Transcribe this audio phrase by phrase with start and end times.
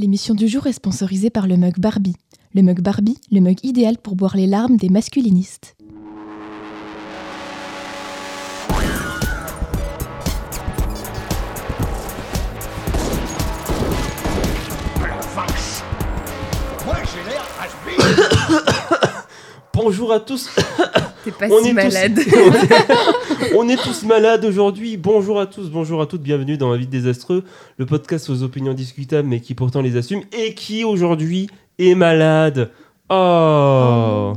[0.00, 2.16] L'émission du jour est sponsorisée par le mug Barbie.
[2.54, 5.76] Le mug Barbie, le mug idéal pour boire les larmes des masculinistes.
[19.74, 20.48] Bonjour à tous.
[21.26, 22.14] T'es pas On si est malade.
[22.14, 22.30] tous,
[23.56, 24.96] on est tous malades aujourd'hui.
[24.96, 27.44] Bonjour à tous, bonjour à toutes, bienvenue dans La vie désastreux,
[27.78, 31.48] le podcast aux opinions discutables mais qui pourtant les assume et qui aujourd'hui
[31.78, 32.70] est malade.
[33.08, 34.32] Oh.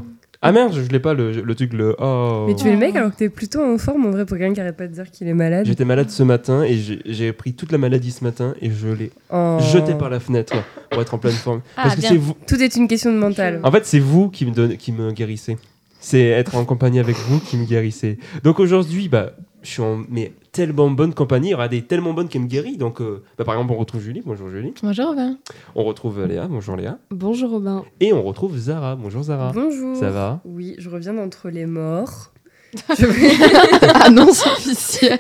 [0.46, 2.44] Ah merde, je l'ai pas le, le truc le oh.
[2.48, 4.54] Mais tu es le mec alors que t'es plutôt en forme en vrai pour quelqu'un
[4.54, 5.66] qui arrête pas de dire qu'il est malade.
[5.66, 6.76] J'étais malade ce matin et
[7.06, 9.58] j'ai- pris toute la maladie ce matin et je l'ai Oh.
[9.72, 10.54] jeté par la fenêtre
[10.90, 11.62] pour être en pleine forme.
[11.78, 12.34] Ah, Parce que c'est vous.
[12.46, 13.62] Tout est une question de mental.
[13.64, 15.58] En fait, c'est vous qui me donne, qui me guérissez.
[16.06, 18.18] C'est être en compagnie avec vous qui me guérissez.
[18.44, 21.48] Donc aujourd'hui, bah, je suis en mais tellement bonne compagnie.
[21.48, 22.78] Il y aura des tellement bonnes qui me guérissent.
[22.78, 24.22] Donc, euh, bah, par exemple, on retrouve Julie.
[24.26, 24.74] Bonjour Julie.
[24.84, 25.38] Bonjour Robin.
[25.76, 26.48] On retrouve Léa.
[26.50, 27.00] Bonjour Léa.
[27.10, 27.86] Bonjour Robin.
[28.02, 28.98] Et on retrouve Zara.
[28.98, 29.54] Bonjour Zara.
[29.54, 29.96] Bonjour.
[29.96, 30.42] Ça va?
[30.44, 32.32] Oui, je reviens d'entre les morts.
[33.00, 35.20] Je- Annonce officielle.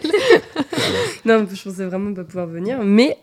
[1.25, 3.15] non, je pensais vraiment pas pouvoir venir, mais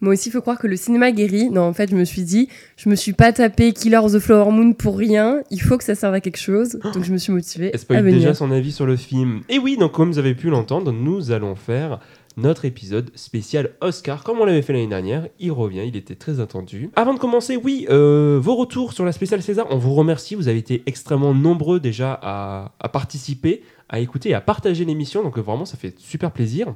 [0.00, 1.48] moi aussi, il faut croire que le cinéma guérit.
[1.50, 4.18] Non, en fait, je me suis dit, je me suis pas tapé Killer of the
[4.18, 5.40] Flower Moon pour rien.
[5.50, 6.78] Il faut que ça serve à quelque chose.
[6.94, 8.18] Donc, je me suis motivée spoil venir.
[8.18, 9.42] déjà son avis sur le film.
[9.48, 12.00] Et oui, donc comme vous avez pu l'entendre, nous allons faire
[12.36, 15.28] notre épisode spécial Oscar, comme on l'avait fait l'année dernière.
[15.38, 16.90] Il revient, il était très attendu.
[16.96, 20.34] Avant de commencer, oui, euh, vos retours sur la spéciale César, on vous remercie.
[20.34, 25.22] Vous avez été extrêmement nombreux déjà à, à participer, à écouter et à partager l'émission.
[25.22, 26.74] Donc euh, vraiment, ça fait super plaisir.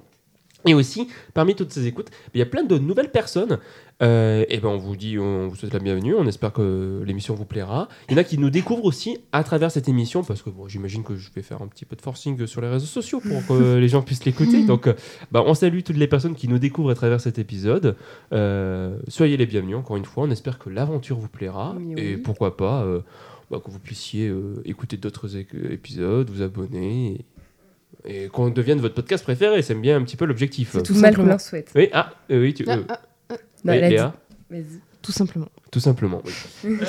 [0.67, 3.59] Et aussi, parmi toutes ces écoutes, il y a plein de nouvelles personnes.
[4.01, 6.15] Euh, et ben on vous dit, on vous souhaite la bienvenue.
[6.15, 7.89] On espère que l'émission vous plaira.
[8.09, 10.67] Il y en a qui nous découvrent aussi à travers cette émission, parce que bon,
[10.67, 13.47] j'imagine que je vais faire un petit peu de forcing sur les réseaux sociaux pour
[13.47, 14.65] que les gens puissent l'écouter.
[14.65, 14.95] Donc, euh,
[15.31, 17.97] bah, on salue toutes les personnes qui nous découvrent à travers cet épisode.
[18.33, 20.25] Euh, soyez les bienvenus encore une fois.
[20.25, 23.01] On espère que l'aventure vous plaira Oui, et pourquoi pas euh,
[23.51, 24.33] bah, que vous puissiez
[24.65, 27.07] écouter d'autres épisodes, vous abonner.
[27.13, 27.25] Et...
[28.11, 30.71] Et qu'on devienne votre podcast préféré, c'est bien un petit peu l'objectif.
[30.73, 31.71] C'est tout mal qu'on leur souhaite.
[31.75, 32.99] Oui, ah, euh, oui, tu, Ah, euh, ah,
[33.31, 33.37] Non,
[33.73, 33.95] oui, elle a dit.
[33.95, 34.15] Léa,
[34.51, 34.65] Vas-y.
[35.03, 35.49] tout simplement.
[35.71, 36.23] Tout simplement.
[36.65, 36.77] Oui.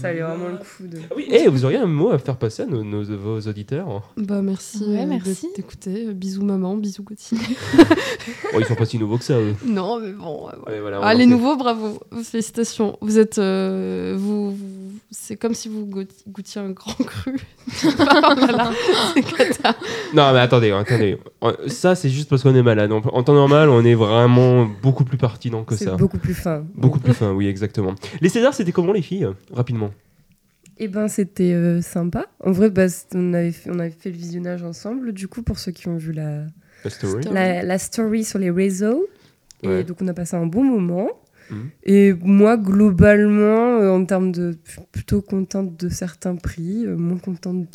[0.00, 0.98] Ça lui vraiment le coup de.
[1.10, 4.02] Ah oui, eh, vous auriez un mot à faire passer à nos, nos- vos auditeurs
[4.16, 4.84] Bah merci.
[4.84, 5.48] Ouais, euh, merci.
[5.48, 6.06] de t'écouter.
[6.08, 7.38] Euh, Bisous maman, bisous Gauthier.
[8.54, 9.54] Oh, Ils sont pas si nouveaux que ça, eux.
[9.64, 10.46] non mais bon.
[10.46, 10.76] ouais, voilà.
[10.76, 12.98] Ouais, voilà, on Ah leur les nouveaux, bravo, félicitations.
[13.00, 14.56] Vous êtes, euh, vous, vous-
[15.12, 17.36] c'est comme si vous goût- goûtiez un grand cru.
[17.96, 18.72] voilà,
[19.14, 19.76] c'est cata.
[20.12, 21.18] Non, mais attendez, attendez.
[21.68, 22.90] Ça, c'est juste parce qu'on est malade.
[22.92, 25.92] En temps normal, on est vraiment beaucoup plus pertinent que ça.
[25.96, 26.64] beaucoup plus fin.
[26.74, 27.94] Beaucoup plus fin, oui, exactement.
[28.20, 29.90] Les Césars, c'était comment les filles Rapidement?
[30.78, 32.26] Eh ben, c'était euh, sympa.
[32.44, 35.58] En vrai, bah, on, avait fait, on avait fait le visionnage ensemble, du coup, pour
[35.58, 36.44] ceux qui ont vu la,
[36.84, 37.24] La story.
[37.32, 39.06] La, la story sur les réseaux.
[39.62, 39.84] Et Ouais.
[39.84, 41.08] donc, on a passé un bon moment.
[41.50, 41.70] Mhm.
[41.84, 44.58] Et moi, globalement, euh, en termes de.
[44.64, 47.66] je suis plutôt contente de certains prix, euh, moins contente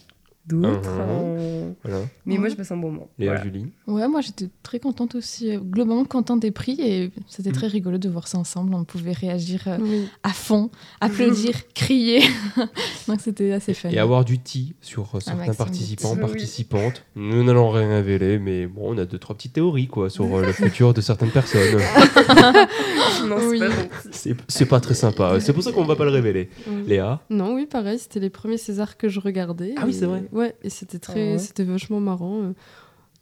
[0.48, 0.90] d'autres.
[1.00, 2.00] Euh, Voilà.
[2.26, 3.08] Mais moi, je passe un bon moment.
[3.20, 3.44] Léa, Voilà.
[3.44, 3.68] Julie?
[3.88, 7.98] Ouais, moi j'étais très contente aussi, euh, globalement contente des prix et c'était très rigolo
[7.98, 8.74] de voir ça ensemble.
[8.74, 10.08] On pouvait réagir euh, Oui.
[10.24, 10.70] à fond,
[11.00, 12.22] applaudir, crier.
[13.08, 13.90] Donc c'était assez fun.
[13.90, 16.14] Et avoir du tea sur euh, certains participants.
[16.14, 16.20] Oui.
[16.20, 17.04] participantes.
[17.16, 20.46] Nous n'allons rien révéler, mais bon, on a deux, trois petites théories, quoi, sur euh,
[20.46, 21.80] le futur de certaines personnes.
[23.28, 23.60] non, c'est Oui.
[23.60, 24.34] pas.
[24.48, 25.40] C'est pas très sympa.
[25.40, 26.50] C'est pour ça qu'on va pas le révéler.
[26.68, 26.84] Oui.
[26.88, 27.22] Léa?
[27.30, 29.74] Non, oui, pareil, c'était les premiers Césars que je regardais.
[29.78, 30.24] Ah oui, et- c'est vrai.
[30.32, 31.40] Ouais, et c'était très, Ah ouais.
[31.40, 32.42] c'était vachement marrant.
[32.44, 32.54] euh.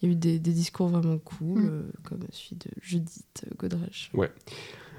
[0.02, 1.70] Il y a eu des, des discours vraiment cool, Mm.
[1.70, 4.12] euh, comme celui de Judith Godrèche.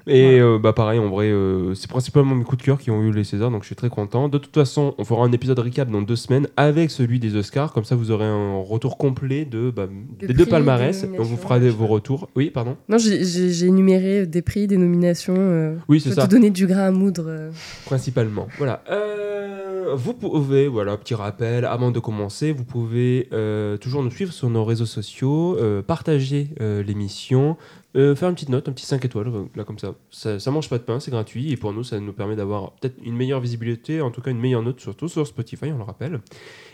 [0.07, 3.01] Et euh, bah pareil, en vrai, euh, c'est principalement mes coups de cœur qui ont
[3.03, 4.29] eu les Césars, donc je suis très content.
[4.29, 7.71] De toute façon, on fera un épisode recap dans deux semaines avec celui des Oscars,
[7.73, 9.87] comme ça vous aurez un retour complet de, bah,
[10.19, 11.03] Des deux palmarès.
[11.05, 12.29] des On vous fera des- vos retours.
[12.35, 12.77] Oui, pardon.
[12.89, 15.35] Non, j'ai- énuméré des prix, des nominations.
[15.37, 17.25] euh, Oui, c'est ça, te donner du grain à moudre.
[17.27, 17.51] euh.
[17.85, 18.47] principalement.
[18.57, 18.83] Voilà.
[19.93, 23.27] Vous pouvez, voilà, petit rappel, avant de commencer, vous pouvez
[23.81, 27.57] toujours nous suivre sur nos réseaux sociaux, partager l'émission.
[27.95, 29.95] Euh, faire une petite note, un petit 5 étoiles, euh, là comme ça.
[30.11, 30.39] ça.
[30.39, 32.95] Ça mange pas de pain, c'est gratuit, et pour nous, ça nous permet d'avoir peut-être
[33.03, 36.21] une meilleure visibilité, en tout cas une meilleure note, surtout sur Spotify, on le rappelle.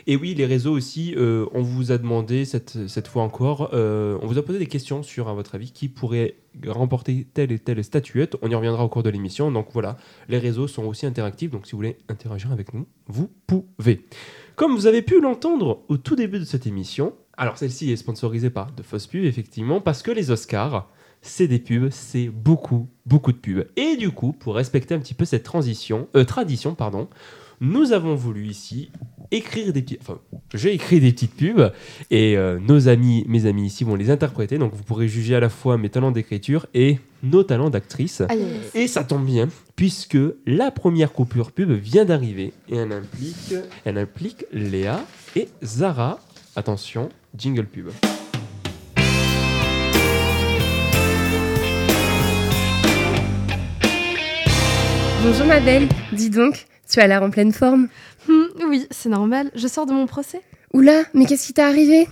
[0.05, 4.25] Et oui, les réseaux aussi, euh, on vous a demandé cette, cette fois encore, on
[4.25, 7.83] vous a posé des questions sur, à votre avis, qui pourrait remporter telle et telle
[7.83, 8.35] statuette.
[8.41, 9.51] On y reviendra au cours de l'émission.
[9.51, 9.97] Donc voilà,
[10.29, 11.51] les réseaux sont aussi interactifs.
[11.51, 14.05] Donc si vous voulez interagir avec nous, vous pouvez.
[14.55, 18.49] Comme vous avez pu l'entendre au tout début de cette émission, alors celle-ci est sponsorisée
[18.49, 20.89] par de fausses pubs, effectivement, parce que les Oscars,
[21.21, 23.67] c'est des pubs, c'est beaucoup, beaucoup de pubs.
[23.75, 27.07] Et du coup, pour respecter un petit peu cette transition, euh, tradition, pardon,
[27.59, 28.91] nous avons voulu ici
[29.31, 30.01] écrire des petites.
[30.01, 30.19] Enfin,
[30.53, 31.71] j'ai écrit des petites pubs
[32.11, 34.57] et euh, nos amis, mes amis ici vont les interpréter.
[34.57, 38.21] Donc vous pourrez juger à la fois mes talents d'écriture et nos talents d'actrice.
[38.73, 43.55] Et ça tombe bien, puisque la première coupure pub vient d'arriver et elle implique,
[43.85, 45.03] elle implique Léa
[45.35, 46.19] et Zara.
[46.55, 47.89] Attention, jingle pub.
[55.23, 57.87] Bonjour ma belle, dis donc, tu as l'air en pleine forme.
[58.27, 59.51] Hmm, oui, c'est normal.
[59.55, 60.41] Je sors de mon procès.
[60.73, 62.07] Oula, mais qu'est-ce qui t'est arrivé?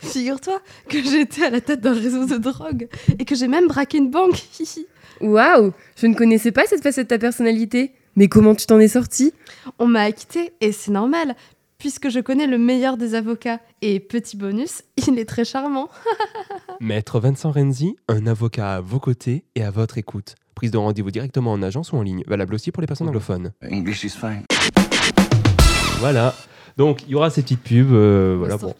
[0.00, 2.88] Figure-toi que j'étais à la tête d'un réseau de drogue
[3.18, 4.38] et que j'ai même braqué une banque.
[4.60, 4.86] Hihi.
[5.20, 7.92] Waouh, je ne connaissais pas cette facette de ta personnalité.
[8.16, 9.32] Mais comment tu t'en es sortie?
[9.78, 11.34] On m'a acquitté et c'est normal
[11.80, 13.58] puisque je connais le meilleur des avocats.
[13.82, 15.88] Et petit bonus, il est très charmant.
[16.80, 20.36] Maître Vincent Renzi, un avocat à vos côtés et à votre écoute.
[20.54, 23.52] Prise de rendez-vous directement en agence ou en ligne, valable aussi pour les personnes anglophones.
[23.70, 24.42] English is fine.
[25.98, 26.34] Voilà.
[26.76, 27.92] Donc il y aura ces petites pubs.
[27.92, 28.74] euh, voilà, bon.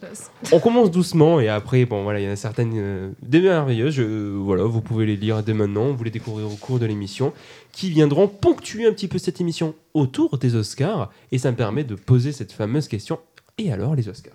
[0.51, 3.93] On commence doucement et après, bon voilà, il y en a certaines euh, des merveilleuses.
[3.93, 5.91] je- voilà, vous pouvez les lire dès maintenant.
[5.91, 7.33] Vous les découvrir au cours de l'émission,
[7.71, 11.11] qui viendront ponctuer un petit peu cette émission autour des Oscars.
[11.31, 13.19] Et ça me permet de poser cette fameuse question.
[13.57, 14.33] Et alors les Oscars?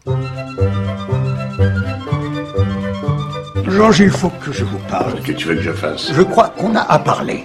[3.76, 5.20] Georges, il faut que je vous parle.
[5.22, 6.10] Que tu veux que je fasse?
[6.12, 7.44] Je crois qu'on a à parler.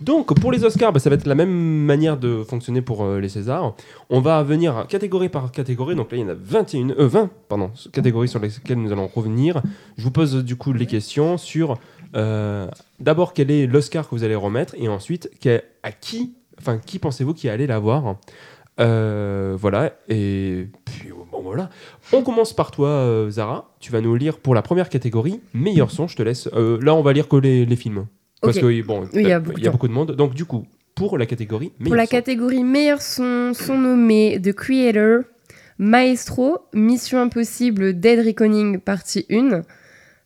[0.00, 1.52] Donc pour les Oscars, bah, ça va être la même
[1.84, 3.74] manière de fonctionner pour euh, les Césars.
[4.10, 5.94] On va venir catégorie par catégorie.
[5.94, 9.06] Donc là, il y en a 21, euh, 20 pardon, catégories sur lesquelles nous allons
[9.14, 9.62] revenir.
[9.98, 11.76] Je vous pose du coup les questions sur
[12.16, 12.66] euh,
[12.98, 16.98] d'abord quel est l'Oscar que vous allez remettre et ensuite quel- à qui, enfin qui
[16.98, 18.16] pensez-vous qui allait l'avoir?
[18.82, 21.70] Euh, voilà et puis bon voilà.
[22.12, 23.72] On commence par toi, euh, Zara.
[23.80, 26.08] Tu vas nous lire pour la première catégorie meilleur son.
[26.08, 26.48] Je te laisse.
[26.54, 28.06] Euh, là, on va lire que les, les films.
[28.40, 29.72] Parce que bon, il y a beaucoup de il y a temps.
[29.72, 30.12] beaucoup de monde.
[30.16, 32.10] Donc du coup, pour la catégorie meilleur Pour la son.
[32.10, 35.22] catégorie meilleur son, sont nommés The Creator,
[35.78, 39.62] Maestro, Mission Impossible, Dead Reckoning partie 1,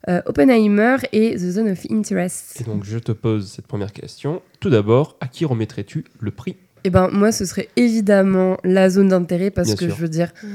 [0.09, 2.61] euh, Oppenheimer et The Zone of Interest.
[2.61, 4.41] Et donc je te pose cette première question.
[4.61, 9.09] Tout d'abord, à qui remettrais-tu le prix Eh ben moi ce serait évidemment la zone
[9.09, 9.97] d'intérêt parce Bien que sûr.
[9.97, 10.47] je veux dire Mm.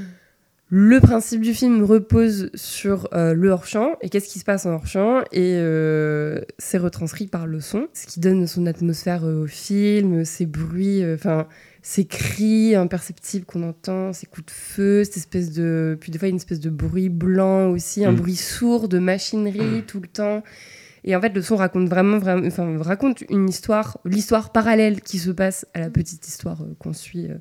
[0.69, 4.71] le principe du film repose sur euh, le hors-champ et qu'est-ce qui se passe en
[4.75, 5.19] hors-champ?
[5.33, 10.23] Et euh, c'est retranscrit par le son, ce qui donne son atmosphère euh, au film,
[10.23, 11.47] ces bruits, euh, enfin
[11.83, 16.29] ces cris imperceptibles qu'on entend, ces coups de feu, cette espèce de puis des fois
[16.29, 18.15] une espèce de bruit blanc aussi, un Mm.
[18.15, 20.41] bruit sourd de machinerie tout le temps.
[21.03, 25.17] Et en fait, le son raconte vraiment, vraiment, enfin, raconte une histoire, l'histoire parallèle qui
[25.17, 27.35] se passe à la petite histoire euh, qu'on suit euh,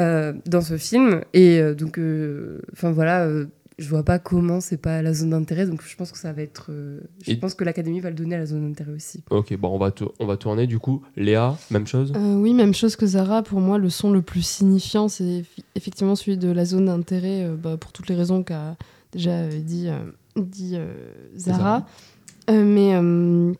[0.00, 1.22] euh, dans ce film.
[1.32, 3.46] Et euh, donc, euh, enfin voilà, euh,
[3.78, 5.66] je vois pas comment c'est pas la zone d'intérêt.
[5.66, 8.16] Donc, je pense que ça va être, euh, je Et- pense que l'académie va le
[8.16, 9.22] donner à la zone d'intérêt aussi.
[9.30, 11.02] Ok, bon, on va, on va tourner du coup.
[11.16, 12.12] Léa, même chose?
[12.14, 13.42] Euh, oui, même chose que Zara.
[13.42, 15.44] Pour moi, le son le plus signifiant, c'est
[15.74, 18.76] effectivement celui de la zone d'intérêt, euh, bah, pour toutes les raisons qu'a
[19.12, 19.98] déjà euh, dit, euh,
[20.36, 20.92] dit euh,
[21.38, 21.58] Zara.
[21.58, 21.86] Zara.
[22.50, 23.52] Euh, mais euh,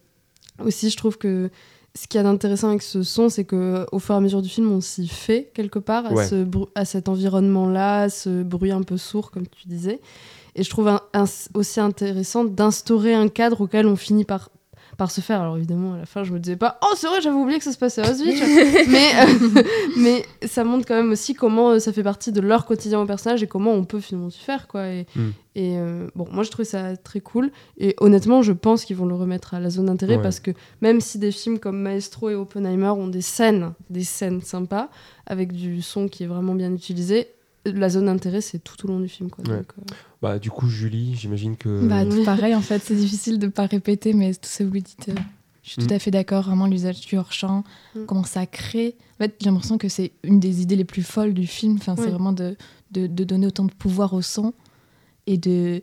[0.65, 1.51] aussi, je trouve que
[1.97, 4.43] ce qu'il y a d'intéressant avec ce son, c'est que au fur et à mesure
[4.43, 6.45] du film, on s'y fait quelque part à, ce
[6.75, 10.01] à cet environnement-là, ce bruit un peu sourd, comme tu disais.
[10.57, 14.51] Et je trouve un- un- aussi intéressant d'instaurer un cadre auquel on finit par
[14.97, 15.41] par se faire.
[15.41, 17.65] Alors évidemment, à la fin, je me disais pas, oh c'est vrai, j'avais oublié que
[17.65, 18.41] ça se passait à Auschwitz.
[18.89, 19.63] mais, euh,
[19.97, 23.07] mais ça montre quand même aussi comment euh, ça fait partie de leur quotidien au
[23.07, 24.67] personnage et comment on peut finalement s'y faire.
[24.69, 24.89] Quoi.
[24.89, 25.21] Et, Mm.
[25.57, 27.51] et euh, bon, moi je trouvais ça très cool.
[27.79, 30.23] Et honnêtement, je pense qu'ils vont le remettre à la zone d'intérêt Ouais.
[30.23, 30.51] parce que
[30.81, 34.89] même si des films comme Maestro et Oppenheimer ont des scènes, des scènes sympas,
[35.27, 37.29] avec du son qui est vraiment bien utilisé,
[37.65, 39.31] la zone d'intérêt c'est tout au long du film.
[39.31, 39.45] Quoi.
[39.49, 39.57] Ouais.
[39.59, 41.87] Donc, euh, Bah, du coup, Julie, j'imagine que.
[41.89, 44.79] Bah, tout pareil, en fait, c'est difficile de pas répéter, mais tout ce que vous
[44.81, 45.15] dites, euh,
[45.63, 45.87] je suis Mm.
[45.87, 46.43] tout à fait d'accord.
[46.45, 48.05] Vraiment, l'usage du hors-champ, Mm.
[48.07, 48.97] comment ça crée.
[49.15, 51.77] En fait, j'ai l'impression que c'est une des idées les plus folles du film.
[51.77, 52.03] Enfin, Oui.
[52.05, 52.57] c'est vraiment de,
[52.93, 54.53] de, de donner autant de pouvoir au son
[55.27, 55.83] et de.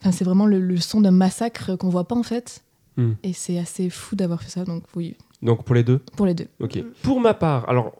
[0.00, 2.62] Enfin, c'est vraiment le, le son d'un massacre qu'on voit pas, en fait.
[2.96, 3.12] Mm.
[3.22, 4.64] Et c'est assez fou d'avoir fait ça.
[4.64, 5.98] Donc, oui, Donc pour les deux?
[6.16, 6.48] Pour les deux.
[6.60, 6.76] Ok.
[6.76, 6.82] Mm.
[7.02, 7.92] Pour ma part, alors,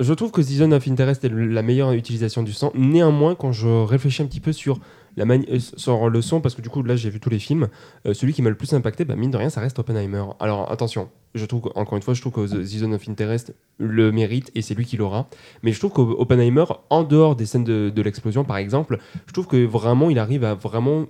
[0.00, 2.70] je trouve que Season of Interest est la meilleure utilisation du son.
[2.74, 4.78] Néanmoins, quand je réfléchis un petit peu sur,
[5.16, 7.68] la euh, le son, parce que du coup, là, j'ai vu tous les films,
[8.06, 10.24] euh, celui qui m'a le plus impacté, bah, mine de rien, ça reste Oppenheimer.
[10.38, 14.12] Alors, attention, je trouve, encore une fois, je trouve que The Season of Interest le
[14.12, 15.28] mérite et c'est lui qui l'aura.
[15.62, 19.48] Mais je trouve qu'Oppenheimer, en dehors des scènes de, de l'explosion, par exemple, je trouve
[19.48, 21.06] que vraiment, il arrive à vraiment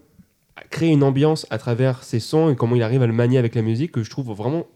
[0.71, 3.55] créer une ambiance à travers ses sons et comment il arrive à le manier avec
[3.55, 4.67] la musique que je trouve vraiment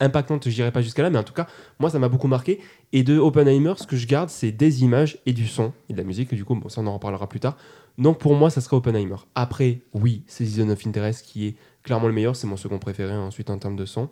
[0.00, 1.46] impactante, je dirais pas jusqu'à là, mais en tout cas,
[1.78, 2.60] moi ça m'a beaucoup marqué.
[2.92, 5.98] Et de Oppenheimer, ce que je garde, c'est des images et du son et de
[5.98, 6.32] la musique.
[6.32, 7.56] Et du coup, bon, ça on en reparlera plus tard.
[7.98, 9.16] Donc pour moi, ça serait Oppenheimer.
[9.34, 13.14] Après, oui, c'est Season of Interest qui est clairement le meilleur, c'est mon second préféré
[13.14, 14.10] ensuite en termes de son.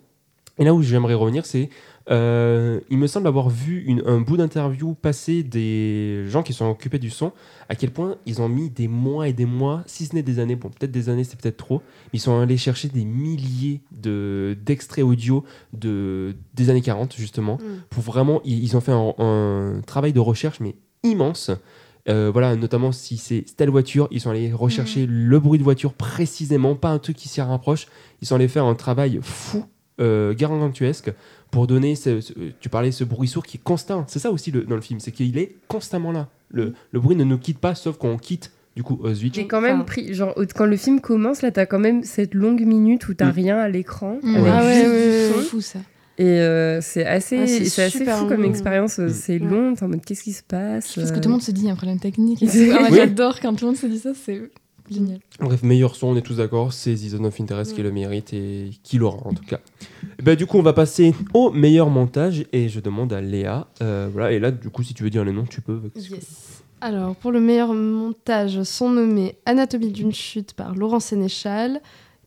[0.57, 1.69] Et là où j'aimerais revenir, c'est.
[2.11, 6.69] euh, il me semble avoir vu une- un bout d'interview passer des gens qui sont
[6.69, 7.31] occupés du son,
[7.67, 10.37] à quel point ils ont mis des mois et des mois, si ce n'est des
[10.37, 11.79] années, bon, peut-être des années, c'est peut-être trop,
[12.13, 15.43] mais ils sont allés chercher des milliers de- d'extraits audio
[15.73, 17.81] de, des années 40, justement, Mm.
[17.89, 18.39] pour vraiment.
[18.45, 21.49] Ils, ils ont fait un, un travail de recherche, mais immense.
[22.07, 25.93] Euh, voilà, notamment si c'est telle voiture, ils sont allés rechercher le bruit de voiture
[25.93, 27.87] précisément, pas un truc qui s'y rapproche.
[28.21, 29.65] Ils sont allés faire un travail fou,
[29.99, 31.11] euh, gargantuesque,
[31.51, 31.95] pour donner.
[31.95, 34.05] Ce, ce- tu parlais ce bruit sourd qui est constant.
[34.07, 36.27] C'est ça aussi le- dans le film, c'est qu'il est constamment là.
[36.49, 39.35] Le, le bruit ne nous quitte pas, sauf quand on quitte du coup Auschwitz.
[39.35, 42.33] J'ai quand même Enfin- pris, genre, quand le film commence, là, t'as quand même cette
[42.33, 43.35] longue minute où t'as Mm.
[43.35, 44.19] rien à l'écran.
[44.23, 44.83] Ah ouais,
[45.31, 45.37] son.
[45.37, 45.43] ouais.
[45.45, 45.79] fou ça.
[46.17, 48.49] Et euh, c'est assez, Ah, c'est c'est assez fou comme long.
[48.49, 48.99] expérience.
[48.99, 49.09] Mm.
[49.09, 50.93] C'est long, t'es en mode qu'est-ce qui se passe?
[50.95, 52.39] Parce que tout le monde se dit il y a un problème technique.
[52.73, 52.95] Ah, Oui.
[52.97, 54.41] J'adore quand tout le monde se dit ça, c'est
[54.89, 55.19] génial.
[55.39, 58.71] Bref, meilleur son, on est tous d'accord, c'est Zone of Interest qui le mérite et
[58.83, 59.59] qui l'aura en tout cas.
[60.19, 63.67] Et ben, du coup, on va passer au meilleur montage et je demande à Léa.
[63.81, 65.81] euh, voilà, et là, du coup, si tu veux dire les noms, tu peux.
[65.95, 66.61] Yes.
[66.81, 71.81] Alors, pour le meilleur montage, sont nommés Anatomie d'une chute par Laurent Sénéchal,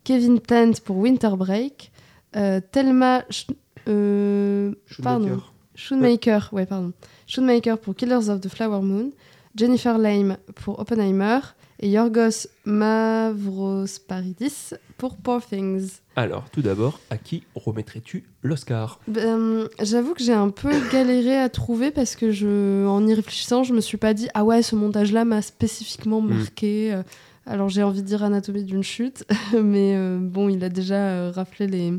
[0.04, 1.92] Kevin Tent pour Winter Break,
[2.36, 3.50] euh, Thelma Sch-
[3.88, 4.72] euh,
[5.02, 5.40] pardon,
[5.74, 6.92] Schoonmaker, ouais, pardon.
[7.26, 9.10] Schoonmaker pour Killers of the Flower Moon,
[9.54, 11.38] Jennifer Lame pour Oppenheimer
[11.80, 16.00] et Yorgos Mavrosparidis pour Poor Things.
[16.16, 18.98] Alors, tout d'abord, à qui remettrais-tu l'Oscar?
[19.06, 23.62] Ben, J'avoue que j'ai un peu galéré à trouver parce que je, en y réfléchissant,
[23.62, 26.34] je me suis pas dit ah ouais ce montage-là m'a spécifiquement Mm.
[26.38, 26.92] marqué.
[26.94, 27.02] Euh,
[27.46, 29.24] Alors j'ai envie de dire Anatomie d'une chute,
[29.62, 31.92] mais euh, bon il a déjà euh, raflé les,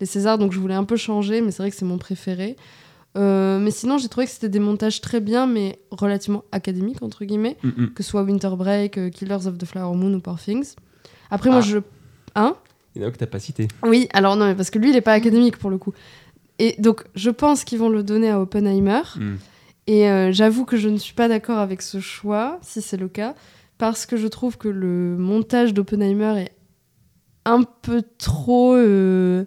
[0.00, 2.56] les Césars donc je voulais un peu changer, mais c'est vrai que c'est mon préféré.
[3.16, 7.24] Euh, mais sinon j'ai trouvé que c'était des montages très bien mais relativement académiques entre
[7.24, 7.92] guillemets, Mm, mm.
[7.94, 10.74] que ce soit Winter Break, euh, Killers of the Flower Moon ou Poor Things.
[11.30, 11.62] Après moi Ah.
[11.62, 11.78] je
[12.34, 12.56] hein
[12.96, 13.68] Il y en a que t'as pas cité.
[13.84, 15.92] oui, alors non, mais parce que lui, il n'est pas académique pour le coup.
[16.58, 19.02] Et donc, je pense qu'ils vont le donner à Oppenheimer.
[19.16, 19.34] Mm.
[19.86, 23.08] Et euh, j'avoue que je ne suis pas d'accord avec ce choix, si c'est le
[23.08, 23.34] cas,
[23.78, 26.52] parce que je trouve que le montage d'Oppenheimer est
[27.44, 28.74] un peu trop.
[28.74, 29.44] euh,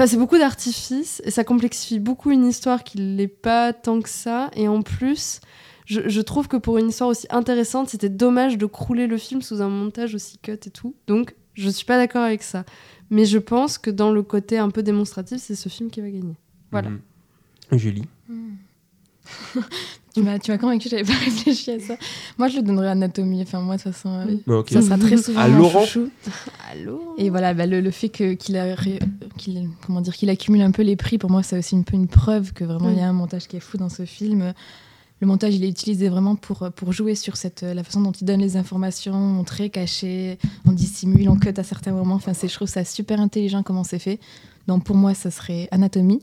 [0.00, 4.08] Enfin, c'est beaucoup d'artifice et ça complexifie beaucoup une histoire qui l'est pas tant que
[4.08, 4.50] ça.
[4.56, 5.42] Et en plus,
[5.84, 9.42] je, je trouve que pour une histoire aussi intéressante, c'était dommage de crouler le film
[9.42, 10.94] sous un montage aussi cut et tout.
[11.06, 12.64] Donc, je suis pas d'accord avec ça.
[13.10, 16.08] Mais je pense que dans le côté un peu démonstratif, c'est ce film qui va
[16.08, 16.38] gagner.
[16.70, 16.88] Voilà.
[16.88, 17.00] Mhm.
[17.72, 18.08] Julie.
[20.14, 21.96] Tu m'as, tu m'as convaincu, j'avais pas réfléchi à ça.
[22.38, 23.42] Moi, je le donnerais à Anatomie.
[23.42, 26.10] Enfin, moi, de toute façon, euh, ça sera très souvent À Laurent chouchou.
[26.70, 28.74] Allô Et voilà, bah, le, le fait que, qu'il, a
[29.36, 31.94] qu'il, comment dire, qu'il accumule un peu les prix, pour moi, c'est aussi un peu
[31.96, 34.52] une preuve que vraiment, il y a un montage qui est fou dans ce film.
[35.20, 38.24] Le montage, il est utilisé vraiment pour, pour jouer sur cette, la façon dont il
[38.24, 42.14] donne les informations, on très caché, on dissimule, on cut à certains moments.
[42.14, 44.18] Enfin, c'est, je trouve ça super intelligent comment c'est fait.
[44.66, 46.20] Donc pour moi, ça serait Anatomie.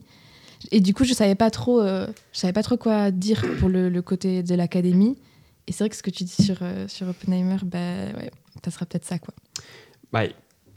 [0.71, 3.69] Et du coup, je savais pas trop, euh, je savais pas trop quoi dire pour
[3.69, 5.17] le, côté de l'académie.
[5.67, 7.77] Et c'est vrai que ce que tu dis sur, euh, sur Oppenheimer, bah
[8.17, 8.31] ouais,
[8.63, 9.33] ça sera peut-être ça, quoi.
[10.11, 10.23] Bah,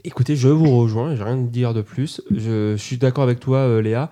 [0.03, 2.21] écoutez, je vous rejoins, j'ai rien à dire de plus.
[2.29, 4.11] Je, suis d'accord avec toi, euh, Léa.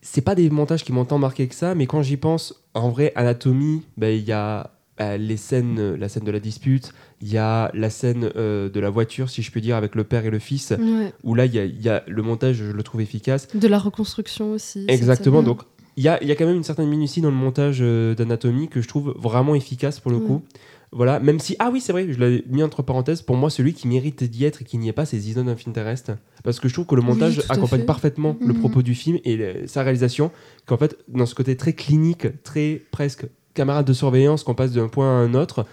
[0.00, 2.88] C'est pas des montages qui m'ont tant marqué que ça, mais quand j'y pense, en
[2.90, 7.32] vrai, Anatomie, bah, il y a bah, les scènes, la scène de la dispute, il
[7.32, 10.24] y a la scène euh, de la voiture, si je peux dire, avec le père
[10.24, 11.12] et le fils, Ouais.
[11.24, 13.48] où là, il y a, il y a le montage, je le trouve efficace.
[13.54, 14.84] De la reconstruction aussi.
[14.88, 15.62] Exactement, donc
[15.96, 18.68] il y a, y a quand même une certaine minutie dans le montage euh, d'Anatomie
[18.68, 20.26] que je trouve vraiment efficace pour le Ouais.
[20.26, 20.42] coup.
[20.90, 23.74] Voilà, même si, ah oui, c'est vrai, je l'avais mis entre parenthèses, pour moi, celui
[23.74, 26.12] qui mérite d'y être et qui n'y est pas, c'est Zone of Interest.
[26.44, 27.84] Parce que je trouve que le montage accompagne fait.
[27.86, 28.58] parfaitement le Mhm.
[28.58, 30.30] propos du film et le- sa réalisation,
[30.64, 34.88] qu'en fait, dans ce côté très clinique, très presque camarade de surveillance, qu'on passe d'un
[34.88, 35.66] point à un autre,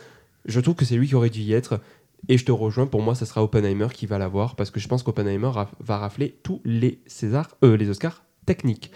[0.45, 1.79] je trouve que c'est lui qui aurait dû y être.
[2.27, 4.87] Et je te rejoins, pour moi, ça sera Oppenheimer qui va l'avoir, parce que je
[4.87, 8.91] pense qu'Oppenheimer va rafler tous les Césars, euh, les Oscars techniques.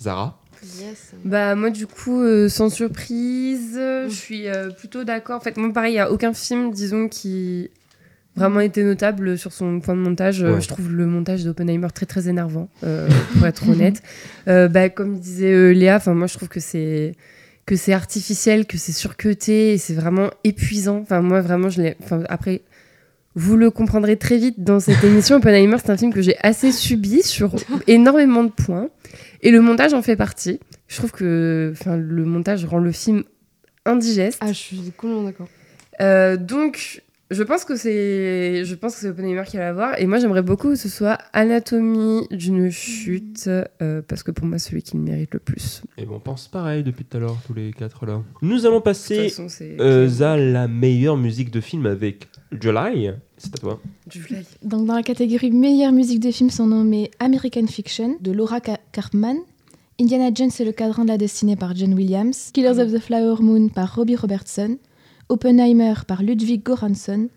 [0.00, 0.40] Zara
[0.80, 1.12] Yes.
[1.24, 5.36] Bah moi du coup euh, sans surprise, euh, je suis euh, plutôt d'accord.
[5.36, 7.68] En fait moi pareil, il y a aucun film disons qui
[8.34, 10.42] vraiment été notable sur son point de montage.
[10.42, 10.60] Euh, Ouais.
[10.62, 14.02] Je trouve le montage d'Oppenheimer très très énervant euh, pour être honnête.
[14.48, 17.14] Euh, bah comme disait euh, Léa, enfin moi je trouve que c'est
[17.66, 20.98] que c'est artificiel, que c'est surcuté et c'est vraiment épuisant.
[20.98, 22.62] Enfin moi vraiment je l'ai enfin après
[23.34, 25.36] vous le comprendrez très vite dans cette émission.
[25.36, 27.54] Oppenheimer, c'est un film que j'ai assez subi sur
[27.86, 28.88] énormément de points.
[29.42, 30.60] Et le montage en fait partie.
[30.88, 33.24] Je trouve que enfin, le montage rend le film
[33.84, 34.38] indigeste.
[34.40, 35.48] Ah, je suis complètement d'accord.
[36.00, 39.98] Euh, donc, Je pense que c'est, je pense que c'est Oppenheimer qui va l'avoir.
[39.98, 43.48] Et moi, j'aimerais beaucoup que ce soit Anatomie d'une chute,
[43.80, 45.82] euh, parce que pour moi, c'est celui qui le mérite le plus.
[45.96, 48.22] Et bon, on pense pareil depuis tout à l'heure, tous les quatre là.
[48.42, 49.46] Nous allons passer façon,
[49.80, 53.12] euh, à la meilleure musique de film avec July.
[53.38, 53.80] C'est à toi.
[54.10, 54.44] July.
[54.62, 58.78] Donc dans la catégorie meilleure musique de film sont nommés American Fiction de Laura Ka-
[58.92, 59.36] Karpman,
[60.00, 63.36] Indiana Jones et le cadran de la destinée par John Williams, Killers of the Flower
[63.40, 64.76] Moon par Robbie Robertson,
[65.28, 67.28] Oppenheimer par Ludwig Göransson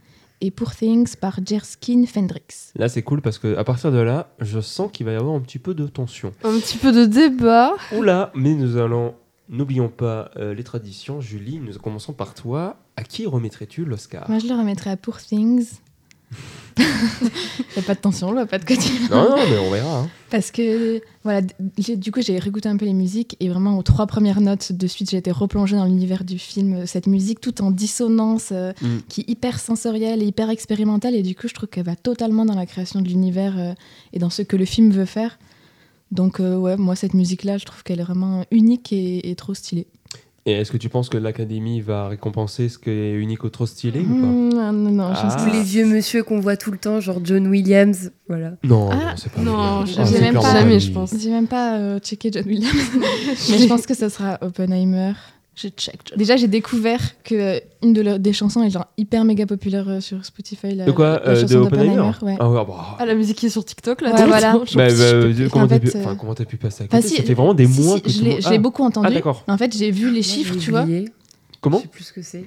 [0.41, 2.71] et Poor Things par Jerskin Fendrix.
[2.75, 5.35] Là, c'est cool parce que à partir de là, je sens qu'il va y avoir
[5.35, 6.31] un petit peu de tension.
[6.43, 7.73] Un petit peu de débat.
[7.95, 9.15] Oula, mais nous allons.
[9.49, 11.21] N'oublions pas euh, les traditions.
[11.21, 12.75] Julie, nous commençons par toi.
[12.97, 14.29] À qui remettrais-tu l'Oscar?
[14.29, 15.79] Moi je le remettrais à Poor Things.
[16.79, 16.83] Il
[17.75, 18.89] n'y a pas de tension, là, pas de côté.
[19.09, 19.99] Non, non, mais on verra.
[20.01, 20.09] hein.
[20.29, 24.05] Parce que, voilà, du coup, j'ai réécouté un peu les musiques et vraiment, aux trois
[24.07, 26.85] premières notes de suite, j'ai été replongée dans l'univers du film.
[26.85, 28.97] Cette musique, tout en dissonance, euh, Mm.
[29.09, 31.15] qui est hyper sensorielle et hyper expérimentale.
[31.15, 33.73] Et du coup, je trouve qu'elle va totalement dans la création de l'univers euh,
[34.13, 35.39] et dans ce que le film veut faire.
[36.11, 39.53] Donc, euh, ouais, moi, cette musique-là, je trouve qu'elle est vraiment unique et, et trop
[39.53, 39.87] stylée.
[40.49, 43.65] Et est-ce que tu penses que l'Académie va récompenser ce qui est unique ou trop
[43.65, 45.43] stylé ou pas Mm, non, non, non, je pense Ah.
[45.43, 48.53] que Tous les vieux monsieur qu'on voit tout le temps, genre John Williams, voilà.
[48.63, 51.13] Non, Ah, non, c'est pas non, j'ai Ah, c'est même pas- jamais, je pense.
[51.19, 52.73] J'ai même pas euh, checké John Williams,
[53.49, 55.11] mais je pense que ce sera Oppenheimer.
[55.57, 56.15] Je check.
[56.15, 60.23] Déjà, j'ai découvert que une de leurs, des chansons est hyper méga populaire euh, sur
[60.23, 60.75] Spotify.
[60.75, 62.95] De quoi euh, De Oppenheimer ah, ouais, bah.
[62.99, 64.11] ah, la musique qui est sur TikTok là.
[64.27, 64.53] Voilà.
[64.75, 65.79] Bah, euh, comment t'as
[66.45, 68.57] pu, passer à côté Ça fait vraiment des mois que Je l'ai ah.
[68.59, 69.11] beaucoup ah, entendu.
[69.11, 69.43] D'accord.
[69.47, 70.85] En fait, j'ai vu les chiffres, tu vois.
[71.59, 72.45] Comment Je sais plus ce que c'est.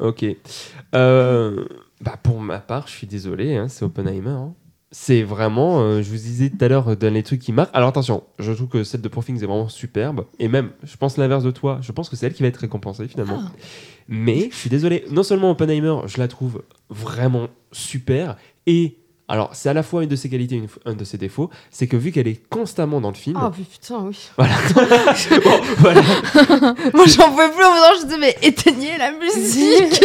[0.00, 0.24] Ok.
[0.94, 1.64] Euh,
[2.00, 4.30] bah pour ma part, je suis désolé, hein, c'est Oppenheimer.
[4.30, 4.54] hein.
[4.90, 7.74] C'est vraiment, euh, je vous disais tout à l'heure, euh, dans les trucs qui marquent.
[7.74, 10.24] Alors attention, je trouve que celle de Poor Things est vraiment superbe.
[10.38, 12.56] Et même, je pense l'inverse de toi, je pense que c'est elle qui va être
[12.56, 13.42] récompensée finalement.
[13.44, 13.52] Ah.
[14.08, 18.36] Mais je suis désolé, non seulement Oppenheimer, je la trouve vraiment super.
[18.66, 18.96] Et
[19.28, 21.50] alors, c'est à la fois une de ses qualités et une- un de ses défauts,
[21.70, 23.38] c'est que vu qu'elle est constamment dans le film.
[23.40, 24.18] Ah putain, oui.
[24.38, 24.54] Voilà.
[25.44, 26.02] Bon, voilà.
[26.94, 30.04] Moi j'en pouvais plus en faisant, je disais mais éteignez la musique.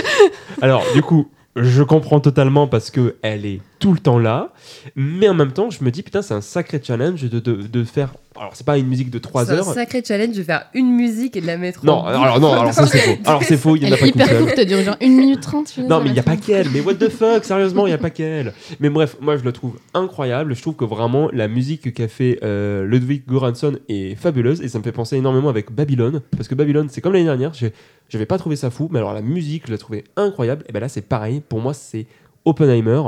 [0.62, 4.53] Alors, du coup, je comprends totalement parce que elle est tout le temps là,
[4.96, 7.84] mais en même temps, je me dis putain, c'est un sacré challenge de, de, de
[7.84, 8.13] faire.
[8.36, 9.66] Alors, c'est pas une musique de 3 C'est un heures.
[9.66, 12.74] sacré challenge de faire une musique et de la mettre Non, en alors non, alors
[12.74, 13.18] ça c'est faux.
[13.25, 14.44] Alors c'est faux, il y en a pas est qu'une hyper seule.
[14.44, 15.77] courte, dure genre 1 minute 30.
[15.88, 16.70] Non, mais il n'y a pas qu'elle.
[16.72, 18.53] Mais what the fuck, sérieusement, il n'y a pas qu'elle.
[18.79, 20.55] Mais bref, moi je la trouve incroyable.
[20.55, 24.79] Je trouve que vraiment la musique qu'a fait euh, Ludwig Göransson est fabuleuse et ça
[24.79, 26.22] me fait penser énormément avec Babylone.
[26.36, 27.51] Parce que Babylone, c'est comme l'année dernière,
[28.10, 30.64] j'avais pas trouvé ça fou, mais alors la musique, je l'ai trouvée incroyable.
[30.68, 31.42] Et ben là, c'est pareil.
[31.48, 32.07] Pour moi, c'est
[32.46, 33.01] Oppenheimer.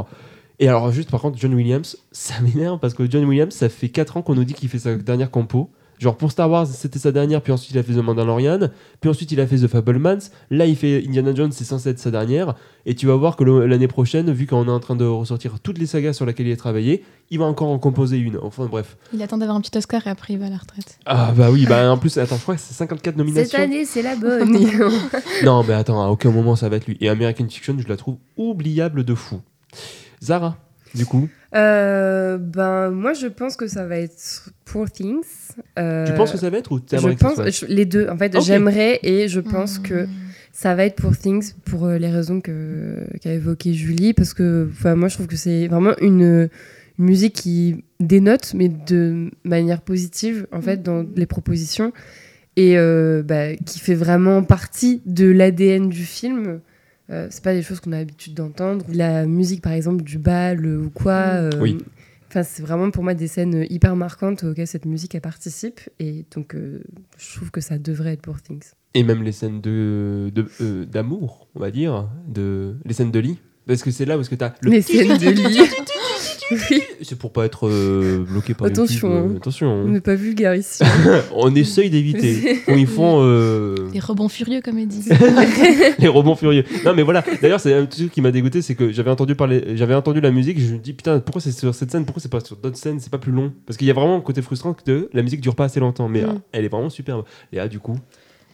[0.60, 3.89] Et alors, juste par contre, John Williams, ça m'énerve parce que John Williams, ça fait
[3.89, 5.70] 4 ans qu'on nous dit qu'il fait sa dernière compo.
[5.98, 8.68] Genre pour Star Wars, c'était sa dernière, puis ensuite il a fait The Mandalorian,
[9.00, 10.18] puis ensuite il a fait The Fablemans.
[10.52, 12.54] Là, il fait Indiana Jones, c'est censé être sa dernière.
[12.86, 15.78] Et tu vas voir que l'année prochaine, vu qu'on est en train de ressortir toutes
[15.78, 18.38] les sagas sur lesquelles il a travaillé, il va encore en composer une.
[18.41, 18.98] Enfin bref.
[19.13, 21.00] Il attend d'avoir un petit Oscar et après il va à la retraite.
[21.06, 23.60] Ah bah oui, bah en plus, attends, je crois que c'est 54 Cette nominations.
[23.60, 24.52] année, c'est la bonne.
[25.46, 26.98] Non, mais attends, à aucun moment ça va être lui.
[27.00, 29.39] Et American Fiction, je la trouve oubliable de fou.
[30.25, 30.57] Zara,
[30.93, 35.23] du coup, Euh, ben, moi, je pense que ça va être Poor Things.
[35.79, 37.65] Euh, tu penses que ça va être ou je t'aimerais que ça pense soit je-
[37.73, 38.07] les deux.
[38.09, 39.83] En fait, j'aimerais et je pense Hmm.
[39.83, 40.07] que
[40.51, 44.67] ça va être Poor Things pour euh, les raisons que qu'a évoqué Julie parce que
[44.71, 46.49] enfin, moi, je trouve que c'est vraiment une,
[46.99, 51.93] une musique qui dénote mais de manière positive en fait dans les propositions
[52.57, 56.59] et euh, bah, qui fait vraiment partie de l'ADN du film.
[57.12, 58.84] Euh, c'est pas des choses qu'on a l'habitude d'entendre.
[58.91, 61.13] La musique, par exemple, du bal ou quoi.
[61.13, 61.78] euh, Oui.
[62.30, 65.82] Enfin, c'est vraiment pour moi des scènes hyper marquantes auxquelles cette musique elle participe.
[66.00, 66.82] Et donc, euh,
[67.18, 68.63] je trouve que ça devrait être pour Things.
[68.94, 73.20] Et même les scènes de de- euh, d'amour, on va dire, de les scènes de
[73.20, 73.38] lit.
[73.68, 75.60] Parce que c'est là où que t'as le Les scènes de lit.
[76.51, 79.38] oui, C'est pour pas être euh, bloqué par Attention, YouTube, hein.
[79.38, 79.67] attention.
[79.67, 79.91] on hein.
[79.91, 80.84] n'est pas vulgaire ici.
[81.34, 82.60] On essaye d'éviter.
[82.67, 85.08] Ils font euh, Les rebonds furieux, comme elle dit.
[85.99, 86.63] les rebonds furieux.
[86.86, 87.23] Non mais voilà.
[87.41, 90.31] D'ailleurs, c'est un truc qui m'a dégoûté, c'est que j'avais entendu parler, j'avais entendu la
[90.31, 92.77] musique, je me dis putain, pourquoi c'est sur cette scène, pourquoi c'est pas sur d'autres
[92.77, 95.21] scènes, c'est pas plus long Parce qu'il y a vraiment un côté frustrant que la
[95.23, 96.41] musique dure pas assez longtemps, mais Mm.
[96.53, 97.23] elle est vraiment superbe.
[97.53, 97.97] Et ah du coup,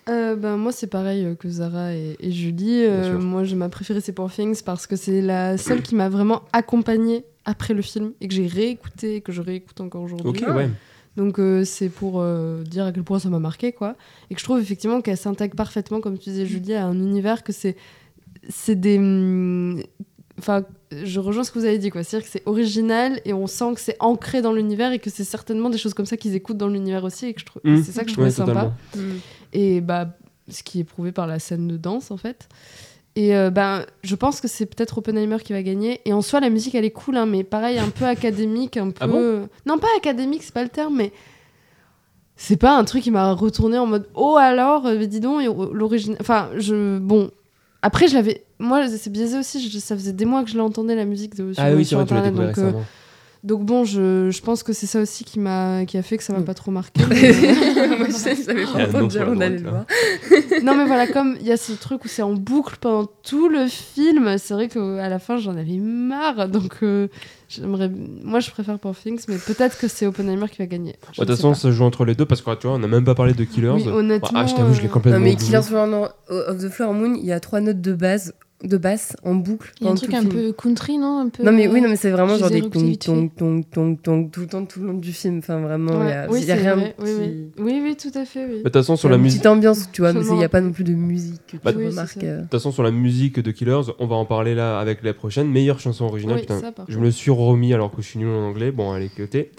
[0.10, 2.84] Euh, ben, moi, c'est pareil euh, que Zara et, et Julie.
[2.86, 6.10] Euh, moi, j'ai ma préférée, c'est Poor Things parce que c'est la seule qui m'a
[6.10, 10.44] vraiment accompagnée après le film et que j'ai réécouté et que je réécoute encore aujourd'hui.
[10.46, 10.70] ouais.
[11.18, 13.98] Donc, euh, c'est pour euh, dire à quel point ça m'a marqué, quoi.
[14.30, 17.44] Et que je trouve effectivement qu'elle s'intègre parfaitement, comme tu disais, Julie, à un univers
[17.44, 17.76] que c'est.
[18.48, 18.98] C'est des.
[18.98, 19.84] hum,
[20.40, 20.64] enfin,
[21.04, 22.04] je rejoins ce que vous avez dit, quoi.
[22.04, 25.26] C'est-à-dire que c'est original et on sent que c'est ancré dans l'univers et que c'est
[25.26, 27.84] certainement des choses comme ça qu'ils écoutent dans l'univers aussi et que je trouve, Mm.
[27.84, 28.74] c'est ça que je Ouais, trouvais sympa.
[29.52, 32.48] Et bah, ce qui est prouvé par la scène de danse, en fait.
[33.18, 36.00] Et euh, ben, je pense que c'est peut-être Oppenheimer qui va gagner.
[36.06, 38.92] Et en soi, la musique, elle est cool, hein, mais pareil, un peu académique, un
[38.92, 38.98] peu.
[39.02, 41.12] Ah bon non, pas académique, c'est pas le terme, mais
[42.38, 45.44] c'est pas un truc qui m'a retourné en mode Oh alors, euh, dis donc,
[45.74, 46.16] l'origine.
[46.22, 46.98] Enfin, je.
[47.00, 47.30] Bon.
[47.84, 48.44] Après, je l'avais.
[48.60, 51.52] Moi, c'est biaisé aussi, je- ça faisait des mois que je l'entendais, la musique de,
[51.52, 52.72] sur, Ah oui, c'est sur vrai, tu l'as Donc, euh.
[53.44, 56.24] Donc bon, je, je pense que c'est ça aussi qui, m'a, qui a fait que
[56.24, 56.46] ça m'a Mm.
[56.46, 57.02] pas trop marqué.
[57.10, 59.64] mais, euh, Moi, je y pas a un nom entendu sur la avant d'aller droite,
[59.64, 60.64] le voir.
[60.64, 63.50] non mais voilà, comme il y a ce truc où c'est en boucle pendant tout
[63.50, 66.48] le film, c'est vrai qu'à la fin j'en avais marre.
[66.50, 67.08] Donc euh,
[67.50, 67.90] j'aimerais,
[68.24, 70.92] moi je préfère Poor Things, mais peut-être que c'est Oppenheimer qui va gagner.
[71.18, 72.88] Ouais, De toute façon, ça joue entre les deux parce que tu vois, on n'a
[72.88, 73.70] même pas parlé de Killers.
[73.72, 75.48] Oui, honnêtement, ah, je t'avoue, je l'ai complètement Non, mais oublié.
[75.48, 75.76] Killers
[76.30, 79.72] of the Flower Moon, il y a trois notes de base, de basse en boucle.
[79.82, 81.84] Il y a un truc un peu country, non un peu, Non mais oui, euh,
[81.84, 84.66] non mais c'est vraiment je genre des tong tong tong tong tong tout le temps,
[84.66, 85.40] tout le long du film.
[85.40, 86.10] Enfin vraiment, il
[86.46, 87.52] y a, rien vrai, oui, qui- oui.
[87.60, 88.46] oui, oui, tout à fait.
[88.46, 88.58] Oui.
[88.60, 89.40] De toute façon, sur la une musique.
[89.42, 91.60] petite ambiance, tu vois, mais il n'y a pas non plus de musique que tu
[91.64, 92.18] Bah, remarques.
[92.24, 92.38] euh.
[92.38, 95.14] De toute façon, sur la musique de Killers, on va en parler là avec la
[95.14, 95.48] prochaine.
[95.50, 96.36] Meilleure chanson originale.
[96.38, 98.72] Oui, putain, je me le suis remis alors que je suis nul en anglais.
[98.72, 99.52] Bon, allez, côté.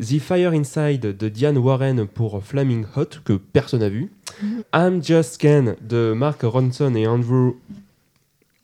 [0.00, 4.10] The Fire Inside de Diane Warren pour Flaming Hot, que personne n'a vu.
[4.42, 4.62] Mhm.
[4.74, 7.52] I'm Just Ken de Mark Ronson et Andrew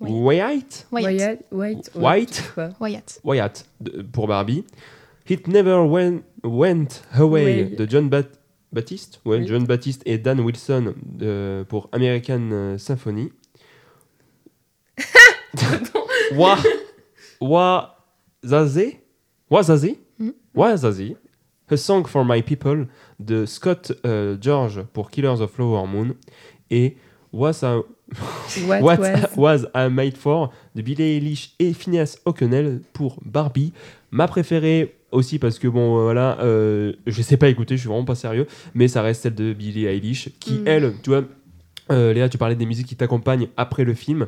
[0.00, 0.86] Wyatt?
[0.90, 1.12] Wyatt.
[1.12, 2.52] Wyatt, White, White.
[2.54, 2.68] quoi.
[2.80, 3.20] Wyatt.
[3.24, 4.64] Wyatt de- pour Barbie.
[5.28, 8.30] It Never Went, went Away de John Bat-
[8.72, 9.20] Baptiste.
[9.24, 9.46] Ouais, Oui.
[9.46, 13.30] John Baptiste et Dan Wilson de- pour American euh, Symphony.
[16.36, 16.56] Wa
[17.40, 18.96] Wazaze
[19.50, 20.32] Wazaze Mhm.
[20.54, 21.16] Wazaze
[21.70, 22.88] A Song for My People
[23.20, 26.14] de Scott euh, George pour Killers of Flower Moon
[26.70, 26.96] et
[27.32, 27.80] Was I,
[28.66, 33.72] What, What was- Was I Made For de Billie Eilish et Phineas O'Connell pour Barbie.
[34.10, 37.88] Ma préférée aussi parce que bon euh, voilà, euh, je sais pas écouter, je suis
[37.88, 40.62] vraiment pas sérieux, mais ça reste celle de Billie Eilish qui Mm.
[40.66, 41.24] elle, tu vois,
[41.90, 44.26] euh, Léa, tu parlais des musiques qui t'accompagnent après le film.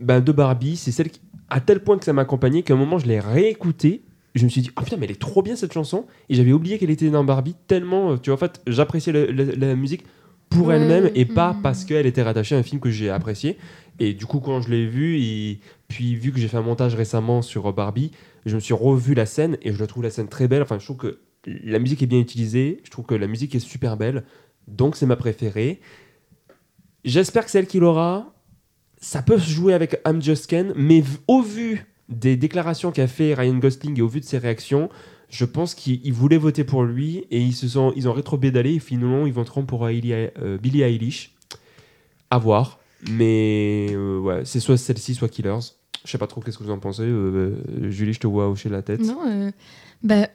[0.00, 2.76] Ben, de Barbie, c'est celle qui, à tel point que ça m'a accompagné qu'à un
[2.76, 4.02] moment je l'ai réécoutée.
[4.34, 6.06] Je me suis dit, ah putain, mais elle est trop bien cette chanson.
[6.30, 9.26] Et j'avais oublié qu'elle était dans Barbie tellement, euh, tu vois, en fait, j'appréciais la,
[9.30, 10.04] la- la musique
[10.54, 10.76] pour Ouais.
[10.76, 11.62] elle-même et pas Mhm.
[11.62, 13.58] parce qu'elle était rattachée à un film que j'ai apprécié.
[13.98, 16.94] Et du coup, quand je l'ai vu, et puis vu que j'ai fait un montage
[16.94, 18.10] récemment sur Barbie,
[18.46, 20.62] je me suis revu la scène et je la trouve la scène très belle.
[20.62, 23.58] Enfin, je trouve que la musique est bien utilisée, je trouve que la musique est
[23.60, 24.24] super belle,
[24.68, 25.80] donc c'est ma préférée.
[27.04, 28.32] J'espère que celle qu'il aura,
[29.00, 33.34] ça peut se jouer avec I'm Just Ken, mais au vu des déclarations qu'a fait
[33.34, 34.88] Ryan Gosling et au vu de ses réactions,
[35.32, 38.78] je pense qu'ils voulaient voter pour lui et ils se sont, ils ont rétro-bédalé et
[38.78, 41.34] finalement ils voteront pour Hailey- euh, Billie Eilish.
[42.30, 42.78] À voir,
[43.10, 45.58] mais euh, ouais, c'est soit celle-ci, soit Killers.
[46.04, 47.02] Je sais pas trop qu'est-ce que vous en pensez.
[47.02, 49.00] euh, euh, Julie, je te vois hocher la tête.
[49.00, 49.50] Non, euh,
[50.02, 50.28] bah,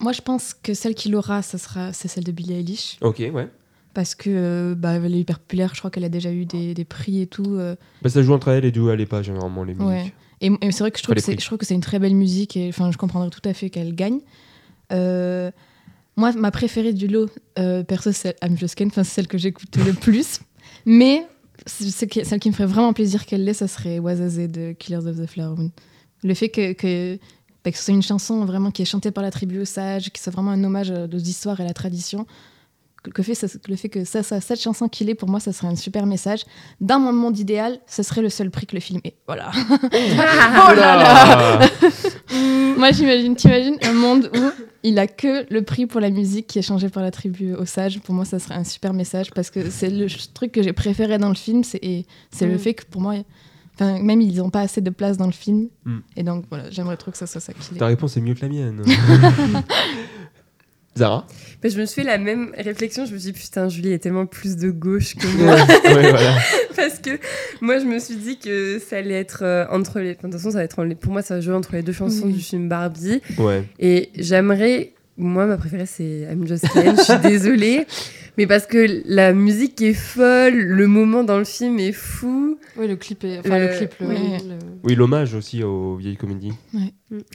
[0.00, 2.96] moi je pense que celle qui l'aura, ça sera, c'est celle de Billie Eilish.
[3.02, 3.48] Ok, ouais.
[3.92, 6.74] Parce que euh, bah, elle est hyper populaire, je crois qu'elle a déjà eu des,
[6.74, 7.54] des prix et tout.
[7.54, 7.76] euh.
[8.02, 9.88] Bah, ça joue entre elle et Dua elle est pas généralement les musiques.
[9.88, 10.12] Ouais.
[10.40, 12.68] Et, et c'est vrai que je trouve que, c'est, que une très belle musique et
[12.68, 14.18] enfin, je comprendrais tout à fait qu'elle gagne.
[14.92, 15.50] Euh,
[16.16, 19.76] moi, ma préférée du lot, euh, perso, c'est I'm Just Ken, c'est celle que j'écoute
[19.76, 20.40] le plus.
[20.86, 21.26] Mais
[21.66, 24.72] c'est- c'est qui- celle qui me ferait vraiment plaisir qu'elle l'ait, ça serait Wazaze de
[24.78, 25.70] Killers of the Flower Moon.
[26.22, 27.18] Le fait que, que,
[27.64, 30.10] bah, que ce soit une chanson vraiment qui est chantée par la tribu aux sages,
[30.10, 32.26] qui soit vraiment un hommage nos histoires et à la tradition,
[33.02, 35.40] que, que fait, ça- le fait que ça, ça- cette chanson qu'il est, pour moi,
[35.40, 36.44] ça serait un super message.
[36.80, 39.14] Dans mon monde idéal, ce serait le seul prix que le film ait.
[39.26, 39.50] Voilà.
[39.54, 39.88] Oh
[40.76, 41.60] là là
[42.78, 44.50] Moi, j'imagine, t'imagines un monde où
[44.84, 47.64] il a que le prix pour la musique qui est changé par la tribu aux
[47.64, 47.98] sages.
[48.00, 51.18] Pour moi, ça serait un super message parce que c'est le truc que j'ai préféré
[51.18, 52.58] dans le film, c'est et c'est le Mm.
[52.58, 53.14] fait que pour moi,
[53.74, 55.68] enfin, même ils n'ont pas assez de place dans le film.
[55.84, 55.98] Mm.
[56.16, 58.48] Et donc voilà, j'aimerais trop que ça soit ça Ta réponse est mieux que la
[58.48, 58.82] mienne.
[60.96, 61.26] Zara
[61.66, 63.06] je me suis fait la même réflexion.
[63.06, 65.54] Je me suis dit, putain, Julie est tellement plus de gauche que moi.
[65.54, 66.36] Ouais, voilà.
[66.76, 67.18] Parce que
[67.62, 70.10] moi, je me suis dit que ça allait être euh, entre les.
[70.10, 71.82] enfin, de toute façon, ça va être en- pour moi, ça va jouer entre les
[71.82, 72.34] deux chansons Oui.
[72.34, 73.22] du film Barbie.
[73.38, 73.64] Ouais.
[73.78, 74.92] Et j'aimerais.
[75.16, 76.96] Moi, ma préférée, c'est I'm Just Ken.
[76.98, 77.86] Je suis désolée.
[78.36, 82.58] Mais parce que la musique est folle, le moment dans le film est fou.
[82.76, 83.38] Oui, le clip est.
[83.38, 84.06] Enfin, Euh, le clip, le.
[84.08, 84.16] oui.
[84.48, 86.52] le- Oui, l'hommage aussi aux vieilles comédies.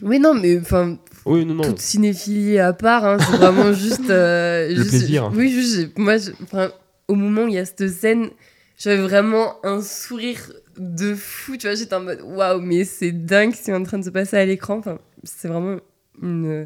[0.03, 1.63] Oui, non, mais enfin, Oui, non, non.
[1.63, 4.09] toute cinéphilie à part, hein, c'est vraiment juste.
[4.09, 5.31] euh, Le juste- plaisir.
[5.33, 6.71] Oui, juste, moi, je- enfin,
[7.07, 8.29] au moment où il y a cette scène,
[8.77, 13.53] j'avais vraiment un sourire de fou, tu vois, j'étais en mode waouh, mais c'est dingue
[13.53, 14.77] ce qui est en train de se passer à l'écran.
[14.79, 15.77] Enfin, c'est vraiment
[16.21, 16.65] une euh,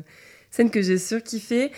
[0.50, 1.72] scène que j'ai surkiffé.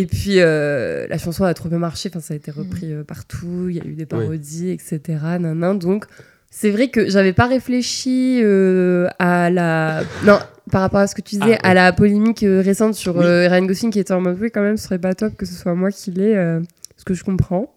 [0.00, 3.02] Et puis, euh, la chanson a trop bien marché, enfin, ça a été repris euh,
[3.02, 5.00] partout, il y a eu des parodies, etc.
[5.40, 5.76] Nan, nan.
[5.78, 6.04] donc,
[6.50, 10.02] c'est vrai que j'avais pas réfléchi euh, à la.
[10.24, 10.38] Non,
[10.70, 11.58] par rapport à ce que tu disais, Ah, ouais.
[11.70, 13.24] à la polémique euh, récente sur Oui.
[13.24, 15.44] euh, Ryan Gosling qui était en mode oui, quand même, ce serait pas top que
[15.46, 16.60] ce soit moi qui l'ai, euh,
[16.96, 17.74] ce que je comprends.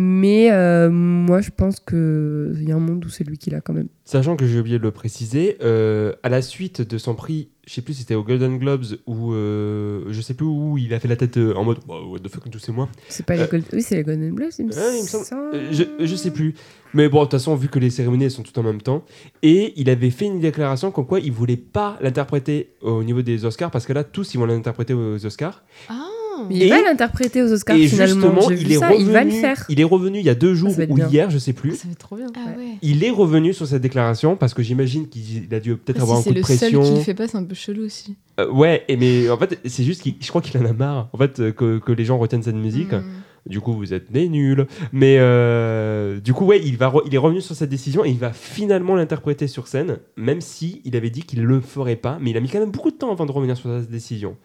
[0.00, 3.60] Mais euh, moi, je pense qu'il y a un monde où c'est lui qui l'a
[3.60, 3.88] quand même.
[4.04, 7.74] Sachant que j'ai oublié de le préciser, euh, à la suite de son prix, je
[7.74, 11.00] sais plus si c'était au Golden Globes ou euh, je sais plus où il a
[11.00, 12.88] fait la tête euh, en mode bah, what the fuck, tout c'est moi.
[13.08, 15.06] C'est pas les Euh, Gold- Oui, c'est les Golden Globes, il me Ouais, il me
[15.08, 16.54] semble- je, je sais plus.
[16.94, 19.04] Mais bon, de toute façon, vu que les cérémonies elles sont toutes en même temps,
[19.42, 23.44] et il avait fait une déclaration comme quoi il voulait pas l'interpréter au niveau des
[23.44, 25.64] Oscars parce que là tous ils vont l'interpréter aux Oscars.
[25.88, 26.06] Ah
[26.50, 28.30] il Et- va l'interpréter aux Oscars et finalement.
[28.42, 29.04] justement, il est ça, revenu.
[29.04, 29.64] il va le faire.
[29.68, 31.08] Il est revenu il y a deux jours ou bien.
[31.08, 31.74] hier, je sais plus.
[31.76, 32.26] Ça va être trop bien.
[32.36, 32.74] Ah ouais.
[32.82, 36.18] Il est revenu sur cette déclaration parce que j'imagine qu'il a dû peut-être Ah, avoir
[36.18, 36.82] si un c'est coup de le seul pression.
[36.82, 38.16] qui le fait pas, c'est un peu chelou aussi.
[38.40, 41.08] Euh, ouais, et mais en fait, c'est juste qu'il, je crois qu'il en a marre.
[41.12, 42.92] En fait, que, que les gens retiennent cette musique.
[42.92, 43.02] Hmm.
[43.46, 44.66] Du coup, vous êtes des nuls.
[44.92, 48.10] Mais euh, du coup, ouais, il, va re- il est revenu sur cette décision et
[48.10, 52.18] il va finalement l'interpréter sur scène, même si il avait dit qu'il le ferait pas.
[52.20, 54.36] Mais il a mis quand même beaucoup de temps avant de revenir sur cette décision.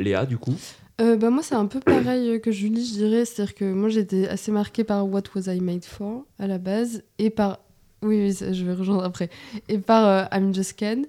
[0.00, 0.54] Léa, du coup.
[1.00, 3.24] Euh, bah, moi, c'est un peu pareil que Julie, je dirais.
[3.24, 7.02] C'est-à-dire que moi, j'étais assez marquée par What Was I Made For à la base
[7.18, 7.60] et par.
[8.02, 9.30] Oui, oui, je vais rejoindre après.
[9.68, 11.06] Et par euh, I'm Just Ken.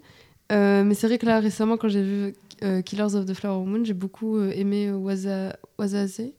[0.52, 3.66] Euh, mais c'est vrai que là, récemment, quand j'ai vu euh, Killers of the Flower
[3.66, 6.34] Moon, j'ai beaucoup euh, aimé euh, Waza-.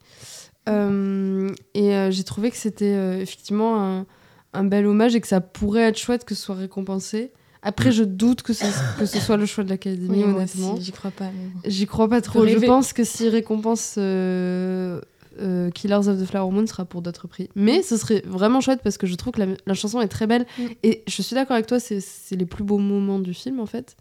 [0.68, 4.06] Euh, et euh, j'ai trouvé que c'était euh, effectivement un,
[4.52, 7.32] un bel hommage et que ça pourrait être chouette que ce soit récompensé.
[7.62, 7.92] Après, Mm.
[7.92, 8.64] je doute que ce,
[8.98, 10.76] que ce soit le choix de l'Académie, Oui, honnêtement.
[10.80, 11.30] j'y crois pas.
[11.64, 12.44] J'y crois pas trop.
[12.46, 15.00] Je pense que s'il récompense euh,
[15.40, 17.48] euh, Killers of the Flower Moon, ce sera pour d'autres prix.
[17.54, 20.26] Mais ce serait vraiment chouette parce que je trouve que la, la chanson est très
[20.26, 20.44] belle.
[20.58, 20.62] Mm.
[20.82, 22.00] Et je suis d'accord avec toi, c'est
[22.32, 23.96] les plus beaux moments du film en fait.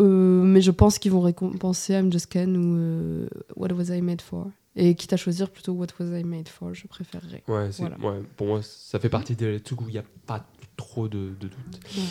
[0.00, 4.00] Euh, mais je pense qu'ils vont récompenser I'm Just Ken ou euh, What Was I
[4.02, 4.46] Made For.
[4.76, 7.42] Et quitte à choisir plutôt What Was I Made For, je préférerais.
[7.48, 7.96] Ouais, c'est- Voilà.
[7.98, 11.18] ouais, pour moi, ça fait partie des trucs où il n'y a pas trop de,
[11.40, 11.52] de doute.
[11.96, 12.02] Ouais.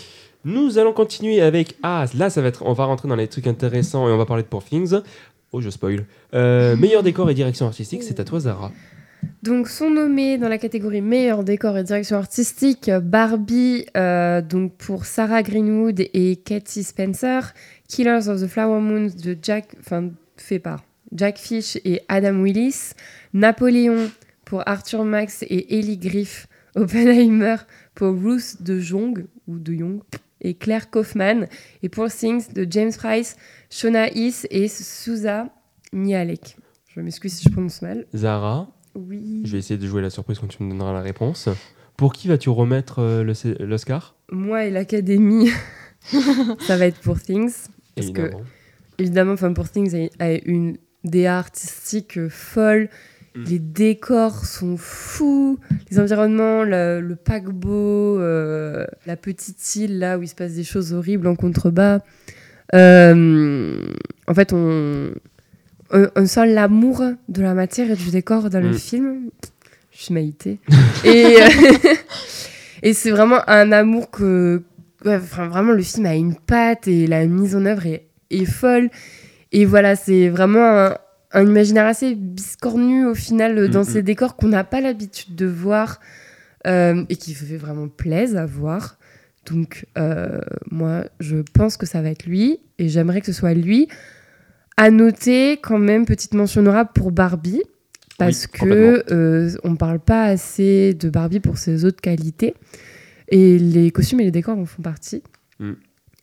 [0.47, 1.75] Nous allons continuer avec.
[1.83, 2.63] Ah, là, ça va être.
[2.65, 4.95] On va rentrer dans les trucs intéressants et on va parler de Poor Things.
[5.51, 6.05] Oh, je spoil.
[6.33, 8.71] Euh, meilleur décor et direction artistique, c'est à toi, Zara.
[9.43, 15.03] Donc sont nommés dans la catégorie meilleur décor et direction artistique Barbie euh, donc pour
[15.03, 17.53] Sarah Greenwood et Katie Spencer,
[17.89, 22.91] Killers of the Flower Moon de Jack, enfin fait par Jack Fish et Adam Willis,
[23.33, 24.09] Napoléon
[24.45, 27.57] pour Arthur Max et Ellie Griff, Oppenheimer
[27.95, 29.99] pour Ruth de Jong ou de Jong
[30.41, 31.47] et Claire Kaufman
[31.83, 33.35] et pour Things de James Price,
[33.69, 35.49] Shona Is et Souza
[35.93, 36.57] Mialek.
[36.95, 38.05] Je m'excuse si je prononce mal.
[38.15, 39.41] Zara, Oui.
[39.45, 41.49] je vais essayer de jouer la surprise quand tu me donneras la réponse.
[41.95, 43.23] Pour qui vas-tu remettre euh,
[43.59, 44.15] l'Oscar?
[44.31, 45.49] Moi et l'Académie,
[46.59, 47.53] ça va être pour Things.
[47.95, 48.43] Parce que, Évidemment.
[48.99, 52.89] évidemment, enfin, pour Things a, une DA artistique folle.
[53.37, 53.43] Mm.
[53.45, 55.59] Les décors sont fous.
[55.91, 60.63] Les environnements, le, le paquebot, euh, la petite île là où il se passe des
[60.63, 61.99] choses horribles en contrebas.
[62.73, 63.77] Euh,
[64.27, 65.11] en fait, on,
[65.91, 68.77] on, on sent l'amour de la matière et du décor dans le Mm.
[68.77, 69.29] film.
[69.91, 70.59] Je suis maïté.
[71.05, 71.47] et euh,
[72.83, 74.61] et c'est vraiment un amour que.
[75.05, 78.89] ouais, vraiment, le film a une patte et la mise en œuvre est, est folle.
[79.51, 80.97] Et voilà, c'est vraiment un,
[81.37, 84.05] un imaginaire assez biscornu au final euh, dans Mm, ces mm.
[84.05, 85.99] décors qu'on n'a pas l'habitude de voir
[86.65, 88.97] euh, et qui fait vraiment plaisir à voir.
[89.45, 90.39] Donc, euh,
[90.71, 93.87] moi, je pense que ça va être lui et j'aimerais que ce soit lui.
[94.75, 97.63] À noter, quand même, petite mention honorable pour Barbie,
[98.17, 102.55] parce Oui, que euh, on parle pas assez de Barbie pour ses autres qualités.
[103.29, 105.23] Et les costumes et les décors en font partie.
[105.59, 105.73] Mm.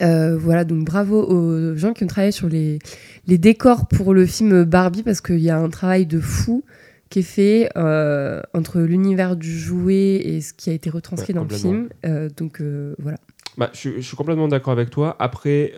[0.02, 2.78] Euh, voilà, donc bravo aux gens qui ont travaillé sur les,
[3.26, 6.64] les décors pour le film Barbie, parce qu'il y a un travail de fou
[7.10, 11.34] qui est fait euh, entre l'univers du jouet et ce qui a été retranscrit Ouais,
[11.38, 11.88] dans le film.
[12.06, 12.60] Euh, donc
[12.98, 13.18] voilà.
[13.56, 15.14] Bah, je, suis- je suis complètement d'accord avec toi.
[15.20, 15.72] Après,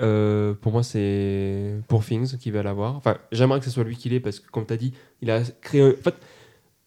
[0.62, 2.96] pour moi, c'est pour Things qui va l'avoir.
[2.96, 5.30] Enfin, j'aimerais que ce soit lui qui l'ait parce que, comme tu as dit, il
[5.30, 5.82] a créé.
[5.82, 6.14] En fait,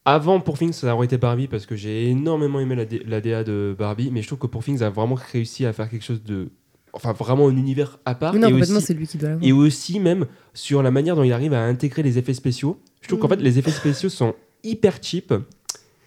[0.06, 3.44] avant pour Things, ça aurait été Barbie parce que j'ai énormément aimé la, la DA
[3.44, 6.24] de Barbie, mais je trouve que pour Things a vraiment réussi à faire quelque chose
[6.24, 6.50] de.
[6.94, 8.34] Enfin, vraiment un univers à part.
[8.34, 9.48] Mais non, et complètement, c'est lui qui doit l'avoir.
[9.48, 12.80] et aussi même sur la manière dont il arrive à intégrer les effets spéciaux.
[13.02, 13.36] Je trouve qu'en Mhm.
[13.38, 15.34] fait les effets spéciaux sont hyper cheap,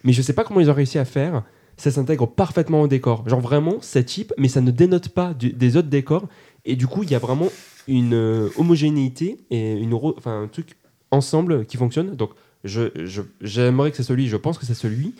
[0.03, 1.43] mais je sais pas comment ils ont réussi à faire.
[1.77, 3.27] Ça s'intègre parfaitement au décor.
[3.27, 6.27] Genre vraiment, c'est cheap, mais ça ne dénote pas du- des autres décors.
[6.65, 7.49] Et du coup, il y a vraiment
[7.87, 10.75] une euh, homogénéité et une enfin, un truc
[11.11, 12.15] ensemble qui fonctionne.
[12.15, 12.29] Donc,
[12.63, 15.15] je, je- j'aimerais que c'est celui, je pense que c'est celui.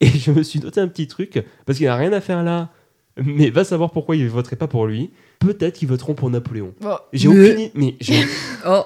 [0.00, 2.70] Et je me suis noté un petit truc, parce qu'il n'a rien à faire là,
[3.22, 5.10] mais va savoir pourquoi ils ne voteraient pas pour lui.
[5.40, 6.72] Peut-être qu'ils voteront pour Napoléon.
[6.80, 7.70] Bon, J'ai Mais- aucune idée.
[7.74, 8.24] Mais j'ai-
[8.66, 8.82] Oh,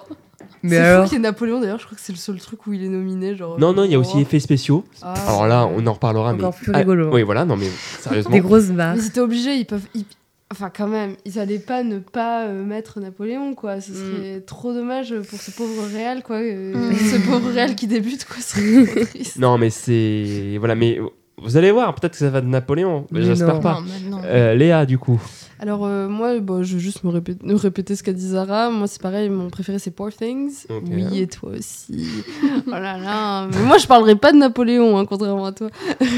[0.62, 2.38] Mais c'est alors fou qu'il y ait Napoléon d'ailleurs, je crois que c'est le seul
[2.40, 3.36] truc où il est nominé.
[3.36, 4.20] Genre, Non, non, il y a aussi Oh.
[4.20, 4.84] effets spéciaux.
[5.02, 5.14] Ah.
[5.28, 6.32] Alors là, on en reparlera.
[6.32, 6.64] Encore mais...
[6.64, 7.08] plus rigolo.
[7.10, 7.68] Ah, oui, voilà, non, mais
[8.00, 8.32] sérieusement.
[8.32, 8.96] Des grosses barres.
[8.96, 9.86] Mais c'était obligé, ils peuvent.
[9.94, 10.04] ils-
[10.50, 13.82] Enfin, quand même, ils allaient pas ne pas euh, mettre Napoléon, quoi.
[13.82, 16.36] Ce serait trop dommage pour ce pauvre Réal, quoi.
[16.36, 16.94] euh, Mm.
[16.96, 18.36] Ce pauvre Réal qui débute, quoi.
[18.40, 19.38] Ce serait trop triste.
[19.38, 20.56] Non, mais c'est.
[20.58, 20.98] Voilà, mais
[21.42, 23.06] vous allez voir, peut-être que ça va de Napoléon.
[23.10, 23.60] mais Mais J'espère non.
[23.60, 23.80] pas.
[24.08, 24.20] Non.
[24.24, 25.20] Euh, Léa, du coup.
[25.60, 28.70] Alors, euh, moi, bah, je vais juste me répéter, me répéter ce qu'a dit Zara.
[28.70, 30.66] Moi, c'est pareil, mon préféré, c'est Poor Things.
[30.90, 32.06] Oui, et toi aussi.
[32.66, 33.48] oh là là.
[33.52, 35.68] Mais moi, je parlerai pas de Napoléon, hein, contrairement à toi.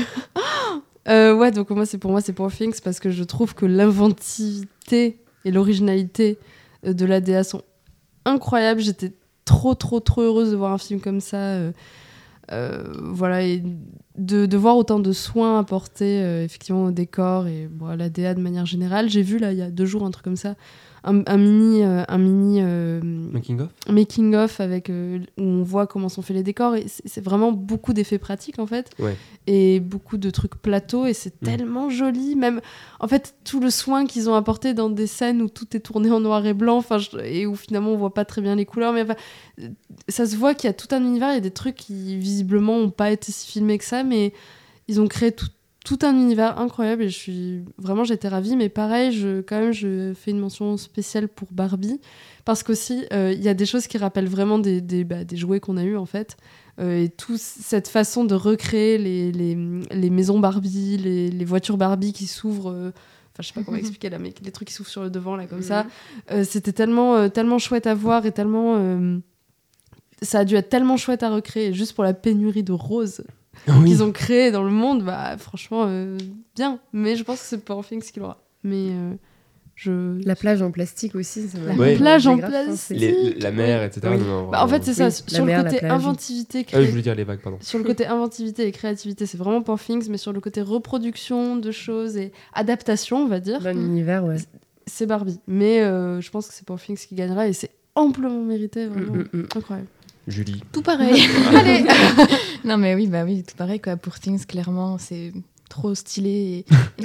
[1.08, 3.64] Euh, ouais, donc moi, c'est pour moi, c'est Poor Things parce que je trouve que
[3.64, 6.38] l'inventivité et l'originalité
[6.84, 7.62] de l'ADA sont
[8.26, 8.80] incroyables.
[8.80, 9.12] J'étais
[9.46, 11.38] trop, trop, trop heureuse de voir un film comme ça.
[11.38, 11.72] euh,
[12.52, 13.62] euh, voilà, et
[14.20, 18.34] de, de voir autant de soins apportés euh, effectivement au décor et bon, à l'ADA
[18.34, 19.08] de manière générale.
[19.08, 20.54] J'ai vu là il y a deux jours un truc comme ça,
[21.04, 25.62] un, un mini, euh, un mini euh, Making of making of avec euh, où on
[25.62, 26.76] voit comment sont faits les décors.
[26.76, 28.90] Et c'est vraiment beaucoup d'effets pratiques en fait.
[28.98, 29.16] Ouais.
[29.46, 31.06] et beaucoup de trucs plateaux.
[31.06, 31.46] Et c'est Mm.
[31.46, 32.36] tellement joli.
[32.36, 32.60] Même
[33.00, 36.10] en fait tout le soin qu'ils ont apporté dans des scènes où tout est tourné
[36.10, 38.92] en noir et blanc enfin et où finalement on voit pas très bien les couleurs.
[38.92, 39.14] Mais enfin,
[40.08, 41.30] ça se voit qu'il y a tout un univers.
[41.30, 44.04] Il y a des trucs qui visiblement ont pas été si filmés que ça.
[44.04, 44.32] Mais
[44.88, 45.46] ils ont créé tout
[45.84, 48.56] tout un univers incroyable et je suis vraiment j'étais ravie.
[48.56, 52.00] Mais pareil je quand même je fais une mention spéciale pour Barbie
[52.44, 55.36] parce qu'aussi euh, il y a des choses qui rappellent vraiment des, des, bah, des
[55.36, 56.36] jouets qu'on a eu en fait.
[56.78, 59.56] Euh, et toute cette façon de recréer les, les,
[59.90, 62.90] les maisons Barbie les, les voitures Barbie qui s'ouvrent euh,
[63.32, 65.34] enfin je sais pas comment expliquer là mais les trucs qui s'ouvrent sur le devant
[65.36, 65.86] là comme ça
[66.30, 68.78] Euh, c'était tellement tellement chouette à voir et tellement
[70.22, 73.24] ça a dû être tellement chouette à recréer juste pour la pénurie de roses
[73.68, 73.84] Oui.
[73.90, 76.16] qu'ils ont créé dans le monde, bah franchement, euh,
[76.56, 76.78] bien.
[76.92, 78.42] Mais je pense que c'est Poor Things qui l'aura.
[78.64, 79.12] Mais euh,
[79.76, 80.18] je.
[80.26, 81.48] La plage en plastique aussi.
[81.48, 81.96] Ça La Ouais.
[81.96, 82.98] plage en plastique.
[82.98, 84.08] Les- la mer, etc.
[84.10, 84.18] Oui.
[84.18, 85.10] non, non, Bah, en fait, c'est ça.
[85.10, 87.58] Sur la le mer, côté inventivité, Ah oui, cré- je voulais dire les vagues, pardon.
[87.60, 90.08] sur le côté inventivité et créativité, c'est vraiment Things.
[90.10, 94.36] Mais sur le côté reproduction de choses et adaptation, on va dire, Dans l'univers, ouais.
[94.86, 95.38] c'est Barbie.
[95.46, 99.18] Mais euh, je pense que c'est Things qui gagnera et c'est amplement mérité, vraiment Mm,
[99.32, 99.46] mm, mm.
[99.56, 99.88] incroyable.
[100.28, 100.62] Julie.
[100.72, 101.22] Tout pareil.
[101.56, 101.84] Allez
[102.64, 103.96] Non, mais oui, bah oui, tout pareil, quoi.
[103.96, 105.32] Pour Things, clairement, c'est
[105.68, 106.64] trop stylé.
[106.98, 107.04] et-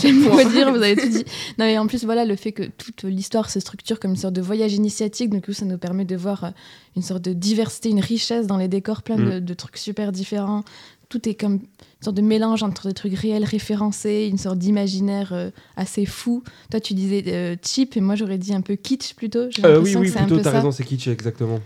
[0.00, 1.24] J'aime pas dire, vous avez tout dit.
[1.58, 4.34] Non, mais en plus, voilà, le fait que toute l'histoire se structure comme une sorte
[4.34, 6.50] de voyage initiatique, du coup, ça nous permet de voir euh,
[6.96, 10.64] une sorte de diversité, une richesse dans les décors, plein de, de trucs super différents.
[11.08, 11.60] Tout est comme une
[12.04, 16.42] sorte de mélange entre des trucs réels référencés, une sorte d'imaginaire euh, assez fou.
[16.70, 19.50] Toi, tu disais euh, cheap, et moi, j'aurais dit un peu kitsch plutôt.
[19.50, 21.58] J'ai Euh, oui, oui, plutôt, t'as raison, c'est kitsch, exactement.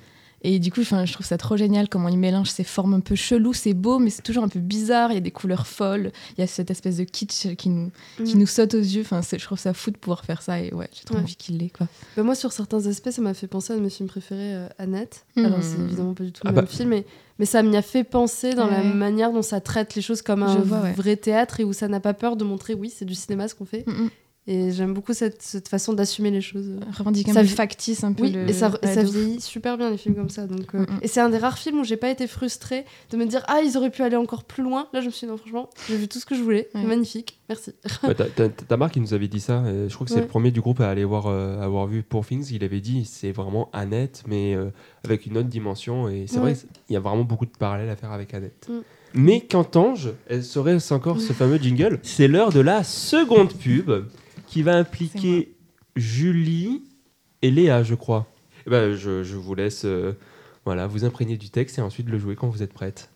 [0.46, 3.00] Et du coup, enfin, je trouve ça trop génial comment il mélange ces formes un
[3.00, 3.54] peu cheloues.
[3.54, 5.10] C'est beau, mais c'est toujours un peu bizarre.
[5.10, 6.12] Il y a des couleurs folles.
[6.36, 7.90] Il y a cette espèce de kitsch qui nous,
[8.24, 8.40] qui Mm.
[8.40, 9.00] nous saute aux yeux.
[9.00, 10.60] Enfin, je trouve ça fou de pouvoir faire ça.
[10.60, 11.22] Et ouais, j'ai trop Ouais.
[11.22, 11.88] envie qu'il l'ait, quoi.
[12.16, 14.54] Bah, moi, sur certains aspects, ça m'a fait penser à un de mes films préférés,
[14.54, 15.24] euh, Annette.
[15.36, 15.46] Mhm.
[15.46, 16.70] Alors, c'est évidemment pas du tout le Ah même bah.
[16.70, 17.06] film, mais,
[17.38, 20.42] mais ça m'y a fait penser dans la manière dont ça traite les choses comme
[20.42, 20.92] un vois, ouais.
[20.92, 23.54] vrai théâtre et où ça n'a pas peur de montrer, oui, c'est du cinéma ce
[23.54, 23.84] qu'on fait.
[23.86, 24.10] Mm, mm.
[24.46, 26.68] Et j'aime beaucoup cette, cette façon d'assumer les choses.
[26.98, 28.24] Revendique un Ça factice, un peu.
[28.24, 30.46] Oui, le- et ça, ouais, vieillit super bien les films comme ça.
[30.46, 30.98] Donc, euh, Mm, mm.
[31.00, 33.60] Et c'est un des rares films où j'ai pas été frustrée de me dire ah
[33.64, 34.86] ils auraient pu aller encore plus loin.
[34.92, 36.82] Là je me suis dit non franchement j'ai vu tout ce que je voulais, Ouais.
[36.82, 37.72] magnifique, merci.
[38.02, 39.62] Ouais, t'as- t'as- t'as Marc qui nous avait dit ça.
[39.66, 42.02] et je crois que c'est le premier du groupe à aller voir, euh, avoir vu
[42.02, 42.50] Poor Things.
[42.52, 44.66] Il avait dit c'est vraiment Annette, mais euh,
[45.04, 46.10] avec une autre dimension.
[46.10, 46.52] Et c'est Ouais.
[46.52, 46.56] vrai,
[46.90, 48.68] il y a vraiment beaucoup de parallèles à faire avec Annette.
[48.68, 48.80] Mm.
[49.16, 50.10] Mais qu'entends-je?
[50.28, 51.98] Elle serait encore ce fameux jingle?
[52.02, 53.90] C'est l'heure de la seconde pub
[54.54, 55.56] qui va impliquer
[55.96, 56.84] Julie
[57.42, 58.28] et Léa, je crois.
[58.68, 60.12] Eh ben, je, je vous laisse euh,
[60.64, 63.10] voilà, vous imprégner du texte et ensuite le jouer quand vous êtes prête.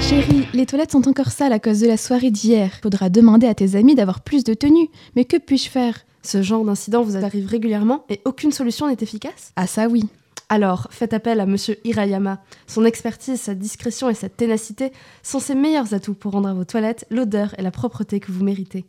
[0.00, 2.78] Chérie, les toilettes sont encore sales à cause de la soirée d'hier.
[2.82, 4.88] Faudra demander à tes amis d'avoir plus de tenue.
[5.14, 6.06] Mais que puis-je faire?
[6.22, 9.52] Ce genre d'incident vous arrive régulièrement et aucune solution n'est efficace?
[9.56, 10.08] Ah, ça oui.
[10.48, 12.38] Alors, faites appel à Monsieur Hirayama.
[12.66, 16.64] Son expertise, sa discrétion et sa ténacité sont ses meilleurs atouts pour rendre à vos
[16.64, 18.84] toilettes l'odeur et la propreté que vous méritez.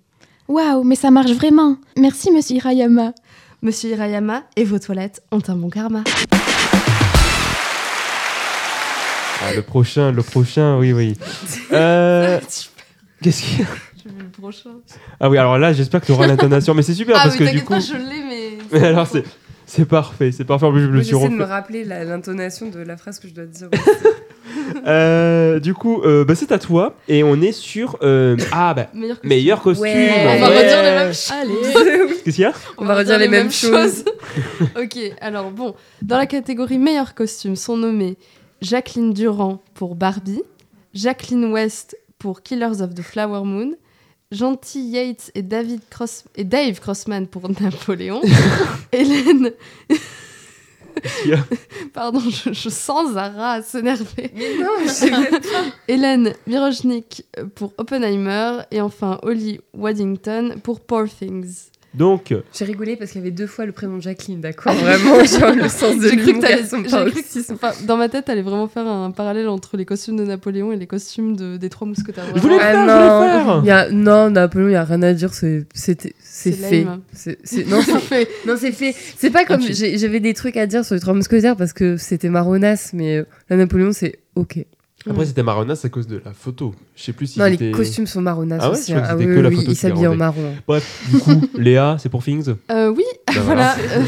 [0.48, 1.78] Waouh, mais ça marche vraiment.
[1.98, 3.14] Merci, monsieur Hirayama.
[3.62, 6.04] Monsieur Hirayama et vos toilettes ont un bon karma.
[9.42, 11.18] Ah, le prochain, le prochain, oui, oui.
[11.72, 12.40] Euh,
[13.22, 13.66] Qu'est-ce qu'il y a
[14.04, 14.70] Je veux le prochain.
[15.20, 17.64] Ah oui, alors là, j'espère que tu auras l'intonation, mais c'est super parce que du
[17.64, 17.74] coup.
[17.80, 18.58] je l'ai, mais.
[18.72, 19.24] Mais alors, c'est.
[19.66, 20.66] C'est parfait, c'est parfait.
[20.66, 21.54] En plus, je me Moi, suis J'essaie de me refait.
[21.54, 23.70] rappeler l'intonation de la phrase que je dois dire.
[24.88, 26.96] Euh, du coup, euh, bah, c'est à toi.
[27.08, 27.98] Et on est sur.
[28.02, 28.88] euh, Ah, bah,
[29.24, 29.86] Meilleur costume.
[29.86, 30.10] Ouais.
[30.28, 30.58] On va Ouais.
[30.64, 31.32] redire les mêmes choses.
[31.32, 32.08] Allez.
[32.24, 34.06] Qu'est-ce qu'il y a On va redire les mêmes choses.
[34.82, 38.18] ok, alors bon, dans la catégorie meilleur costume sont nommés
[38.62, 40.42] Jacqueline Durand pour Barbie,
[40.94, 43.72] Jacqueline West pour Killers of the Flower Moon
[44.32, 48.22] Gentil Yates et, David Cross et Dave Crossman pour Napoléon.
[48.92, 49.52] Hélène.
[51.94, 54.32] Pardon, je, je sens Zara s'énerver.
[54.34, 55.66] Mais non, je sais même pas.
[55.88, 61.70] Hélène Mirochnik pour Oppenheimer et enfin Holly Waddington pour Poor Things.
[61.98, 65.24] Donc, J'ai rigolé parce qu'il y avait deux fois le prénom de Jacqueline, d'accord Vraiment,
[65.24, 67.54] genre le sens de J'ai cru que l'humour cru que- paroxysme.
[67.56, 70.76] enfin, dans ma tête, t'allais vraiment faire un parallèle entre les costumes de Napoléon et
[70.78, 72.26] les costumes de- des trois mousquetaires.
[72.36, 72.86] Je voulais Vraiment.
[72.86, 73.62] faire, je Ah voulais non, faire.
[73.64, 76.58] il y a, non, Napoléon, il n'y a rien à dire, c'est c'était- c'est C'est
[76.58, 76.86] fait.
[77.44, 78.28] c'est- non, c'est fait.
[78.46, 78.94] Non, c'est fait.
[79.18, 79.62] C'est pas comme.
[79.62, 83.24] J'avais des trucs à dire sur les trois mousquetaires parce que c'était marronasse, mais euh,
[83.50, 84.66] la Napoléon, c'est ok.
[85.10, 86.74] Après, c'était marronasse à cause de la photo.
[86.96, 88.92] Je sais plus si non, les costumes sont marronasses Ah ouais, aussi.
[88.94, 89.14] je crois que.
[89.14, 90.54] Ah oui, que la oui, photo il s'habille en marron.
[90.68, 93.76] Bref, du coup, Léa, c'est pour Things Euh, oui, Bah, voilà.
[93.78, 94.04] euh,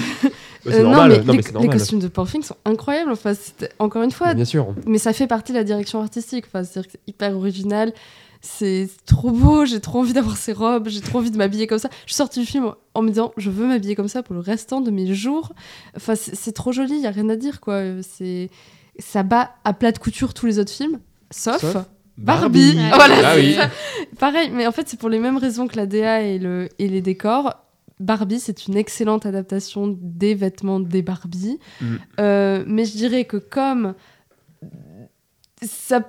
[0.65, 1.09] C'est non, normal.
[1.11, 3.11] mais non, les, mais costumes de Poor Things sont incroyables.
[3.11, 4.73] Enfin, c'était- encore une fois, Bien sûr.
[4.85, 6.45] mais ça fait partie de la direction artistique.
[6.47, 7.93] Enfin, c'est-à-dire que c'est hyper original.
[8.41, 11.79] C'est trop beau, j'ai trop envie d'avoir ces robes, j'ai trop envie de m'habiller comme
[11.79, 11.89] ça.
[12.05, 14.41] Je suis sortie du film en me disant, je veux m'habiller comme ça pour le
[14.41, 15.53] restant de mes jours.
[15.95, 17.81] Enfin, c'est trop joli, il y a rien à dire, quoi.
[18.03, 18.49] C'est
[18.99, 20.99] Ça bat à plat de couture tous les autres films,
[21.31, 21.73] sauf, Sauf
[22.17, 22.73] Barbie.
[22.75, 22.77] Barbie.
[22.95, 23.53] Voilà, Ah oui.
[23.55, 23.69] ça.
[24.19, 26.87] Pareil, mais en fait, c'est pour les mêmes raisons que la DA et, le, et
[26.87, 27.63] les décors.
[27.99, 31.59] Barbie, c'est une excellente adaptation des vêtements des Barbie.
[31.81, 31.95] Mm.
[32.19, 33.93] Euh, mais je dirais que comme
[35.61, 36.01] ça.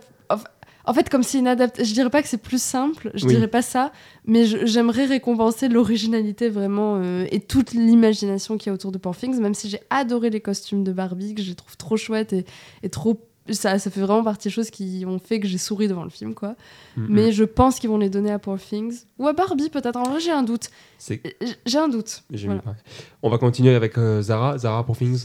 [0.89, 3.35] En fait, comme c'est adaptation, je dirais pas que c'est plus simple, je Oui.
[3.35, 3.93] dirais pas ça,
[4.25, 9.15] mais j'aimerais récompenser l'originalité vraiment euh, et toute l'imagination qu'il y a autour de Poor
[9.17, 12.33] Things, même si j'ai adoré les costumes de Barbie, que je les trouve trop chouettes
[12.33, 12.47] et,
[12.83, 13.21] et trop.
[13.51, 16.11] Ça, ça fait vraiment partie des choses qui ont fait que j'ai souri devant le
[16.11, 16.55] film, quoi.
[16.99, 17.07] Mm.
[17.09, 19.05] Mais je pense qu'ils vont les donner à Poor Things.
[19.19, 19.97] Ou à Barbie, peut-être.
[19.97, 20.69] En vrai, j'ai un doute.
[21.65, 22.25] J'ai un doute.
[22.31, 22.63] Voilà.
[23.23, 24.59] On va continuer avec euh, Zara.
[24.59, 25.25] Zara pour Things.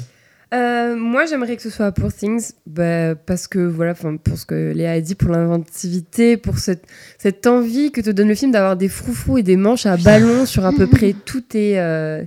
[0.53, 4.71] Euh, moi, j'aimerais que ce soit pour Things, bah, parce que voilà, pour ce que
[4.71, 6.85] Léa a dit, pour l'inventivité, pour cette,
[7.17, 10.45] cette envie que te donne le film d'avoir des froufrous et des manches à ballon
[10.45, 12.23] sur à peu près tous tes, euh,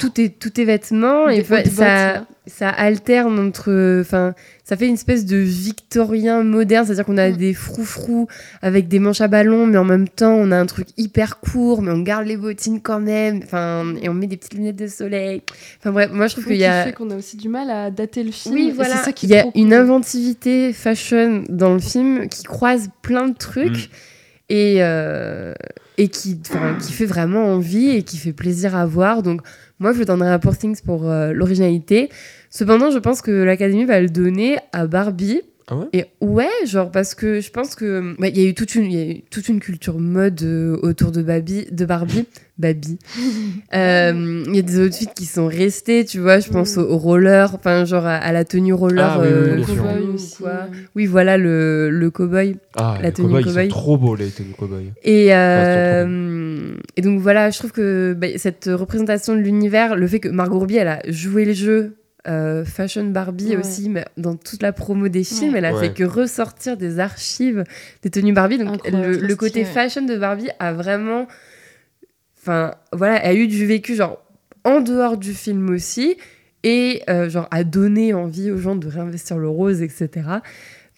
[0.00, 1.28] tous tes, tous tes vêtements.
[1.28, 4.00] Des et fa- hautes bottes, ça, ça alterne entre.
[4.00, 4.34] Enfin,
[4.64, 7.36] ça fait une espèce de victorien moderne, c'est-à-dire qu'on a Mm.
[7.36, 8.26] des froufrous
[8.62, 11.82] avec des manches à ballon, mais en même temps, on a un truc hyper court,
[11.82, 13.40] mais on garde les bottines quand même.
[13.44, 15.42] Enfin, et on met des petites lunettes de soleil.
[15.80, 16.84] Enfin bref, moi je trouve Qui qu'il y a.
[16.84, 18.54] fait qu'on a aussi du mal à dater le film.
[18.54, 18.96] Oui, voilà.
[18.96, 23.28] C'est ça qui Il y a une inventivité fashion dans le film qui croise plein
[23.28, 24.52] de trucs Mm.
[24.52, 25.52] et, euh,
[25.98, 26.40] et qui,
[26.80, 29.22] qui fait vraiment envie et qui fait plaisir à voir.
[29.22, 29.42] Donc,
[29.80, 32.10] moi, je donnerais à Poor Things pour euh, l'originalité.
[32.50, 35.40] Cependant, je pense que l'Académie va le donner à Barbie.
[35.70, 38.54] Ah ouais Et ouais, genre parce que je pense que ouais, il y a eu
[38.54, 41.84] toute une il y a eu toute une culture mode euh, autour de Barbie, de
[41.84, 42.26] Barbie,
[42.58, 42.98] Barbie.
[43.72, 46.40] Euh, Il y a des outfits qui sont restés, tu vois.
[46.40, 46.80] Je pense Mm.
[46.80, 49.04] au, au roller, enfin genre à, à la tenue roller.
[49.08, 50.66] Ah oui, oui, euh, cowboy Cowboy ou aussi, quoi.
[50.96, 52.56] Oui, voilà le le cowboy.
[52.76, 53.64] Ah, La les tenue cow-boys, ils cow-boy.
[53.70, 54.54] sont trop beaux, les tenues.
[55.04, 60.20] Et, euh, et donc voilà, je trouve que bah, cette représentation de l'univers, le fait
[60.20, 61.94] que Margot Robbie, elle a joué le jeu
[62.28, 63.56] euh, Fashion Barbie Ouais.
[63.56, 65.58] aussi, mais dans toute la promo des films, Ouais.
[65.58, 65.88] elle a Ouais.
[65.88, 67.64] fait que ressortir des archives
[68.02, 68.58] des tenues Barbie.
[68.58, 71.26] Donc le, côté fashion de Barbie a vraiment,
[72.40, 74.22] enfin voilà, a eu du vécu genre
[74.64, 76.16] en dehors du film aussi
[76.62, 80.08] et euh, genre a donné envie aux gens de réinvestir le rose, etc.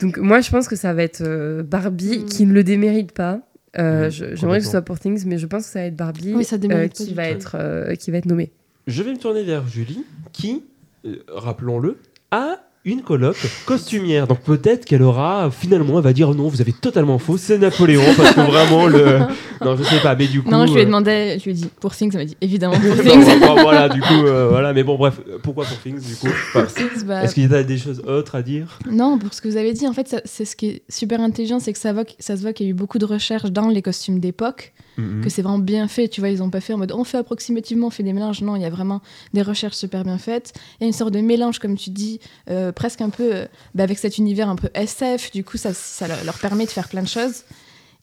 [0.00, 2.24] Donc moi je pense que ça va être euh, Barbie Mm.
[2.26, 3.40] qui ne le démérite pas.
[3.78, 5.86] Euh, Mm, je- J'aimerais que ce soit pour Things, mais je pense que ça va
[5.86, 8.50] être Barbie Oui, ça qui, va être, euh, qui va être nommée.
[8.86, 10.62] Je vais me tourner vers Julie, qui,
[11.06, 11.98] euh, rappelons-le,
[12.30, 14.26] a une coloc costumière.
[14.26, 18.02] Donc peut-être qu'elle aura, finalement, elle va dire non, vous avez totalement faux, c'est Napoléon,
[18.16, 19.20] parce que vraiment, le.
[19.64, 20.50] Non, je sais pas, mais du coup.
[20.50, 22.36] Non, je lui ai euh, demandé, je lui ai dit pour Things, elle m'a dit
[22.40, 23.38] évidemment pour non, Things.
[23.40, 26.26] bon, voilà, du coup, euh, voilà, mais bon, bref, euh, pourquoi pour Things, du coup
[26.52, 26.66] Enfin,
[27.06, 28.80] bah, Est-ce qu'il y a des choses autres à dire?
[28.90, 31.60] Non, pour ce que vous avez dit, en fait, c'est ce qui est super intelligent,
[31.60, 33.68] c'est que ça, voit- ça se voit qu'il y a eu beaucoup de recherches dans
[33.68, 35.22] les costumes d'époque, Mhm.
[35.22, 36.08] que c'est vraiment bien fait.
[36.08, 38.42] Tu vois, ils ont pas fait en mode on fait approximativement, on fait des mélanges.
[38.42, 39.00] Non, il y a vraiment
[39.32, 40.52] des recherches super bien faites.
[40.78, 42.20] Il y a une sorte de mélange, comme tu dis,
[42.50, 45.30] euh, presque un peu euh, bah, avec cet univers un peu SF.
[45.32, 47.42] Du coup, ça, ça leur, permet de faire plein de choses.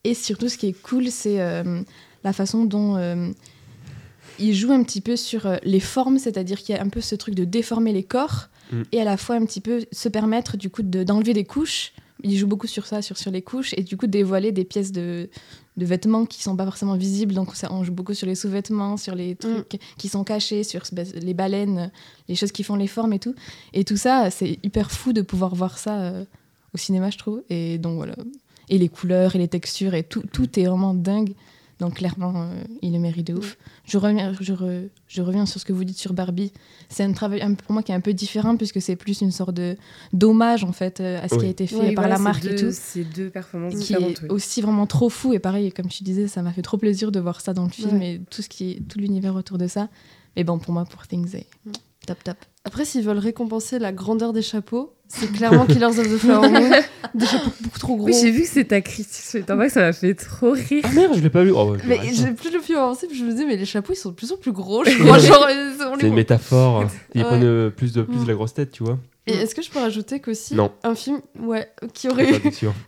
[0.04, 1.82] Et surtout, ce qui est cool, c'est euh,
[2.24, 2.96] la façon dont
[4.38, 7.14] ils jouent un petit peu sur les formes, c'est-à-dire qu'il y a un peu ce
[7.14, 8.82] truc de déformer les corps Mm.
[8.92, 11.92] et à la fois un petit peu se permettre du coup de- d'enlever des couches.
[12.22, 14.92] Ils jouent beaucoup sur ça, sur, sur les couches, et du coup dévoiler des pièces
[14.92, 15.28] de,
[15.80, 17.34] de vêtements qui sont pas forcément visibles.
[17.34, 20.82] Donc ça, on joue beaucoup sur les sous-vêtements, sur les trucs qui sont cachés, sur
[21.14, 21.90] les baleines,
[22.28, 23.34] les choses qui font les formes et tout.
[23.72, 26.24] Et tout ça, c'est hyper fou de pouvoir voir ça euh,
[26.74, 27.42] au cinéma, je trouve.
[27.50, 28.14] Et donc voilà.
[28.68, 31.34] Et les couleurs et les textures et tout, tout est vraiment dingue.
[31.80, 33.56] Donc clairement, euh, il le mérite de ouf.
[33.86, 36.52] Je reviens, je, re- je reviens sur ce que vous dites sur Barbie.
[36.90, 39.30] C'est un travail un- pour moi qui est un peu différent puisque c'est plus une
[39.30, 39.76] sorte de
[40.12, 42.44] d'hommage en fait euh, à ce qui a été fait Oui, par voilà, la marque
[42.44, 42.68] et tout.
[42.70, 44.10] C'est deux performances Qui différentes.
[44.18, 44.28] est oui.
[44.30, 47.18] aussi vraiment trop fou et pareil comme tu disais ça m'a fait trop plaisir de
[47.20, 48.14] voir ça dans le film Ouais.
[48.14, 49.88] et tout ce qui est tout l'univers autour de ça
[50.36, 51.46] mais bon pour moi pour Things c'est
[52.06, 56.16] top top Après, s'ils veulent récompenser la grandeur des chapeaux, c'est clairement Killers of the
[56.18, 56.70] Flower Moon.
[57.14, 58.06] Des chapeaux beaucoup trop gros.
[58.06, 60.84] Oui, j'ai vu que c'est ta critique sur Letterboxd, ça m'a fait trop rire.
[60.84, 61.50] Ah merde, je l'ai pas lu.
[61.52, 63.92] Oh, ouais, Mais j'ai plus le film avancé, puis je me disais, mais les chapeaux,
[63.92, 64.84] ils sont de plus en plus gros.
[64.84, 65.46] Je crois, genre,
[65.98, 66.84] C'est une métaphore.
[67.14, 67.26] Ils Ouais.
[67.28, 68.98] prennent euh, plus de plus la grosse tête, tu vois.
[69.26, 70.70] Et est-ce que je peux rajouter qu'aussi, Non.
[70.84, 72.40] un film ouais, qui aurait eu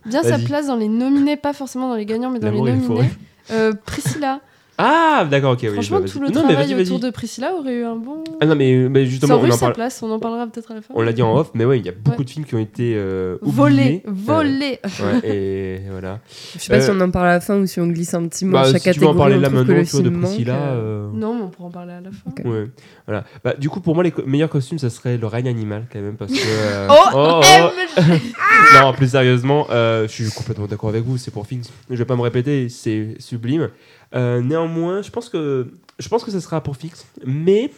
[0.05, 2.73] bien sa place dans les nominés, pas forcément dans les gagnants, mais dans L'amour les
[2.73, 3.09] nominés
[3.51, 4.39] euh, Priscilla.
[4.79, 5.59] Ah, d'accord, ok.
[5.63, 8.23] oui, Franchement, bah, tout le non, travail autour de Priscilla aurait eu un bon.
[8.41, 9.73] Ah non, mais, mais Ça justement, aurait on eu en sa parle.
[9.73, 10.93] place, on en parlera peut-être à la fin.
[10.95, 12.25] On l'a dit en off, mais ouais, il y a beaucoup Ouais.
[12.25, 14.03] de films qui ont été euh, Volé, oubliés.
[14.07, 14.79] volé.
[14.83, 16.19] Euh, ouais, et voilà.
[16.55, 18.15] Je sais pas Euh, si on en parle à la fin ou si on glisse
[18.15, 19.17] un petit mot Bah, à chaque si tu veux en catégorie.
[19.17, 20.55] parler là maintenant, vois, de Priscilla.
[20.55, 22.49] euh, euh, Non, mais on pourra en parler à la fin.
[22.49, 22.65] Ouais,
[23.05, 23.25] voilà.
[23.43, 26.01] Bah, du coup, pour moi, les co- meilleurs costumes, ça serait le règne animal, quand
[26.01, 26.37] même, parce que.
[26.39, 28.01] euh, Oh, oh, oh.
[28.07, 31.17] mais non, plus sérieusement, euh, je suis complètement d'accord avec vous.
[31.17, 31.67] C'est pour Things.
[31.91, 33.69] Je vais pas me répéter, c'est sublime.
[34.15, 37.05] Euh, néanmoins, je pense que je pense que ça sera pour Fix.
[37.25, 37.71] Mais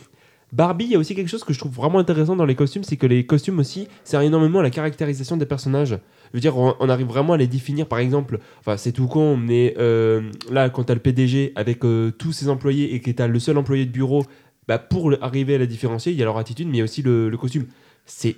[0.52, 2.84] Barbie, il y a aussi quelque chose que je trouve vraiment intéressant dans les costumes,
[2.84, 5.98] c'est que les costumes aussi servent énormément à la caractérisation des personnages.
[6.32, 7.88] Je veux dire, on, arrive vraiment à les définir.
[7.88, 12.12] Par exemple, enfin, c'est tout con, mais euh, là, quand t'as le PDG avec euh,
[12.12, 14.24] tous ses employés et que t'as le seul employé de bureau,
[14.68, 16.86] bah, pour arriver à la différencier, il y a leur attitude, mais il y a
[16.86, 17.66] aussi le, le costume.
[18.06, 18.38] C'est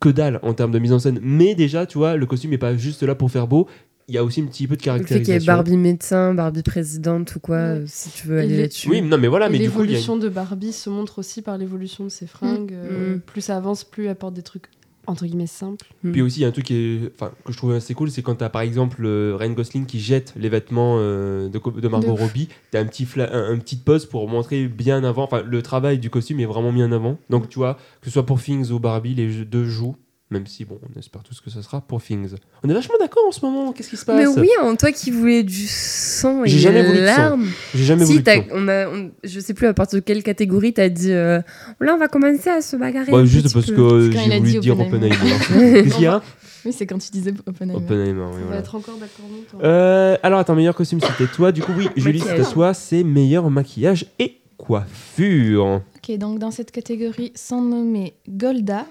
[0.00, 1.18] que dalle en termes de mise en scène.
[1.22, 3.68] Mais déjà, tu vois, le costume n'est pas juste là pour faire beau.
[4.08, 5.52] Il y a aussi un petit peu de Le fait qu'il y caractérisation.
[5.52, 7.84] Barbie médecin, Barbie présidente ou quoi, Ouais.
[7.86, 8.88] si tu veux aller les- là-dessus.
[8.88, 12.04] Oui, non, mais voilà, Et mais a l'évolution de Barbie se montre aussi par l'évolution
[12.04, 12.72] de ses fringues.
[12.72, 13.20] euh, Mm.
[13.20, 14.64] Plus ça avance, plus elle apporte des trucs
[15.06, 15.86] entre guillemets simples.
[16.12, 18.20] Puis aussi, il y a un truc qui est, que je trouve assez cool, c'est
[18.22, 22.06] quand tu as par exemple euh, Ryan Gosling qui jette les vêtements euh, de, Margot
[22.14, 25.24] De- Robbie, tu as un petit, fla- un, un petit pause pour montrer bien avant,
[25.24, 27.16] enfin, le travail du costume est vraiment mis en avant.
[27.30, 29.96] Donc, tu vois, que ce soit pour Things ou Barbie, les deux jouent,
[30.30, 32.34] même si, bon, on espère tous que ça sera pour Things.
[32.62, 34.92] On est vachement d'accord en ce moment, qu'est-ce qui se passe Mais oui, hein, toi
[34.92, 37.16] qui voulais du sang et J'ai jamais voulu de sang.
[37.16, 37.46] larmes.
[37.74, 38.42] J'ai jamais Si, voulu de son.
[38.52, 41.12] on a, on- je sais plus à partir de quelle catégorie t'as dit.
[41.12, 41.40] euh,
[41.80, 43.10] là, on va commencer à se bagarrer.
[43.12, 43.74] Ouais, juste parce peu.
[43.74, 45.08] que j'ai voulu dit dire Oppenheimer.
[45.48, 46.22] Qu'est-ce qu'il y a
[46.64, 48.58] oui c'est quand tu disais Oppenheimer Oppenheimer, oui, On va voilà.
[48.60, 49.60] être encore d'accord.
[49.62, 51.52] Euh, alors attends, meilleur costume c'était toi.
[51.52, 52.52] Du coup, oui, Julie, c'est à Maquillage.
[52.52, 52.74] toi.
[52.74, 55.82] C'est meilleur maquillage et coiffure.
[55.96, 58.86] Ok, donc dans cette catégorie, sans nommer Golda,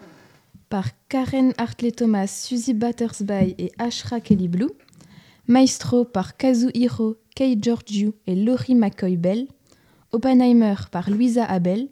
[0.70, 4.72] par Karen Hartley-Thomas, Suzy Battersby et Ashra Kelly Blue.
[5.48, 9.48] Maestro par Kazuhiro Kei Georgiou et Laurie McCoy-Bell.
[10.12, 11.88] Oppenheimer par Louisa Abel.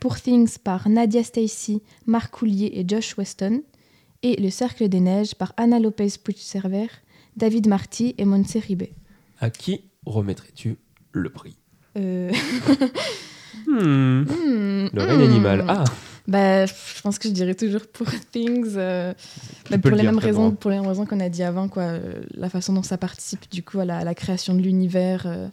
[0.00, 3.62] Pour Things par Nadia Stacy, Marc Coulier et Josh Weston.
[4.22, 6.86] Et Le Cercle des Neiges par Anna Lopez Puigcerver,
[7.36, 8.94] David Marty et Montse Ribé.
[9.40, 10.78] À qui remettrais-tu
[11.12, 11.56] le prix?
[11.96, 12.32] Euh,
[13.66, 15.30] Hmm, hmm, Le règne hmm.
[15.30, 15.64] animal.
[15.68, 15.84] Ah,
[16.26, 18.74] Bah, je pense que je dirais toujours pour Things.
[18.76, 19.12] euh,
[19.70, 21.82] bah, pour, le les dire, raisons, pour les mêmes raisons qu'on a dit avant, quoi.
[21.82, 25.24] euh, la façon dont ça participe du coup à la, à la création de l'univers
[25.26, 25.48] euh,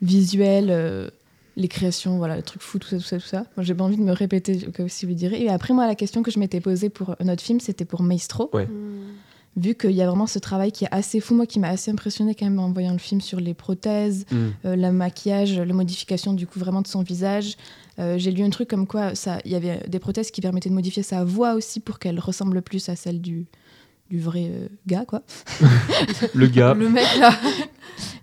[0.00, 1.10] visuel, euh,
[1.56, 3.44] les créations, voilà, le truc fou, tout ça, tout ça, tout ça.
[3.56, 5.42] Moi, j'ai pas envie de me répéter, au cas où si vous le direz.
[5.42, 8.48] Et après, moi, la question que je m'étais posée pour notre film, c'était pour Maestro.
[8.52, 8.66] Ouais.
[8.66, 8.98] Mm.
[9.56, 11.90] Vu qu'il y a vraiment ce travail qui est assez fou, moi, qui m'a assez
[11.90, 16.32] impressionné quand même en voyant le film sur les prothèses, euh, le maquillage, la modification
[16.32, 17.56] du coup vraiment de son visage.
[17.98, 19.12] Euh, J'ai lu un truc comme quoi
[19.44, 22.62] il y avait des prothèses qui permettaient de modifier sa voix aussi pour qu'elle ressemble
[22.62, 23.46] plus à celle du,
[24.10, 25.22] du vrai euh, gars quoi.
[26.34, 26.74] le gars.
[26.74, 27.34] Le mec là.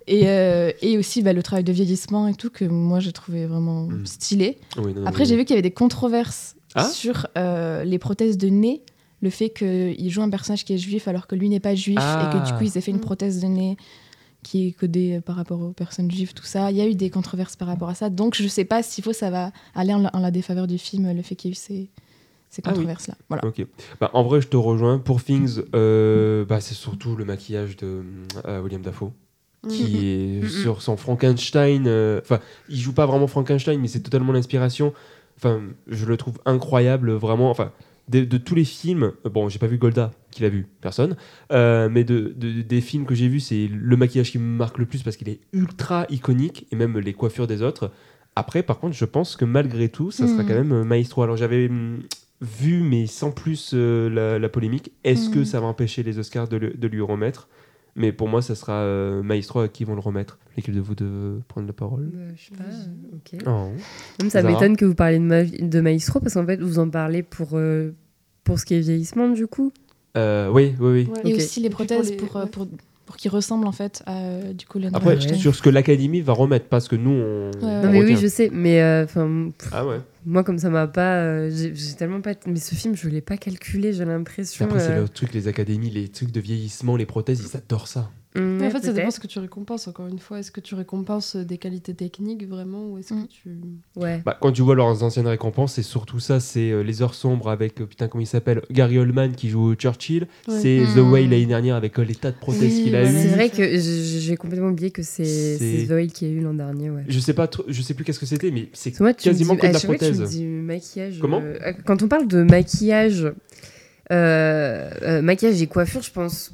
[0.06, 3.46] Et, euh, et aussi bah, le travail de vieillissement et tout que moi j'ai trouvé
[3.46, 4.06] vraiment Mm.
[4.06, 4.58] stylé.
[4.78, 7.98] Oui, non, non, Après j'ai vu qu'il y avait des controverses Ah sur euh, les
[7.98, 8.82] prothèses de nez.
[9.22, 11.98] Le fait qu'il joue un personnage qui est juif alors que lui n'est pas juif
[11.98, 12.56] et que du Ah.
[12.58, 13.00] coup ils aient fait une Mm.
[13.00, 13.76] prothèse de nez
[14.46, 16.70] qui est codée par rapport aux personnes juives, tout ça.
[16.70, 18.10] Il y a eu des controverses par rapport à ça.
[18.10, 20.78] Donc je sais pas s'il faut ça va aller en la, en la défaveur du
[20.78, 21.90] film, le fait qu'il y ait eu ces,
[22.50, 22.74] ces Ah oui.
[22.74, 23.14] controverses-là.
[23.28, 23.44] Voilà.
[23.44, 23.66] Ok.
[24.00, 24.98] Bah, en vrai, je te rejoins.
[24.98, 28.02] Pour Things, euh, bah, c'est surtout le maquillage de
[28.46, 29.10] euh, William Dafoe.
[29.68, 30.06] qui
[30.42, 31.84] est sur son Frankenstein.
[31.88, 32.38] euh, Enfin,
[32.68, 34.92] il joue pas vraiment Frankenstein, mais c'est totalement l'inspiration.
[35.38, 37.50] Enfin, je le trouve incroyable, vraiment.
[37.50, 37.72] Enfin,
[38.08, 41.16] de, de tous les films, euh, bon, j'ai pas vu Golda, qui l'a vu, personne,
[41.52, 44.78] euh, mais de, de- des films que j'ai vus, c'est le maquillage qui me marque
[44.78, 47.90] le plus parce qu'il est ultra iconique, et même les coiffures des autres.
[48.36, 50.48] Après, par contre, je pense que malgré tout, ça sera Mhm.
[50.48, 51.22] quand même euh, Maestro.
[51.22, 52.00] Alors, j'avais hum,
[52.42, 54.92] vu, mais sans plus euh, la, la polémique.
[55.04, 55.44] Est-ce que Mhm.
[55.46, 57.48] ça va empêcher les Oscars de, le- de lui remettre?
[57.96, 60.38] Mais pour moi, ça sera euh, Maestro à qui vont le remettre.
[60.56, 62.10] L'équipe de vous de prendre la parole.
[62.14, 63.42] Bah, je sais pas, euh, ok.
[63.46, 63.68] Oh.
[64.20, 66.88] Même ça m'étonne que vous parliez de, ma- de Maestro parce qu'en fait, vous en
[66.88, 67.90] parlez pour, euh,
[68.44, 69.72] pour ce qui est vieillissement du coup.
[70.16, 71.08] Euh, oui, oui, oui.
[71.24, 71.30] Ouais.
[71.30, 72.50] Et aussi les puis pour prothèses les- pour, euh, ouais.
[72.50, 72.66] pour,
[73.04, 75.36] pour qu'il ressemble en fait à euh, du coup Après, Bernstein.
[75.36, 77.50] sur ce que l'Académie va remettre, parce que nous, on.
[77.50, 77.60] Ouais, ouais.
[77.62, 80.00] on Non, mais oui, je sais, mais euh, enfin, Ah ouais.
[80.26, 81.20] Moi, comme ça m'a pas.
[81.22, 82.34] euh, j'ai tellement pas.
[82.46, 84.64] Mais ce film, je l'ai pas calculé, j'ai l'impression.
[84.66, 87.88] Après, c'est euh, le truc, les académies, les trucs de vieillissement, les prothèses, ils adorent
[87.88, 88.10] ça.
[88.36, 90.38] Ouais, en fait, ça dépend ce que tu récompenses, encore une fois.
[90.38, 93.22] Est-ce que tu récompenses des qualités techniques vraiment ou est-ce Mm.
[93.26, 93.50] que tu.
[93.96, 94.22] Ouais.
[94.24, 97.50] Bah, quand tu vois leurs anciennes récompenses, c'est surtout ça c'est euh, Les Heures Sombres
[97.50, 100.26] avec, euh, putain, comment il s'appelle Gary Oldman qui joue Churchill.
[100.48, 100.60] Ouais.
[100.60, 100.94] C'est Mm.
[100.94, 103.06] The Whale l'année dernière avec euh, les tas de prothèses Oui, qu'il a.
[103.06, 103.28] C'est eu.
[103.30, 106.90] vrai que j'ai complètement oublié que c'est C'est- c'est Zoé qui a eu l'an dernier,
[106.90, 107.04] ouais.
[107.08, 109.68] Je sais pas, je sais plus qu'est-ce que c'était, mais c'est quasiment dis- que de
[109.68, 110.30] à la que tu me prothèse.
[110.30, 111.18] dis maquillage.
[111.20, 113.24] Comment euh, Quand on parle de maquillage,
[114.12, 116.52] euh, euh, maquillage et coiffure, je pense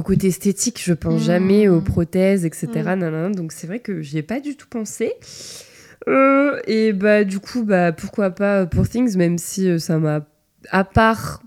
[0.00, 1.24] au côté esthétique, je pense Mmh.
[1.24, 2.66] jamais aux prothèses, etc.
[2.74, 2.82] Mmh.
[2.98, 3.30] nanana.
[3.30, 5.12] donc c'est vrai que j'y ai pas du tout pensé.
[6.08, 10.26] Euh, et bah du coup, bah pourquoi pas pour Things, même si euh, ça m'a,
[10.70, 11.42] à part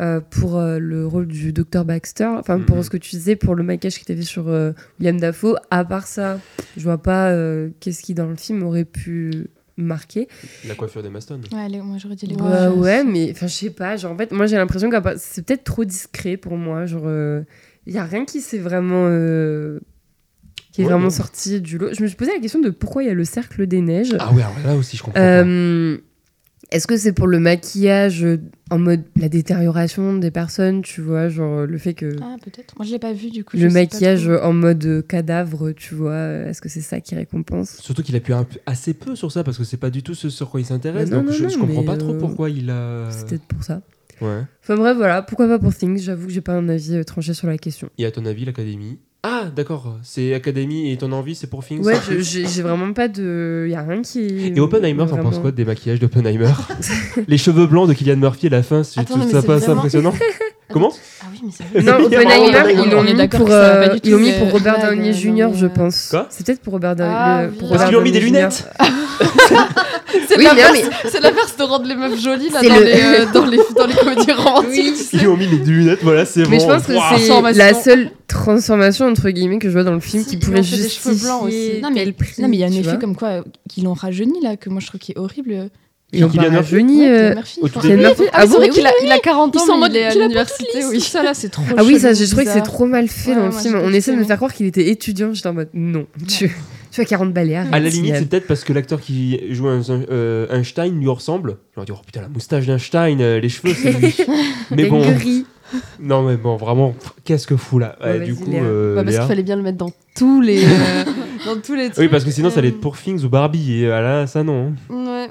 [0.00, 2.82] euh, pour euh, le rôle du docteur Baxter, enfin pour Mhm.
[2.82, 5.84] ce que tu disais pour le maquillage qui était fait sur euh, William Dafoe, à
[5.84, 6.40] part ça,
[6.76, 9.48] je vois pas euh, qu'est-ce qui dans le film aurait pu
[9.78, 10.26] marquer.
[10.66, 11.40] la coiffure des Maston.
[11.52, 13.96] Ouais, les- moi j'aurais dit les Ouais, ouais, mais enfin, je sais pas.
[13.98, 16.86] Genre, en fait, moi, j'ai l'impression que c'est peut-être trop discret pour moi.
[16.86, 17.06] Genre,
[17.86, 19.06] il y a rien qui s'est vraiment.
[19.08, 19.80] euh,
[20.72, 21.88] qui est Ouais, vraiment sorti du lot.
[21.94, 24.14] Je me suis posé la question de pourquoi il y a le cercle des neiges.
[24.18, 25.18] Ah ouais, alors là aussi je comprends.
[25.20, 25.42] pas.
[25.42, 25.96] Euh,
[26.70, 31.28] Est-ce que c'est pour le maquillage euh, en mode la détérioration des personnes, tu vois,
[31.30, 32.74] genre le fait que Ah, peut-être.
[32.76, 33.56] Moi je l'ai pas vu du coup.
[33.56, 37.76] le maquillage en mode cadavre, tu vois, est-ce que c'est ça qui récompense?
[37.80, 38.34] Surtout qu'il appuie
[38.66, 41.08] assez peu sur ça parce que c'est pas du tout ce sur quoi il s'intéresse.
[41.08, 43.08] Donc non, je, non, je comprends pas trop euh, pourquoi il a.
[43.12, 43.80] C'est peut-être pour ça.
[44.20, 44.42] Ouais.
[44.62, 46.00] Enfin bref, voilà, pourquoi pas pour Things?
[46.02, 47.88] J'avoue que j'ai pas un avis euh, tranché sur la question.
[47.98, 48.98] Et à ton avis, l'Académie?
[49.22, 49.98] Ah, d'accord.
[50.04, 51.84] C'est Académie et ton envie, c'est pour Things?
[51.84, 53.66] Ouais, je- j'ai vraiment pas de.
[53.68, 54.20] Y a rien qui.
[54.54, 56.52] Et Oppenheimer, t'en penses quoi des maquillages d'Oppenheimer?
[57.28, 59.46] Les cheveux blancs de Kylian Murphy à la fin, tu Attends, trouves mais ça c'est
[59.48, 60.12] pas assez impressionnant?
[60.72, 60.92] Comment
[61.22, 61.82] Ah oui, mais c'est vrai.
[61.82, 64.78] Non, Il y a Oppenheimer, ils l'ont mis pour, euh, ils l'ont mis pour Robert
[64.80, 66.08] blague, Downey Jr., je euh, pense.
[66.10, 67.56] Quoi C'est peut-être pour Robert Downey Ah, le- oui.
[67.58, 68.38] pour Parce Robert qu'ils ont mis des Downey Jr.
[68.40, 68.68] lunettes
[70.28, 72.84] C'est Oui, l'inverse mais- c'est l'inverse de rendre les meufs jolies là, C'est dans, le-
[72.84, 74.96] les, euh, dans, les, dans les comédies romantiques.
[74.96, 75.16] sais.
[75.18, 76.50] Ils ont mis les lunettes, voilà, c'est bon.
[76.50, 77.58] Mais je pense que c'est Transformation.
[77.64, 80.60] la seule transformation entre guillemets que je vois dans le film Si, qui ils pourrait
[80.60, 81.80] ont fait des justifier cheveux blancs aussi.
[81.82, 82.42] Non mais, tel prix.
[82.42, 82.98] non, mais il y a un tu effet vois.
[82.98, 85.68] comme quoi euh, qu'ils l'ont rajeuni là, que moi je trouve qui est horrible.
[86.12, 87.06] Kylian pas Murphy rajeuni.
[87.08, 87.66] Euh, Murphy, Ah,
[88.32, 89.96] Ah c'est bon vrai qu'il a, il a 40 Ils ans, en mais mode- il
[89.98, 90.94] est à a l'université, tout oui.
[90.96, 91.06] lisse.
[91.08, 93.36] Ça là, c'est trop Ah oui, ça, j'ai trouvé que c'est trop mal fait Ouais,
[93.36, 93.80] dans le film.
[93.82, 95.32] On essaie de me faire croire qu'il était étudiant.
[95.34, 96.50] J'étais en mode non, tu,
[96.92, 97.56] tu as 40 balais.
[97.56, 101.08] arrête, À la limite, c'est peut-être parce que l'acteur qui joue un, euh, Einstein lui
[101.08, 101.56] ressemble.
[101.72, 104.14] Je leur dis, oh putain, la moustache d'Einstein, euh, les cheveux, c'est lui.
[104.70, 105.44] mais bon, Gris.
[105.98, 106.94] non, mais bon, vraiment,
[107.24, 109.62] qu'est-ce que fou là Ouais, Ouais, Du coup, euh, Bah, parce qu'il fallait bien le
[109.62, 110.68] mettre dans tous les, euh,
[111.46, 111.98] dans tous les trucs.
[111.98, 113.80] Oui, parce que sinon, ça allait être Euh, pour Things ou Barbie.
[113.82, 114.72] Et euh, là, ça non.
[114.88, 115.28] Ouais.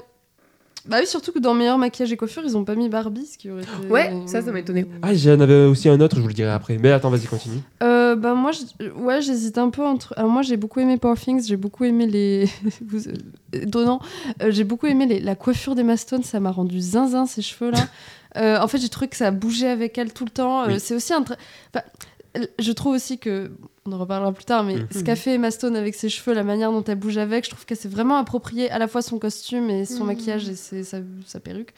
[0.88, 3.36] Bah oui, surtout que dans Meilleur maquillage et coiffure, ils ont pas mis Barbie, ce
[3.38, 3.88] qui aurait été...
[3.90, 4.86] Ouais, ça, ça m'a étonné.
[5.02, 6.78] Ah, j'en avais aussi un autre, je vous le dirai après.
[6.78, 7.58] Mais attends, vas-y, continue.
[7.82, 10.14] Euh, bah moi, je- ouais, j'hésite un peu entre.
[10.16, 12.48] Alors moi, j'ai beaucoup aimé Poor Things, j'ai beaucoup aimé les.
[13.54, 14.00] Euh, Donnant,
[14.42, 17.70] Euh, j'ai beaucoup aimé les- la coiffure d'Emma Stone, ça m'a rendu zinzin ces cheveux
[17.70, 17.78] là.
[18.36, 20.64] Euh, en fait, j'ai trouvé que ça bougeait avec elle tout le temps.
[20.68, 20.76] Euh.
[20.78, 21.22] C'est aussi un.
[21.22, 21.36] enfin,
[22.58, 23.50] je trouve aussi que.
[23.88, 24.86] On en reparlera plus tard, mais Mhm.
[24.90, 27.50] ce qu'a fait Emma Stone avec ses cheveux, la manière dont elle bouge avec, je
[27.50, 30.06] trouve qu'elle s'est vraiment approprié à la fois son costume et son Mhm.
[30.06, 31.72] maquillage et ses- sa, sa perruque.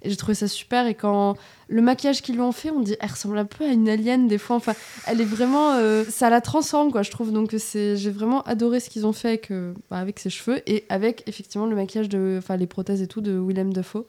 [0.00, 0.86] Et j'ai trouvé ça super.
[0.86, 1.36] Et quand
[1.68, 4.26] le maquillage qu'ils lui ont fait, on dit, elle ressemble un peu à une alien
[4.26, 4.56] des fois.
[4.56, 4.72] Enfin,
[5.06, 7.30] elle est vraiment, euh, ça la transforme quoi, je trouve.
[7.30, 10.62] Donc c'est, j'ai vraiment adoré ce qu'ils ont fait avec, euh, bah, avec ses cheveux
[10.66, 14.06] et avec effectivement le maquillage de, enfin les prothèses et tout de Willem Dafoe.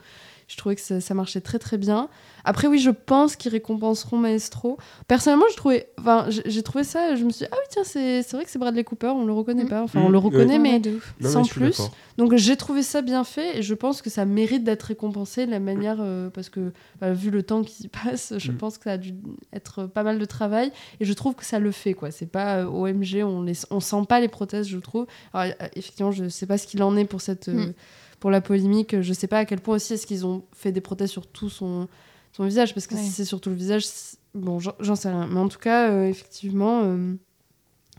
[0.51, 2.09] Je trouvais que ça, ça marchait très très bien.
[2.43, 4.77] Après oui, je pense qu'ils récompenseront Maestro.
[5.07, 8.21] Personnellement, je trouvais, enfin j'ai, trouvé ça, je me suis dit, ah oui tiens c'est,
[8.23, 9.69] c'est vrai que c'est Bradley Cooper, on le reconnaît Mhm.
[9.69, 9.81] pas.
[9.83, 10.25] Enfin on le Ouais.
[10.25, 11.15] reconnaît Ouais, mais ouais, de ouf.
[11.21, 11.81] Non, sans mais plus.
[12.17, 15.51] Donc j'ai trouvé ça bien fait et je pense que ça mérite d'être récompensé de
[15.51, 18.57] la manière euh, parce que bah, vu le temps qui passe, je Mm.
[18.57, 19.13] pense que ça a dû
[19.53, 22.11] être pas mal de travail et je trouve que ça le fait quoi.
[22.11, 25.05] C'est pas euh, OMG, on les on sent pas les prothèses, je trouve.
[25.33, 27.73] Alors euh, effectivement, je sais pas ce qu'il en est pour cette euh, Mm.
[28.21, 30.79] Pour la polémique, je sais pas à quel point aussi est-ce qu'ils ont fait des
[30.79, 31.89] prothèses sur tout son
[32.31, 33.01] son visage parce que Ouais.
[33.01, 33.83] si c'est surtout le visage,
[34.33, 35.27] bon, j'en- sais rien.
[35.29, 37.13] Mais en tout cas, euh, effectivement, euh,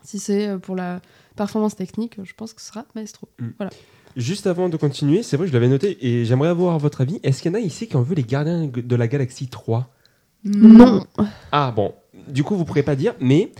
[0.02, 1.02] si c'est euh, pour la
[1.36, 3.28] performance technique, je pense que ce sera Maestro.
[4.16, 7.18] Juste avant de continuer, c'est vrai, je l'avais noté et j'aimerais avoir votre avis.
[7.22, 9.90] Est-ce qu'il y en a ici qui ont vu les Gardiens de la Galaxie 3
[10.44, 11.04] Non.
[11.50, 11.94] Ah bon,
[12.28, 13.52] du coup, vous pourrez pas dire, mais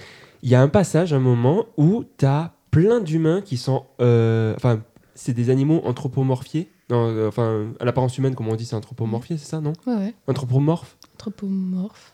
[0.43, 3.85] il y a un passage, un moment où tu as plein d'humains qui sont.
[4.01, 4.83] euh, Enfin,
[5.15, 6.71] c'est des animaux anthropomorphiés.
[6.91, 9.95] Non, euh, enfin, à l'apparence humaine, comme on dit, c'est anthropomorphié, c'est ça, non Ouais,
[9.95, 10.15] ouais.
[10.27, 12.13] Anthropomorphe Anthropomorphe.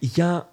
[0.00, 0.48] Il y a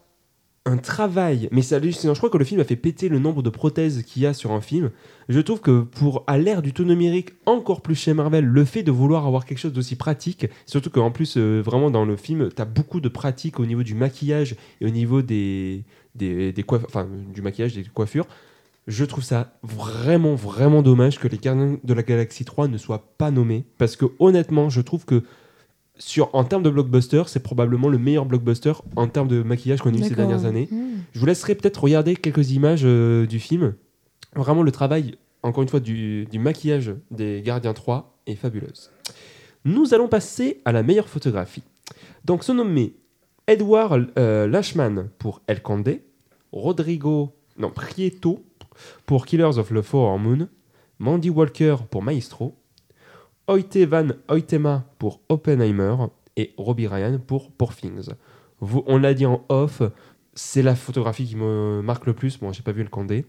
[0.67, 2.15] un travail, mais c'est hallucinant.
[2.15, 4.33] Je crois que le film a fait péter le nombre de prothèses qu'il y a
[4.33, 4.89] sur un film.
[5.29, 8.81] Je trouve que pour à l'ère du tout numérique, encore plus chez Marvel, le fait
[8.81, 12.49] de vouloir avoir quelque chose d'aussi pratique, surtout qu'en plus, euh, vraiment dans le film,
[12.55, 15.83] tu as beaucoup de pratiques au niveau du maquillage et au niveau des,
[16.15, 18.25] des, enfin, du maquillage, des coiffures.
[18.87, 23.15] Je trouve ça vraiment, vraiment dommage que les Gardiens de la Galaxie 3 ne soient
[23.17, 23.65] pas nommés.
[23.77, 25.23] Parce que honnêtement, je trouve que
[25.97, 29.93] sur, en termes de blockbuster, c'est probablement le meilleur blockbuster en termes de maquillage qu'on
[29.93, 30.67] a eu ces dernières années.
[30.69, 30.77] Mmh.
[31.13, 33.73] Je vous laisserai peut-être regarder quelques images euh, du film.
[34.35, 38.91] Vraiment, le travail, encore une fois, du, du maquillage des Gardiens 3 est fabuleuse.
[39.63, 41.63] Nous allons passer à la meilleure photographie.
[42.23, 42.93] Donc, sont nommés
[43.47, 46.03] Edward euh, Lashman pour El Condé,
[46.51, 48.43] Rodrigo non, Prieto
[49.05, 50.47] pour Killers of the Flower Moon,
[50.99, 52.55] Mandy Walker pour Maestro,
[53.47, 55.95] Oite Van Oytema pour Oppenheimer
[56.35, 58.09] et Robbie Ryan pour Poor Things.
[58.59, 59.81] Vous, on l'a dit en off,
[60.33, 62.39] c'est la photographie qui me marque le plus.
[62.39, 63.25] Bon, j'ai pas vu le Condé.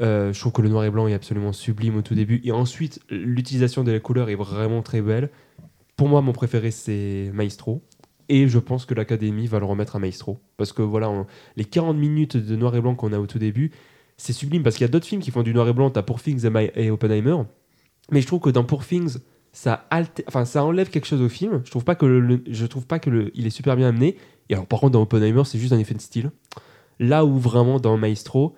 [0.00, 2.40] Euh, je trouve que le noir et blanc est absolument sublime au tout début.
[2.44, 5.30] Et ensuite, l'utilisation de la couleur est vraiment très belle.
[5.96, 7.82] Pour moi, mon préféré, c'est Maestro.
[8.28, 10.38] Et je pense que l'Académie va le remettre à Maestro.
[10.56, 11.26] Parce que voilà,
[11.56, 13.70] les 40 minutes de noir et blanc qu'on a au tout début,
[14.16, 14.62] c'est sublime.
[14.62, 15.90] Parce qu'il y a d'autres films qui font du noir et blanc.
[15.90, 17.36] T'as Poor Things et, My- Oppenheimer.
[18.10, 19.18] Mais je trouve que dans Poor Things,
[19.52, 19.88] ça,
[20.26, 21.62] enfin, ça enlève quelque chose au film.
[21.64, 24.16] Je trouve pas que le, je trouve pas que le, il est super bien amené.
[24.48, 26.30] Et alors, par contre, dans Oppenheimer, c'est juste un effet de style.
[26.98, 28.54] Là où vraiment dans Maestro,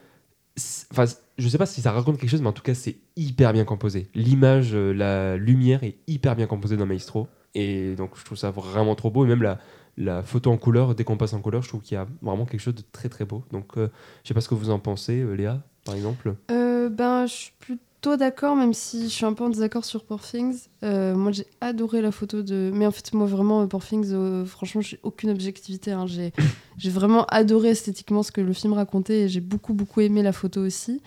[0.91, 1.05] enfin,
[1.39, 3.65] je sais pas si ça raconte quelque chose, mais en tout cas, c'est hyper bien
[3.65, 4.09] composé.
[4.15, 7.29] L'image, euh, la lumière est hyper bien composée dans Maestro.
[7.55, 9.25] Et donc, je trouve ça vraiment trop beau.
[9.25, 9.59] Et même la,
[9.97, 12.45] la photo en couleur, dès qu'on passe en couleur, je trouve qu'il y a vraiment
[12.45, 13.45] quelque chose de très très beau.
[13.51, 13.89] Donc, euh,
[14.23, 16.35] je sais pas ce que vous en pensez, euh, Léa, par exemple.
[16.51, 20.05] Euh, ben, je suis plutôt d'accord, même si je suis un peu en désaccord sur
[20.05, 20.67] Poor Things.
[20.83, 22.71] Euh, moi, j'ai adoré la photo de.
[22.75, 25.93] Mais en fait, moi, vraiment, Poor Things, franchement, j'ai aucune objectivité.
[25.93, 26.07] hein.
[26.07, 26.33] J'ai
[26.79, 30.33] j'ai vraiment adoré esthétiquement ce que le film racontait et j'ai beaucoup, beaucoup aimé la
[30.33, 31.01] photo aussi.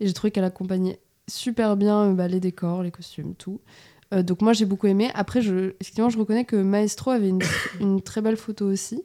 [0.00, 3.60] Et j'ai trouvé qu'elle accompagnait super bien bah, les décors, les costumes, tout.
[4.12, 5.10] Euh, donc, moi, j'ai beaucoup aimé.
[5.14, 7.40] Après, je, effectivement, je reconnais que Maestro avait une,
[7.80, 9.02] une très belle photo aussi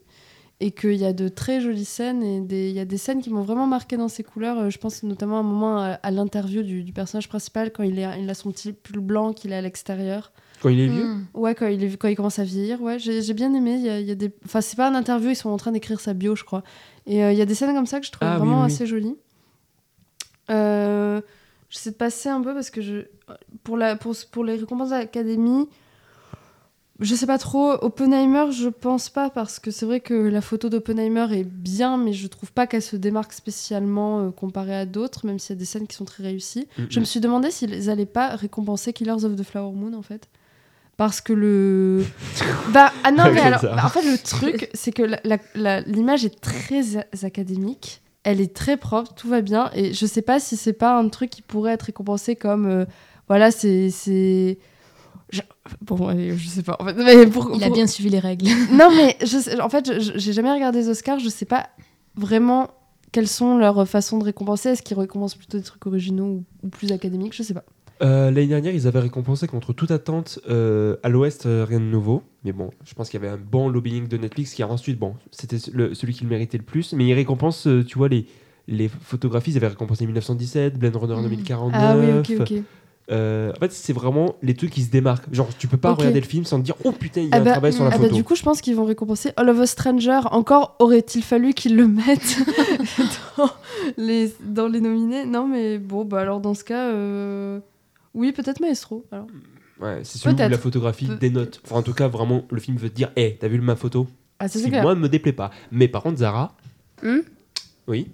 [0.62, 3.22] et qu'il y a de très jolies scènes et des- il y a des scènes
[3.22, 4.58] qui m'ont vraiment marqué dans ses couleurs.
[4.58, 7.84] Euh, Je pense notamment à un moment à, à l'interview du, du personnage principal quand
[7.84, 10.32] il, est, il a son petit pull blanc qu'il est à l'extérieur.
[10.62, 11.26] Quand il est vieux Mmh.
[11.34, 12.82] Ouais, quand il, est, quand il commence à vieillir.
[12.82, 13.74] Ouais, j'ai bien aimé.
[13.76, 14.32] Il y a, il y a des...
[14.46, 16.64] Enfin, c'est pas une interview, ils sont en train d'écrire sa bio, je crois.
[17.06, 18.62] Et euh, il y a des scènes comme ça que je trouve Ah, oui, vraiment
[18.62, 18.68] oui.
[18.68, 19.18] assez jolies.
[20.50, 21.22] Euh,
[21.70, 23.06] J'essaie de passer un peu parce que je...
[23.64, 25.68] pour, la, pour, pour les récompenses de l'Académie,
[27.02, 27.72] je sais pas trop.
[27.82, 32.14] Oppenheimer, je pense pas parce que c'est vrai que la photo d'Oppenheimer est bien, mais
[32.14, 35.60] je trouve pas qu'elle se démarque spécialement euh, comparée à d'autres, même s'il y a
[35.60, 36.68] des scènes qui sont très réussies.
[36.78, 36.88] Mhm.
[36.90, 40.30] Je me suis demandé s'ils allaient pas récompenser Killers of the Flower Moon en fait.
[40.96, 42.06] Parce que le.
[42.74, 43.62] bah, ah non, mais alors.
[43.62, 46.96] bah, en fait, le truc, c'est que la- la- la- l'image est très
[47.26, 48.02] académique.
[48.26, 49.70] Elle est très propre, tout va bien.
[49.76, 52.66] Et je sais pas si c'est pas un truc qui pourrait être récompensé comme.
[52.66, 52.86] euh,
[53.28, 53.90] voilà, c'est.
[53.92, 54.58] c'est-
[55.32, 55.42] je-
[55.82, 56.76] Bon, allez, je sais pas.
[56.80, 58.46] En fait, mais pour- Il a bien suivi les règles.
[58.72, 61.20] non, mais je sais- en fait, j'ai jamais regardé les Oscars.
[61.20, 61.70] Je sais pas
[62.16, 62.70] vraiment
[63.12, 64.70] quelles sont leurs façons de récompenser.
[64.70, 67.34] Est-ce qu'ils récompensent plutôt des trucs originaux ou, ou plus académiques?
[67.36, 67.64] Je sais pas.
[68.02, 71.86] Euh, L'année dernière, ils avaient récompensé contre toute attente euh, à l'Ouest euh, rien de
[71.86, 72.24] nouveau.
[72.44, 75.00] Mais bon, je pense qu'il y avait un bon lobbying de Netflix qui a ensuite,
[75.00, 76.94] bon, c'était celui qui le méritait le plus.
[76.94, 78.26] Mais ils récompensent, tu vois, les,
[78.68, 81.24] les photographies, ils avaient récompensé 1917, Blade Runner Mhm.
[81.24, 81.82] 2049.
[81.82, 82.54] Ah oui, ok, ok.
[83.12, 85.32] Euh, en fait, c'est vraiment les trucs qui se démarquent.
[85.32, 87.36] Genre, tu peux pas regarder le film sans te dire, oh putain, il y a
[87.36, 88.16] Ah un bah, travail sur la ah bah, photo.
[88.16, 90.22] du coup, je pense qu'ils vont récompenser All of Us Stranger.
[90.32, 92.38] Encore aurait-il fallu qu'ils le mettent
[93.38, 93.50] dans,
[93.98, 95.26] les, dans les nominés?
[95.28, 97.60] Non, mais bon, bah alors dans ce cas, euh,
[98.16, 99.06] oui, peut-être Maestro.
[99.12, 99.28] Alors.
[99.80, 101.62] Ouais, c'est celui où la photographie Pe- dénote.
[101.66, 104.08] Enfin, en tout cas, vraiment, le film veut te dire, hé, t'as vu ma photo?
[104.40, 105.52] Ah, c'est moi, me déplaît pas.
[105.72, 106.56] Mais par contre, Zara.
[107.04, 107.20] Hmm?
[107.88, 108.08] Oui.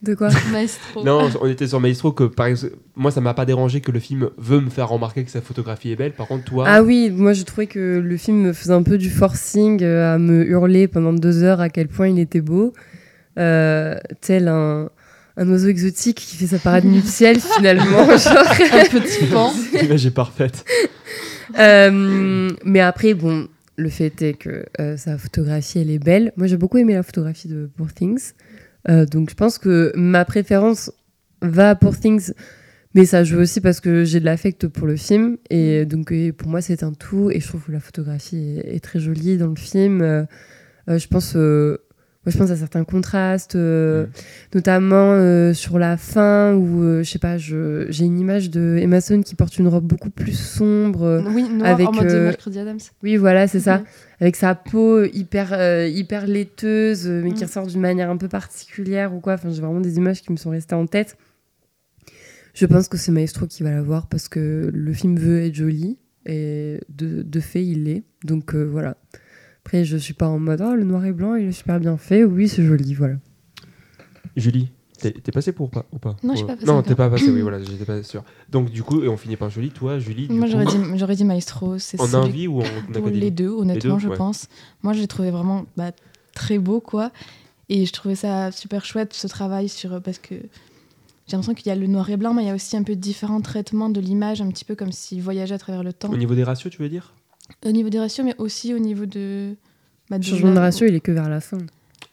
[0.00, 0.28] De quoi?
[0.52, 1.04] Maestro.
[1.04, 3.98] Non, on était sur Maestro que par exemple, moi ça m'a pas dérangé que le
[3.98, 6.12] film veut me faire remarquer que sa photographie est belle.
[6.12, 8.96] Par contre, toi, Ah oui, moi je trouvais que le film me faisait un peu
[8.96, 12.72] du forcing euh, à me hurler pendant deux heures à quel point il était beau.
[13.38, 14.88] Euh, tel un,
[15.38, 18.16] un oiseau exotique qui fait sa parade nuptiale finalement.
[18.18, 18.44] genre.
[18.72, 19.52] Un petit pan.
[19.80, 20.64] l'image est parfaite.
[21.58, 26.32] Euh, mais après, bon, le fait est que euh, sa photographie, elle est belle.
[26.36, 28.32] Moi, j'ai beaucoup aimé la photographie de Poor Things.
[28.88, 30.92] Euh, donc, je pense que ma préférence
[31.40, 32.32] va à Poor Things.
[32.94, 35.36] Mais ça joue aussi parce que j'ai de l'affect pour le film.
[35.50, 37.30] Et donc, pour moi, c'est un tout.
[37.30, 40.26] Et je trouve que la photographie est, est très jolie dans le film.
[40.88, 41.36] Je pense.
[42.28, 44.08] Moi, je pense à certains contrastes, euh, Mm.
[44.56, 49.00] notamment euh, sur la fin où, euh, je sais pas, j'ai une image de Emma
[49.00, 51.04] Stone qui porte une robe beaucoup plus sombre.
[51.04, 52.80] euh, Oui, noir avec, en mode euh, Mercredi Adams.
[53.02, 53.78] Oui, voilà, c'est ça.
[53.78, 53.84] Mhm.
[54.20, 57.48] Avec sa peau hyper, euh, hyper laiteuse, mais qui Mhm.
[57.48, 59.32] ressort d'une manière un peu particulière ou quoi.
[59.32, 61.16] Enfin, j'ai vraiment des images qui me sont restées en tête.
[62.52, 65.54] Je pense que c'est Maestro qui va la voir parce que le film veut être
[65.54, 68.02] joli et de, de fait, il l'est.
[68.22, 68.98] Donc euh, voilà.
[69.68, 71.98] Après, je suis pas en mode oh, le noir et blanc, il est super bien
[71.98, 72.24] fait.
[72.24, 73.16] Oui, c'est joli, voilà.
[74.34, 76.72] Julie, t'es t'es passé pour ou pas, ou pas Non, je suis pas passée Non,
[76.72, 76.84] encore.
[76.84, 78.24] t'es pas passé, oui, voilà, j'étais pas sûr.
[78.48, 79.68] Donc, du coup, et on finit par Julie.
[79.68, 81.76] Toi, Julie, du Moi, coup, j'aurais dit, j'aurais dit Maestro.
[81.76, 84.16] C'est en envie ou en académie les deux, honnêtement, deux, je ouais.
[84.16, 84.48] pense.
[84.82, 85.90] Moi, je l'ai trouvé vraiment bah,
[86.32, 87.12] très beau, quoi.
[87.68, 91.72] Et je trouvais ça super chouette, ce travail, sur, parce que j'ai l'impression qu'il y
[91.72, 94.00] a le noir et blanc, mais il y a aussi un peu différents traitements de
[94.00, 96.08] l'image, un petit peu comme s'il voyageait à travers le temps.
[96.08, 97.12] Au niveau des ratios, tu veux dire?
[97.64, 99.54] Au niveau des ratios, mais aussi au niveau de...
[100.10, 101.58] bah, Le de changement de ratio, il est que vers la fin.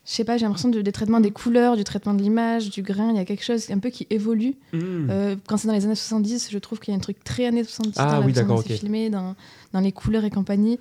[0.06, 2.82] Je sais pas, j'ai l'impression de- des traitements des couleurs, du traitement de l'image, du
[2.84, 4.54] grain, il y a quelque chose un peu qui évolue.
[4.72, 5.08] Hmm.
[5.10, 7.46] Euh, quand c'est dans les années 70, je trouve qu'il y a un truc très
[7.48, 8.80] années 70 Ah dans la oui, façon dont d'accord, c'est ok.
[8.80, 9.36] filmé, dans,
[9.74, 10.78] dans les couleurs et compagnie.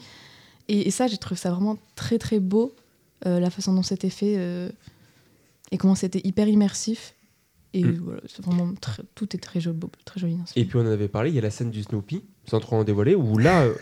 [0.69, 2.75] Et, et ça, j'ai trouvé ça vraiment très très beau,
[3.27, 4.69] euh, la façon dont c'était fait euh,
[5.73, 7.15] et comment c'était hyper immersif.
[7.73, 7.99] Et Mm.
[8.05, 10.69] voilà, c'est vraiment très- tout est très joli, très joli dans ce Et film.
[10.69, 12.85] puis, on en avait parlé, il y a la scène du Snoopy, sans trop en
[12.85, 13.75] dévoiler, où là, euh,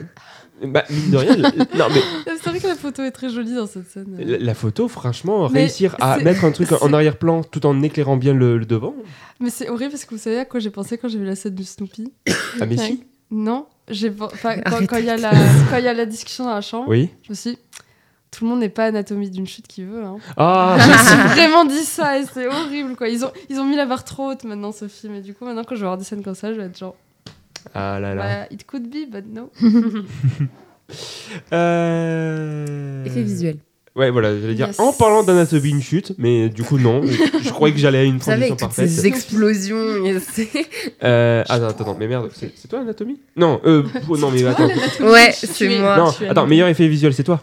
[0.67, 1.37] bah, mine de rien,
[1.77, 2.01] non, mais
[2.43, 4.17] C'est vrai que la photo est très jolie dans cette scène.
[4.19, 8.17] la, la photo, franchement, Mais réussir à mettre un truc en arrière-plan tout en éclairant
[8.17, 8.95] bien le, le devant,
[9.41, 11.37] Mais c'est horrible parce que vous savez à quoi j'ai pensé quand j'ai vu la
[11.37, 12.13] scène du Snoopy
[12.61, 13.05] ah, mais si.
[13.31, 15.31] Non, j'ai quand il y a la
[15.71, 17.09] quand il y a la discussion dans la chambre, Oui.
[17.23, 17.59] je me suis dit,
[18.31, 20.05] tout le monde n'est pas anatomie d'une chute qui veut.
[20.05, 20.17] Hein.
[20.37, 23.09] Ah, je me suis vraiment dit ça et c'est horrible quoi.
[23.09, 25.45] Ils ont ils ont mis la barre trop haute maintenant ce film et du coup
[25.45, 26.95] maintenant quand je vais voir des scènes comme ça, je vais être genre
[27.75, 28.23] ah là là.
[28.23, 29.51] bah, it could be but no.
[31.53, 33.05] Euh...
[33.05, 33.57] Effet visuel.
[33.95, 34.81] Ouais, voilà, j'allais dire Yes.
[34.81, 37.03] en parlant d'anatomie une chute, mais du coup non.
[37.43, 39.05] je croyais que j'allais à une Vous savez, transition avec toutes ces parfaite.
[39.05, 39.77] explosions.
[41.05, 44.69] Euh, attends, attends, attends, mais merde, c'est toi anatomie Non, euh, oh, non mais attends.
[45.01, 45.97] ouais, c'est es- moi.
[45.99, 47.43] non, attends, meilleur effet visuel, c'est toi.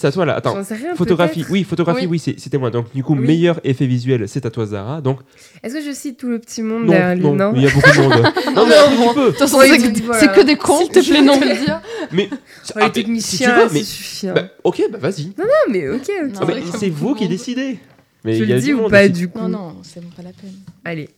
[0.00, 0.36] C'est à toi là.
[0.36, 0.54] Attends.
[0.54, 2.20] J'en sais rien, Photographie, oui, photographie, Oui.
[2.20, 2.70] c'était moi.
[2.70, 3.26] Donc du coup, Oui.
[3.26, 5.00] meilleur effet visuel, c'est à toi Zara.
[5.00, 5.18] Donc
[5.64, 7.22] Est-ce que je cite tout le petit monde non, derrière lui?
[7.24, 7.52] Non, Non.
[7.56, 8.12] il y a beaucoup de monde.
[8.54, 8.74] non, mais
[9.08, 9.32] tu peux.
[9.32, 10.28] Façon, Oui, c'est que, voilà.
[10.28, 11.40] que des cons, S'il te je plaît, non non.
[11.40, 11.80] dire.
[12.12, 12.30] Mais
[12.76, 14.28] ah, les techniciens, si tu veux, ça mais suffit.
[14.28, 14.34] hein.
[14.36, 15.32] bah, ok, bah vas-y.
[15.36, 16.32] Non, mais ok, ok.
[16.32, 17.30] Non, Ah, mais c'est vous qui bon.
[17.30, 17.78] décidez.
[18.24, 19.40] Mais je il y a le du dis ou monde pas du coup?
[19.40, 20.54] Non, non, c'est pas la peine.
[20.84, 21.08] Allez.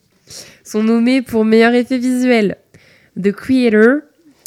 [0.65, 2.57] Sont nommés pour meilleur effet visuel
[3.23, 3.97] The Creator,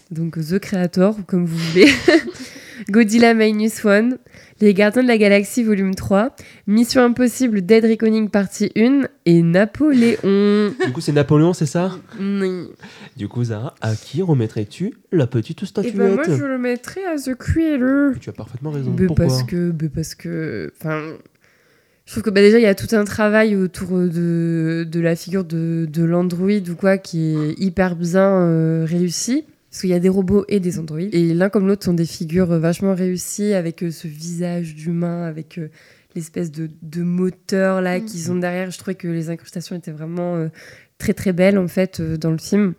[0.09, 1.91] donc The Creator, ou comme vous voulez,
[2.89, 4.17] Godzilla Minus One,
[4.61, 6.35] Les Gardiens de la Galaxie Volume 3,
[6.67, 10.73] Mission Impossible Dead Reckoning Partie 1 et Napoléon.
[10.85, 11.91] Du coup, c'est Napoléon, c'est ça?
[12.19, 12.67] Oui.
[13.17, 15.95] Du coup, Zara, à qui remettrais-tu la petite Et statuette?
[15.95, 18.13] ben moi je le mettrais à The Creator.
[18.19, 18.95] Tu as parfaitement raison.
[18.97, 19.25] Mais Pourquoi?
[19.27, 21.01] parce que, mais parce que, enfin,
[22.05, 25.15] je trouve que bah, déjà il y a tout un travail autour de, de la
[25.15, 29.45] figure de, de l'android ou quoi qui est hyper bien euh, réussi.
[29.73, 31.15] Parce qu'il y a des robots et des androïdes.
[31.15, 35.23] Et l'un comme l'autre sont des figures euh, vachement réussies avec euh, ce visage d'humain,
[35.23, 35.69] avec euh,
[36.13, 38.69] l'espèce de, de moteur là qu'ils ont derrière.
[38.69, 40.47] Je trouvais que les incrustations étaient vraiment
[40.99, 42.75] très très belles en fait dans le film.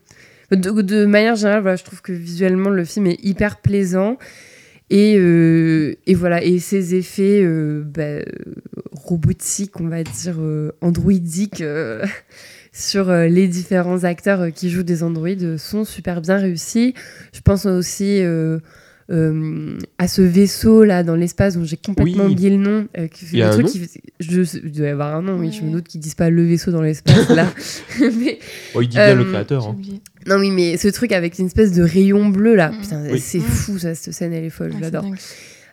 [0.53, 4.17] De, de manière générale, voilà, je trouve que visuellement le film est hyper plaisant.
[4.91, 8.23] Et, euh, et voilà, et ces effets euh, bah,
[8.93, 12.05] robotiques, on va dire euh, androidiques, euh,
[12.77, 16.93] sur euh, les différents acteurs euh, qui jouent des androïdes euh, sont super bien réussis.
[17.33, 18.59] Je pense aussi euh,
[19.12, 22.33] euh, à ce vaisseau là dans l'espace dont j'ai complètement Oui.
[22.33, 22.89] oublié le nom.
[22.99, 25.39] euh, Il y a un truc nom qui je, il doit y avoir un nom,
[25.39, 25.53] oui.
[25.53, 27.47] Je me doute qu'ils disent pas le vaisseau dans l'espace là.
[28.01, 28.41] Mais
[28.75, 29.68] Oh, il dit bien le créateur.
[29.68, 29.77] Hein.
[30.27, 32.81] non, oui, mais ce truc avec une espèce de rayon bleu là, Mm.
[32.81, 33.20] putain, Oui.
[33.20, 33.43] c'est Mm.
[33.43, 35.14] fou ça, cette scène, elle est folle, dingue.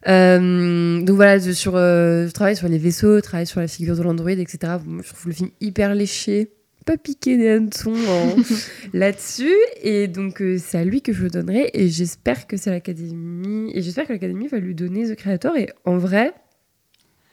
[0.08, 3.68] Euh, donc voilà, je, sur, euh, je travaille sur les vaisseaux, je travaille sur la
[3.68, 4.74] figure de l'android, etc.
[4.86, 6.50] Moi, je trouve le film hyper léché,
[6.86, 8.36] pas piqué des hannetons en-
[8.94, 9.56] là-dessus.
[9.84, 11.70] Et donc, euh, c'est à lui que je le donnerai.
[11.74, 13.72] Et j'espère que c'est l'Académie.
[13.74, 15.56] Et j'espère que l'Académie va lui donner The Creator.
[15.58, 16.34] Et en vrai,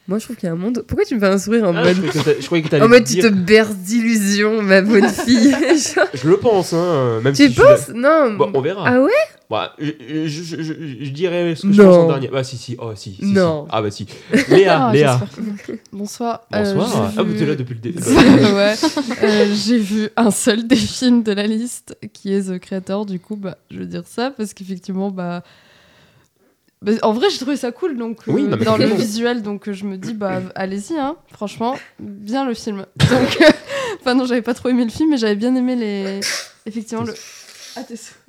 [0.09, 0.82] moi, je trouve qu'il y a un monde.
[0.88, 1.96] Pourquoi tu me fais un sourire en Ah, mode.
[2.40, 5.54] je croyais que En mode, dire- tu te berces d'illusions, ma bonne fille.
[6.14, 8.32] Je le pense, hein, même tu si je suis penses Non.
[8.34, 8.84] Bon, on verra.
[8.86, 9.11] Ah ouais?
[9.50, 9.92] Bah, je,
[10.26, 12.28] je, je- je- je dirais ce que je pense en dernier.
[12.28, 12.76] Bah, si, si.
[12.78, 13.14] Oh, si.
[13.14, 13.64] si, Non.
[13.64, 13.70] si.
[13.72, 14.06] Ah, bah, si.
[14.50, 15.20] Léa, Ah, Léa.
[15.92, 16.42] Bonsoir.
[16.50, 16.86] Bonsoir.
[17.06, 18.02] Euh, j'ai ah, vous vu- êtes là depuis le début.
[18.02, 18.74] ouais.
[19.22, 23.06] Euh, j'ai vu un seul des films de la liste qui est The Creator.
[23.06, 25.42] Du coup, bah, je veux dire ça parce qu'effectivement, bah,
[26.82, 27.96] bah, en vrai, j'ai trouvé ça cool.
[27.96, 31.16] Donc, Oui, euh, non, dans le visuel, donc euh, je me dis, bah, allez-y, hein.
[31.32, 32.84] Franchement, bien le film.
[33.10, 33.50] Donc, euh,
[34.00, 36.20] enfin non, j'avais pas trop aimé le film, mais j'avais bien aimé les.
[36.66, 37.14] Effectivement, le.
[37.76, 37.82] Ah,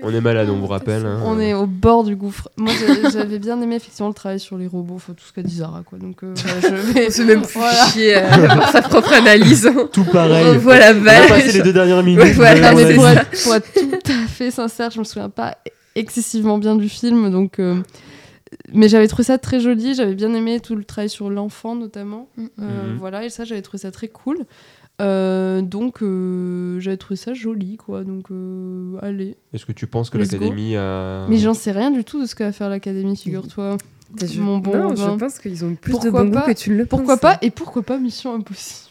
[0.04, 1.06] On est malade, on vous rappelle.
[1.08, 1.22] hein.
[1.26, 2.50] On est au bord du gouffre.
[2.58, 2.72] Moi,
[3.12, 5.82] j'avais bien aimé effectivement le travail sur les robots, enfin, tout ce qu'a dit Zara,
[5.84, 5.98] quoi.
[5.98, 7.10] Donc, euh, voilà, je vais.
[7.12, 7.86] Se même Voilà.
[7.88, 9.68] chier à avoir sa propre analyse.
[9.92, 10.58] Tout pareil.
[10.58, 12.22] voilà, On a passé les deux dernières minutes.
[12.22, 15.58] Ouais, voilà, mais pour, être, pour être tout à fait sincère, je me souviens pas
[15.96, 17.58] excessivement bien du film, donc.
[17.60, 17.76] euh,
[18.74, 22.28] Mais j'avais trouvé ça très joli, j'avais bien aimé tout le travail sur l'enfant notamment.
[22.38, 22.46] Mm.
[22.62, 22.98] Euh, Mhm.
[22.98, 24.40] Voilà, et ça j'avais trouvé ça très cool.
[25.02, 28.04] Euh, donc euh, j'avais trouvé ça joli, quoi.
[28.04, 29.36] Donc euh, allez.
[29.54, 31.26] Est-ce que tu penses que l'académie a.
[31.30, 33.78] Mais j'en sais rien du tout de ce que va faire l'académie, figure-toi.
[34.20, 36.58] Je- Mon bon non, je pense qu'ils ont plus Pourquoi de bon pas goût que
[36.58, 37.22] tu ne le Pourquoi penses.
[37.34, 38.89] pas Et pourquoi pas Mission Impossible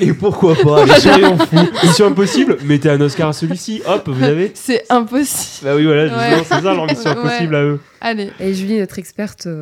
[0.00, 1.56] Et pourquoi pas Allez, soyons fous.
[1.84, 3.82] Mission impossible, mettez un Oscar à celui-ci.
[3.86, 4.50] Hop, vous avez.
[4.54, 5.64] C'est impossible.
[5.70, 6.44] Bah oui, voilà, justement, Ouais.
[6.44, 7.16] c'est ça leur mission Ouais.
[7.18, 7.80] impossible à eux.
[8.00, 8.30] Allez.
[8.40, 9.60] Et Julie, notre experte, euh,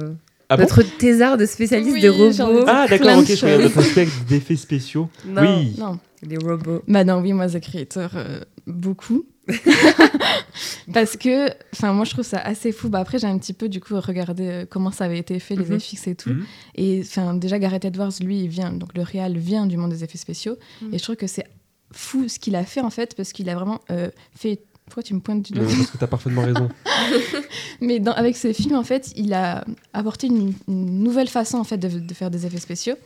[0.49, 2.65] Ah bon notre thésarde spécialiste Oui, des robots.
[2.67, 5.09] Ah, d'accord, de ok, je notre aspect d'effets spéciaux.
[5.27, 5.75] Non, Oui.
[5.79, 5.99] Non.
[6.27, 6.83] les robots.
[6.89, 9.25] Bah non, oui, moi, The Creator, euh, beaucoup.
[10.93, 12.89] Parce que, enfin, moi, je trouve ça assez fou.
[12.89, 15.55] Bah, après, j'ai un petit peu, du coup, regardé euh, comment ça avait été fait,
[15.57, 15.81] les Mhm.
[15.81, 16.31] FX et tout.
[16.31, 16.45] Mhm.
[16.77, 20.03] Et, enfin, déjà, Gareth Edwards, lui, il vient, donc le réal vient du monde des
[20.05, 20.57] effets spéciaux.
[20.83, 20.95] Mhm.
[20.95, 21.47] Et je trouve que c'est
[21.93, 24.63] fou ce qu'il a fait, en fait, parce qu'il a vraiment euh, fait.
[24.87, 25.63] Pourquoi tu me pointes du doigt?
[25.63, 26.69] Non, parce que t'as parfaitement raison.
[27.81, 31.65] Mais dans- avec ce film, en fait, il a apporté une, une nouvelle façon en
[31.65, 32.97] fait de, de faire des effets spéciaux,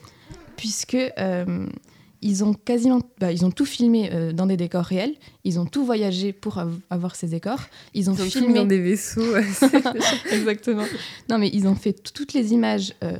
[0.56, 1.66] puisque euh,
[2.24, 5.14] ils ont quasiment, bah, ils ont tout filmé euh, dans des décors réels.
[5.44, 7.60] Ils ont tout voyagé pour av- avoir ces décors.
[7.92, 9.36] Ils ont Ils ont filmé dans des vaisseaux.
[10.32, 10.84] exactement.
[11.28, 12.94] Non, mais ils ont fait toutes les images.
[13.04, 13.16] euh,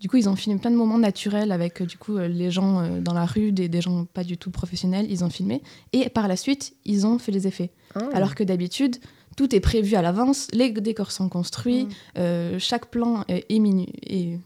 [0.00, 2.50] du coup, ils ont filmé plein de moments naturels avec euh, du coup euh, les
[2.50, 5.06] gens dans la rue, des, des gens pas du tout professionnels.
[5.08, 7.70] Ils ont filmé et par la suite, ils ont fait les effets.
[7.94, 8.00] Ah.
[8.12, 8.96] Alors que d'habitude,
[9.36, 11.88] tout est prévu à l'avance, les décors sont construits, Mm.
[12.18, 14.38] euh, chaque plan est, est minu- est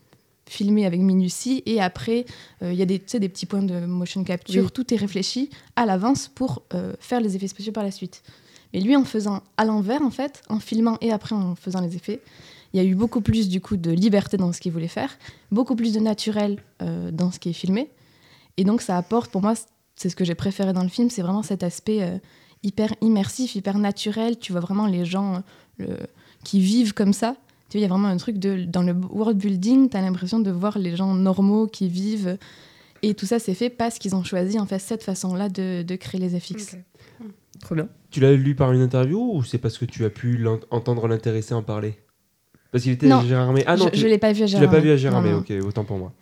[0.49, 2.24] filmé avec minutie, et après,
[2.62, 4.70] euh, il y a des, des petits points de motion capture, Oui.
[4.72, 8.22] tout est réfléchi à l'avance pour euh, faire les effets spéciaux par la suite.
[8.72, 11.96] Mais lui, en faisant à l'envers, en fait, en filmant et après en faisant les
[11.96, 12.20] effets,
[12.74, 15.16] il y a eu beaucoup plus du coup de liberté dans ce qu'il voulait faire,
[15.51, 17.90] beaucoup plus de naturel euh, dans ce qui est filmé,
[18.59, 19.55] et donc ça apporte, pour moi,
[19.96, 22.18] c'est ce que j'ai préféré dans le film, c'est vraiment cet aspect euh,
[22.62, 24.38] hyper immersif, hyper naturel.
[24.38, 25.40] Tu vois vraiment les gens euh,
[25.78, 25.96] le-
[26.44, 27.36] qui vivent comme ça.
[27.69, 30.01] Tu vois, il y a vraiment un truc de dans le world building, tu as
[30.01, 32.39] l'impression de voir les gens normaux qui vivent.
[33.03, 35.97] Et tout ça, c'est fait parce qu'ils ont choisi en fait cette façon-là de, de
[35.97, 36.75] créer les FX.
[36.75, 37.27] Ok.
[37.61, 37.89] Trop bien.
[38.11, 41.55] Tu l'as lu par une interview ou c'est parce que tu as pu entendre l'intéressé
[41.55, 41.99] en parler?
[42.73, 43.19] Parce qu'il était Non.
[43.21, 43.64] à Gérardmer.
[43.66, 44.66] Ah non, je tu, je l'ai pas vu à tu Gérard.
[44.66, 46.12] l'as pas vu à Gérardmer, ok, autant pour moi.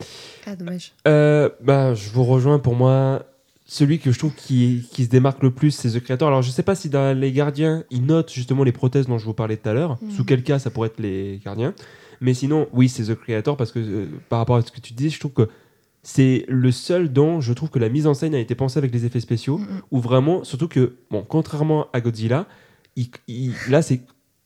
[0.47, 0.93] Ah, dommage.
[1.09, 3.25] Euh, bah, je vous rejoins pour moi.
[3.69, 6.29] Celui que je trouve qui, qui se démarque le plus, c'est The Creator.
[6.29, 9.25] Alors, je sais pas si dans Les Gardiens, ils notent justement les prothèses dont je
[9.25, 9.99] vous parlais tout à l'heure.
[10.03, 10.11] Mhm.
[10.13, 11.75] Sous quel cas ça pourrait être Les Gardiens.
[12.21, 14.95] Mais sinon, oui, c'est The Creator parce que euh, par rapport à ce que tu
[14.95, 15.49] disais, je trouve que
[16.05, 18.93] c'est le seul dont je trouve que la mise en scène a été pensée avec
[18.93, 19.59] les effets spéciaux.
[19.59, 19.67] Mhm.
[19.91, 22.47] Ou vraiment, surtout que, bon, contrairement à Godzilla,
[22.95, 24.01] il- il- là, c'est.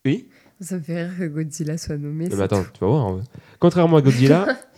[0.07, 0.29] Oui?
[0.63, 2.29] Ça me fait rire que Godzilla soit nommé.
[2.31, 3.19] mais attends, tu vas voir.
[3.59, 4.47] Contrairement à Godzilla,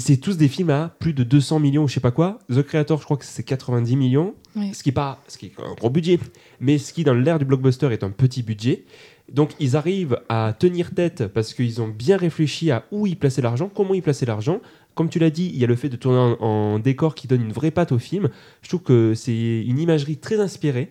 [0.00, 2.38] c'est tous des films à plus de 200 millions ou je sais pas quoi.
[2.52, 4.74] The Creator, je crois que c'est 90 millions, Oui.
[4.74, 6.18] ce qui est pas, ce qui est un gros budget,
[6.60, 8.84] mais ce qui dans l'ère du blockbuster est un petit budget.
[9.32, 13.42] Donc ils arrivent à tenir tête parce qu'ils ont bien réfléchi à où ils plaçaient
[13.42, 14.60] l'argent, comment ils plaçaient l'argent.
[14.94, 17.26] Comme tu l'as dit, il y a le fait de tourner en, en décor qui
[17.26, 18.30] donne une vraie patte au film.
[18.62, 20.90] Je trouve que c'est une imagerie très inspirée.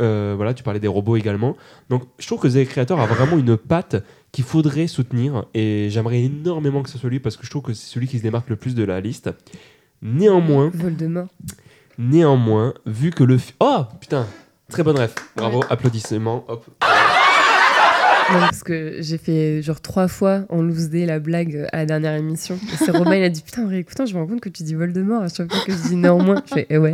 [0.00, 1.56] Euh, voilà, tu parlais des robots également.
[1.88, 3.96] Donc je trouve que The Creator a vraiment une patte
[4.32, 7.74] qu'il faudrait soutenir et j'aimerais énormément que ce soit lui parce que je trouve que
[7.74, 9.30] c'est celui qui se démarque le plus de la liste.
[10.02, 11.28] Néanmoins, Voldemort.
[11.98, 13.38] néanmoins, vu que le...
[13.60, 14.26] Oh Putain
[14.70, 15.14] Très bonne ref.
[15.36, 16.44] Bravo, applaudissements.
[16.48, 16.64] Hop.
[18.32, 21.86] Non, parce que j'ai fait genre trois fois en loose day la blague à la
[21.86, 22.58] dernière émission.
[22.72, 24.62] Et c'est Romain, il a dit Putain, en réécoutant, je me rends compte que tu
[24.62, 26.42] dis Voldemort à chaque fois que je dis néanmoins.
[26.48, 26.92] Je fais Eh ouais.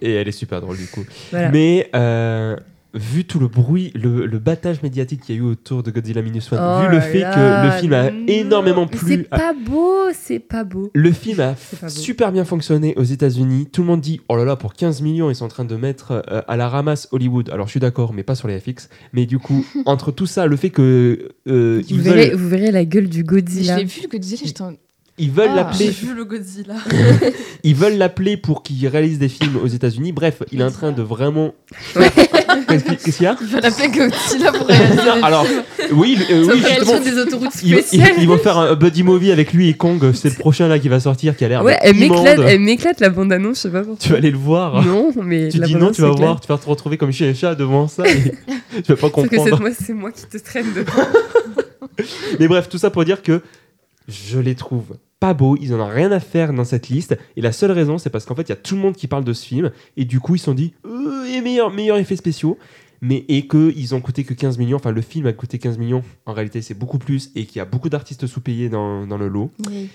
[0.00, 1.04] Et elle est super drôle du coup.
[1.30, 1.50] Voilà.
[1.50, 2.56] Mais euh,
[2.94, 6.22] vu tout le bruit, le, le battage médiatique qu'il y a eu autour de Godzilla
[6.22, 8.24] Minus One, Oh vu le là fait là, que le film a non.
[8.28, 8.98] énormément plu...
[9.06, 10.90] C'est pas beau, c'est pas beau.
[10.94, 11.54] Le film a
[11.88, 13.68] super bien fonctionné aux États-Unis.
[13.72, 15.76] Tout le monde dit oh là là, pour 15 millions, ils sont en train de
[15.76, 17.50] mettre euh, à la ramasse Hollywood.
[17.50, 18.88] Alors je suis d'accord, mais pas sur les FX.
[19.12, 22.48] Mais du coup, entre tout ça, le fait que euh, Vous ils, verrez, veulent, vous
[22.48, 23.76] verrez la gueule du Godzilla.
[23.76, 24.74] l'ai vu le Godzilla, j'étais en-
[25.18, 25.56] ils veulent Ah.
[25.56, 26.74] l'appeler, J'ai vu le Godzilla.
[27.64, 30.12] ils veulent l'appeler pour qu'il réalise des films aux États-Unis.
[30.12, 31.54] Bref, il est en train de vraiment.
[32.68, 35.46] Qu'est-ce qu'il y a Il va l'appeler Godzilla pour réaliser des Alors,
[35.92, 37.00] oui, euh, oui, justement.
[37.00, 40.12] des autoroutes Ils, ils- ils vont faire un buddy movie avec lui et Kong.
[40.14, 43.00] C'est le prochain là qui va sortir, qui a l'air Ouais, elle m'éclate, elle m'éclate
[43.00, 43.98] la bande-annonce, je sais pas pourquoi.
[44.00, 44.84] Tu vas aller le voir.
[44.84, 47.28] Non, mais Tu la dis non, tu vas voir, tu vas te retrouver comme chien
[47.28, 48.04] et chat devant ça.
[48.06, 48.32] et
[48.82, 49.44] tu vas pas que comprendre.
[49.44, 50.92] c'est moi, c'est moi qui te traîne dedans.
[52.40, 53.40] Mais bref, tout ça pour dire que
[54.08, 57.16] je les trouve pas beaux, ils en ont rien à faire dans cette liste.
[57.36, 59.06] Et la seule raison, c'est parce qu'en fait, il y a tout le monde qui
[59.06, 59.70] parle de ce film.
[59.96, 62.58] Et du coup, ils se sont dit, euh, et meilleur, meilleur effet spéciaux.
[63.00, 64.76] mais et qu'ils ont coûté que 15 millions.
[64.76, 66.02] Enfin, le film a coûté 15 millions.
[66.26, 69.28] En réalité, c'est beaucoup plus et qu'il y a beaucoup d'artistes sous-payés dans, dans le
[69.28, 69.50] lot.
[69.68, 69.88] Oui.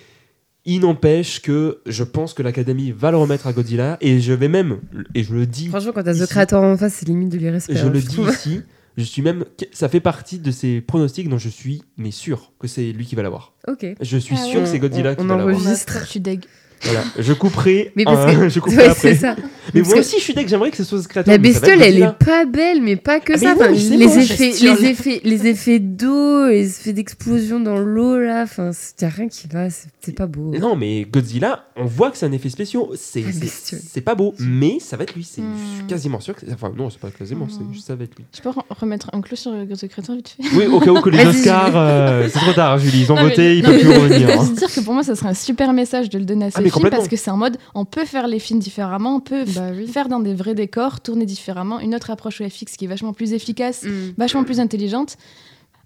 [0.65, 4.49] Il n'empêche que je pense que l'Académie va le remettre à Godzilla et je vais
[4.49, 4.80] même,
[5.15, 6.13] et je le dis, Franchement, quand t'as.
[6.13, 7.76] The Creator en face, c'est limite de l'irrespect.
[7.76, 8.61] je hein, le je dis ici,
[8.99, 12.67] je suis même, ça fait partie de ces pronostics dont je suis mais sûr que
[12.67, 13.53] c'est lui qui va l'avoir.
[13.67, 13.85] Ok.
[14.01, 14.63] Je suis Ah sûr ouais.
[14.65, 15.55] que c'est Godzilla On- qui on va l'avoir.
[15.55, 15.99] enregistre.
[16.01, 16.43] Je suis deg.
[16.84, 17.91] Voilà, je couperai.
[17.95, 19.15] Mais parce un- que- je couperai Ouais, après.
[19.15, 19.36] ça.
[19.73, 20.47] Mais moi que- aussi, je suis deg.
[20.47, 21.32] J'aimerais que ce soit ce créateur.
[21.32, 22.17] La bestiole, elle Godzilla.
[22.19, 23.53] est pas belle, mais pas que Ah, mais ça.
[23.55, 28.17] non, Enfin, les, bon, effets, les effets, les effets d'eau, les effets d'explosion dans l'eau
[28.17, 28.43] là.
[28.43, 28.71] Enfin,
[29.01, 29.67] y a rien qui va.
[29.69, 30.55] C'est pas beau.
[30.59, 32.84] Non, mais Godzilla, on voit que c'est un effet spécial.
[32.95, 33.82] C'est c'est- bestiole.
[33.91, 35.23] c'est pas beau, mais ça va être lui.
[35.23, 35.53] c'est- Hmm.
[35.71, 36.41] Je suis quasiment sûr que.
[36.45, 37.45] c'est- Enfin, non, c'est pas quasiment.
[37.45, 37.75] Hmm.
[37.80, 38.25] Ça va être lui.
[38.36, 40.91] Je peux re- remettre un clou sur le The Creator vite fait Oui, au cas
[40.91, 43.01] où que les Oscars, euh, c'est trop tard, Julie.
[43.01, 44.27] Ils ont Non, mais- voté, ils peuvent plus revenir.
[44.30, 44.43] Je hein.
[44.43, 46.57] veux dire que pour moi, ça serait un super message de le donner à ce
[46.57, 49.20] Ah, mais film parce que c'est en mode on peut faire les films différemment, on
[49.20, 49.88] peut Bah oui.
[49.88, 53.13] faire dans des vrais décors, tourner différemment, une autre approche au FX qui est vachement
[53.13, 54.13] plus efficace, Mm.
[54.17, 55.17] vachement plus intelligente.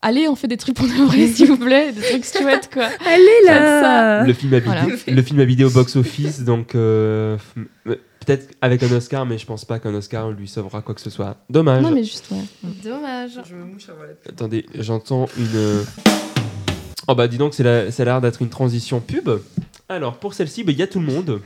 [0.06, 2.88] Allez, on fait des trucs pour de vrai, s'il vous plaît, des trucs chouettes quoi.
[3.08, 4.86] Allez là Le film a Voilà.
[4.86, 7.38] vidé, le film a vidé au box-office, donc euh,
[7.88, 11.00] euh, peut-être avec un Oscar, mais je pense pas qu'un Oscar lui sauvera quoi que
[11.02, 11.38] ce soit.
[11.50, 11.82] Dommage.
[11.84, 12.38] Non, mais juste, ouais.
[12.84, 13.40] Dommage.
[13.50, 15.84] Je me mouche avant la Attendez, j'entends une.
[17.08, 19.30] Oh bah dis donc, c'est la- ça a l'air d'être une transition pub.
[19.90, 21.42] Alors pour celle-ci, bah, il y a tout le monde.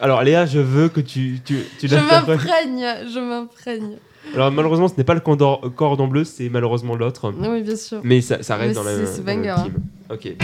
[0.00, 3.98] Alors Léa, je veux que tu, tu, tu Je m'imprègne, je m'imprègne.
[4.34, 7.32] Alors malheureusement, ce n'est pas le cordon, cordon bleu, c'est malheureusement l'autre.
[7.38, 8.00] Oui, bien sûr.
[8.02, 9.66] Mais ça, ça reste Mais dans la, c'est- le banger, hein.
[10.10, 10.34] Ok.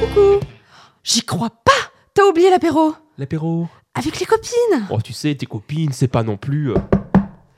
[0.00, 0.40] Coucou
[1.02, 1.72] J'y crois pas
[2.14, 3.68] T'as oublié l'apéro L'apéro.
[3.94, 6.72] Avec les copines Oh, tu sais, tes copines, c'est pas non plus.
[6.72, 6.76] euh,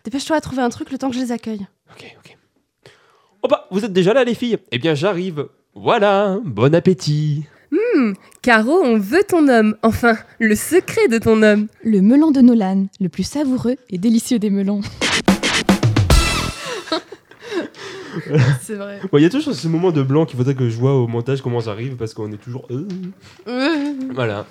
[0.05, 1.67] Dépêche-toi à trouver un truc le temps que je les accueille.
[1.91, 2.36] Ok, ok.
[3.71, 4.59] Vous êtes déjà là, les filles?
[4.73, 5.47] Eh bien, j'arrive.
[5.75, 7.45] Voilà, bon appétit.
[8.43, 9.77] Caro, on veut ton homme.
[9.83, 11.67] Enfin, le secret de ton homme.
[11.83, 14.81] Le melon de Nolan, le plus savoureux et délicieux des melons.
[18.63, 19.01] C'est vrai.
[19.11, 21.07] Bon, Il y a toujours ce moment de blanc qu'il faudrait que je vois au
[21.07, 22.67] montage comment j'arrive parce qu'on est toujours.
[22.71, 22.87] euh,
[24.15, 24.47] Voilà.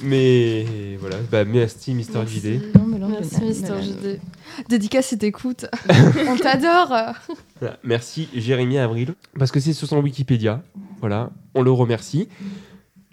[0.00, 2.40] Mais voilà, bah merci Mister Merci.
[2.40, 2.76] JD.
[2.76, 3.74] Non, Merci Mister.
[3.82, 4.20] JD.
[4.68, 5.66] Dédicace et t'écoute.
[6.28, 7.14] On t'adore
[7.60, 10.62] Voilà, Merci Jérémy Avril parce que c'est sur son Wikipédia.
[11.00, 12.28] Voilà, on le remercie.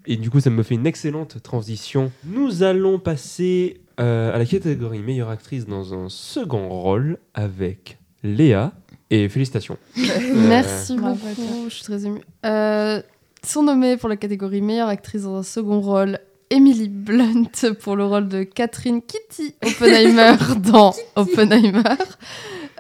[0.06, 2.12] Et du coup, ça me fait une excellente transition.
[2.26, 8.72] Nous allons passer euh, à la catégorie meilleure actrice dans un second rôle avec Léa.
[9.10, 9.78] Et félicitations.
[10.34, 12.22] Merci beaucoup, je suis très émue.
[12.46, 13.02] Euh,
[13.44, 16.18] sont nommés pour la catégorie meilleure actrice dans un second rôle
[16.52, 17.50] Emily Blunt
[17.82, 20.36] pour le rôle de Catherine Kitty Oppenheimer
[20.72, 21.82] dans Oppenheimer,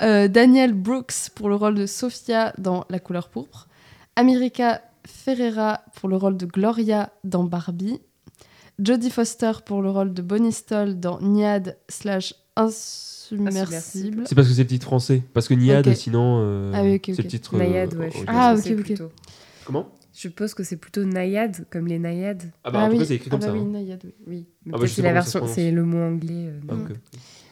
[0.01, 3.67] euh, Daniel Brooks pour le rôle de Sophia dans La couleur pourpre,
[4.17, 7.99] America Ferrera pour le rôle de Gloria dans Barbie,
[8.77, 14.23] Jodie Foster pour le rôle de Bonnie Stoll dans Niad slash Insubmersible.
[14.27, 15.23] C'est parce que c'est le titre français.
[15.33, 17.17] Parce que Niad, sinon, euh, Ah oui, ok, c'est ok.
[17.19, 17.55] le titre.
[17.55, 18.09] euh, Naïade, ouais.
[18.27, 18.81] Ah, ok, c'est ok.
[18.83, 19.09] plutôt-
[19.65, 19.87] Comment?
[20.13, 22.43] Je suppose que c'est plutôt naïade, comme les naïades.
[22.63, 22.99] Ah bah en tout oui.
[22.99, 23.53] cas, c'est écrit Ah comme bah ça.
[23.53, 23.65] oui, hein.
[23.71, 24.13] Naïade, oui.
[24.27, 24.45] Oui.
[24.65, 26.47] Mais Ah bah, c'est la version, c'est le mot anglais.
[26.49, 26.75] euh, Ah.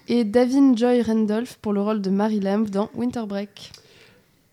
[0.10, 3.72] Et Davin Joy Randolph pour le rôle de Mary Lamb dans Winter Break.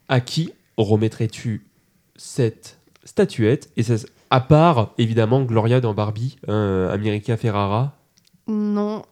[0.08, 1.66] À qui remettrais-tu
[2.14, 3.70] cette statuette?
[3.76, 3.94] Et ça,
[4.30, 7.96] à part évidemment Gloria dans Barbie, euh, America Ferrara,
[8.46, 9.02] Non.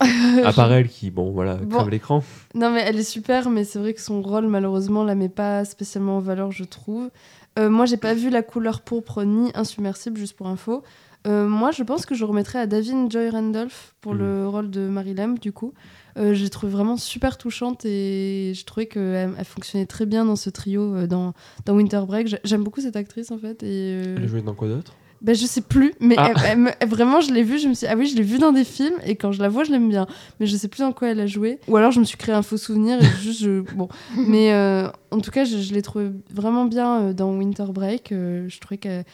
[0.44, 1.78] à part elle qui, bon voilà, Bon.
[1.78, 2.22] crève l'écran.
[2.54, 5.64] non, mais elle est super, mais c'est vrai que son rôle, malheureusement, la met pas
[5.64, 7.10] spécialement en valeur, je trouve.
[7.58, 10.82] Euh, moi, j'ai pas vu la couleur pourpre ni insubmersible, juste pour info.
[11.26, 14.88] Euh, moi, je pense que je remettrais à Davin Joy Randolph pour le rôle de
[14.88, 15.72] Mary Lamb, du coup.
[16.18, 20.36] Euh, j'ai trouvé vraiment super touchante et je trouvais qu'elle elle fonctionnait très bien dans
[20.36, 21.32] ce trio dans,
[21.64, 22.26] dans Winter Break.
[22.28, 23.62] J'ai- J'aime beaucoup cette actrice, en fait.
[23.62, 24.94] Et, Elle a joué dans quoi d'autre?
[25.24, 26.30] Ben, je sais plus, mais Ah.
[26.36, 28.14] elle- elle me- elle- vraiment, je l'ai vue, je me suis dit, ah oui, je
[28.14, 30.06] l'ai vue dans des films, et quand je la vois, je l'aime bien.
[30.38, 31.58] Mais je sais plus dans quoi elle a joué.
[31.66, 33.60] Ou alors, je me suis créé un faux souvenir, et juste, je...
[33.74, 33.88] Bon.
[34.28, 38.12] Mais euh, en tout cas, je, je l'ai trouvée vraiment bien euh, dans Winter Break.
[38.12, 39.04] euh, je trouvais qu'elle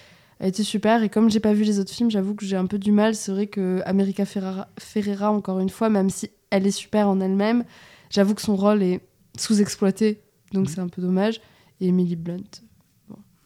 [0.40, 2.66] elle était super, et comme j'ai pas vu les autres films, j'avoue que j'ai un
[2.66, 3.14] peu du mal.
[3.14, 7.20] C'est vrai que America Ferrara, Ferrera, encore une fois, même si elle est super en
[7.20, 7.62] elle-même,
[8.08, 9.00] j'avoue que son rôle est
[9.38, 10.20] sous-exploité,
[10.52, 10.74] donc Mhm.
[10.74, 11.40] c'est un peu dommage.
[11.80, 12.42] Et Emily Blunt,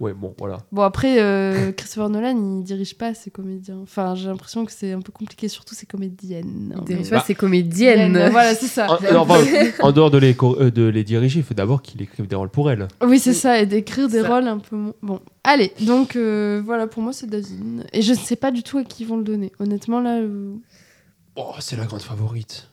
[0.01, 0.59] Ouais, bon, voilà.
[0.73, 3.79] Bon, après, euh, Christopher Nolan, il dirige pas ses comédiens.
[3.81, 6.75] Enfin, j'ai l'impression que c'est un peu compliqué, surtout ses comédiennes.
[6.77, 8.29] Il dirige pas ses comédiennes.
[8.33, 8.89] Voilà, c'est ça.
[8.91, 9.39] En, non, enfin,
[9.83, 12.49] en dehors de les, euh, de les diriger, il faut d'abord qu'il écrive des rôles
[12.51, 12.89] pour elle.
[13.07, 14.29] Oui, c'est ça, et d'écrire des Ça.
[14.35, 14.77] rôles un peu.
[15.01, 17.85] Bon, allez, donc euh, voilà, pour moi, c'est Davin.
[17.93, 19.53] Et je ne sais pas du tout à qui ils vont le donner.
[19.61, 20.17] Honnêtement, là.
[20.19, 20.55] euh,
[21.37, 22.69] Oh, c'est la grande favorite.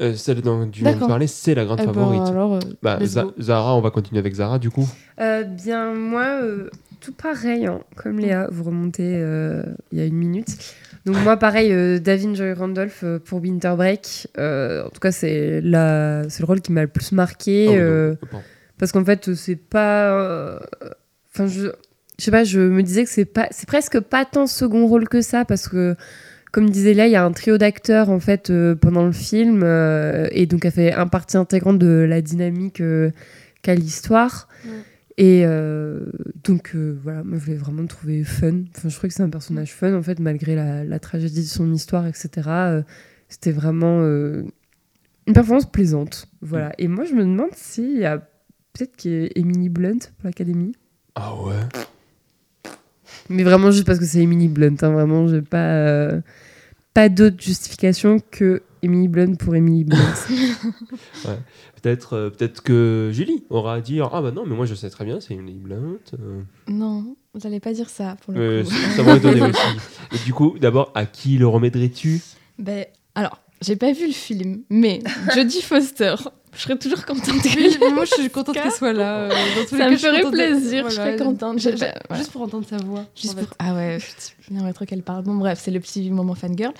[0.00, 2.28] Euh, celle dont tu viens de parler, c'est la grande eh ben, favorite.
[2.28, 2.98] alors, euh, Bah.
[3.40, 4.88] Zara, on va continuer avec Zara du coup.
[5.20, 6.70] Euh, bien, moi, euh,
[7.00, 10.48] tout pareil, hein, comme Léa, vous remontez euh, il y a une minute.
[11.04, 14.28] Donc moi, pareil, euh, Davin Joy Randolph euh, pour Winter Break.
[14.38, 16.22] euh, en tout cas, c'est la...
[16.28, 17.68] c'est le rôle qui m'a le plus marqué.
[17.70, 18.40] Ah euh, non,
[18.78, 20.12] parce qu'en fait, c'est pas...
[20.12, 20.58] euh,
[21.34, 21.68] Enfin, je...
[22.18, 23.46] je sais pas, je me disais que c'est pas...
[23.50, 25.96] c'est presque pas tant second rôle que ça, parce que,
[26.52, 29.62] comme disait là, il y a un trio d'acteurs, en fait, euh, pendant le film,
[29.62, 33.10] euh, et donc elle fait un partie intégrante de la dynamique euh,
[33.62, 34.48] qu'a l'histoire.
[34.64, 34.70] Ouais.
[35.20, 36.06] Et euh,
[36.44, 38.62] donc, euh, voilà, moi, je l'ai vraiment trouvé fun.
[38.76, 41.46] Enfin, je trouve que c'est un personnage fun, en fait, malgré la, la tragédie de
[41.46, 42.30] son histoire, etc.
[42.46, 42.82] Euh,
[43.28, 44.44] C'était vraiment euh,
[45.26, 46.28] une performance plaisante.
[46.40, 46.72] Voilà.
[46.78, 48.18] Et moi, je me demande s'il y a
[48.72, 50.72] peut-être qu'il y a Emily Blunt pour l'Académie.
[51.16, 51.54] Ah ouais?
[53.28, 54.76] Mais vraiment juste parce que c'est Emily Blunt.
[54.82, 56.20] Hein, vraiment, j'ai pas, euh,
[56.94, 59.98] pas d'autre justification que Emily Blunt pour Emily Blunt.
[61.82, 64.90] Peut-être euh, peut-être que Julie aura à dire Ah bah non, mais moi je sais
[64.90, 65.98] très bien, c'est une Blunt.
[66.18, 66.40] euh.
[66.66, 68.70] Non, vous n'allez pas dire ça pour le Euh, coup.
[68.96, 69.60] ça m'aurait donné aussi.
[70.12, 72.20] Et du coup, d'abord, à qui le remettrais-tu?
[72.58, 72.84] Ben,
[73.14, 74.98] alors, j'ai pas vu le film, mais
[75.36, 76.16] Jodie Foster,
[76.54, 79.18] je serais toujours contente Oui, qu'elle moi, je suis contente qu'elle soit là.
[79.22, 81.58] euh, dans tous les Ça cas, me ferait de- plaisir, je serais contente.
[81.58, 83.04] Je- Juste pour entendre sa voix.
[83.14, 83.48] Juste pour...
[83.58, 83.98] Ah ouais,
[84.48, 85.24] j'aimerais trop qu'elle parle.
[85.24, 86.72] Bon, bref, c'est le petit moment fangirl.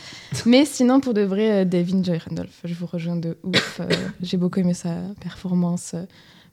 [0.46, 3.80] Mais sinon, pour de vrai, euh, Devin Joy Randolph, je vous rejoins de ouf.
[3.80, 3.86] Euh,
[4.22, 5.92] J'ai beaucoup aimé sa performance.
[5.94, 6.02] Euh,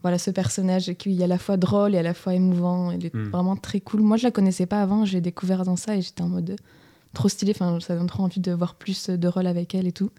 [0.01, 2.91] Voilà, ce personnage qui est à la fois drôle et à la fois émouvant.
[2.91, 3.29] Il est Mm.
[3.31, 4.01] vraiment très cool.
[4.01, 5.03] Moi, je la connaissais pas avant.
[5.03, 6.55] J'ai découvert dans ça et j'étais en mode euh,
[7.15, 7.53] trop stylé.
[7.55, 10.11] Enfin, ça donne trop envie de voir plus de rôles avec elle et tout.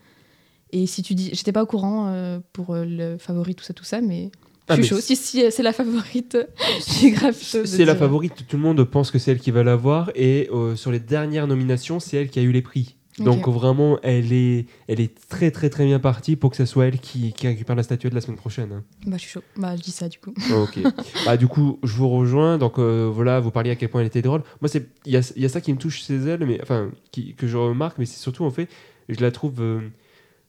[0.72, 3.72] Et si tu dis, j'étais pas au courant euh, pour euh, le favori, tout ça,
[3.74, 4.30] tout ça, mais
[4.68, 5.00] Ah, je suis chaud.
[5.00, 6.36] Si, si, euh, c'est la favorite,
[6.80, 7.64] suis grave chaud.
[7.64, 10.10] C'est la dire- favorite, tout le monde pense que c'est elle qui va l'avoir.
[10.14, 12.96] Et euh, sur les dernières nominations, c'est elle qui a eu les prix.
[13.18, 16.84] Donc vraiment, elle est, elle est très très très bien partie pour que ce soit
[16.84, 18.72] elle qui, qui récupère la statuette la semaine prochaine.
[18.72, 18.84] hein.
[19.06, 19.42] Bah, je suis chaud.
[19.56, 20.34] Bah, je dis ça du coup.
[20.54, 20.80] Ok.
[21.24, 22.58] bah, du coup, je vous rejoins.
[22.58, 24.42] Donc euh, voilà, vous parliez à quel point elle était drôle.
[24.60, 26.90] Moi, c'est il y a, y a ça qui me touche chez elle, mais enfin
[27.10, 28.68] qui, que je remarque, mais c'est surtout en fait,
[29.08, 29.80] je la trouve euh,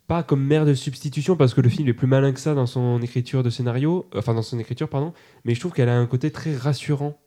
[0.07, 2.65] pas comme mère de substitution parce que le film est plus malin que ça dans
[2.65, 5.13] son écriture de scénario, enfin dans son écriture pardon.
[5.45, 7.17] Mais je trouve qu'elle a un côté très rassurant.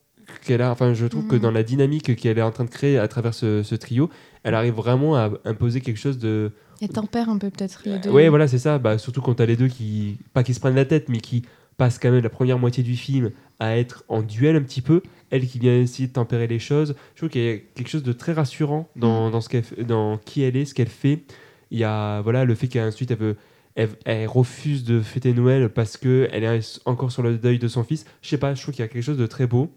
[0.47, 1.41] Qu'elle a, enfin, je trouve que Mhm.
[1.43, 4.09] dans la dynamique qu'elle est en train de créer à travers ce, ce trio,
[4.45, 8.11] elle arrive vraiment à imposer quelque chose de, Et tempère un peu peut-être les deux.
[8.11, 8.79] Ouais, voilà, c'est ça.
[8.79, 11.43] Bah, surtout quand t'as les deux qui, pas qui se prennent la tête, mais qui
[11.77, 15.03] passent quand même la première moitié du film à être en duel un petit peu.
[15.31, 16.95] Elle qui vient essayer de tempérer les choses.
[17.15, 19.83] Je trouve qu'il y a quelque chose de très rassurant dans, dans ce qu'elle fait-
[19.83, 21.25] dans qui elle est, ce qu'elle fait.
[21.71, 23.37] Il y a voilà, le fait qu'ensuite elle, veut-
[23.77, 27.85] elle, elle refuse de fêter Noël parce qu'elle est encore sur le deuil de son
[27.85, 28.05] fils.
[28.23, 29.71] Je sais pas, je trouve qu'il y a quelque chose de très beau.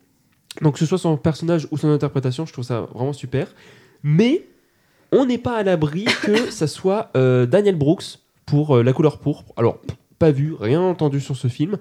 [0.61, 3.47] Donc que ce soit son personnage ou son interprétation, je trouve ça vraiment super.
[4.03, 4.45] Mais
[5.11, 9.19] on n'est pas à l'abri que ça soit euh, Daniel Brooks pour euh, La couleur
[9.19, 9.53] pourpre.
[9.57, 9.79] Alors,
[10.19, 11.77] pas vu, rien entendu sur ce film,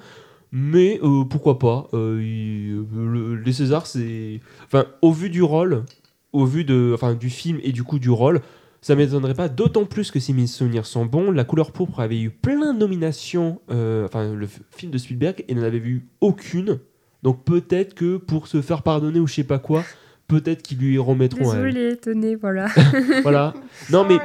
[0.53, 1.89] mais euh, pourquoi pas.
[1.93, 4.41] il- le- les Césars, c'est.
[4.67, 5.85] Enfin, au vu du rôle,
[6.33, 8.41] au vu de, enfin, du film et du coup du rôle,
[8.83, 12.21] ça m'étonnerait pas, d'autant plus que si mes souvenirs sont bons, La couleur pourpre avait
[12.21, 16.81] eu plein de nominations, euh, enfin, le film de Spielberg, et n'en avait vu aucune.
[17.23, 19.85] Donc peut-être que pour se faire pardonner ou je sais pas quoi,
[20.27, 21.45] peut-être qu'ils lui remettront.
[21.45, 22.67] Désolée, tenez, voilà.
[23.23, 23.55] Voilà.
[23.91, 24.19] Non, mais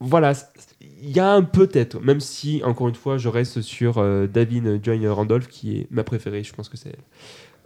[0.00, 0.32] voilà,
[0.80, 4.80] il y a un peut-être, même si, encore une fois, je reste sur euh, Davin
[4.82, 7.04] Joy Randolph, qui est ma préférée, je pense que c'est elle.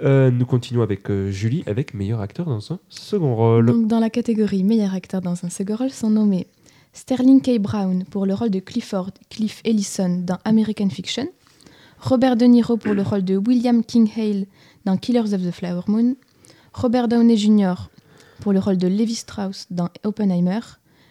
[0.03, 3.87] Euh, nous continuons avec euh, Julie, avec meilleur acteur dans un second rôle.
[3.87, 6.47] Dans la catégorie meilleur acteur dans un second rôle sont nommés
[6.93, 7.59] Sterling K.
[7.59, 11.27] Brown pour le rôle de Clifford Cliff Ellison dans American Fiction,
[11.99, 14.47] Robert De Niro pour le rôle de William King Hale
[14.85, 16.15] dans Killers of the Flower Moon,
[16.75, 17.75] Robert Downey Jr.
[18.41, 20.61] pour le rôle de Levi Strauss dans Oppenheimer,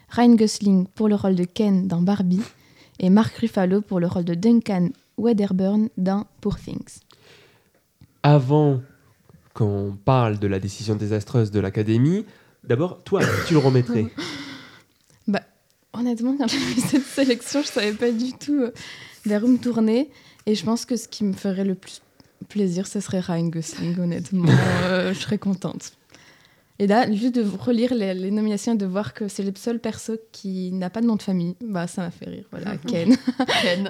[0.09, 2.41] Ryan Gosling pour le rôle de Ken dans Barbie
[2.99, 7.01] et Mark Ruffalo pour le rôle de Duncan Wedderburn dans Poor Things.
[8.23, 8.81] Avant
[9.53, 12.25] qu'on parle de la décision désastreuse de l'Académie,
[12.63, 14.07] d'abord, toi, tu le remettrais?
[15.97, 18.71] Honnêtement, quand j'ai vu cette sélection, je savais pas du tout euh,
[19.25, 20.11] vers où me tourner.
[20.45, 22.01] Et je pense que ce qui me ferait le plus
[22.49, 24.45] plaisir, ce serait Ryan Gosling, honnêtement.
[24.83, 25.93] Euh, je serais contente.
[26.79, 29.79] Et là, juste de relire les, les nominations et de voir que c'est le seul
[29.79, 32.45] perso qui n'a pas de nom de famille, bah ça m'a fait rire.
[32.51, 33.17] Voilà, Ken.
[33.63, 33.89] Ken.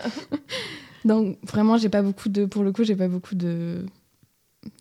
[1.06, 3.86] Donc vraiment, j'ai pas beaucoup de, pour le coup, j'ai pas beaucoup de,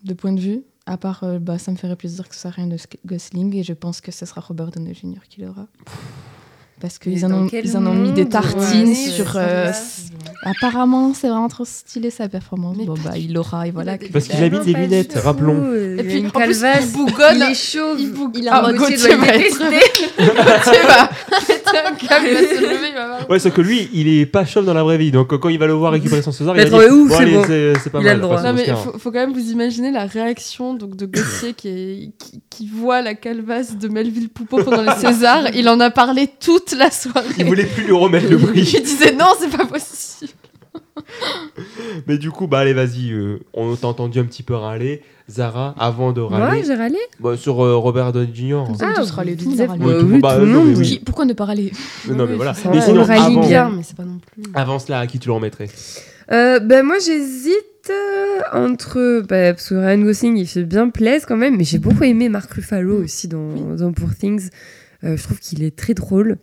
[0.03, 0.63] de points de vue.
[0.85, 2.75] À part, euh, bah, ça me ferait plaisir que ce soit Ryan
[3.05, 5.19] Gosling et je pense que ce sera Robert Downey Jr.
[5.29, 5.67] qui l'aura.
[6.79, 9.33] Parce qu'ils en, ont- ils en ont mis des tartines Ouais, sur.
[9.35, 9.71] euh.
[10.43, 12.77] Apparemment, c'est vraiment trop stylé sa performance.
[12.77, 13.97] Mais bon, bah, il l'aura, et voilà.
[13.97, 15.73] que- Parce qu'il habite des lunettes, rappelons.
[15.73, 17.37] Et il a puis, une en plus, calvasse, il bougonne.
[17.37, 17.99] il est chauve.
[17.99, 18.43] Il bougonne.
[18.43, 19.57] Il a un Gauthier va être-.
[19.57, 21.09] Gauthier va
[21.87, 23.29] un câble, va se lever, il va voir.
[23.29, 25.11] Ouais, sauf que lui, il est pas chauve dans la vraie vie.
[25.11, 27.99] Donc quand il va le voir récupérer son César, il va dire ouf, c'est pas
[27.99, 28.15] Il a mal.
[28.17, 28.35] le droit.
[28.37, 31.67] passe Non mais faut, faut quand même vous imaginer la réaction donc de Gauthier qui,
[31.67, 35.53] est, qui, qui voit la calvasse de Melville Poupeau pendant les Césars.
[35.55, 37.27] Il en a parlé toute la soirée.
[37.37, 38.61] Il voulait plus lui remettre le prix.
[38.77, 40.31] Il disait non, c'est pas possible.
[42.07, 43.11] Mais du coup, bah allez, vas-y.
[43.11, 45.01] euh, on t'a entendu un petit peu râler.
[45.29, 46.97] Zara, avant de râler, j'ai râlé.
[47.19, 48.63] bah, sur euh, Robert Downey Jr.
[48.79, 49.57] Avez tous râlé, tout le.
[49.57, 50.77] Ouais, Bah oui, monde- bah, tout le non, mais monde.
[50.79, 50.85] oui.
[50.87, 51.71] Qui- Pourquoi ne pas râler?
[52.07, 52.53] Non, mais Oui, voilà.
[52.71, 53.69] Mais on sinon, râle avant, bien.
[53.75, 54.43] mais c'est pas non plus.
[54.53, 55.67] avant cela, à qui tu le remettrais?
[56.31, 61.23] Euh, ben moi j'hésite euh, entre bah, parce que Ryan Gosling il fait bien plaise
[61.25, 64.49] quand même mais j'ai beaucoup aimé Mark Ruffalo aussi dans, dans Poor Things
[65.05, 66.37] Euh, je trouve qu'il est très drôle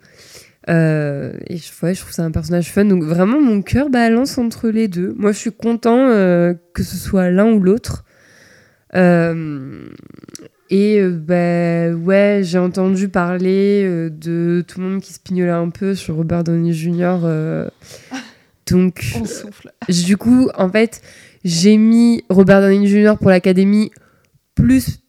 [0.71, 4.39] Euh, et je, ouais, je trouve c'est un personnage fun donc vraiment mon cœur balance
[4.39, 8.05] entre les deux moi je suis content euh, que ce soit l'un ou l'autre
[8.97, 9.87] Euh,
[10.71, 15.69] et euh, bah, ouais j'ai entendu parler de tout le monde qui se pignolait un
[15.69, 17.19] peu sur Robert Downey Jr.
[17.25, 17.69] euh,
[18.71, 19.73] donc On souffle.
[19.89, 21.03] J- Du coup, en fait,
[21.45, 23.17] j'ai mis Robert Downey Jr.
[23.21, 23.91] pour l'Académie
[24.55, 25.01] plus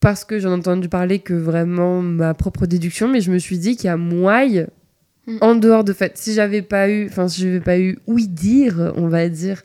[0.00, 3.58] parce que j'en ai entendu parler que vraiment ma propre déduction, mais je me suis
[3.58, 4.66] dit qu'il y a moyen,
[5.26, 5.38] Mm.
[5.40, 8.92] en dehors de fait, si j'avais pas eu, enfin si j'avais pas eu oui dire,
[8.96, 9.62] on va dire,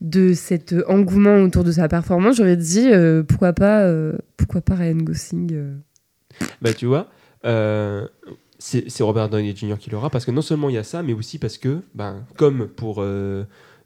[0.00, 4.60] de cet euh, engouement autour de sa performance, j'aurais dit euh, pourquoi pas, euh, pourquoi
[4.62, 5.50] pas Ryan Gosling.
[5.52, 5.76] euh.
[6.62, 7.08] Bah, tu vois,
[8.58, 9.76] c'est Robert Downey Jr.
[9.78, 12.24] qui l'aura parce que non seulement il y a ça, mais aussi parce que, ben,
[12.36, 13.04] comme pour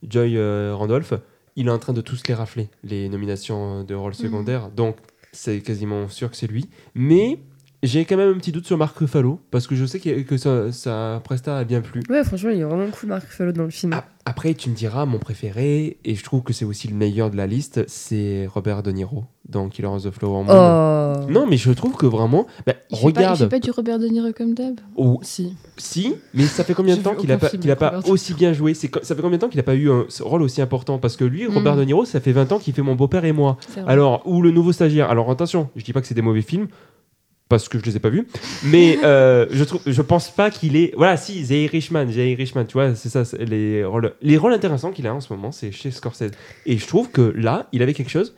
[0.08, 0.38] Joy
[0.72, 1.14] Randolph,
[1.56, 4.70] il est en train de tous les rafler, les nominations de rôle secondaire.
[4.70, 4.96] Donc,
[5.32, 6.68] c'est quasiment sûr que c'est lui.
[6.94, 7.38] Mais
[7.86, 10.36] j'ai quand même un petit doute sur Mark Ruffalo parce que je sais que, que
[10.36, 12.02] sa, sa presta a bien plu.
[12.10, 13.92] Ouais, franchement, il est vraiment cool Mark Ruffalo dans le film.
[13.94, 17.30] Ah, Après, tu me diras, mon préféré, et je trouve que c'est aussi le meilleur
[17.30, 20.54] de la liste, c'est Robert De Niro dans Killers of the Flower Moon.
[21.26, 21.30] Oh.
[21.30, 23.38] Non, mais je trouve que vraiment, bah, Il fait, pas, il regarde.
[23.38, 25.54] fait pas du Robert De Niro comme d'hab Oh, Si.
[25.76, 28.52] si, mais ça fait combien de temps qu'il a pas, qu'il a Robert aussi bien
[28.52, 28.72] joué?
[28.74, 30.98] Ça fait combien de temps qu'il a pas eu un ce rôle aussi important?
[30.98, 31.54] Parce que lui, Mm.
[31.54, 33.58] Robert De Niro, ça fait 20 ans qu'il fait Mon beau-père et moi.
[33.86, 35.10] Alors, ou Le nouveau stagiaire.
[35.10, 36.68] Alors attention, je dis pas que c'est des mauvais films.
[37.50, 38.26] Parce que je les ai pas vus,
[38.64, 40.94] mais euh, je trouve, je pense pas qu'il est.
[40.96, 44.92] Voilà, si The Irishman, The Irishman, tu vois, c'est ça, les rôles, les rôles intéressants
[44.92, 46.30] qu'il a en ce moment, c'est chez Scorsese.
[46.64, 48.34] Et je trouve que là, il avait quelque chose.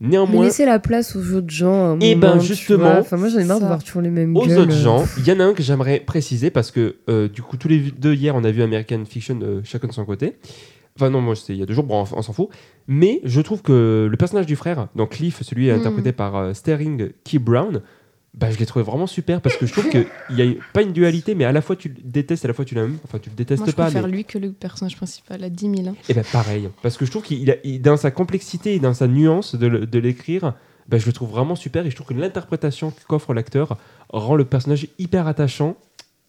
[0.00, 1.72] Néanmoins, laisser la place aux autres gens.
[1.84, 2.98] à un Eh moment, ben, justement.
[2.98, 4.58] Enfin, moi j'en ai marre de voir toujours les mêmes aux gueules.
[4.58, 7.56] autres gens, il y en a un que j'aimerais préciser parce que euh, du coup,
[7.56, 10.36] tous les deux hier, on a vu American Fiction euh, chacun de son côté.
[10.96, 12.48] Enfin, non, moi c'était il y a deux jours, bon, on, on s'en fout.
[12.86, 15.74] Mais je trouve que le personnage du frère, donc Cliff, celui Mm.
[15.74, 17.80] interprété par euh, Sterling Key Brown,
[18.36, 20.92] bah, je l'ai trouvé vraiment super parce que je trouve qu'il y a pas une
[20.92, 22.98] dualité, mais à la fois tu le détestes, à la fois tu l'aimes.
[23.04, 24.12] Enfin, tu le détestes Moi, je pas, préfère mais.
[24.12, 25.88] lui que le personnage principal à 10 000.
[25.88, 25.94] hein.
[26.08, 28.94] Et ben pareil, parce que je trouve qu'il a- il- dans sa complexité et dans
[28.94, 30.54] sa nuance de, l'écrire,
[30.88, 33.78] ben, je le trouve vraiment super et je trouve que l'interprétation qu'offre l'acteur
[34.10, 35.76] rend le personnage hyper attachant,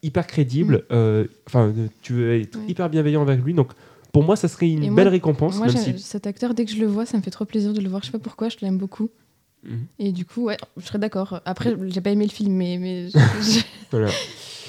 [0.03, 0.83] hyper crédible.
[0.91, 2.65] euh, Enfin, euh, tu veux être Ouais.
[2.67, 3.71] hyper bienveillant avec lui, donc
[4.13, 5.99] pour moi, ça serait une belle récompense, Moi, même si.
[5.99, 8.01] cet acteur, dès que je le vois, ça me fait trop plaisir de le voir.
[8.01, 9.09] Je sais pas pourquoi, je l'aime beaucoup.
[9.65, 9.85] Mhm.
[9.99, 11.41] Et du coup, ouais, je serais d'accord.
[11.45, 13.61] Après, j'ai pas aimé le film, mais, mais je- je-
[13.91, 14.09] Voilà.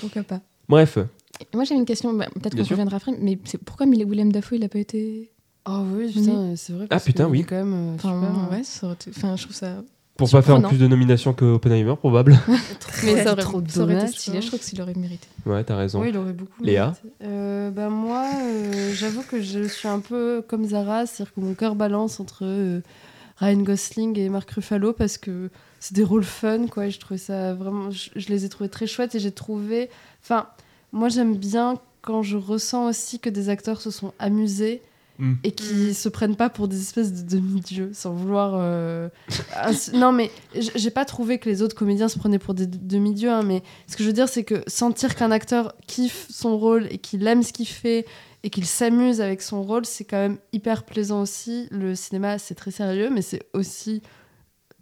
[0.01, 0.41] pourquoi pas.
[0.69, 0.99] Bref,
[1.41, 4.33] Et moi, j'avais une question, bah, peut-être Bien qu'on reviendra après, mais c'est pourquoi Willem
[4.33, 5.31] Dafoe, il a pas été.
[5.69, 6.87] Oh oui, putain, c'est vrai.
[6.91, 7.45] Ah, putain, oui.
[7.45, 8.49] Quand même, euh, Enfin, super, hein.
[8.53, 9.83] ouais, ça aurait été- enfin, je trouve ça.
[10.17, 12.39] pour pas faire plus de nominations que Oppenheimer, probable.
[13.05, 15.27] Mais ça aurait, trop ça aurait été stylé, je trouve qu'il aurait mérité.
[15.45, 16.01] ouais, t'as raison.
[16.01, 16.63] Oui, il aurait beaucoup.
[16.65, 17.09] Léa mérité.
[17.25, 21.53] euh, bah, Moi, euh, j'avoue que je suis un peu comme Zara, c'est-à-dire que mon
[21.55, 22.81] cœur balance entre euh,
[23.37, 25.51] Ryan Gosling et Mark Ruffalo parce que
[25.81, 26.87] c'est des rôles fun, quoi.
[26.87, 27.91] et je trouvais ça vraiment.
[27.91, 29.91] Je, je les ai trouvés très chouettes et j'ai trouvé.
[30.23, 30.47] Enfin,
[30.93, 34.83] moi, j'aime bien quand je ressens aussi que des acteurs se sont amusés
[35.19, 35.33] Mm.
[35.45, 39.09] et qui se prennent pas pour des espèces de demi-dieux sans vouloir euh,
[39.57, 43.31] ins- non mais j'ai pas trouvé que les autres comédiens se prenaient pour des demi-dieux
[43.31, 46.87] hein, mais ce que je veux dire c'est que sentir qu'un acteur kiffe son rôle
[46.91, 48.05] et qu'il aime ce qu'il fait
[48.43, 52.55] et qu'il s'amuse avec son rôle c'est quand même hyper plaisant aussi le cinéma c'est
[52.55, 54.03] très sérieux mais c'est aussi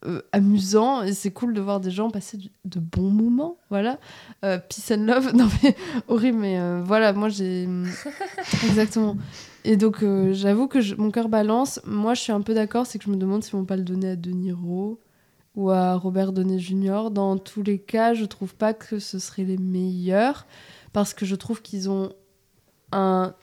[0.06, 3.98] euh, amusant et c'est cool de voir des gens passer du- de bons moments voilà
[4.44, 5.74] Euh, peace and love non mais
[6.08, 7.66] horrible mais euh, voilà moi j'ai
[8.64, 9.16] exactement
[9.66, 11.80] et donc, j'avoue que je- mon cœur balance.
[11.86, 13.82] Moi, je suis un peu d'accord, c'est que je me demande s'ils vont pas le
[13.82, 15.00] donner à De Niro
[15.56, 17.08] ou à Robert Downey Jr.
[17.10, 20.46] Dans tous les cas, je trouve pas que ce serait les meilleurs
[20.92, 22.12] parce que je trouve qu'ils ont
[22.94, 23.34] un.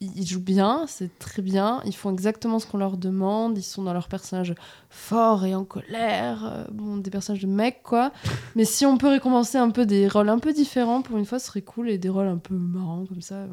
[0.00, 1.80] Ils jouent bien, c'est très bien.
[1.84, 3.58] Ils font exactement ce qu'on leur demande.
[3.58, 4.54] Ils sont dans leur personnage
[4.88, 6.44] fort et en colère.
[6.44, 8.12] euh, bon, des personnages de mecs, quoi.
[8.56, 11.38] Mais si on peut récompenser un peu des rôles un peu différents, pour une fois,
[11.38, 13.34] ce serait cool et des rôles un peu marrants comme ça.
[13.36, 13.48] euh,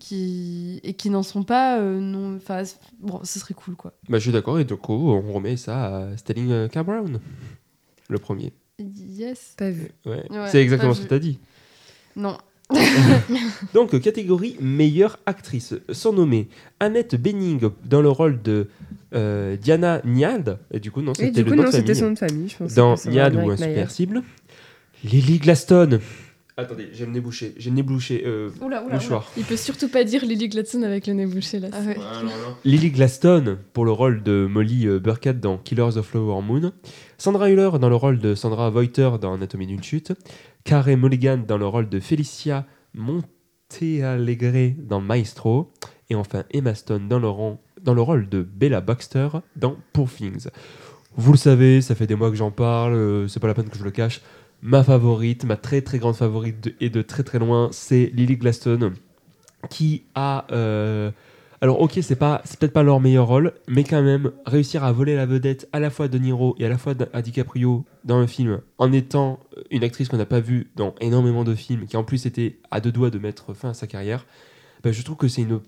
[0.00, 2.64] qui et qui n'en sont pas euh, non enfin
[2.98, 5.98] bon ce serait cool quoi Bah, je suis d'accord, et du coup, on remet ça
[6.08, 6.78] à Stelling euh, K.
[6.80, 7.20] Brown,
[8.08, 8.52] le premier.
[8.80, 9.90] yes Pas vu.
[10.04, 10.26] Ouais.
[10.30, 11.08] Ouais, c'est exactement ce que vu.
[11.08, 11.38] tu as dit.
[12.16, 12.36] non
[13.74, 16.48] Donc, catégorie meilleure actrice, sont nommées
[16.80, 18.68] Annette Bening dans le rôle de
[19.14, 21.96] euh, Diana Niad, et du coup, non, c'était le coup, nom non, de famille.
[21.96, 22.74] son de famille, je pense.
[22.74, 24.22] Dans Niad ou un super cible.
[25.04, 26.00] Lily Glaston.
[26.58, 27.54] Attendez, j'ai le nez bouché.
[27.56, 28.24] J'ai le nez bouché.
[28.26, 29.30] Euh, oula mouchoir.
[29.36, 31.68] Il peut surtout pas dire Lily Gladstone avec le nez bouché là.
[31.72, 31.96] Ah ouais.
[32.64, 36.72] Lily Glaston pour le rôle de Molly euh, Burkett dans Killers of Flower Moon.
[37.20, 40.12] Sandra Hüller dans le rôle de Sandra Voiter dans Anatomie d'une chute.
[40.62, 42.64] Carey Mulligan dans le rôle de Felicia
[42.94, 45.72] Montealegre dans Maestro.
[46.10, 47.26] Et enfin Emma Stone dans le,
[48.00, 50.46] rôle de Bella Baxter dans Poor Things.
[51.16, 53.68] Vous le savez, ça fait des mois que j'en parle, euh, c'est pas la peine
[53.68, 54.20] que je le cache.
[54.62, 58.92] Ma favorite, ma très très grande favorite et de très très loin, c'est Lily Glaston
[59.70, 61.10] qui a euh,
[61.60, 64.92] alors ok, c'est pas, c'est peut-être pas leur meilleur rôle, mais quand même réussir à
[64.92, 68.20] voler la vedette à la fois de Niro et à la fois à DiCaprio dans
[68.20, 69.40] le film, en étant
[69.70, 72.80] une actrice qu'on n'a pas vue dans énormément de films, qui en plus était à
[72.80, 74.24] deux doigts de mettre fin à sa carrière,
[74.84, 75.60] ben, je trouve que c'est une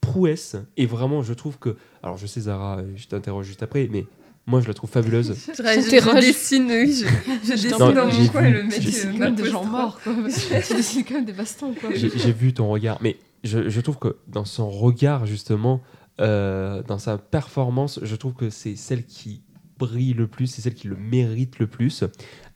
[0.00, 0.56] prouesse.
[0.78, 4.06] Et vraiment je trouve que, alors je sais Zara, euh, je t'interroge juste après, mais
[4.46, 5.34] moi je la trouve fabuleuse.
[5.46, 7.06] Je, je, dessine, oui, je,
[7.46, 10.14] je dessine Non, dans mon coin le mec euh, comme des gens morts quoi.
[10.66, 14.16] Tu décides quand même des bastons j'ai vu ton regard, mais je, je trouve que
[14.26, 15.82] dans son regard, justement,
[16.20, 19.42] euh, dans sa performance, je trouve que c'est celle qui
[19.78, 22.04] brille le plus, c'est celle qui le mérite le plus.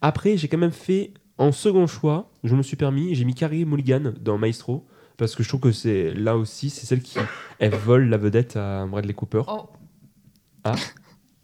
[0.01, 3.65] Après, j'ai quand même fait, en second choix, je me suis permis, j'ai mis Carrie
[3.65, 4.87] Mulligan dans Maestro,
[5.17, 7.19] parce que je trouve que c'est là aussi, c'est celle qui
[7.59, 9.43] elle vole la vedette à Bradley Cooper.
[9.47, 9.69] Oh.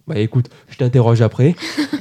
[0.08, 1.56] Bah écoute, je t'interroge après.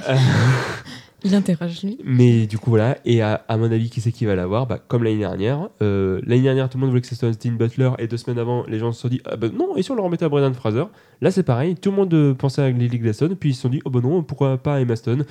[0.09, 0.16] Euh,
[1.25, 1.99] Il interroge lui.
[2.05, 2.99] mais du coup, voilà.
[3.07, 4.67] Et à, à mon avis, qui c'est qui va l'avoir?
[4.67, 5.71] Bah, Comme l'année dernière.
[5.81, 7.91] Euh, l'année dernière, tout le monde voulait que ce soit Austin Butler.
[7.99, 9.95] Et deux semaines avant, les gens se sont dit ah, bah, non, et si on
[9.95, 10.85] le remettait à Brendan Fraser?
[11.23, 11.77] Là, c'est pareil.
[11.77, 13.37] Tout le monde euh, pensait à Lily Glaston.
[13.41, 15.25] Puis ils se sont dit oh bah non, pourquoi pas Emma Stone?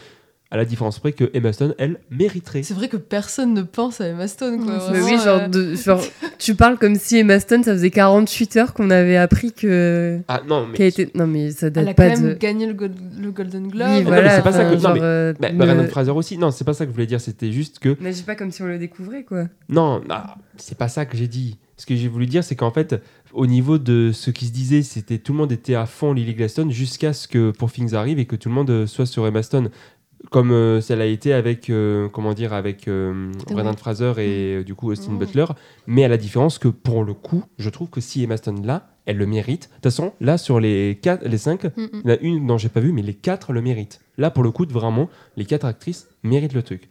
[0.54, 2.62] À la différence près que Emma Stone, elle, mériterait.
[2.64, 6.00] c'est vrai que personne ne pense à Emma Stone quoi Mais oui, genre, de- genre,
[6.38, 10.42] tu parles comme si Emma Stone, ça faisait 48 heures qu'on avait appris que Ah
[10.48, 10.78] non, mais.
[10.78, 11.10] qu'elle était.
[11.16, 12.34] Non, mais ça elle a date quand pas même de.
[12.36, 14.36] gagné le, Gold- le Golden Globe Oui, voilà.
[14.36, 16.38] c'est pas ça que- enfin, non, mais- genre, euh, Bah, Brendan Fraser aussi.
[16.38, 17.20] Non, c'est pas ça que je voulais dire.
[17.20, 17.98] C'était juste que.
[18.00, 19.46] Mais j'ai pas comme si on le découvrait, quoi.
[19.70, 20.16] Non, non,
[20.58, 21.58] c'est pas ça que j'ai dit.
[21.78, 23.02] Ce que j'ai voulu dire, c'est qu'en fait,
[23.34, 26.36] au niveau de ce qui se disait, c'était tout le monde était à fond Lily
[26.36, 29.26] Glaston jusqu'à ce que pour Things arrive et que tout le monde euh, soit sur
[29.26, 29.72] Emma Stone.
[30.32, 33.76] Comme euh, ça l'a été avec, euh, comment dire, avec euh, Brendan.
[33.76, 35.14] Fraser et du coup Austin.
[35.14, 35.46] Butler.
[35.86, 38.88] Mais à la différence que pour le coup, je trouve que si Emma Stone là,
[39.06, 39.64] elle le mérite.
[39.64, 42.02] De toute façon, là sur les quatre, les cinq, Mm, mm.
[42.04, 44.00] il y en a une dont j'ai pas vu, mais les quatre le méritent.
[44.18, 46.90] Là, pour le coup, vraiment, les quatre actrices méritent le truc.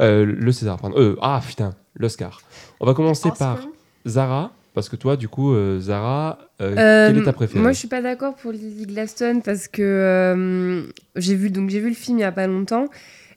[0.00, 0.96] Euh, le César, pardon.
[0.98, 2.40] Euh, ah putain, l'Oscar.
[2.80, 3.60] On va commencer par
[4.06, 7.72] Zara, parce que toi, du coup, euh, Zara, euh, Euh, quelle est ta préférée Moi,
[7.72, 10.82] je suis pas d'accord pour Lily Glaston parce que euh,
[11.16, 12.88] j'ai vu donc j'ai vu le film il y a pas longtemps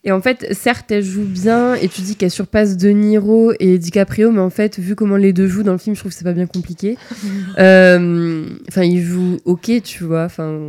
[0.03, 3.77] et en fait, certes, elle joue bien et tu dis qu'elle surpasse De Niro et
[3.77, 6.17] DiCaprio, mais en fait, vu comment les deux jouent dans le film, je trouve que
[6.17, 6.97] c'est pas bien compliqué.
[7.59, 10.23] Euh, Enfin, ils jouent ok, tu vois.
[10.25, 10.59] Enfin,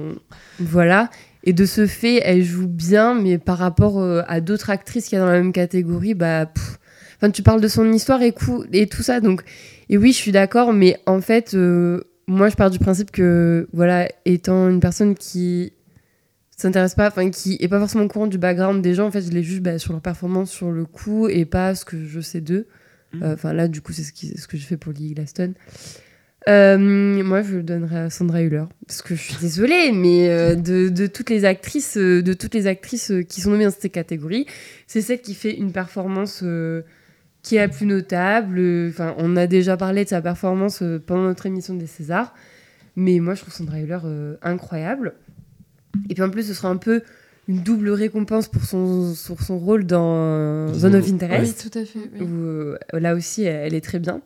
[0.58, 1.10] voilà.
[1.44, 5.18] Et de ce fait, elle joue bien, mais par rapport euh, à d'autres actrices qu'il
[5.18, 6.78] y a dans la même catégorie, bah, pff.
[7.16, 9.42] enfin, tu parles de son histoire et, cou- et tout ça, donc
[9.88, 13.68] et oui, je suis d'accord, mais en fait, euh, moi, je pars du principe que,
[13.72, 15.72] voilà, étant une personne qui
[16.56, 19.22] s'intéresse pas, enfin, qui est pas forcément au courant du background des gens, en fait,
[19.22, 22.20] je les juge bah, sur leur performance sur le coup et pas ce que je
[22.20, 22.66] sais d'eux.
[23.14, 23.22] Mhm.
[23.22, 25.54] Euh, Enfin, là, du coup, c'est ce, qui- ce que je fais pour Lily Glaston.
[26.48, 30.54] Euh, moi, je le donnerais à Sandra Hüller parce que je suis désolée, mais euh,
[30.54, 34.46] de, de toutes les actrices, de toutes les actrices qui sont nommées dans cette catégorie,
[34.86, 36.82] c'est celle qui fait une performance euh,
[37.42, 38.58] qui est la plus notable.
[38.58, 42.34] Euh, Enfin, on a déjà parlé de sa performance euh, pendant notre émission des Césars,
[42.96, 45.14] mais moi, je trouve Sandra Hüller euh, incroyable.
[46.10, 47.02] Et puis en plus, ce sera un peu
[47.48, 51.84] une double récompense pour son, sur son rôle dans Zone of oui Interest tout à
[51.84, 52.20] fait oui.
[52.20, 54.20] où euh, là aussi elle, est très bien.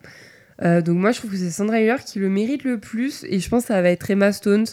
[0.62, 3.38] Euh, donc moi je trouve que c'est Sandra Hüller qui le mérite le plus et
[3.38, 4.64] je pense que ça va être Emma Stone.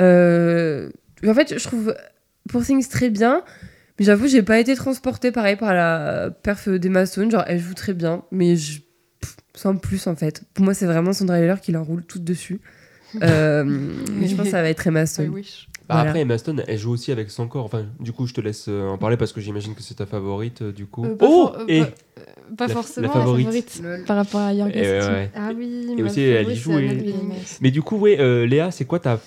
[0.00, 0.90] Euh,
[1.24, 1.94] en fait je trouve
[2.48, 3.44] Pour Things très bien,
[3.98, 7.74] mais j'avoue j'ai pas été transportée pareil par la perf d'Emma Stone, genre elle joue
[7.74, 8.80] très bien, mais je,
[9.20, 10.42] pff, sans plus en fait.
[10.54, 12.60] Pour moi c'est vraiment Sandra Hüller qui la roule toute dessus.
[13.22, 15.28] Euh, mais je pense que ça va être Emma I Stone.
[15.30, 15.68] wish.
[15.88, 16.10] Bah, voilà.
[16.10, 17.64] Après, Emma Stone, elle joue aussi avec son corps.
[17.64, 20.04] Enfin, du coup, je te laisse euh, en parler parce que j'imagine que c'est ta
[20.06, 21.04] favorite, euh, du coup.
[21.06, 21.90] Euh, oh for- euh, Et pas-
[22.58, 23.82] pas la- forcément la favorite.
[24.06, 24.74] Par rapport à Yorgos.
[24.74, 25.30] Ouais.
[25.34, 27.32] Ah oui, Et aussi, elle y joue et- Bening.
[27.62, 29.18] Mais du coup, ouais, euh, Léa, c'est quoi ta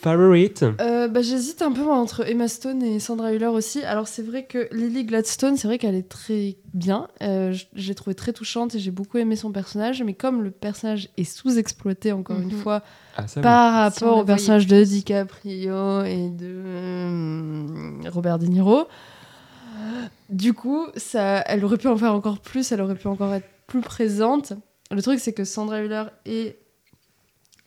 [0.00, 3.82] favorite Euh, bah, J'hésite un peu entre Emma Stone et Sandra Hüller aussi.
[3.82, 7.08] Alors c'est vrai que Lily Gladstone, c'est vrai qu'elle est très bien.
[7.22, 10.02] Euh, je l'ai trouvée très touchante et j'ai beaucoup aimé son personnage.
[10.02, 12.60] Mais comme le personnage est sous-exploité, encore une Mhm.
[12.62, 12.82] fois,
[13.16, 13.42] Ah, oui.
[13.42, 18.86] par Si rapport au personnage de DiCaprio et de euh, Robert De Niro,
[20.30, 23.46] du coup, ça, elle aurait pu en faire encore plus, elle aurait pu encore être
[23.66, 24.52] plus présente.
[24.90, 26.56] Le truc, c'est que Sandra Hüller et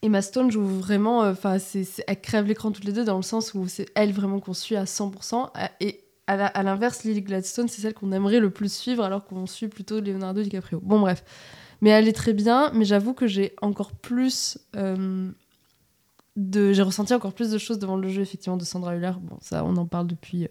[0.03, 3.22] Emma Stone jouent vraiment, euh, enfin, c'est- elles crèvent l'écran toutes les deux dans le
[3.23, 5.49] sens où c'est elle vraiment qu'on suit à 100%.
[5.53, 9.45] à- Et à l'inverse, Lily Gladstone, c'est celle qu'on aimerait le plus suivre alors qu'on
[9.48, 10.80] suit plutôt Leonardo DiCaprio.
[10.82, 11.23] Bon, bref.
[11.82, 14.57] Mais elle est très bien, mais j'avoue que j'ai encore plus.
[14.78, 15.30] euh,
[16.38, 19.11] de, j'ai ressenti encore plus de choses devant le jeu, effectivement, de Sandra Hüller.
[19.22, 20.48] Bon, ça, on en parle depuis euh,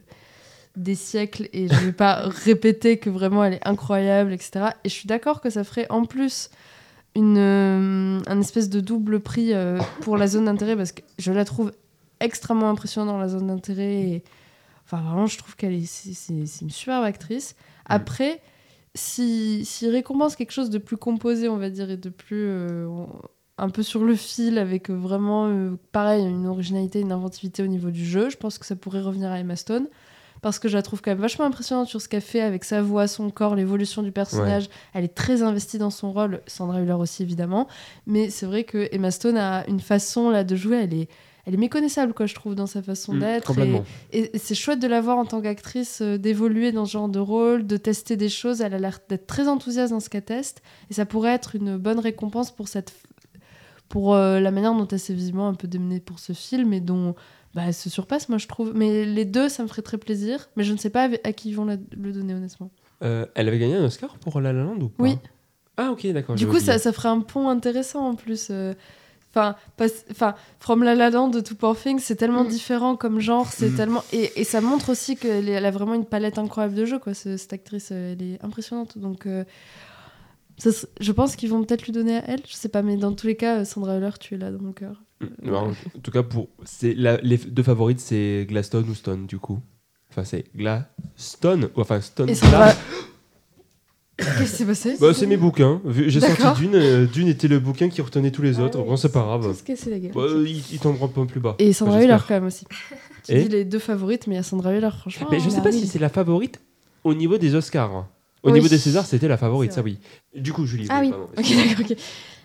[0.77, 4.75] des siècles et je vais pas répéter que vraiment elle est incroyable, etc.
[4.85, 6.51] Et je suis d'accord que ça ferait en plus
[7.17, 11.33] une, euh, un espèce de double prix euh, pour la zone d'intérêt parce que je
[11.33, 11.73] la trouve
[12.21, 14.01] extrêmement impressionnante dans la zone d'intérêt.
[14.03, 14.25] Et...
[14.85, 17.57] Enfin, vraiment, je trouve qu'elle est, c'est, une superbe actrice.
[17.87, 18.41] Après,
[18.95, 22.47] si, s'il récompense quelque chose de plus composé, on va dire, et de plus.
[22.47, 22.87] euh,
[23.59, 25.55] un peu sur le fil, avec vraiment,
[25.93, 29.31] pareil, une originalité, une inventivité au niveau du jeu, je pense que ça pourrait revenir
[29.31, 29.87] à Emma Stone.
[30.43, 32.81] Parce que je la trouve quand même vachement impressionnante sur ce qu'elle fait avec sa
[32.81, 34.69] voix, son corps, l'évolution du personnage.
[34.95, 37.69] Elle est très investie dans son rôle, Sandra Hüller aussi évidemment.
[38.07, 41.09] Mais c'est vrai que Emma Stone a une façon là de jouer, elle est,
[41.47, 43.53] elle est méconnaissable quoi, je trouve, dans sa façon Mm, d'être.
[44.13, 47.09] Et, et c'est chouette de la voir en tant qu'actrice, euh, d'évoluer dans ce genre
[47.09, 48.61] de rôle, de tester des choses.
[48.61, 50.63] Elle a l'air d'être très enthousiaste dans ce qu'elle teste.
[50.91, 52.93] Et ça pourrait être une bonne récompense pour, cette,
[53.89, 56.81] pour euh, la manière dont elle s'est visiblement un peu démenée pour ce film et
[56.81, 57.15] dont
[57.55, 58.73] bah, elle se surpasse, moi je trouve.
[58.75, 60.49] Mais les deux, ça me ferait très plaisir.
[60.57, 62.71] Mais je ne sais pas à qui ils vont la- le donner, honnêtement.
[63.03, 65.17] Euh, elle avait gagné un Oscar pour La La Land ou pas Oui.
[65.77, 66.35] Ah, ok, d'accord.
[66.37, 66.67] Du coup, oublié.
[66.67, 68.49] ça, ça ferait un pont intéressant en plus.
[68.51, 68.75] euh.
[69.35, 69.55] Enfin,
[70.59, 72.49] From La La Land de To Poor Things, c'est tellement Mm.
[72.49, 73.77] différent comme genre, c'est Mm.
[73.77, 76.99] tellement et, et ça montre aussi qu'elle elle a vraiment une palette incroyable de jeux
[76.99, 77.15] quoi.
[77.15, 78.99] ce- cette actrice, euh, elle est impressionnante.
[78.99, 79.45] Donc, euh,
[80.59, 80.71] ça
[81.01, 82.41] je pense qu'ils vont peut-être lui donner à elle.
[82.47, 84.73] Je sais pas, mais dans tous les cas, Sandra Hüller, tu es là dans mon
[84.73, 85.01] cœur.
[85.21, 85.73] Mm, En
[86.03, 89.61] tout cas, pour c'est la- les deux favorites, c'est Glaston ou Stone, du coup.
[90.11, 92.31] Enfin, c'est Glaston, ou enfin Stone.
[92.31, 92.71] Et Sandra.
[92.71, 92.77] Gla-
[94.17, 95.81] Qu'est-ce qui s'est passé Bah, c'est mes bouquins.
[95.85, 96.37] Vu- J'ai D'accord.
[96.39, 96.75] sorti Dune.
[96.75, 98.79] euh, Dune était le bouquin qui retenait tous les autres.
[98.79, 98.89] Ah oui.
[98.91, 99.47] Bon, c'est pas grave.
[99.49, 101.55] Qu'est-ce que c'est la gueule Bah, il, il tombera un peu plus bas.
[101.59, 102.27] Et Sandra Enfin, Hüller j'espère.
[102.29, 102.67] quand même aussi.
[103.25, 105.29] Tu Et dis les deux favorites, mais il y a Sandra Hüller, franchement.
[105.31, 106.61] Mais je sais bah pas si c'est la favorite
[107.05, 108.09] au niveau des Oscars.
[108.43, 108.53] Au Oui.
[108.55, 109.99] niveau des Césars, c'était la favorite, C'est ça oui.
[110.35, 110.87] Du coup, Julie.
[110.91, 111.65] Ah oui, pardon, ok, excuse-moi.
[111.75, 111.97] d'accord, ok.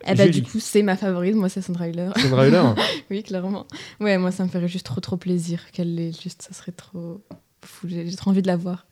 [0.08, 2.10] Eh bah, du coup, c'est ma favorite, moi, c'est Sandra Hüller.
[2.18, 2.64] Sandra Hüller
[3.12, 3.66] oui, clairement.
[4.00, 6.12] Ouais, moi, ça me ferait juste trop, trop plaisir qu'elle l'ait.
[6.12, 7.22] Juste, ça serait trop
[7.64, 7.88] fou.
[7.90, 8.86] J'ai trop envie de la voir.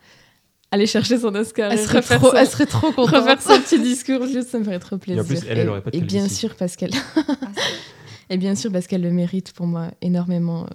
[0.71, 1.71] Aller chercher son Oscar.
[1.71, 3.13] Elle serait, trop, son- elle serait trop contente.
[3.15, 5.21] refaire son petit discours, juste, ça me ferait trop plaisir.
[5.21, 6.91] Et en plus, elle, elle aurait pas de Et bien sûr, parce qu'elle.
[8.29, 10.63] et bien sûr, parce qu'elle le mérite pour moi énormément.
[10.63, 10.67] euh,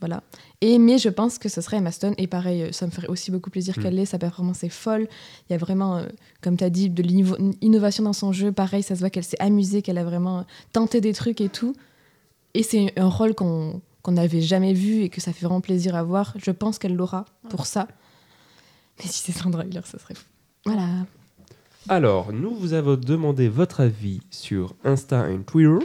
[0.00, 0.22] voilà.
[0.66, 2.14] Et, mais je pense que ce serait Emma Stone.
[2.16, 3.82] Et pareil, euh, ça me ferait aussi beaucoup plaisir Mm.
[3.82, 4.06] qu'elle l'ait.
[4.06, 5.08] Sa performance est folle.
[5.48, 6.06] Il y a vraiment, euh,
[6.40, 8.50] comme tu as dit, de l'innovation dans son jeu.
[8.50, 10.42] Pareil, ça se voit qu'elle s'est amusée, qu'elle a vraiment euh,
[10.72, 11.74] tenté des trucs et tout.
[12.54, 16.02] Et c'est un rôle qu'on n'avait jamais vu et que ça fait vraiment plaisir à
[16.02, 16.32] voir.
[16.42, 17.86] Je pense qu'elle l'aura pour ça.
[18.98, 20.24] Mais si c'est Sandra Hüller, ça serait fou.
[20.64, 20.88] Voilà.
[21.90, 25.84] Alors, nous vous avons demandé votre avis sur Insta et Twitter.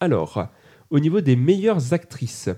[0.00, 0.48] Alors,
[0.90, 2.48] au niveau des meilleures actrices,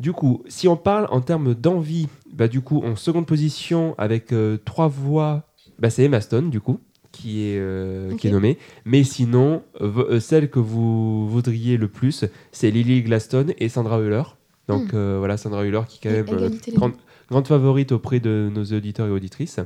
[0.00, 4.32] du coup, si on parle en termes d'envie, bah du coup, en seconde position avec
[4.32, 5.44] euh, trois voix,
[5.78, 6.80] bah c'est Emma Stone, du coup,
[7.12, 8.34] qui est, euh, qui est Ok.
[8.34, 8.58] nommée.
[8.84, 14.22] Mais sinon, euh, celle que vous voudriez le plus, c'est Lily Glaston et Sandra Hüller.
[14.68, 15.18] Donc Hmm.
[15.18, 16.92] voilà, Sandra Hüller qui est quand Et même grande,
[17.30, 19.60] grande favorite auprès de nos auditeurs et auditrices.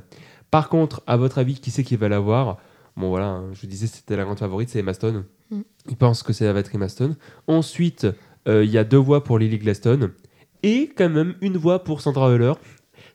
[0.51, 2.59] Par contre, à votre avis, qui c'est qui va l'avoir
[2.97, 5.24] Bon voilà, hein, je vous disais c'était la grande favorite, c'est Emma Stone.
[5.51, 5.61] Mm.
[5.89, 7.16] Il pense que ça va être Emma Stone.
[7.47, 8.07] Ensuite,
[8.47, 10.11] euh, il y a deux voix pour Lily Glaston
[10.62, 12.53] et quand même une voix pour Sandra Hüller.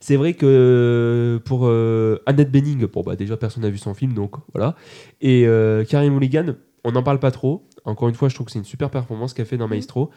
[0.00, 3.94] C'est vrai que euh, pour euh, Annette Bening, bon bah déjà personne n'a vu son
[3.94, 4.76] film donc voilà.
[5.20, 6.54] Et euh, Carrie Mulligan,
[6.84, 7.64] on n'en parle pas trop.
[7.84, 10.10] Encore une fois, je trouve que c'est une super performance qu'elle fait dans Maestro.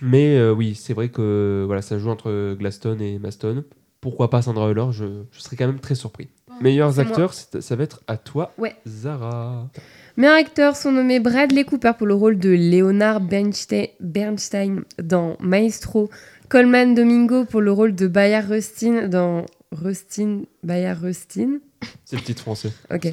[0.00, 3.64] Mais euh, oui, c'est vrai que voilà, ça joue entre Glaston et Emma Stone.
[4.00, 6.28] Pourquoi pas Sandra Hüller je, je serais quand même très surpris.
[6.60, 8.74] Meilleurs acteurs, ça va être à toi, Ouais.
[8.86, 9.68] Zara.
[10.16, 16.10] Meilleurs acteurs sont nommés Bradley Cooper pour le rôle de Leonard Bernstein, Bernstein dans Maestro,
[16.52, 21.60] Coleman Domingo pour le rôle de Bayard Rustin dans Rustin, Bayard Rustin,
[22.04, 22.70] C'est le titre français.
[22.92, 23.10] ok.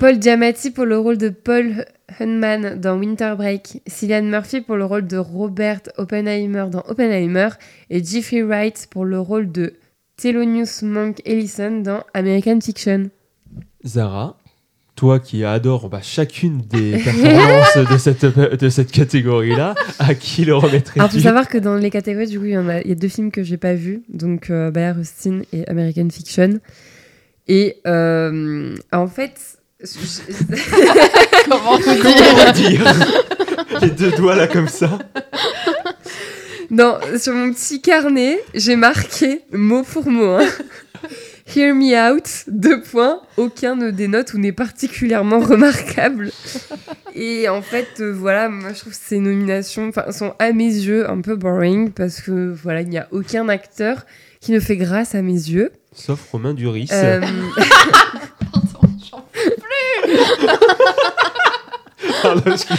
[0.00, 1.84] Paul Giamatti pour le rôle de Paul
[2.18, 7.50] Hunman dans Winter Break, Cillian Murphy pour le rôle de Robert Oppenheimer dans Oppenheimer
[7.88, 9.74] et Jeffrey Wright pour le rôle de
[10.16, 13.10] Thelonious Monk Ellison dans American Fiction.
[13.86, 14.39] Zara,
[15.00, 20.54] toi qui adores bah, chacune des performances de cette, de cette catégorie-là, à qui le
[20.54, 22.88] remettrais-tu Alors, faut savoir que dans les catégories, du coup, il y, en a, il
[22.88, 26.60] y a deux films que j'ai pas vus, donc euh, Bayard Rustin et American Fiction.
[27.48, 29.32] Et euh, en fait,
[29.82, 29.86] je-
[31.48, 32.84] Comment Comment dire on va dire
[33.80, 34.98] Les deux doigts là comme ça.
[36.70, 40.34] non, sur mon petit carnet, j'ai marqué mot pour mot.
[40.36, 40.46] hein.
[41.54, 43.20] Hear me out, deux points.
[43.36, 46.30] Aucun ne dénote ou n'est particulièrement remarquable.
[47.14, 50.64] Et en fait, euh, voilà, moi je trouve que ces nominations enfin, sont à mes
[50.72, 54.06] yeux un peu boring parce que voilà, il n'y a aucun acteur
[54.40, 55.72] qui ne fait grâce à mes yeux.
[55.92, 56.88] Sauf Romain Duris.
[56.92, 57.20] Euh,
[62.22, 62.76] Pardon, excuse-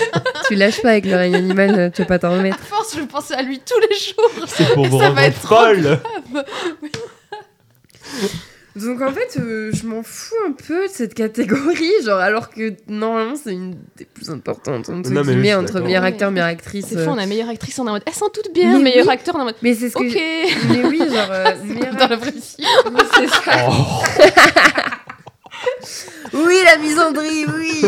[0.48, 2.58] tu lâches pas avec le règne animal, euh, tu vas pas t'en remettre.
[2.62, 4.46] À force, je pensais à lui tous les jours.
[4.48, 6.00] C'est pour vous Ça va rendre folle.
[8.76, 12.74] Donc en fait, euh, je m'en fous un peu de cette catégorie, genre alors que
[12.88, 16.86] normalement c'est une des plus importantes entre Non, mais guillemets entre meilleur acteur, meilleure actrice.
[16.88, 17.04] C'est euh.
[17.06, 18.04] fou, on a meilleure actrice, on est en mode.
[18.06, 19.14] Elles sont toutes bien, Mais meilleur oui.
[19.14, 19.56] acteur, on est en mode.
[19.62, 20.10] Mais c'est ce que Ok.
[20.12, 22.56] j'ai- Mais oui, genre euh, meilleur Dans la vraie vie.
[22.60, 23.68] Oui, c'est ça.
[23.70, 24.04] Oh.
[26.34, 27.82] Oui, la misandrie, oui.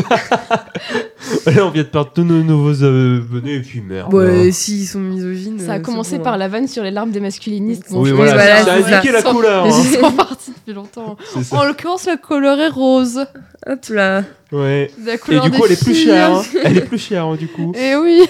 [1.45, 4.13] Là, on vient de perdre tous nos nouveaux abonnés et puis merde.
[4.13, 5.59] Ouais, s'ils sont misogynes.
[5.59, 6.37] Ça a euh, commencé par hein.
[6.37, 7.91] la vanne sur les larmes des masculinistes.
[7.91, 9.65] Bon, oui, je- voilà, voilà, ça a indiqué la couleur.
[9.67, 9.69] hein.
[9.69, 11.15] Ils sont partis depuis longtemps.
[11.51, 13.25] En l'occurrence, la couleur est rose.
[13.65, 14.23] Hop là.
[14.51, 14.91] Ouais.
[15.05, 16.31] La Et du coup, elle est plus chère.
[16.35, 16.43] hein.
[16.63, 17.71] Elle est plus chère, hein, du coup.
[17.75, 18.23] Et oui.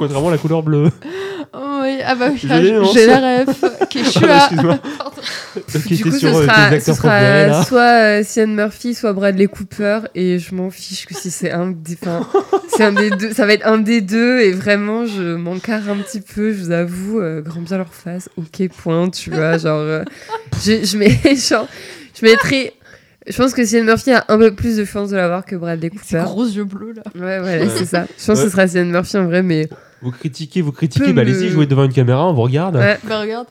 [0.00, 0.88] Contrairement à la couleur bleue.
[1.52, 1.98] Oh oui.
[2.06, 3.60] Ah bah oui, ah, non, j'ai la ref.
[4.20, 4.78] Pardon.
[5.74, 9.46] Ok, Du coup, sur ce euh, sera, ce sera soit euh, Cillian Murphy, soit Bradley
[9.48, 12.26] Cooper, et je m'en fiche que si c'est un des, enfin,
[12.68, 15.96] c'est un des deux, ça va être un des deux, et vraiment, je m'encarre un
[15.96, 19.80] petit peu, je vous avoue, euh, grand bien leur face, ok, point, tu vois, genre,
[19.80, 20.04] euh,
[20.64, 21.66] je, je mets, genre,
[22.18, 22.72] je mettrai,
[23.26, 25.90] je pense que Cillian Murphy a un peu plus de chance de l'avoir que Bradley
[26.02, 26.22] Ces Cooper.
[26.30, 27.02] gros yeux bleus là.
[27.16, 27.68] Ouais, voilà, Ouais.
[27.76, 28.06] c'est ça.
[28.18, 29.68] Je pense que ce sera Cillian Murphy en vrai, mais
[30.02, 32.76] Vous critiquez, vous critiquez, bah allez-y, jouez devant une caméra, on vous regarde.
[32.76, 32.98] ouais.
[33.04, 33.46] Bah regarde.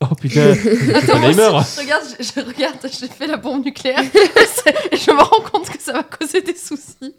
[0.00, 1.48] Oh putain, Oppenheimer.
[1.78, 4.00] Regarde, je, je regarde, j'ai fait la bombe nucléaire.
[4.92, 7.14] et je me rends compte que ça va causer des soucis.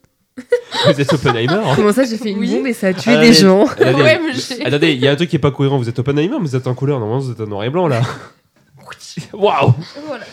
[0.85, 1.61] Vous êtes Oppenheimer.
[1.75, 2.53] Comment ça, j'ai fait une Oui.
[2.53, 4.65] bombe et ça a tué Ah, des mais- gens Attendez, Ouais, mais j'ai.
[4.65, 5.77] attendez, il y a un truc qui est pas cohérent.
[5.77, 6.99] Vous êtes Oppenheimer, mais vous êtes en couleur.
[6.99, 8.01] Normalement, vous êtes en noir et blanc là.
[9.33, 9.73] Waouh.
[10.07, 10.25] Voilà.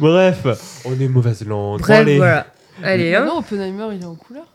[0.00, 1.80] Bref, on est mauvaise langue.
[1.80, 2.16] Bref, allez.
[2.16, 2.46] voilà.
[2.82, 3.24] Allez, hein.
[3.26, 4.46] non, Oppenheimer, il est en couleur.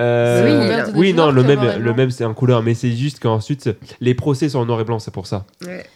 [0.00, 3.70] Euh, Oui, non, le même, le même c'est en couleur, mais c'est juste qu'ensuite
[4.00, 5.44] les procès sont en noir et blanc, c'est pour ça.
[5.64, 5.86] Ouais.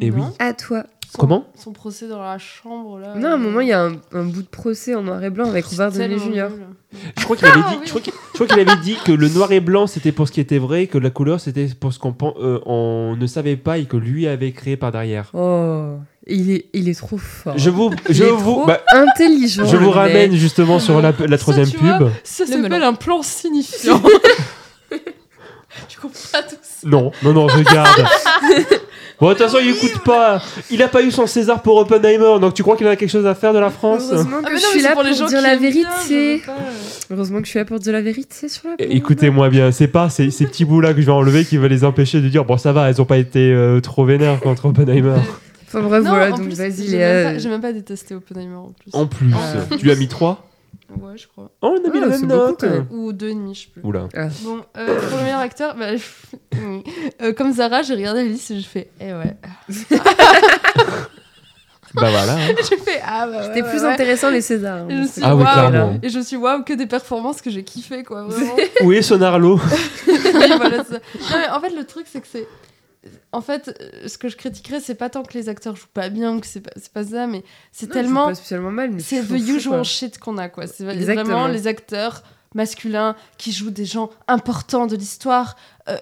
[0.00, 0.24] Et Non.
[0.26, 0.30] oui.
[0.38, 0.84] À toi.
[1.10, 1.46] Son- Comment?
[1.56, 3.14] Son procès dans la chambre là.
[3.16, 5.28] Non, à un moment, il y a un, un bout de procès en noir et
[5.28, 6.46] blanc avec Robert Downey Jr.
[7.18, 7.76] Je crois qu'il avait Ah,
[8.40, 8.46] oui.
[8.50, 11.10] avait dit que le noir et blanc c'était pour ce qui était vrai, que la
[11.10, 14.78] couleur c'était pour ce qu'on euh, on ne savait pas et que lui avait créé
[14.78, 15.30] par derrière.
[15.34, 15.96] Oh,
[16.26, 17.54] il est, il est trop fort.
[17.56, 19.64] Je vous, Il je est vous, trop bah, intelligent.
[19.66, 22.08] je vous ramène justement sur la, la troisième vois, pub.
[22.24, 24.00] Ça Le s'appelle un plan signifiant.
[25.88, 26.86] tu comprends pas tout ça.
[26.88, 28.04] Non, non, non, regarde.
[29.20, 30.42] Bon, de toute façon, il écoute pas.
[30.68, 33.24] Il a pas eu son César pour Oppenheimer, donc tu crois qu'il a quelque chose
[33.26, 35.70] à faire de la France Heureusement Ah, que je suis là pour dire la bien,
[35.70, 36.42] vérité.
[36.44, 37.14] je.
[37.14, 38.96] Heureusement que je suis là pour dire la vérité sur la Eh.
[38.96, 41.84] Écoutez-moi bien, c'est pas ces, ces petits bouts-là que je vais enlever qui va les
[41.84, 45.14] empêcher de dire bon, ça va, elles ont pas été euh, trop vénères contre Oppenheimer.
[45.74, 47.12] Enfin bref, Non, voilà, en donc plus, vas-y, j'ai Léa.
[47.24, 48.90] même pas- J'ai même pas détesté Oppenheimer en plus.
[48.94, 49.54] En plus, Ah.
[49.78, 50.46] tu lui as mis 3
[51.00, 51.50] Ouais, je crois.
[51.62, 52.62] Oh, on a mis Ah, la même beaucoup, note.
[52.64, 52.86] même.
[52.90, 53.80] Ou deux et demi, je sais plus.
[53.82, 54.08] Oula.
[54.42, 55.86] Bon, euh, pour le meilleur acteur, bah.
[57.22, 59.36] Euh, comme Zara, j'ai regardé la liste et j'ai fait, eh ouais.
[61.94, 62.32] Bah voilà.
[62.34, 62.54] hein.
[62.70, 63.42] j'ai fait, ah bah ouais.
[63.48, 63.92] C'était ouais, plus ouais.
[63.92, 64.78] intéressant les Césars.
[64.78, 65.52] hein, Et je suis Ah oui, waouh.
[65.68, 65.98] clairement.
[66.02, 68.54] Et je suis waouh, que des performances que j'ai kiffé, quoi, vraiment.
[68.82, 69.60] Où est son Arlo
[70.08, 70.18] Oui,
[70.56, 70.94] voilà, ça.
[70.94, 72.46] Non, mais en fait, le truc, c'est que c'est.
[73.32, 76.10] En fait, euh, ce que je critiquerais, c'est pas tant que les acteurs jouent pas
[76.10, 77.42] bien ou que c'est pas, pas ça, mais
[77.72, 78.26] c'est tellement.
[78.26, 80.66] pas spécialement mal, mais C'est the usual shit qu'on a, quoi.
[80.66, 81.24] C'est Exactement.
[81.24, 82.22] vraiment les acteurs
[82.54, 85.56] masculins qui jouent des gens importants de l'histoire,
[85.88, 85.96] euh,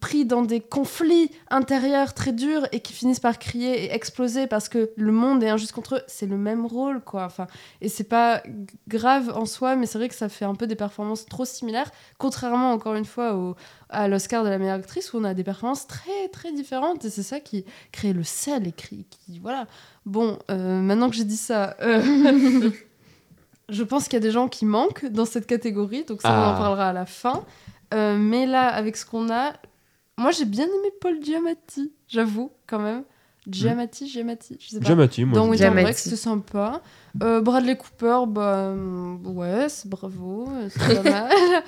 [0.00, 4.68] pris dans des conflits intérieurs très durs et qui finissent par crier et exploser parce
[4.68, 6.02] que le monde est injuste contre eux.
[6.06, 7.24] C'est le même rôle, quoi.
[7.24, 7.48] Enfin,
[7.80, 8.42] et c'est pas
[8.86, 11.90] grave en soi, mais c'est vrai que ça fait un peu des performances trop similaires,
[12.18, 13.56] contrairement encore une fois au,
[13.88, 17.10] à l'Oscar de la meilleure actrice où on a des performances très très différentes et
[17.10, 19.66] c'est ça qui crée le sel et qui, qui- voilà.
[20.06, 22.70] Bon, euh, maintenant que j'ai dit ça, euh,
[23.68, 26.32] je pense qu'il y a des gens qui manquent dans cette catégorie, donc ça on
[26.32, 26.54] Ah.
[26.54, 27.44] en parlera à la fin.
[27.92, 29.52] Euh, mais là, avec ce qu'on a,
[30.18, 33.04] moi j'ai bien aimé Paul Giamatti, j'avoue quand même.
[33.48, 34.86] Giamatti, Giamatti, je sais pas.
[34.86, 35.34] Giamatti, moi.
[35.34, 35.50] Dans je.
[35.50, 36.80] Winter Break, c'était sympa.
[37.22, 41.32] Euh, Bradley Cooper, bah euh, ouais, c'est bravo, euh, c'est pas mal.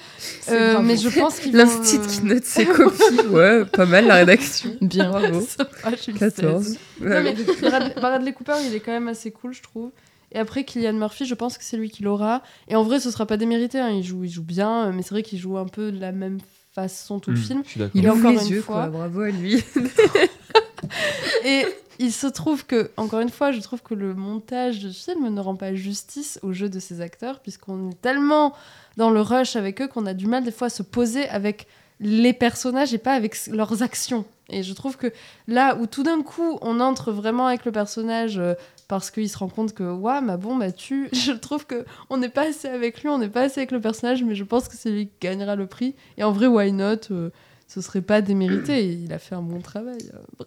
[0.50, 0.86] Euh, bravo.
[0.86, 3.26] mais je pense qu'il qui note ses copies.
[3.30, 4.70] Ouais, pas mal la rédaction.
[4.80, 5.40] Bien, Bravo.
[5.40, 6.64] sympa, eu 14.
[6.64, 6.78] 16.
[7.00, 9.90] Non, mais Bradley, Bradley Cooper, il est quand même assez cool, je trouve.
[10.34, 12.42] Et après, Kylian Murphy, je pense que c'est lui qui l'aura.
[12.68, 13.78] Et en vrai, ce sera pas démérité.
[13.80, 15.98] hein, Il, joue, il joue bien, euh, mais c'est vrai qu'il joue un peu de
[16.00, 16.38] la même
[16.74, 17.62] façon tout le Hmm, film.
[17.94, 18.98] Il ouvre encore les une yeux, fois- quoi.
[18.98, 19.62] Bravo à lui.
[21.44, 21.64] Et
[21.98, 25.40] il se trouve que, encore une fois, je trouve que le montage du film ne
[25.40, 28.54] rend pas justice au jeu de ces acteurs, puisqu'on est tellement
[28.96, 31.66] dans le rush avec eux qu'on a du mal des fois à se poser avec
[32.00, 34.24] les personnages et pas avec leurs actions.
[34.50, 35.06] Et je trouve que
[35.48, 38.54] là où tout d'un coup on entre vraiment avec le personnage euh,
[38.88, 42.18] parce qu'il se rend compte que ouais bah bon bah tu je trouve que on
[42.18, 44.68] n'est pas assez avec lui on n'est pas assez avec le personnage mais je pense
[44.68, 47.30] que c'est lui qui gagnera le prix et en vrai why not euh,
[47.68, 49.96] ce serait pas démérité il a fait un bon travail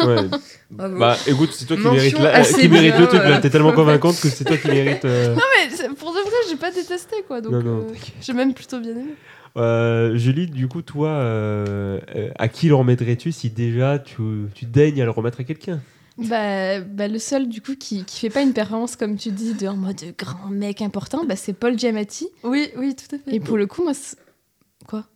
[0.00, 0.06] euh.
[0.06, 0.28] Ouais.
[0.70, 0.98] Bravo.
[0.98, 3.18] Bah écoute, c'est toi qui Mention mérite, la- qui mérite bien, le truc.
[3.20, 3.26] là.
[3.26, 3.40] voilà.
[3.40, 5.04] T'es tellement convaincante que c'est toi qui mérite.
[5.04, 7.40] euh, Non, mais pour de vrai, j'ai pas détesté quoi.
[7.40, 7.82] Donc euh,
[8.20, 9.14] j'ai même plutôt bien aimé.
[9.56, 14.22] Euh, Julie, du coup, toi, euh, euh, à qui le remettrais-tu si déjà tu,
[14.54, 15.80] tu daignes à le remettre à quelqu'un?
[16.18, 19.52] Bah, bah, le seul du coup qui, qui fait pas une performance comme tu dis
[19.54, 22.28] de en mode grand mec important, bah, c'est Paul Giamatti.
[22.44, 23.34] Oui, oui, tout à fait.
[23.36, 24.16] Et pour le coup, moi, c'est-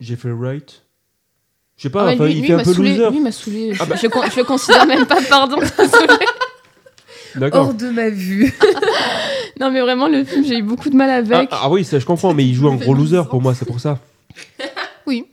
[0.01, 0.83] Jeffrey Wright?
[1.77, 3.11] Je sais pas, Ah ouais, enfin, lui, il lui, fait un peu saoulé, loser.
[3.13, 3.73] lui m'a saoulé.
[3.79, 3.95] Ah bah.
[3.95, 5.59] je, je, le considère même pas, pardon.
[7.37, 7.67] D'accord.
[7.69, 8.53] Hors de ma vue.
[9.61, 11.49] non, mais vraiment, le film, j'ai eu beaucoup de mal Ah, avec.
[11.53, 13.79] ah oui, ça je comprends, mais il joue un gros loser pour moi, c'est pour
[13.79, 14.01] ça.
[15.07, 15.27] Oui.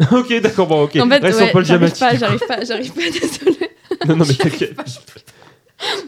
[0.12, 0.96] ok, d'accord, bon, ok.
[0.96, 2.00] en fait, Reste ouais, sur Paul j'arrive Giamatti.
[2.00, 2.20] pas, du coup.
[2.20, 3.70] j'arrive pas, j'arrive pas, désolée.
[4.08, 4.76] Non, non, mais t'inquiète.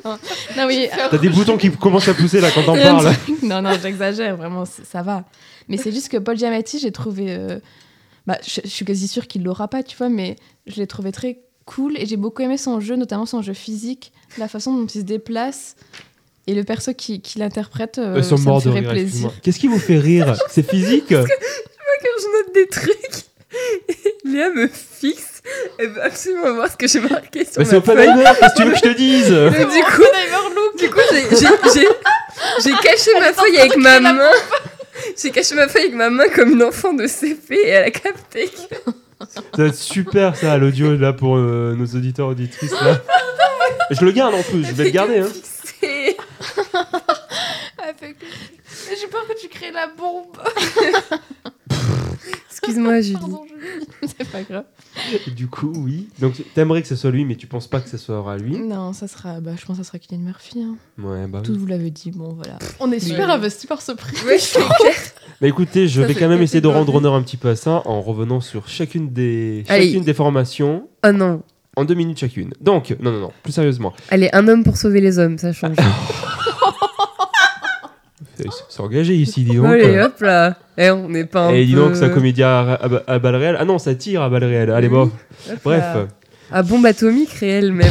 [0.05, 3.13] Non, oui, T'as des boutons qui commencent à pousser là quand t'en parles.
[3.43, 5.25] Non, non, j'exagère, vraiment, c- ça va.
[5.69, 7.27] Mais c'est juste que Paul Giamatti, j'ai trouvé.
[7.29, 7.59] euh,
[8.27, 10.37] Bah, je, je suis quasi sûre qu'il l'aura pas, tu vois, mais
[10.67, 14.13] je l'ai trouvé très cool et j'ai beaucoup aimé son jeu, notamment son jeu physique,
[14.39, 15.77] la façon dont il se déplace
[16.47, 17.99] et le perso qui, qui l'interprète.
[17.99, 18.91] euh, Ils sont ça me morts de ferait rire.
[18.91, 19.05] plaisir.
[19.07, 19.33] excuse-moi.
[19.43, 20.35] Qu'est-ce qui vous fait rire?
[20.49, 21.13] C'est physique?
[22.21, 23.25] Je note des trucs,
[24.25, 25.43] Léa me fixe.
[25.79, 28.09] Elle veut absolument voir ce que j'ai marqué sur Bah, ma C'est feuille.
[28.09, 31.37] Oppenheimer, qu'est-ce que tu veux que je te dise Mais du coup, du coup, j'ai-
[31.37, 31.89] j'ai- j'ai
[32.65, 34.31] j'ai caché ma feuille avec ma main.
[35.23, 37.91] J'ai caché ma feuille avec ma main comme une enfant de CP et elle a
[37.91, 38.49] capté.
[38.49, 38.91] que-
[39.29, 43.01] Ça va être super ça à l'audio là pour euh, nos auditeurs auditrices là.
[43.91, 45.19] Je le garde en plus, je vais le garder.
[45.21, 45.29] Hein.
[45.33, 46.17] Fixé.
[48.89, 50.37] Mais J'ai peur que tu crées la bombe.
[52.67, 53.19] Excuse-moi, Julie.
[54.19, 54.65] C'est pas grave.
[55.27, 56.09] Et Du coup, oui.
[56.21, 58.59] Donc t'aimerais que ce soit lui, mais tu penses pas que ce sera lui.
[58.59, 59.41] Non, ça sera.
[59.41, 60.63] Bah, je pense que ça sera Kylian Murphy.
[60.63, 60.77] hein.
[61.03, 61.59] Ouais, bah Tout oui.
[61.59, 62.59] vous l'avez dit, bon, voilà.
[62.81, 64.17] On est super investi par ce prix.
[64.27, 64.39] Ouais.
[65.41, 67.57] Bah écoutez, je Ça vais quand même essayer de rendre honneur un petit peu à
[67.57, 69.87] ça en revenant sur chacune des, Allez.
[69.89, 71.43] chacune des formations Oh non.
[71.77, 72.53] en deux minutes chacune.
[72.61, 73.93] Donc, non, non, non, plus sérieusement.
[74.11, 75.77] Allez, un homme pour sauver les hommes, ça change.
[78.37, 79.67] C'est c'est engagé ici, dis donc.
[79.67, 80.57] Allez, hop là.
[80.79, 83.19] Eh, on n'est pas un Et dis peu- donc, c'est un comédien à, à, à
[83.19, 83.57] balles réelles.
[83.59, 84.71] Ah non, ça tire à balles réelles.
[84.71, 85.11] Allez, bon.
[85.65, 85.81] Bref.
[85.81, 86.09] là.
[86.53, 87.91] À bombe atomique réelle même.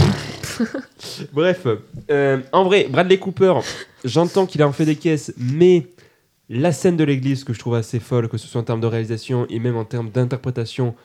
[1.33, 1.65] Bref,
[2.11, 3.53] euh, en vrai, Bradley Cooper,
[4.03, 5.87] j'entends qu'il a en fait des caisses, mais
[6.49, 8.87] la scène de l'église que je trouve assez folle, que ce soit en termes de
[8.87, 10.95] réalisation et même en termes d'interprétation.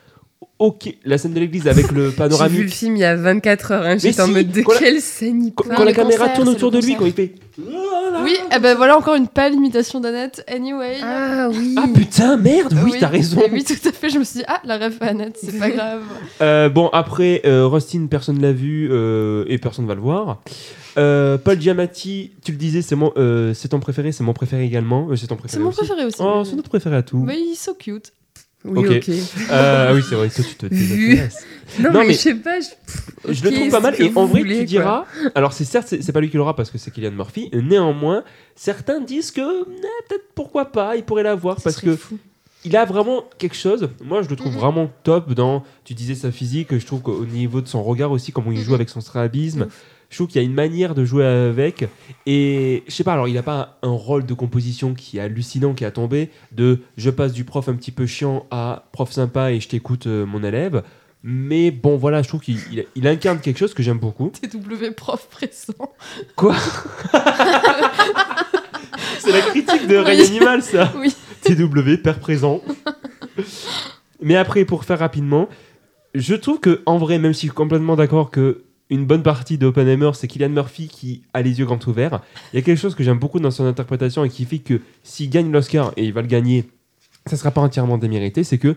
[0.59, 3.73] Ok, la scène de l'église avec le J'ai vu le film il y a 24
[3.73, 3.83] heures.
[3.85, 3.99] Hein.
[3.99, 6.35] J'étais en si, mode de la- quelle scène il Quand, parle quand la caméra concert,
[6.35, 7.35] tourne autour de lui, quand il fait.
[8.23, 10.45] Oui, eh ben voilà encore une pâle imitation d'Annette.
[10.49, 10.97] Anyway.
[11.03, 11.75] Ah oui.
[11.79, 13.41] Ah putain, merde, oui, t'as raison.
[13.41, 14.09] Et oui, tout à fait.
[14.11, 16.03] Je me suis dit, ah, la ref à Annette, c'est pas grave.
[16.43, 20.43] Euh, bon, après, euh, Rustin, personne l'a vu euh, et personne va le voir.
[20.97, 24.65] Euh, Paul Giamatti, tu le disais, c'est mon, euh, c'est ton préféré, c'est mon préféré
[24.65, 25.09] également.
[25.11, 25.79] Euh, c'est ton préféré C'est mon aussi.
[25.79, 26.17] préféré aussi.
[26.21, 27.19] Oh, c'est notre préféré à tout.
[27.19, 28.13] Mais il est so cute.
[28.65, 29.09] Oui, Ok.
[29.09, 31.47] Euh, ah oui, c'est vrai, toi tu te désintéresses.
[31.79, 32.61] Non, Non, mais, mais je sais pas.
[32.61, 35.05] Je, Je le trouve pas mal et en vrai voulez, tu diras
[35.35, 38.25] alors c'est certes c'est pas lui qui l'aura parce que c'est Kylian Murphy néanmoins
[38.57, 42.19] certains disent que eh, peut-être pourquoi pas il pourrait l'avoir Ce parce que fou.
[42.65, 44.59] il a vraiment quelque chose moi je le trouve Mhm.
[44.59, 48.33] vraiment top dans tu disais sa physique je trouve qu'au niveau de son regard aussi
[48.33, 48.75] comment il joue Mhm.
[48.75, 49.69] avec son strabisme
[50.11, 51.89] je trouve qu'il y a une manière de jouer avec
[52.27, 55.21] et je sais pas alors il a pas un, un rôle de composition qui est
[55.21, 59.11] hallucinant qui a tombé de je passe du prof un petit peu chiant à prof
[59.11, 60.83] sympa et je t'écoute euh, mon élève
[61.23, 64.91] mais bon voilà je trouve qu'il il- il incarne quelque chose que j'aime beaucoup TW
[64.97, 65.93] prof présent.
[66.37, 66.57] Quoi?
[69.19, 71.15] C'est la critique de Ray Animal, ça Oui.
[71.43, 72.63] TW, père présent.
[74.23, 75.49] Mais après, pour faire rapidement,
[76.15, 79.57] je trouve que, en vrai, même si je suis complètement d'accord que une bonne partie
[79.57, 82.21] d'Oppenheimer, c'est Kylian Murphy qui a les yeux grands ouverts,
[82.53, 84.81] il y a quelque chose que j'aime beaucoup dans son interprétation et qui fait que
[85.03, 86.65] s'il gagne l'Oscar, et il va le gagner,
[87.27, 88.77] ça sera pas entièrement démérité, c'est que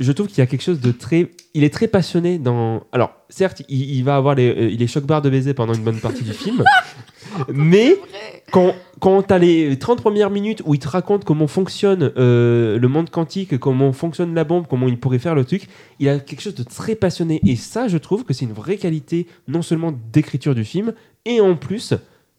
[0.00, 1.32] je trouve qu'il y a quelque chose de très.
[1.54, 2.84] Il est très passionné dans.
[2.92, 5.82] Alors, certes, il, il va avoir les, euh, il est choc-barre de baiser pendant une
[5.82, 6.62] bonne partie du film,
[7.52, 7.96] mais
[8.52, 12.78] quand, quand tu as les 30 premières minutes où il te raconte comment fonctionne euh,
[12.78, 15.68] le monde quantique, comment fonctionne la bombe, comment il pourrait faire le truc,
[15.98, 17.40] il a quelque chose de très passionné.
[17.44, 20.94] Et ça, je trouve que c'est une vraie qualité, non seulement d'écriture du film,
[21.24, 21.94] et en plus,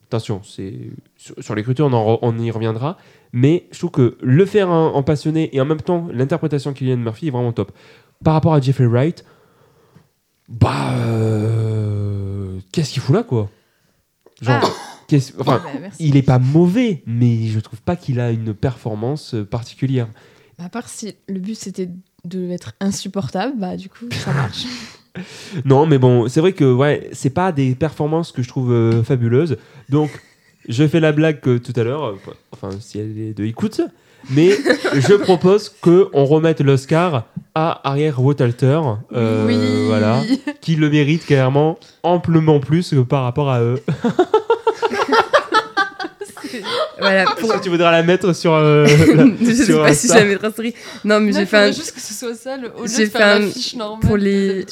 [0.08, 0.74] attention, c'est
[1.16, 1.90] sur, l'écriture,
[2.22, 2.98] on, y reviendra.
[3.32, 6.98] Mais je trouve que le faire en, passionné et en même temps, l'interprétation de Killian
[6.98, 7.72] Murphy est vraiment top.
[8.24, 9.24] Par rapport à Jeffrey Wright,
[10.48, 10.96] bah.
[10.96, 13.50] euh, Qu'est-ce qu'il fout là, quoi?
[14.42, 14.60] Genre.
[14.64, 14.89] Ah.
[15.10, 16.08] Qu'est-ce- enfin, Bah, merci.
[16.08, 20.08] il est pas mauvais, mais je trouve pas qu'il a une performance euh, particulière.
[20.58, 21.90] Bah, à part si le but c'était
[22.26, 24.66] de être insupportable, bah du coup ça marche.
[25.66, 29.04] Non, mais bon, c'est vrai que ouais, c'est pas des performances que je trouve euh,
[29.04, 29.58] fabuleuses.
[29.90, 30.12] Donc,
[30.68, 32.16] je fais la blague que tout à l'heure, euh,
[32.52, 33.82] enfin, si elle est de écoute,
[34.30, 34.50] mais
[34.94, 37.26] je propose que on remette l'Oscar
[37.56, 38.80] à Ariel Wotalter,
[39.14, 39.88] euh, oui.
[39.88, 40.22] voilà,
[40.62, 43.82] qui le mérite clairement amplement plus que par rapport à eux.
[47.00, 47.54] Voilà, pour...
[47.54, 48.86] Que tu voudras la mettre sur euh,
[49.16, 50.74] la- je sais sur pas si j'avais la story.
[51.06, 51.72] Non, mais j'ai fait un...
[51.72, 54.00] juste que ce soit ça, le- au lieu j'ai de fait faire un- l'affiche normale.
[54.08, 54.66] pour les-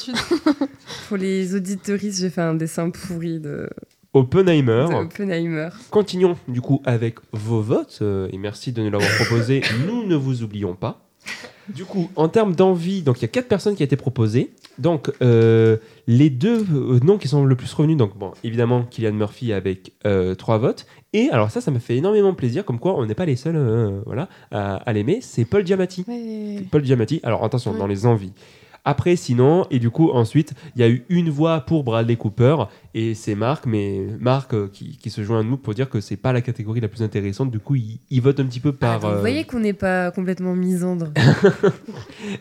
[1.08, 3.68] pour les auditoristes, j'ai fait un dessin pourri de,
[4.12, 4.86] Oppenheimer.
[4.90, 5.68] de Oppenheimer.
[5.90, 9.62] Continuons du coup avec vos votes euh, et merci de nous l'avoir proposé.
[9.86, 11.04] nous ne vous oublions pas.
[11.68, 14.50] Du coup, en termes d'envie, donc il y a quatre personnes qui ont été proposées.
[14.78, 15.76] Donc euh,
[16.10, 19.92] les deux euh, noms qui sont le plus revenus, donc bon, évidemment Kylian Murphy avec
[20.06, 20.86] euh, trois votes.
[21.12, 23.56] Et alors ça, ça me fait énormément plaisir, comme quoi on n'est pas les seuls,
[23.56, 25.18] euh, voilà, à, à l'aimer.
[25.20, 26.04] C'est Paul Giamatti.
[26.08, 26.64] Ouais.
[26.70, 27.20] Paul Giamatti.
[27.22, 27.78] Alors attention, Ouais.
[27.78, 28.32] dans les envies.
[28.84, 32.56] Après, sinon, et du coup, ensuite, il y a eu une voix pour Bradley Cooper,
[32.94, 36.00] et c'est Marc, mais Marc euh, qui, qui se joint à nous pour dire que
[36.00, 37.50] c'est pas la catégorie la plus intéressante.
[37.50, 39.04] Du coup, il, il vote un petit peu par.
[39.04, 41.08] Euh, Vous voyez qu'on n'est pas complètement misandre.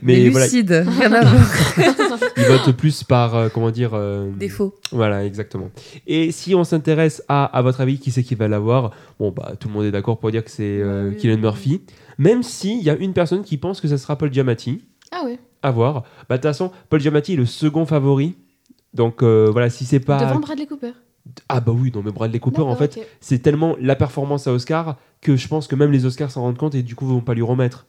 [0.02, 1.44] mais mais voilà, lucide, rien à voir.
[2.38, 3.92] il vote plus par, euh, comment dire.
[3.94, 4.76] euh, Défaut.
[4.92, 5.70] Voilà, exactement.
[6.06, 8.92] Et si on s'intéresse à, à votre avis, qui c'est qui va l'avoir?
[9.20, 11.42] Bon, bah, tout le monde est d'accord pour dire que c'est euh, Cillian oui.
[11.42, 11.82] Murphy.
[12.18, 14.84] Même s'il y a une personne qui pense que ça sera Paul Giamatti.
[15.12, 15.40] Ah ouais.
[15.68, 16.04] À voir.
[16.30, 18.36] Bah, de toute façon, Paul Giamatti est le second favori.
[18.94, 20.18] Donc euh, voilà, si c'est pas.
[20.18, 20.94] Devant Bradley Cooper.
[21.50, 24.96] Ah bah oui, non mais Bradley Cooper en fait, c'est tellement la performance à Oscar
[25.20, 27.34] que je pense que même les Oscars s'en rendent compte et du coup vont pas
[27.34, 27.86] lui remettre.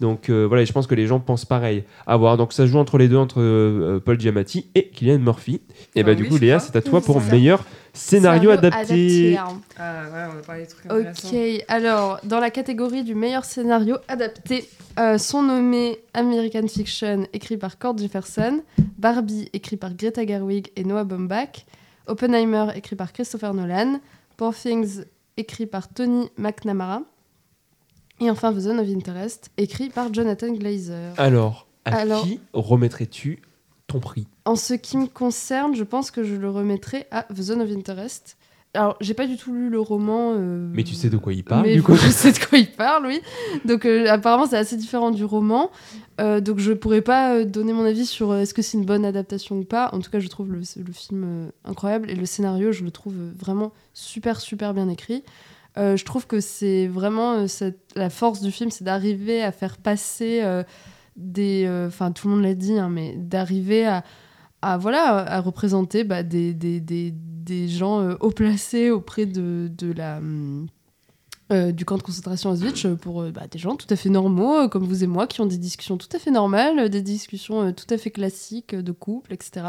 [0.00, 1.84] Donc euh, voilà, et je pense que les gens pensent pareil.
[2.06, 2.36] À voir.
[2.36, 5.60] Donc ça se joue entre les deux, entre euh, Paul Giamatti et Kylian Murphy.
[5.94, 9.36] Et bah Ah du coup Léa, c'est à toi pour meilleur scénario, adapté.
[9.36, 9.60] hein.
[9.76, 11.28] Ah, voilà, on va parler des trucs intéressants.
[11.28, 14.68] Ok, alors dans la catégorie du meilleur scénario adapté,
[14.98, 18.62] euh, sont nommés American Fiction, écrit par Cord Jefferson,
[18.98, 21.66] Barbie, écrit par Greta Gerwig et Noah Baumbach,
[22.06, 24.00] Oppenheimer, écrit par Christopher Nolan,
[24.36, 25.02] Poor Things,
[25.36, 27.02] écrit par Tony McNamara,
[28.20, 31.12] et enfin The Zone of Interest, écrit par Jonathan Glazer.
[31.16, 33.40] Alors, à Alors- qui remettrais-tu
[33.86, 34.26] ton prix?
[34.44, 37.70] En ce qui me concerne, je pense que je le remettrai à The Zone of
[37.70, 38.36] Interest.
[38.72, 40.34] Alors, j'ai pas du tout lu le roman.
[40.36, 42.56] euh, Mais tu sais de quoi il parle mais du coup je sais de quoi
[42.56, 43.20] il parle, oui.
[43.64, 45.72] Donc, euh, apparemment, c'est assez différent du roman.
[46.20, 49.58] Euh, donc, je pourrais pas donner mon avis sur est-ce que c'est une bonne adaptation
[49.58, 49.88] ou pas.
[49.92, 53.14] En tout cas, je trouve le, le film incroyable et le scénario, je le trouve
[53.36, 55.24] vraiment super, super bien écrit.
[55.78, 59.78] Euh, je trouve que c'est vraiment euh, la force du film, c'est d'arriver à faire
[59.78, 60.62] passer euh,
[61.16, 61.68] des.
[61.86, 67.68] Enfin, tout le monde l'a dit, hein, mais d'arriver à, voilà, à représenter bah, des,
[67.68, 70.18] gens haut placés auprès de, de la.
[70.18, 70.66] hum,
[71.50, 74.08] euh, du camp de concentration Auschwitz euh, pour euh, bah, des gens tout à fait
[74.08, 77.62] normaux comme vous et moi qui ont des discussions tout à fait normales, des discussions
[77.68, 79.66] euh, tout à fait classiques de couple, etc.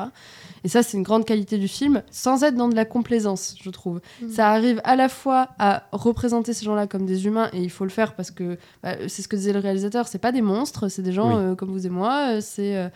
[0.63, 3.69] Et ça, c'est une grande qualité du film, sans être dans de la complaisance, je
[3.69, 3.99] trouve.
[4.21, 4.29] Mhm.
[4.31, 7.83] Ça arrive à la fois à représenter ces gens-là comme des humains, et il faut
[7.83, 10.87] le faire parce que bah, c'est ce que disait le réalisateur, c'est pas des monstres,
[10.87, 11.43] c'est des gens Oui.
[11.43, 12.89] euh, comme vous et moi, c'est euh,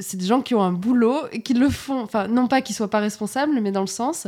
[0.00, 2.74] c'est des gens qui ont un boulot et qui le font, enfin non pas qu'ils
[2.74, 4.26] soient pas responsables, mais dans le sens.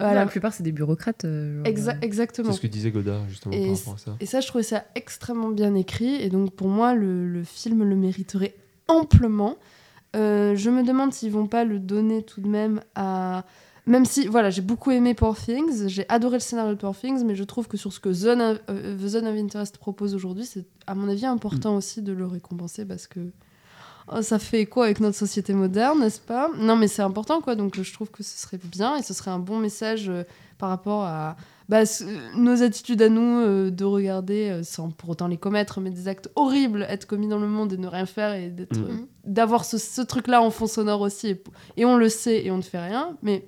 [0.00, 0.14] Voilà.
[0.24, 1.24] La plupart, c'est des bureaucrates.
[1.24, 2.50] euh, genre, Exa- euh, exactement.
[2.50, 4.16] C'est ce que disait Godard justement Et par rapport à ça.
[4.20, 6.14] Et ça, je trouvais ça extrêmement bien écrit.
[6.16, 8.54] Et donc, pour moi, le, le film le mériterait
[8.88, 9.56] amplement.
[10.16, 13.44] Euh, je me demande s'ils vont pas le donner tout de même à.
[13.86, 17.24] Même si, voilà, j'ai beaucoup aimé Poor Things, j'ai adoré le scénario de Poor Things,
[17.24, 20.14] mais je trouve que sur ce que Zone of, euh, The Zone of Interest propose
[20.14, 23.18] aujourd'hui, c'est à mon avis important aussi de le récompenser parce que
[24.08, 26.48] oh, ça fait quoi avec notre société moderne, n'est-ce pas?
[26.56, 27.54] Non, mais c'est important, quoi.
[27.54, 30.24] Donc, je trouve que ce serait bien et ce serait un bon message euh,
[30.58, 31.36] par rapport à
[31.68, 31.82] bah,
[32.36, 36.06] nos attitudes à nous euh, de regarder, euh, sans pour autant les commettre, mais des
[36.08, 39.78] actes horribles être commis dans le monde et ne rien faire et euh, d'avoir ce,
[39.78, 41.28] ce truc-là en fond sonore aussi.
[41.28, 41.42] Et,
[41.78, 43.16] et on le sait et on ne fait rien.
[43.22, 43.46] Mais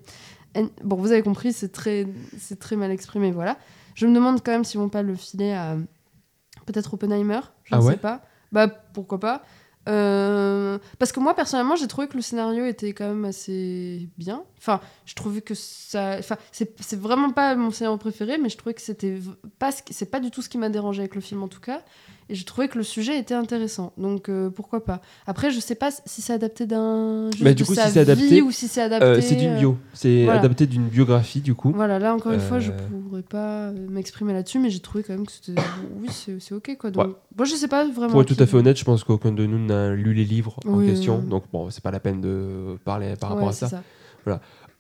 [0.83, 2.07] bon, vous avez compris, c'est très,
[2.39, 3.59] c'est très mal exprimé, voilà.
[3.95, 5.77] Je me demande quand même s'ils vont pas le filer à
[6.67, 7.93] peut-être Oppenheimer, je Ah ne ouais?
[7.93, 8.23] sais pas.
[8.53, 9.43] Bah pourquoi pas.
[9.87, 14.43] Euh, parce que moi personnellement j'ai trouvé que le scénario était quand même assez bien.
[14.59, 16.17] Enfin, je trouvais que ça.
[16.19, 19.19] Enfin, c'est vraiment pas mon scénario préféré, mais je trouvais que c'était
[19.59, 19.71] pas.
[19.73, 21.83] C'est pas du tout ce qui m'a dérangé avec le film en tout cas.
[22.29, 23.93] Et je trouvais que le sujet était intéressant.
[23.99, 25.01] Donc euh, pourquoi pas.
[25.27, 27.31] Après, je sais pas si c'est adapté d'un.
[27.33, 29.07] juste Mais du de coup, sa si c'est adapté, vie ou si c'est adapté.
[29.07, 29.77] Euh, c'est d'une euh, bio.
[29.93, 30.41] C'est voilà.
[30.41, 31.73] adapté d'une biographie, du coup.
[31.75, 35.27] Voilà, là encore une fois, je pourrais pas m'exprimer là-dessus, mais j'ai trouvé quand même
[35.27, 35.61] que c'était.
[36.01, 36.91] Oui, c'est ok quoi.
[36.91, 37.13] Donc, Ouais.
[37.37, 38.13] Moi, je sais pas vraiment.
[38.13, 40.59] Pour être tout à fait honnête, je pense qu'aucun de nous n'a lu les livres
[40.67, 41.19] en question.
[41.19, 43.83] Donc, bon, c'est pas la peine de parler par Ouais, rapport à c'est ça.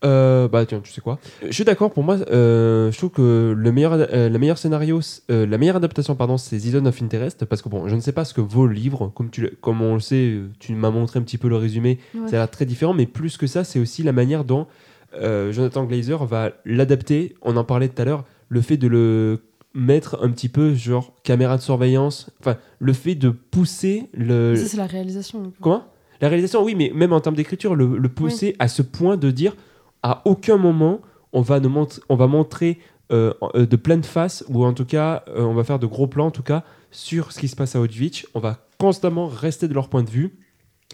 [0.05, 1.18] Euh, bah tiens, tu sais quoi?
[1.43, 1.90] Je suis d'accord.
[1.90, 5.01] Pour moi, euh, je trouve que le meilleur, euh, le meilleur scénario,
[5.31, 8.01] euh, la meilleure adaptation, pardon, c'est The Zone of Interest, parce que bon, je ne
[8.01, 9.10] sais pas ce que vaut le livre.
[9.14, 11.98] Comme tu, comme on le sait, euh, tu m'as montré un petit peu le résumé.
[12.14, 12.28] Ouais.
[12.28, 14.66] Ça a l'air très différent, mais plus que ça, c'est aussi la manière dont
[15.14, 17.35] euh, Jonathan Glazer va l'adapter.
[17.40, 19.40] On en parlait tout à l'heure, le fait de le
[19.72, 22.31] mettre un petit peu genre caméra de surveillance.
[22.40, 24.55] Enfin, le fait de pousser le.
[24.55, 25.52] Ça, c'est la réalisation.
[25.60, 25.85] Comment?
[26.20, 29.31] La réalisation, oui, mais même en termes d'écriture, le, le pousser à ce point de
[29.31, 29.56] dire
[30.05, 31.01] à aucun moment
[31.35, 32.78] on va, nous on va montrer
[33.12, 36.06] euh, euh, de pleine face, ou en tout cas, euh, on va faire de gros
[36.06, 38.26] plans, en tout cas, sur ce qui se passe à Auschwitz.
[38.35, 40.39] On va constamment rester de leur point de vue.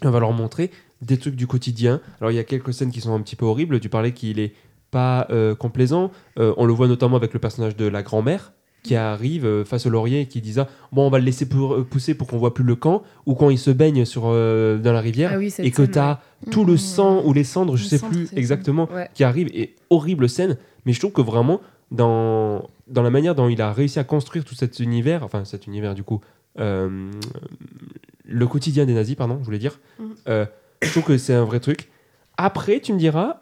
[0.03, 0.71] On va leur montrer
[1.01, 2.01] des trucs du quotidien.
[2.19, 3.79] Alors, il y a quelques scènes qui sont un petit peu horribles.
[3.79, 4.53] Tu parlais qu'il est
[4.89, 5.27] pas
[5.57, 6.11] complaisant.
[6.35, 8.51] On le voit notamment avec le personnage de la grand-mère
[8.83, 11.75] qui arrive euh, face au laurier et qui ah, bon on va le laisser pour-
[11.75, 14.77] euh, pousser pour qu'on voit plus le camp ou quand il se baigne sur euh,
[14.79, 16.77] dans la rivière Ah oui, et que tu as tout le Mmh.
[16.77, 19.09] sang ou les cendres, je Les sais plus exactement, Ouais.
[19.13, 19.49] qui arrive.
[19.53, 23.71] Et horrible scène, mais je trouve que vraiment, dans, dans la manière dont il a
[23.71, 26.19] réussi à construire tout cet univers, enfin cet univers du coup,
[26.59, 27.11] euh,
[28.25, 29.79] le quotidien des nazis, pardon, je voulais dire,
[30.27, 30.45] euh,
[30.81, 31.89] je trouve que c'est un vrai truc.
[32.37, 33.41] Après, tu me diras,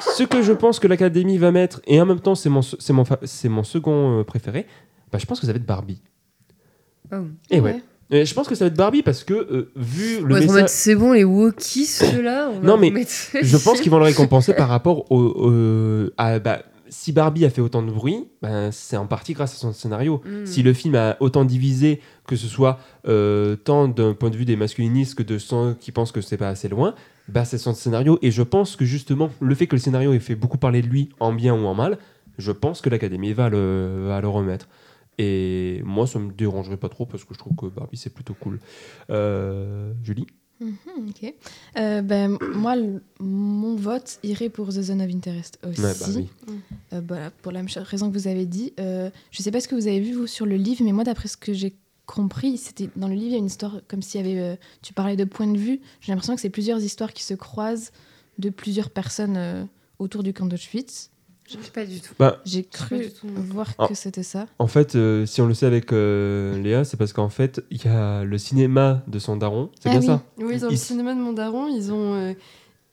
[0.00, 2.92] ce que je pense que l'Académie va mettre, et en même temps, c'est mon, c'est
[2.92, 4.66] mon, c'est mon second euh, préféré,
[5.12, 6.02] bah, je pense que ça va être Barbie.
[7.12, 7.16] Oh.
[7.50, 7.82] Et ouais.
[8.12, 10.68] Euh, je pense que ça va être Barbie parce que, euh, vu le Ouais, message.
[10.68, 12.50] c'est bon, les wokis, ceux-là.
[12.62, 12.92] Non, mais
[13.42, 17.50] Je pense qu'ils vont le récompenser par rapport au, au- à, bah, si Barbie a
[17.50, 20.22] fait autant de bruit, ben, c'est en partie grâce à son scénario.
[20.24, 20.46] Mm.
[20.46, 22.78] Si le film a autant divisé, que ce soit
[23.08, 26.36] euh, tant d'un point de vue des masculinistes que de ceux qui pensent que c'est
[26.36, 26.94] pas assez loin,
[27.28, 28.18] bah, c'est son scénario.
[28.22, 30.86] Et je pense que justement, le fait que le scénario ait fait beaucoup parler de
[30.88, 31.98] lui, en bien ou en mal,
[32.38, 34.68] je pense que l'Académie va le, va le remettre.
[35.18, 38.34] Et moi, ça me dérangerait pas trop parce que je trouve que Barbie, c'est plutôt
[38.34, 38.58] cool.
[39.10, 40.26] Euh, Julie?
[40.60, 41.34] Mhm, ok.
[41.78, 45.80] Euh, ben, moi, le- mon vote irait pour The Zone of Interest aussi.
[45.82, 46.28] Ouais, bah oui.
[46.92, 48.72] Euh, voilà, pour la même raison que vous avez dit.
[48.80, 51.04] Euh, je sais pas ce que vous avez vu vous sur le livre, mais moi,
[51.04, 51.74] d'après ce que j'ai
[52.06, 54.40] compris, c'était dans le livre, il y a une histoire comme s'il y avait.
[54.40, 55.80] euh, tu parlais de point de vue.
[56.00, 57.90] J'ai l'impression que c'est plusieurs histoires qui se croisent
[58.38, 59.64] de plusieurs personnes euh,
[59.98, 61.10] autour du camp d'Auschwitz.
[61.48, 62.12] Je sais pas du tout.
[62.18, 63.28] Bah, J'ai cru tout.
[63.36, 63.86] voir Ah.
[63.86, 64.46] que c'était ça.
[64.58, 67.84] En fait, euh, si on le sait avec euh, Léa, c'est parce qu'en fait, il
[67.84, 69.70] y a le cinéma de son daron.
[69.80, 70.06] C'est Ah bien oui.
[70.06, 70.22] ça?
[70.38, 72.32] Oui, dans le cinéma de Mondaron, ils ont, euh,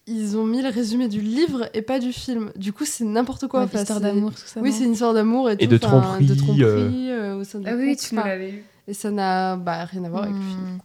[0.05, 2.51] ils ont mis le résumé du livre et pas du film.
[2.55, 3.61] Du coup, c'est n'importe quoi.
[3.61, 4.61] Ouais, Enfin, c'est- d'amour, tout ça.
[4.61, 7.33] Oui, c'est une histoire d'amour et, Et tout, de tromperie, de tromperie euh.
[7.33, 8.63] euh, au sein du Ah oui, tu l'avais lu.
[8.87, 10.49] Et ça n'a bah, rien à voir avec le Hmm.
[10.49, 10.79] film.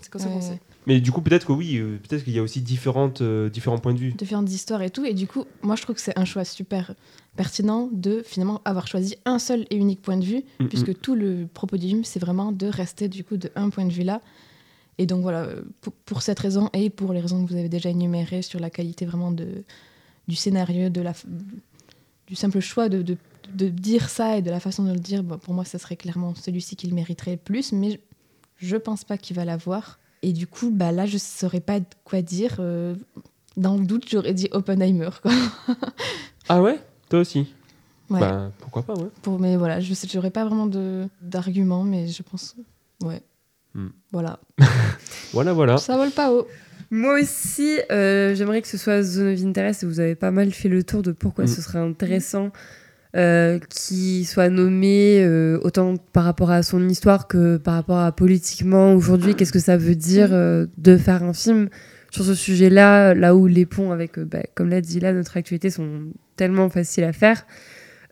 [0.00, 0.60] C'est comme ça qu'on sait.
[0.86, 3.78] Mais du coup, peut-être que oui, euh, peut-être qu'il y a aussi différentes, euh, différents
[3.78, 4.12] points de vue.
[4.12, 5.04] différentes histoires et tout.
[5.04, 6.94] Et du coup, moi, je trouve que c'est un choix super
[7.36, 11.14] pertinent de finalement avoir choisi un seul et unique point de vue, Mm, puisque tout
[11.14, 14.04] le propos du film, c'est vraiment de rester du coup de un point de vue
[14.04, 14.20] là.
[14.96, 15.48] Et donc voilà,
[15.82, 18.70] pour, pour cette raison et pour les raisons que vous avez déjà énumérées sur la
[18.70, 19.64] qualité vraiment de,
[20.28, 21.12] du scénario, de la,
[22.26, 23.16] du simple choix de, de,
[23.52, 25.96] de dire ça et de la façon de le dire, bon, pour moi, ça serait
[25.96, 27.98] clairement celui-ci qui le mériterait le plus, mais je,
[28.68, 29.98] je pense pas qu'il va l'avoir.
[30.22, 32.56] Et du coup, bah là, je saurais pas quoi dire.
[32.60, 32.94] euh,
[33.56, 35.10] dans le doute, j'aurais dit Oppenheimer.
[35.22, 35.32] Quoi.
[36.48, 36.78] Ah ouais?
[37.08, 37.46] Toi aussi?
[38.10, 38.20] Ouais.
[38.20, 39.08] Bah, pourquoi pas, ouais.
[39.22, 42.54] Pour, mais voilà, je sais, j'aurais pas vraiment de d'argument, mais je pense,
[43.02, 43.22] ouais.
[43.74, 43.88] Hmm.
[44.12, 44.40] Voilà.
[45.32, 45.78] Voilà, voilà.
[45.78, 46.46] Ça vole pas haut.
[46.92, 49.82] Moi aussi, euh, j'aimerais que ce soit Zone of Interest.
[49.84, 51.48] Vous avez pas mal fait le tour de pourquoi Mm.
[51.48, 52.50] ce serait intéressant
[53.16, 58.10] euh, qu'il soit nommé, euh, autant par rapport à son histoire que par rapport à
[58.10, 59.36] politiquement aujourd'hui.
[59.36, 61.68] Qu'est-ce que ça veut dire euh, de faire un film
[62.10, 65.70] sur ce sujet-là, là où les ponts avec, bah, comme l'a dit là, notre actualité
[65.70, 67.46] sont tellement faciles à faire.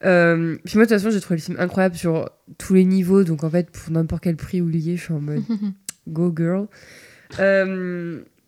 [0.00, 3.24] Puis moi, de toute façon, j'ai trouvé le film incroyable sur tous les niveaux.
[3.24, 5.42] Donc, en fait, pour n'importe quel prix oublié, je suis en mode
[6.08, 6.66] Go girl.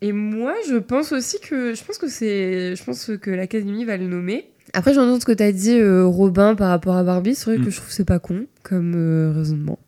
[0.01, 3.97] Et moi, je pense aussi que je pense que c'est, je pense que l'Académie va
[3.97, 4.51] le nommer.
[4.75, 7.33] Après, j'entends ce que t'as dit, euh, Robin, par rapport à Barbie.
[7.35, 7.65] C'est vrai Mm.
[7.65, 9.79] que je trouve que c'est pas con comme euh, raisonnement.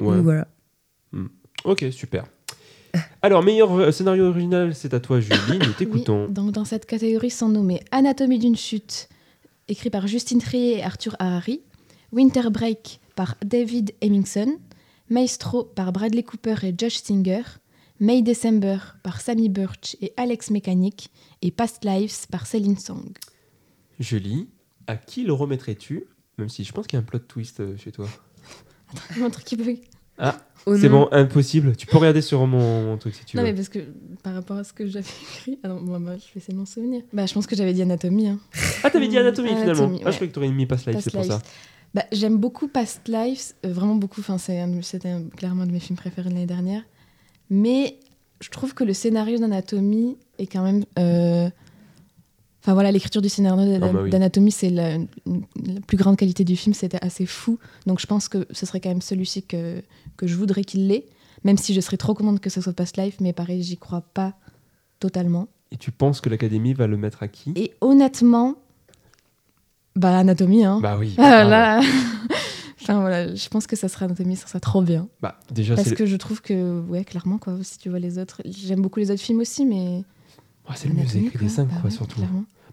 [0.00, 0.16] Ouais.
[0.16, 0.46] Donc, voilà.
[1.64, 2.24] Ok, super.
[3.22, 5.36] Alors, meilleur euh, scénario original, c'est à toi, Julie.
[5.48, 6.26] Nous Oui, t'écoutons.
[6.28, 9.08] donc dans cette catégorie sont nommés Anatomie d'une chute,
[9.68, 11.60] écrit par Justine Trier et Arthur Harari,
[12.10, 14.56] Winter Break par David Hemmingson,
[15.08, 17.42] Maestro par Bradley Cooper et Josh Singer,
[18.00, 21.10] May December par Sammy Birch et Alex Mechanic,
[21.42, 23.04] et Past Lives par Céline Song.
[24.00, 24.48] Julie,
[24.86, 26.04] à qui le remettrais-tu
[26.38, 28.06] Même si je pense qu'il y a un plot twist euh, chez toi.
[29.18, 29.78] Mon truc qui bug.
[30.66, 31.02] Oh C'est non.
[31.02, 31.74] bon, impossible.
[31.76, 33.48] Tu peux regarder sur mon, mon truc si tu Non, veux.
[33.48, 33.80] mais parce que
[34.22, 35.58] par rapport à ce que j'avais écrit.
[35.64, 37.02] Ah non, moi, moi, je vais essayer de m'en souvenir.
[37.12, 38.28] Bah, je pense que j'avais dit anatomie.
[38.28, 38.38] Hein.
[38.84, 39.70] Ah, t'avais dit anatomie, finalement.
[39.84, 41.42] Anatomie, Ah, je croyais que t'aurais mis Past Life, c'est pour ça.
[41.94, 44.20] Bah, J'aime beaucoup Past Lives, euh, vraiment beaucoup.
[44.20, 44.64] Enfin, C'était
[45.36, 46.82] clairement un de mes films préférés de l'année dernière.
[47.50, 47.98] Mais
[48.40, 50.84] je trouve que le scénario d'Anatomie est quand même.
[50.98, 51.50] euh,
[52.62, 54.98] Enfin voilà, l'écriture du scénario Ah bah d'Anatomie, c'est la,
[55.88, 57.58] plus grande qualité du film, c'était assez fou.
[57.86, 59.82] Donc je pense que ce serait quand même celui-ci que,
[60.16, 61.06] que je voudrais qu'il l'ait,
[61.42, 64.02] même si je serais trop contente que ce soit Past Life, mais pareil, j'y crois
[64.14, 64.34] pas
[65.00, 65.48] totalement.
[65.72, 67.52] Et tu penses que l'Académie va le mettre à qui?
[67.56, 68.54] Et honnêtement,
[69.96, 70.78] bah Anatomie, hein.
[70.80, 71.14] Bah oui.
[71.18, 71.80] Ah là
[72.80, 75.08] Enfin voilà, je pense que ça sera Anatomie, ça sera trop bien.
[75.20, 78.40] Bah, déjà, Parce que je trouve que, ouais, clairement, quoi, si tu vois les autres,
[78.44, 80.04] j'aime beaucoup les autres films aussi, mais.
[80.68, 82.20] Ah, c'est le mieux écrit des cinq, bah quoi, ouais, surtout.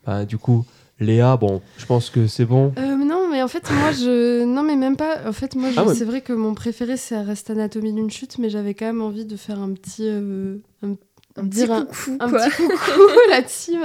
[0.06, 0.66] Bah, du coup,
[0.99, 2.74] Léa, bon, je pense que c'est bon.
[2.78, 4.44] Euh, non, mais en fait, moi, je.
[4.45, 5.28] Non, mais même pas.
[5.28, 5.95] En fait, moi, je- Ah ouais.
[5.95, 9.26] c'est vrai que mon préféré, c'est Reste Anatomie d'une chute, mais j'avais quand même envie
[9.26, 10.03] de faire un petit.
[10.06, 10.91] euh, un,
[11.38, 12.45] Un petit dire un- coucou, un quoi.
[12.49, 13.80] petit coucou la team.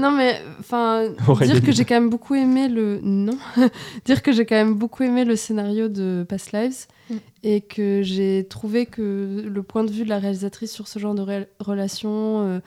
[0.00, 1.08] non mais enfin
[1.44, 3.36] dire que j'ai quand même beaucoup aimé le non
[4.04, 7.14] dire que j'ai quand même beaucoup aimé le scénario de Past Lives Mm.
[7.42, 11.14] et que j'ai trouvé que le point de vue de la réalisatrice sur ce genre
[11.14, 12.10] de ré- relation
[12.46, 12.60] euh,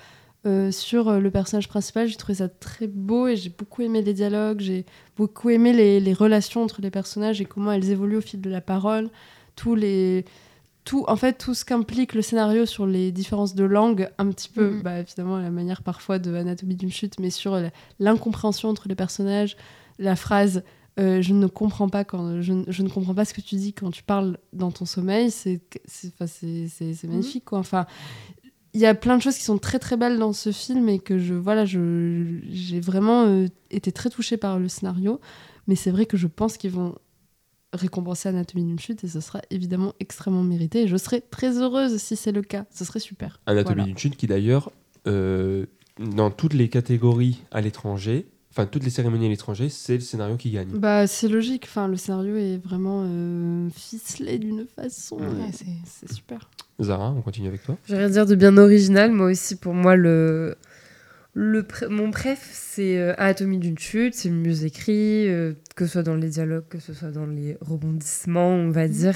[0.46, 4.02] euh, sur euh, le personnage principal, j'ai trouvé ça très beau et j'ai beaucoup aimé
[4.02, 4.86] les dialogues, j'ai
[5.18, 8.50] beaucoup aimé les, les relations entre les personnages et comment elles évoluent au fil de
[8.50, 9.10] la parole,
[9.56, 10.26] tous les
[10.86, 14.48] tout, en fait, tout ce qu'implique le scénario sur les différences de langue, un petit
[14.48, 14.82] peu, Mhm.
[14.84, 17.60] bah, évidemment, la manière parfois de Anatomie d'une chute, mais sur
[18.00, 19.58] l'incompréhension entre les personnages,
[20.00, 20.64] la phrase
[21.00, 23.72] euh, je ne comprends pas quand je, je ne comprends pas ce que tu dis
[23.74, 26.12] quand tu parles dans ton sommeil, c'est c'est
[26.68, 27.60] c'est magnifique quoi.
[27.60, 27.86] Enfin,
[28.78, 31.00] il y a plein de choses qui sont très très belles dans ce film et
[31.00, 35.20] que je voilà, je j'ai vraiment euh, été très touchée par le scénario,
[35.66, 36.94] mais c'est vrai que je pense qu'ils vont
[37.74, 41.98] récompenser Anatomie d'une chute et ce sera évidemment extrêmement mérité et je serai très heureuse
[41.98, 42.66] si c'est le cas.
[42.72, 43.40] Ce serait super.
[43.48, 43.84] Anatomie Voilà.
[43.86, 44.72] d'une chute qui, d'ailleurs,
[45.08, 45.66] euh,
[46.00, 50.38] dans toutes les catégories à l'étranger, enfin, toutes les cérémonies à l'étranger, c'est le scénario
[50.38, 50.70] qui gagne.
[50.70, 51.64] Bah c'est logique.
[51.66, 55.18] Enfin le scénario est vraiment euh, ficelé d'une façon.
[55.18, 55.52] Ouais,
[55.84, 56.48] c'est super.
[56.82, 57.78] Zara, on continue avec toi.
[57.88, 59.12] J'ai rien à dire de bien original.
[59.12, 60.56] Moi aussi, pour moi, le,
[61.34, 64.14] le mon préf, c'est euh, Anatomie d'une chute.
[64.14, 67.26] C'est le mieux écrit, euh, que ce soit dans les dialogues, que ce soit dans
[67.26, 69.16] les rebondissements, on va dire,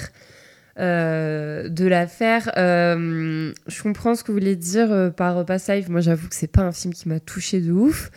[0.79, 2.51] euh, de l'affaire.
[2.57, 5.89] Euh, je comprends ce que vous voulez dire euh, par Past Life.
[5.89, 8.09] Moi, j'avoue que c'est pas un film qui m'a touché de ouf.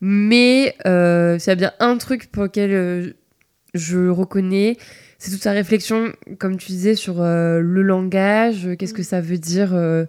[0.00, 3.12] Mais euh, s'il y a bien un truc pour lequel euh,
[3.74, 4.76] je reconnais,
[5.18, 9.20] c'est toute sa réflexion, comme tu disais, sur euh, le langage, euh, qu'est-ce que ça
[9.20, 10.04] veut dire euh,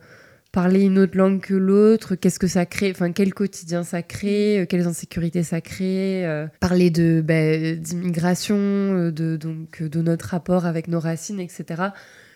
[0.52, 4.60] parler une autre langue que l'autre, qu'est-ce que ça crée, enfin quel quotidien ça crée,
[4.62, 10.66] euh, quelles insécurités ça crée, euh, parler de bah, d'immigration, de donc de notre rapport
[10.66, 11.66] avec nos racines, etc.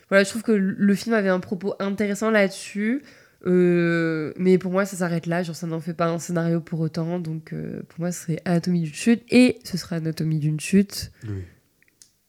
[0.08, 3.02] Voilà, je trouve que le film avait un propos intéressant là-dessus.
[3.46, 5.42] euh, mais pour moi, ça s'arrête là.
[5.42, 7.18] Genre, ça n'en fait pas un scénario pour autant.
[7.18, 9.22] Donc, euh, pour moi, ce serait Anatomie d'une chute.
[9.30, 11.42] Et ce sera Anatomie d'une chute, Oui.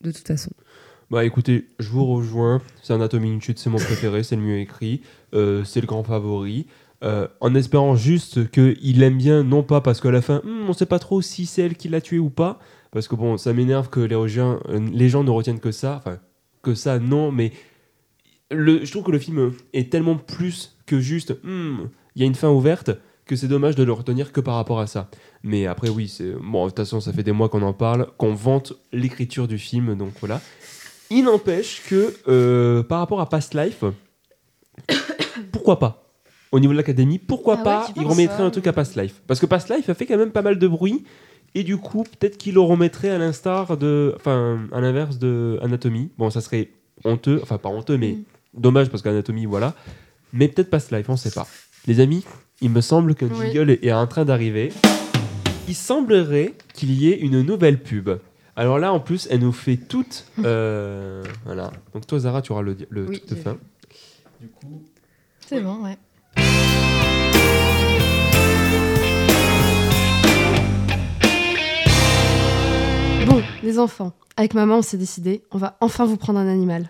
[0.04, 0.52] De toute façon.
[1.10, 2.62] Bah écoutez, je vous rejoins.
[2.82, 5.02] C'est Anatomie d'une chute, c'est mon préféré, c'est le mieux écrit,
[5.34, 6.68] euh, c'est le grand favori.
[7.04, 10.74] Euh, en espérant juste qu'il aime bien, non pas parce qu'à la fin, Hmm, on
[10.74, 12.60] sait pas trop si c'est elle qui l'a tué ou pas,
[12.92, 15.98] parce que bon, ça m'énerve que les gens, euh, les gens ne retiennent que ça,
[15.98, 16.20] enfin,
[16.62, 17.52] que ça, non, mais
[18.52, 22.36] je trouve que le film est tellement plus que juste, Hmm, il y a une
[22.36, 22.92] fin ouverte,
[23.26, 25.10] que c'est dommage de le retenir que par rapport à ça.
[25.44, 26.66] Mais après, oui, c'est bon.
[26.66, 29.96] De toute façon, ça fait des mois qu'on en parle, qu'on vante l'écriture du film,
[29.96, 30.42] donc voilà.
[31.10, 33.84] Il n'empêche que euh, par rapport à Past Life,
[35.52, 36.00] pourquoi pas?
[36.52, 38.44] Au niveau de l'académie, pourquoi Ah ouais, pas tu il remettrait ça?
[38.44, 39.22] un truc à Past Life?
[39.28, 41.04] Parce que Past Life a fait quand même pas mal de bruit.
[41.56, 44.14] Et du coup, peut-être qu'il le remettrait à l'instar de.
[44.16, 46.10] Enfin, à l'inverse de Anatomie.
[46.18, 46.72] Bon, ça serait
[47.06, 47.40] honteux.
[47.44, 48.24] Enfin, pas honteux, mais Mm.
[48.62, 49.74] dommage parce qu'Anatomie, voilà.
[50.32, 51.48] Mais peut-être Past Life, on sait pas.
[51.88, 52.24] Les amis,
[52.62, 53.52] il me semble que Oui.
[53.52, 54.72] jingle est en train d'arriver.
[55.68, 58.10] Il semblerait qu'il y ait une nouvelle pub.
[58.56, 60.26] Alors là, en plus, elle nous fait toute.
[60.46, 61.72] euh, voilà.
[61.94, 63.58] Donc toi, Zara, tu auras le, le Oui, truc de fin.
[64.40, 64.84] Du coup.
[65.48, 65.98] C'est bon, ouais.
[73.26, 76.90] Bon, les enfants, avec maman, on s'est décidé, on va enfin vous prendre un animal.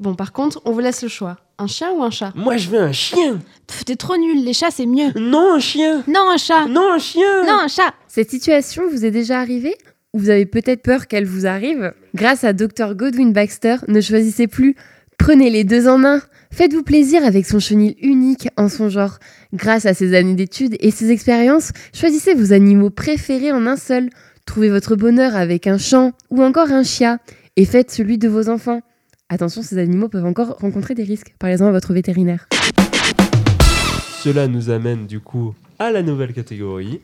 [0.00, 1.36] Bon, par contre, on vous laisse le choix.
[1.62, 4.52] Un chien ou un chat Moi, je veux un chien Pff, T'es trop nul, les
[4.52, 5.12] chats c'est mieux.
[5.14, 9.04] Non, un chien Non, un chat Non, un chien Non, un chat Cette situation vous
[9.04, 9.76] est déjà arrivée
[10.12, 14.48] Ou vous avez peut-être peur qu'elle vous arrive Grâce à Dr Godwin Baxter, ne choisissez
[14.48, 14.74] plus.
[15.18, 16.20] Prenez les deux en un.
[16.50, 19.20] Faites-vous plaisir avec son chenil unique en son genre.
[19.54, 24.10] Grâce à ses années d'études et ses expériences, choisissez vos animaux préférés en un seul.
[24.46, 27.18] Trouvez votre bonheur avec un chant ou encore un chia
[27.54, 28.80] et faites celui de vos enfants.
[29.32, 31.34] Attention, ces animaux peuvent encore rencontrer des risques.
[31.38, 32.46] Parlez-en à votre vétérinaire.
[34.22, 37.00] Cela nous amène du coup à la nouvelle catégorie,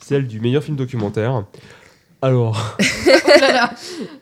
[0.00, 1.44] celle du meilleur film documentaire.
[2.22, 2.76] Alors,
[3.28, 3.70] Oh là là.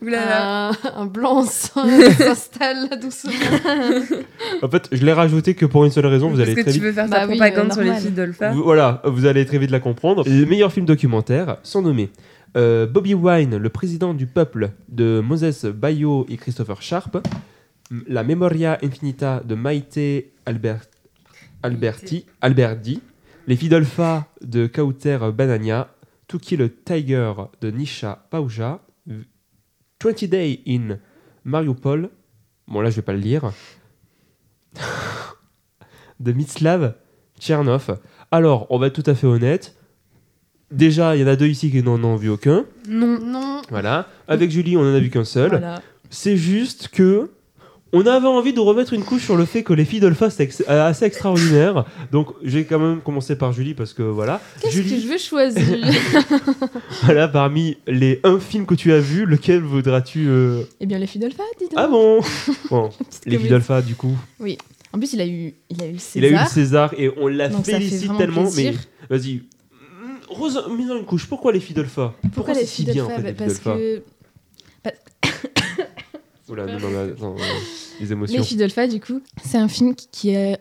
[0.01, 0.67] Oulala.
[0.69, 3.31] Un, un blanc s'installe là doucement.
[4.61, 6.71] en fait, je l'ai rajouté que pour une seule raison, vous allez Est-ce que très
[6.73, 6.83] tu vite.
[6.83, 9.45] veux faire Bah ta oui, propagande euh, sur les filles d'Olpha Vous- voilà, vous allez
[9.45, 10.23] très vite la comprendre.
[10.27, 12.09] Les meilleurs films documentaires sont nommés
[12.55, 17.17] euh, Bobby Wine, le président du peuple de Moses Bayo et Christopher Sharp,
[18.07, 19.99] La Memoria Infinita de Maite
[20.45, 20.85] Albert,
[21.63, 23.01] Alberti, Alberdi,
[23.47, 25.89] Les d'Alpha de Kauter Banania,
[26.27, 29.25] To Kill a Tiger de Nisha Pauja, V-
[30.03, 30.97] 20 Day in
[31.43, 32.09] Mariupol,
[32.67, 33.51] bon là je vais pas le lire,
[36.19, 36.95] de Mitslav
[37.39, 37.99] Tchernov.
[38.31, 39.75] Alors, on va être tout à fait honnête.
[40.75, 42.65] Déjà, il y en a deux ici qui n'en ont vu aucun.
[42.89, 43.17] Non.
[43.23, 43.61] Non.
[43.69, 44.07] Voilà.
[44.27, 45.49] Avec Julie, on en a vu qu'un seul.
[45.49, 45.81] Voilà.
[46.09, 47.29] C'est juste que
[47.93, 50.43] on avait envie de remettre une couche sur le fait que les filles d'Olpha c'est
[50.43, 51.85] ex- euh, assez extraordinaire.
[52.11, 54.41] Donc, j'ai quand même commencé par Julie parce que voilà.
[54.59, 55.63] Qu'est-ce que Julie, je vais choisir?
[57.03, 61.07] Voilà, parmi les un film que tu as vu, lequel voudras-tu euh, Eh bien, les
[61.07, 61.73] filles d'Olpha, dis donc.
[61.77, 62.19] Ah bon?
[62.69, 62.89] Bon,
[63.25, 64.17] les filles d'Olpha du coup.
[64.93, 66.15] En plus, il a eu, il a eu le César.
[66.15, 68.43] Il a eu le César et on la fait félicite tellement.
[68.43, 68.73] plaisir.
[69.09, 69.41] Mais vas-y,
[70.29, 71.27] Rose, mets-en une couche.
[71.27, 74.03] Pourquoi les filles d'Olpha Pourquoi, les c'est filles si en fait, Bah, Parce que
[76.47, 77.15] Oula, non, non, euh,
[77.99, 78.37] les émotions.
[78.37, 80.59] Les filles d'Olpha, du coup, c'est un film qui, est,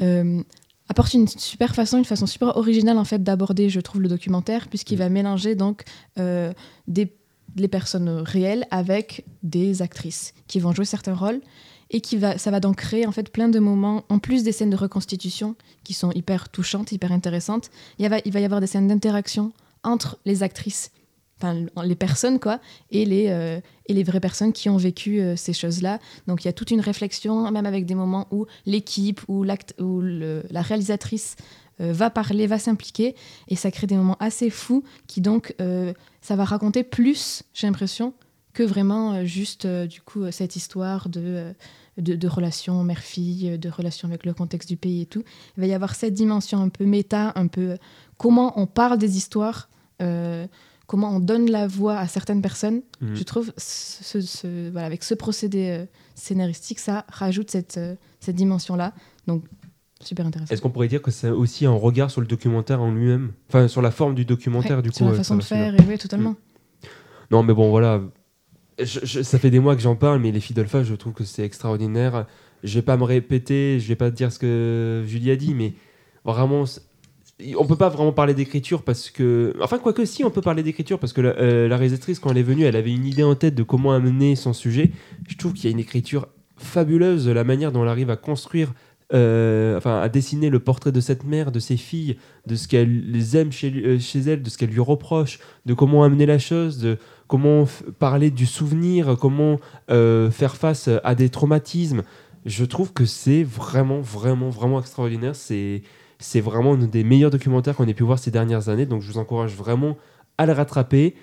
[0.00, 0.42] euh,
[0.88, 4.68] apporte une super façon, une façon super originale en fait d'aborder, je trouve, le documentaire,
[4.68, 5.82] puisqu'il va mélanger donc
[6.18, 6.52] euh,
[6.86, 7.12] des,
[7.56, 11.40] les personnes réelles avec des actrices qui vont jouer certains rôles
[11.90, 14.52] et qui va, ça va donc créer en fait plein de moments, en plus des
[14.52, 15.54] scènes de reconstitution
[15.84, 17.70] qui sont hyper touchantes, hyper intéressantes.
[17.98, 19.52] Il, va, il va y avoir des scènes d'interaction
[19.82, 20.90] entre les actrices,
[21.40, 22.60] enfin les personnes quoi,
[22.90, 26.00] et les, euh, et les vraies personnes qui ont vécu euh, ces choses-là.
[26.26, 29.46] Donc il y a toute une réflexion, même avec des moments où l'équipe ou,
[29.78, 31.36] ou la réalisatrice
[31.80, 33.14] euh, va parler, va s'impliquer,
[33.48, 35.54] et ça crée des moments assez fous qui donc,
[36.20, 38.12] ça va raconter plus, j'ai l'impression,
[38.56, 41.52] que vraiment euh, juste euh, du coup euh, cette histoire de,
[41.98, 45.22] de, de relations mère-fille, de relations avec le contexte du pays et tout.
[45.56, 47.76] Il va y avoir cette dimension un peu méta, un peu
[48.16, 49.68] comment on parle des histoires,
[50.00, 50.46] euh,
[50.86, 52.80] comment on donne la voix à certaines personnes.
[53.02, 53.14] Mhm.
[53.14, 55.84] Je trouve ce, voilà, avec ce procédé euh,
[56.14, 58.94] scénaristique, ça rajoute cette, euh, cette dimension-là.
[59.26, 59.44] Donc
[60.00, 60.52] super intéressant.
[60.54, 63.32] Est-ce qu'on pourrait dire que c'est aussi un regard sur le documentaire en lui-même?
[63.48, 64.96] Enfin, sur la forme du documentaire, Ouais, du coup.
[64.96, 66.36] sur la façon de faire, et oui, totalement.
[67.30, 68.00] Non, mais bon, voilà.
[68.84, 71.44] Ça fait des mois que j'en parle, mais les filles d'Alpha, je trouve que c'est
[71.44, 72.26] extraordinaire.
[72.62, 75.74] Je vais pas me répéter, je vais pas dire ce que Julie a dit, mais
[76.24, 76.64] vraiment,
[77.58, 79.54] on peut pas vraiment parler d'écriture parce que.
[79.62, 82.42] Enfin, quoique, si, on peut parler d'écriture parce que la, euh, réalisatrice, quand elle est
[82.42, 84.90] venue, elle avait une idée en tête de comment amener son sujet.
[85.28, 88.72] Je trouve qu'il y a une écriture fabuleuse, la manière dont elle arrive à construire.
[89.14, 92.16] euh, enfin, à dessiner le portrait de cette mère, de ses filles,
[92.46, 96.02] de ce qu'elle aime chez, euh, chez elle, de ce qu'elle lui reproche, de comment
[96.02, 96.98] amener la chose, de
[97.28, 97.64] comment
[97.98, 99.58] parler du souvenir, comment
[99.90, 102.02] euh, faire face à des traumatismes.
[102.44, 105.34] Je trouve que c'est vraiment, vraiment, vraiment extraordinaire.
[105.34, 105.82] C'est,
[106.18, 108.86] c'est vraiment un des meilleurs documentaires qu'on ait pu voir ces dernières années.
[108.86, 109.96] Donc je vous encourage vraiment
[110.38, 111.14] à le rattraper.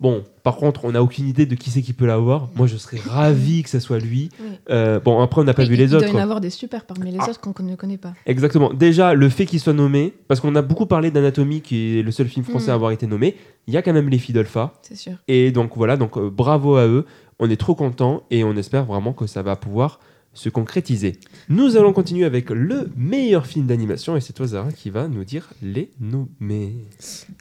[0.00, 2.48] Bon, par contre, on n'a aucune idée de qui c'est qui peut l'avoir.
[2.56, 4.28] Moi, je serais ravi que ce soit lui.
[4.40, 4.48] Oui.
[4.70, 6.04] Euh, bon, après, on n'a pas Et vu il- les il autres.
[6.06, 7.28] doit y en avoir des super parmi les Ah.
[7.30, 8.12] autres qu'on ne connaît pas.
[8.26, 8.72] Exactement.
[8.74, 12.10] Déjà, le fait qu'il soit nommé, parce qu'on a beaucoup parlé d'Anatomie, qui est le
[12.10, 12.70] seul film français Mm.
[12.70, 13.36] à avoir été nommé,
[13.68, 14.72] il y a quand même Les filles d'Alpha.
[14.82, 15.12] C'est sûr.
[15.28, 17.06] Et donc voilà, donc euh, bravo à eux.
[17.38, 20.00] On est trop contents et on espère vraiment que ça va pouvoir
[20.34, 21.12] se concrétiser.
[21.48, 25.24] Nous allons continuer avec le meilleur film d'animation et c'est toi Zara qui va nous
[25.24, 26.74] dire les nommer.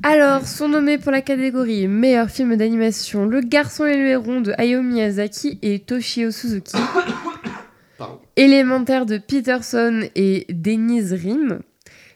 [0.03, 4.53] Alors, sont nommés pour la catégorie meilleur film d'animation Le garçon et le héron de
[4.57, 6.77] Hayao Miyazaki et Toshio Suzuki.
[7.97, 8.19] Pardon.
[8.35, 11.59] Élémentaire de Peterson et Denise Rim.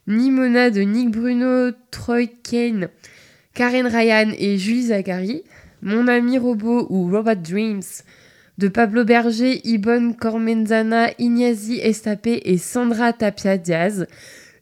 [0.08, 2.88] Nimona de Nick Bruno, Troy Kane,
[3.54, 5.44] Karen Ryan et Julie Zachary.
[5.82, 7.84] Mon ami robot ou Robot Dreams
[8.58, 14.08] de Pablo Berger, Ibon Cormenzana, Ignazi Estapé et Sandra Tapia Diaz.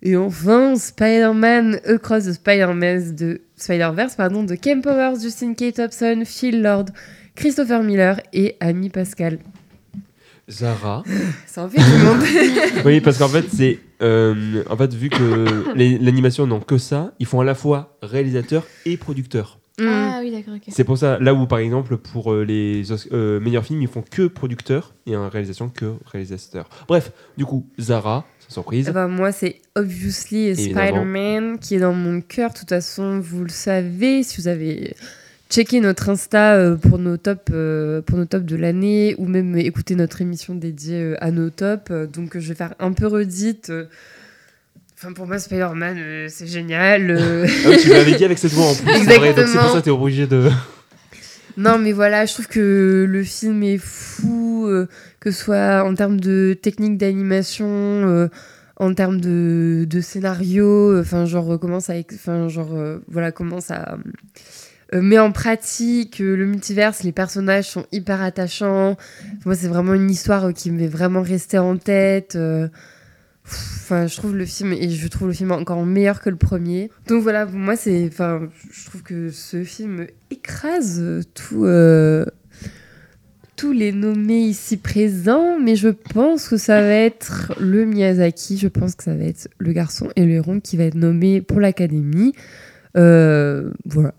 [0.01, 5.73] Et enfin, Spider-Man Across the Spider-Verse de, Spider-Verse, pardon, de Ken Powers, Justin K.
[5.73, 6.85] Thompson, Phil Lord,
[7.35, 9.39] Christopher Miller et Amy Pascal.
[10.49, 11.03] Zara.
[11.47, 12.21] Ça en fait du monde.
[12.85, 13.79] oui, parce qu'en fait, c'est.
[14.01, 15.45] euh, en fait, vu que
[15.75, 19.59] l'animation n'ont que ça, ils font à la fois réalisateur et producteur.
[19.79, 19.87] Mm.
[19.87, 20.53] Ah oui, d'accord.
[20.69, 24.03] C'est pour ça, là où par exemple, pour euh, les euh, meilleurs films, ils font
[24.09, 26.69] que producteur et en réalisation que réalisateur.
[26.87, 28.87] Bref, du coup, Zara, sans surprise.
[28.89, 30.55] Eh ben, moi, c'est Obviously.
[30.55, 32.53] Spider-Man qui est dans mon cœur.
[32.53, 34.95] De toute façon, vous le savez, si vous avez
[35.49, 37.51] checker notre Insta euh, pour nos tops
[38.05, 41.91] pour nos tops de l'année ou même écouter notre émission dédiée à nos tops.
[42.13, 43.71] Donc je vais faire un peu redite.
[44.97, 47.11] Enfin pour moi Spider-Man euh, c'est génial.
[47.11, 47.45] euh.
[47.65, 48.85] Ah oui, tu l'avais dit avec cette voix en plus.
[49.05, 49.73] c'est vrai, donc c'est pour Exactement.
[49.73, 50.49] ça que t'es obligé de.
[51.57, 54.87] non mais voilà je trouve que le film est fou euh,
[55.19, 57.65] que ce soit en termes de technique d'animation.
[57.67, 58.27] euh,
[58.77, 62.75] en termes de, de scénario, enfin genre comment ça, enfin genre
[63.07, 63.97] voilà comment ça
[64.91, 68.97] met en pratique le multiverse, les personnages sont hyper attachants.
[69.45, 72.37] Moi c'est vraiment une histoire qui m'est vraiment restée en tête.
[73.47, 76.89] Enfin je trouve le film et je trouve le film encore meilleur que le premier.
[77.07, 81.65] Donc voilà pour moi c'est, enfin je trouve que ce film écrase tout.
[81.65, 82.25] euh,
[83.55, 88.67] tous les nommés ici présents, mais je pense que ça va être le Miyazaki, je
[88.67, 91.61] pense que ça va être le garçon et le héron qui va être nommé pour
[91.61, 92.33] l'académie.
[92.97, 94.13] Euh, voilà.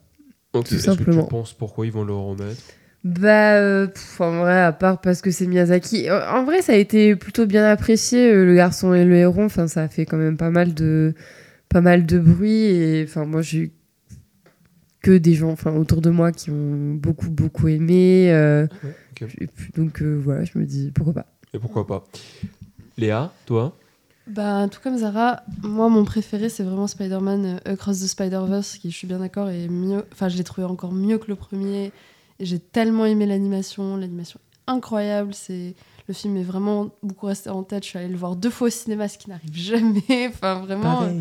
[0.54, 1.24] Ok, Tout est-ce que simplement.
[1.24, 2.62] Tu penses pourquoi ils vont le remettre?
[3.06, 6.10] Bah, euh, pff, en vrai, à part parce que c'est Miyazaki.
[6.10, 9.44] En en vrai, ça a été plutôt bien apprécié, euh, le garçon et le héron.
[9.44, 11.14] Enfin, ça a fait quand même pas mal de,
[11.68, 12.64] pas mal de bruit.
[12.64, 13.72] Et enfin, moi, j'ai eu
[15.02, 18.32] que des gens enfin, autour de moi qui ont beaucoup, beaucoup aimé.
[18.32, 18.66] euh,
[19.12, 19.28] ok.
[19.40, 21.26] et puis, donc, euh, voilà, je me dis pourquoi pas.
[21.54, 22.02] Et pourquoi pas
[22.98, 23.76] Léa, toi?
[24.26, 28.90] Bah, tout comme Zara, moi, mon préféré, c'est vraiment Spider-Man euh, Across the Spider-Verse, qui,
[28.90, 30.02] je suis bien d'accord, est mieux.
[30.12, 31.92] Enfin, je l'ai trouvé encore mieux que le premier.
[32.40, 33.96] J'ai tellement aimé l'animation.
[33.96, 35.34] L'animation est incroyable.
[35.34, 35.74] C'est...
[36.08, 37.82] Le film est vraiment beaucoup resté en tête.
[37.82, 40.02] Je suis allée le voir deux fois au cinéma, ce qui n'arrive jamais.
[40.28, 41.02] Enfin, vraiment.
[41.02, 41.20] euh,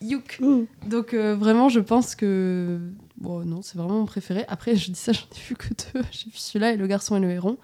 [0.00, 0.40] Youk.
[0.86, 2.78] Donc, euh, vraiment, je pense que.
[3.18, 4.44] Bon, non, c'est vraiment mon préféré.
[4.48, 6.02] Après, je dis ça, j'en ai vu que deux.
[6.10, 7.58] J'ai vu celui-là et le garçon et le héron.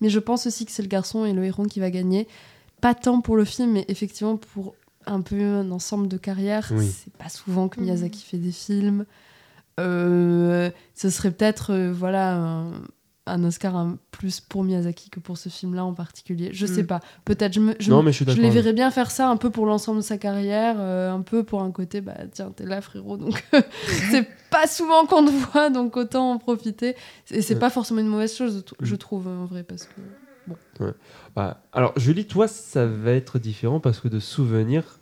[0.00, 2.26] Mais je pense aussi que c'est le garçon et le héron qui va gagner.
[2.80, 6.70] Pas tant pour le film, mais effectivement pour un peu un ensemble de carrière.
[6.74, 6.86] Oui.
[6.86, 9.04] C'est pas souvent que Miyazaki fait des films.
[9.78, 12.72] Euh, ce serait peut-être euh, voilà un,
[13.26, 16.50] un Oscar un plus pour Miyazaki que pour ce film-là en particulier.
[16.52, 16.86] Je sais Mm.
[16.86, 17.00] pas.
[17.24, 18.42] Peut-être je me, je Non, me- mais je suis je d'accord.
[18.42, 21.44] les verrais bien faire ça un peu pour l'ensemble de sa carrière, euh, un peu
[21.44, 23.44] pour un côté, bah tiens, t'es là frérot, donc
[24.10, 26.96] c'est pas souvent qu'on te voit, donc autant en profiter.
[27.30, 27.60] Et c'est Ouais.
[27.60, 28.98] pas forcément une mauvaise chose, je Mm.
[28.98, 30.00] trouve, en vrai, parce que.
[31.36, 34.98] Bah, alors, Julie, toi, ça va être différent parce que de souvenir,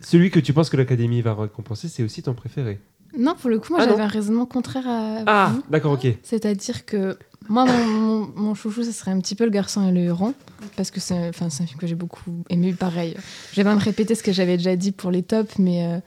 [0.00, 2.80] celui que tu penses que l'Académie va récompenser, c'est aussi ton préféré.
[3.18, 5.62] Non, pour le coup, moi Ah, j'avais un raisonnement contraire à Ah, vous.
[5.70, 6.06] d'accord, ok.
[6.22, 7.18] C'est-à-dire que
[7.48, 10.34] moi, mon, mon- mon chouchou, ce serait un petit peu le garçon et le héron.
[10.76, 12.72] Parce que c'est enfin, c'est un film que j'ai beaucoup aimé.
[12.72, 13.14] Pareil,
[13.52, 15.84] je vais pas me répéter ce que j'avais déjà dit pour les tops, mais.
[15.86, 15.98] euh,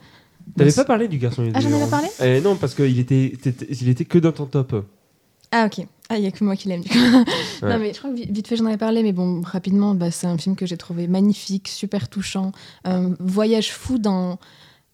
[0.56, 2.08] T'avais pas parlé du garçon et Ah, du j'en avais héron parlé?
[2.22, 3.32] Eh, Non, parce qu'il était,
[3.68, 4.84] il était que dans ton top.
[5.52, 5.86] Ah ok.
[6.08, 6.80] Ah, il n'y a que moi qui l'aime.
[6.82, 6.96] du coup.
[7.62, 7.70] Ouais.
[7.70, 10.10] Non, mais je crois que vi- vite fait, j'en avais parlé, mais bon, rapidement, bah,
[10.10, 12.52] c'est un film que j'ai trouvé magnifique, super touchant.
[12.84, 14.38] Un voyage fou dans.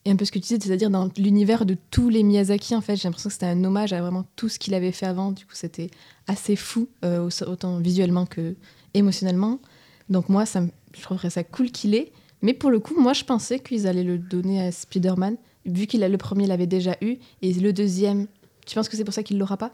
[0.04, 2.80] Et un peu ce que tu disais, c'est-à-dire dans l'univers de tous les Miyazaki, en
[2.80, 2.96] fait.
[2.96, 5.30] J'ai l'impression que c'était un hommage à vraiment tout ce qu'il avait fait avant.
[5.30, 5.90] Du coup, c'était
[6.26, 8.56] assez fou, euh, au- autant visuellement que
[8.94, 9.60] émotionnellement.
[10.08, 10.60] Donc, moi, ça,
[10.96, 12.10] je trouverais ça cool qu'il ait.
[12.42, 16.02] Mais pour le coup, moi, je pensais qu'ils allaient le donner à Spider-Man, vu qu'il
[16.02, 18.26] a le premier l'avait déjà eu, et le deuxième.
[18.66, 19.70] Tu penses que c'est pour ça qu'il l'aura pas?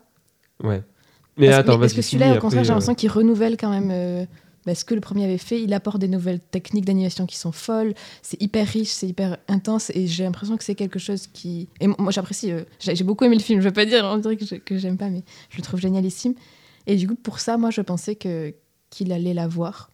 [0.63, 0.83] Ouais.
[1.39, 3.71] Mais parce, attends, mais- parce que celui-là, au contraire, j'ai euh, l'impression qu'il renouvelle quand
[3.71, 4.27] même euh,
[4.69, 5.63] bah, ce que le premier avait fait.
[5.63, 7.95] Il apporte des nouvelles techniques d'animation qui sont folles.
[8.21, 9.91] C'est hyper riche, c'est hyper intense.
[9.95, 11.69] Et j'ai l'impression que c'est quelque chose qui.
[11.81, 12.53] Et mo- moi, j'apprécie.
[12.53, 13.61] euh, j'ai beaucoup aimé le film.
[13.61, 16.35] Je veux pas dire, on dirait que j'aime pas, mais je le trouve génialissime.
[16.87, 19.91] Et du coup, pour ça, moi, je pensais qu'il allait l'avoir.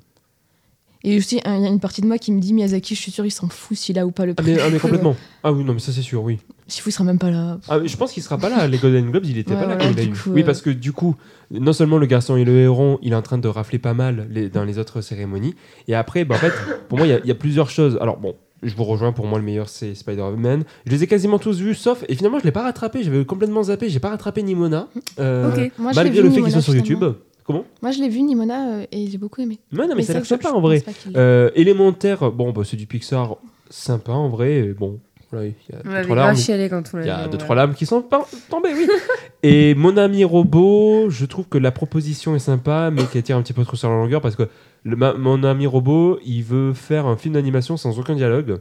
[1.06, 3.12] Et aussi, il y a une partie de moi qui me dit Miyazaki, je suis
[3.12, 4.55] sûre, il s'en fout s'il a ou pas le Ah prix.
[4.55, 5.14] mais, ah, mais complètement.
[5.47, 6.39] Ah oui, non, mais ça c'est sûr, oui.
[6.66, 7.59] S'il fout, il sera même pas là.
[7.68, 8.66] Ah, mais je pense qu'il sera pas là.
[8.66, 10.14] Les Golden Globes, il était Ouais, pas là voilà, quand il a du eu.
[10.14, 11.14] coup, Oui, euh, parce que du coup,
[11.51, 14.26] non seulement le garçon et le héron, il est en train de rafler pas mal
[14.31, 15.55] les- dans les autres cérémonies.
[15.89, 16.52] Et après, bah, en fait,
[16.89, 17.98] pour moi, il y a- il y, a plusieurs choses.
[18.01, 19.12] Alors bon, je vous rejoins.
[19.12, 20.64] Pour moi, le meilleur c'est Spider-Man.
[20.86, 23.02] Je les ai quasiment tous vus, sauf et finalement, je l'ai pas rattrapé.
[23.02, 23.90] J'avais complètement zappé.
[23.90, 24.89] J'ai pas rattrapé Nimona.
[25.18, 25.72] euh, Ok.
[25.78, 27.09] Moi, malgré vu, le fait qu'il Nimona, soit sur finalement.
[27.09, 27.16] YouTube.
[27.45, 29.59] Comment Moi, je l'ai vu, Nimona, euh, et j'ai beaucoup aimé.
[29.73, 30.83] Ouais, non, mais, ça a l'air sympa je en vrai.
[31.15, 33.37] Euh, élémentaire, bon, bah, c'est du Pixar
[33.69, 34.75] sympa en vrai.
[34.79, 34.99] Bon,
[35.31, 36.37] voilà, il y a On deux, trois larmes.
[36.37, 37.39] Il y a deux, ouais.
[37.39, 38.03] trois lames qui sont
[38.49, 38.89] tombées, oui.
[39.43, 43.43] Et Mon ami robot, je trouve que la proposition est sympa, mais qu'elle tire un
[43.43, 44.49] petit peu trop sur la longueur parce que
[44.85, 48.61] le, ma- Mon ami robot, il veut faire un film d'animation sans aucun dialogue.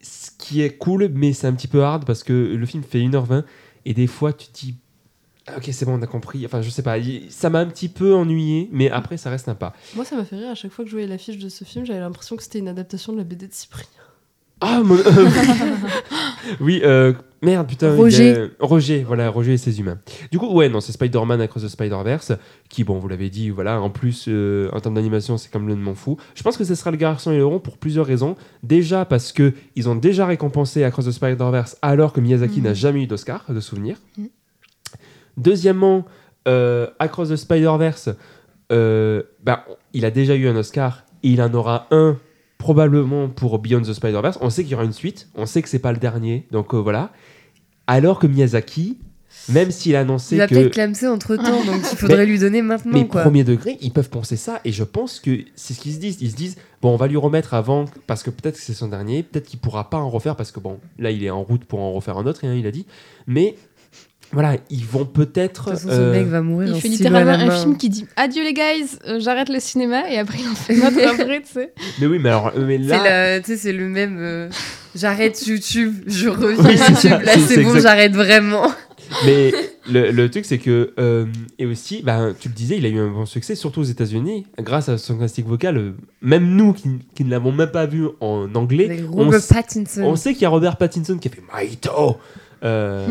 [0.00, 2.98] Ce qui est cool, mais c'est un petit peu hard parce que le film fait
[2.98, 3.42] 1h20
[3.86, 4.74] et des fois tu te dis.
[5.46, 6.44] Ah, Ok, c'est bon, on a compris.
[6.46, 6.96] Enfin, je sais pas.
[7.30, 9.72] Ça m'a un petit peu ennuyé, mais après, ça reste sympa.
[9.96, 11.84] Moi, ça m'a fait rire à chaque fois que je voyais l'affiche de ce film,
[11.86, 13.86] j'avais l'impression que c'était une adaptation de la BD de Cyprien.
[14.62, 14.96] Ah, mon-
[16.60, 17.94] oui, euh, merde, putain.
[17.96, 18.36] Roger.
[18.36, 19.98] a- Roger, voilà, Roger et ses humains.
[20.30, 22.32] Du coup, ouais, non, c'est Spider-Man Across the Spider-Verse,
[22.68, 25.74] qui, bon, vous l'avez dit, voilà, en plus, euh, en termes d'animation, c'est comme le
[25.74, 26.18] de mon fou.
[26.34, 28.36] Je pense que ce sera le garçon et le rond pour plusieurs raisons.
[28.62, 32.64] Déjà, parce que ils ont déjà récompensé Across the Spider-Verse, alors que Miyazaki Mhm.
[32.64, 33.96] n'a jamais eu d'Oscar, de souvenir.
[34.18, 34.28] Mhm.
[35.40, 36.04] Deuxièmement,
[36.48, 38.10] euh, Across the Spider-Verse,
[38.72, 42.16] euh, bah, il a déjà eu un Oscar et il en aura un
[42.58, 44.38] probablement pour Beyond the Spider-Verse.
[44.40, 46.74] On sait qu'il y aura une suite, on sait que c'est pas le dernier, donc
[46.74, 47.10] euh, voilà.
[47.86, 48.98] Alors que Miyazaki,
[49.48, 52.38] même s'il a annoncé Il va que peut-être clamser entre temps, donc il faudrait lui
[52.38, 52.92] donner maintenant.
[52.92, 53.22] mais quoi.
[53.22, 56.18] premier degré, ils peuvent penser ça et je pense que c'est ce qu'ils se disent.
[56.20, 58.88] Ils se disent bon, on va lui remettre avant parce que peut-être que c'est son
[58.88, 61.64] dernier, peut-être qu'il pourra pas en refaire parce que bon, là il est en route
[61.64, 62.86] pour en refaire un autre, hein, il a dit.
[63.26, 63.54] Mais
[64.32, 65.64] voilà, ils vont peut-être.
[65.66, 66.72] De toute façon, euh, ce mec va mourir.
[66.74, 70.18] Il fait littéralement un film qui dit Adieu les guys, euh, j'arrête le cinéma et
[70.18, 71.72] après il en fait notre après, tu sais.
[72.00, 73.02] Mais oui, mais alors, mais C'est là,
[73.34, 74.16] la- tu sais, c'est le même.
[74.20, 74.48] euh,
[74.94, 76.94] j'arrête YouTube, je reviens Oui, YouTube.
[76.96, 78.70] ça, Là, c'est- bon, j'arrête vraiment.
[79.26, 79.50] mais
[79.90, 81.26] le, le truc c'est que euh,
[81.58, 84.46] et aussi, bah, tu le disais, il a eu un bon succès, surtout aux États-Unis,
[84.60, 85.76] grâce à son casting vocal.
[85.78, 85.92] euh,
[86.22, 90.02] même nous qui, qui ne l'avons même pas vu en anglais, Avec on, Robert Pattinson.
[90.04, 92.18] on sait qu'il y a Robert Pattinson qui a fait Maito.
[92.62, 93.06] Euh,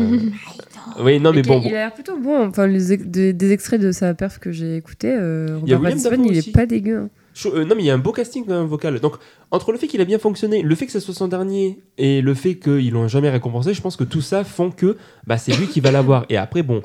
[1.00, 2.46] oui, non, mais bon, Il a l'air plutôt bon.
[2.48, 5.90] Enfin, les ex- des, des extraits de sa perf que j'ai écouté, euh, Il Robert
[5.96, 6.96] Pattinson, est pas dégueu.
[6.98, 7.10] hein.
[7.46, 8.98] Euh, non, mais il y a un beau casting quand même vocal.
[9.00, 9.14] Donc,
[9.50, 12.20] entre le fait qu'il a bien fonctionné, le fait que ce soit son dernier et
[12.22, 14.96] le fait qu'ils l'ont jamais récompensé, je pense que tout ça font que
[15.26, 16.26] bah, c'est lui qui va l'avoir.
[16.28, 16.82] Et après, bon,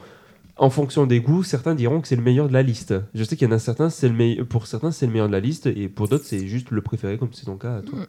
[0.57, 2.93] en fonction des goûts, certains diront que c'est le meilleur de la liste.
[3.13, 5.33] Je sais qu'il y en a certains, c'est le pour certains, c'est le meilleur de
[5.33, 7.99] la liste et pour d'autres, c'est juste le préféré, comme c'est ton cas à toi.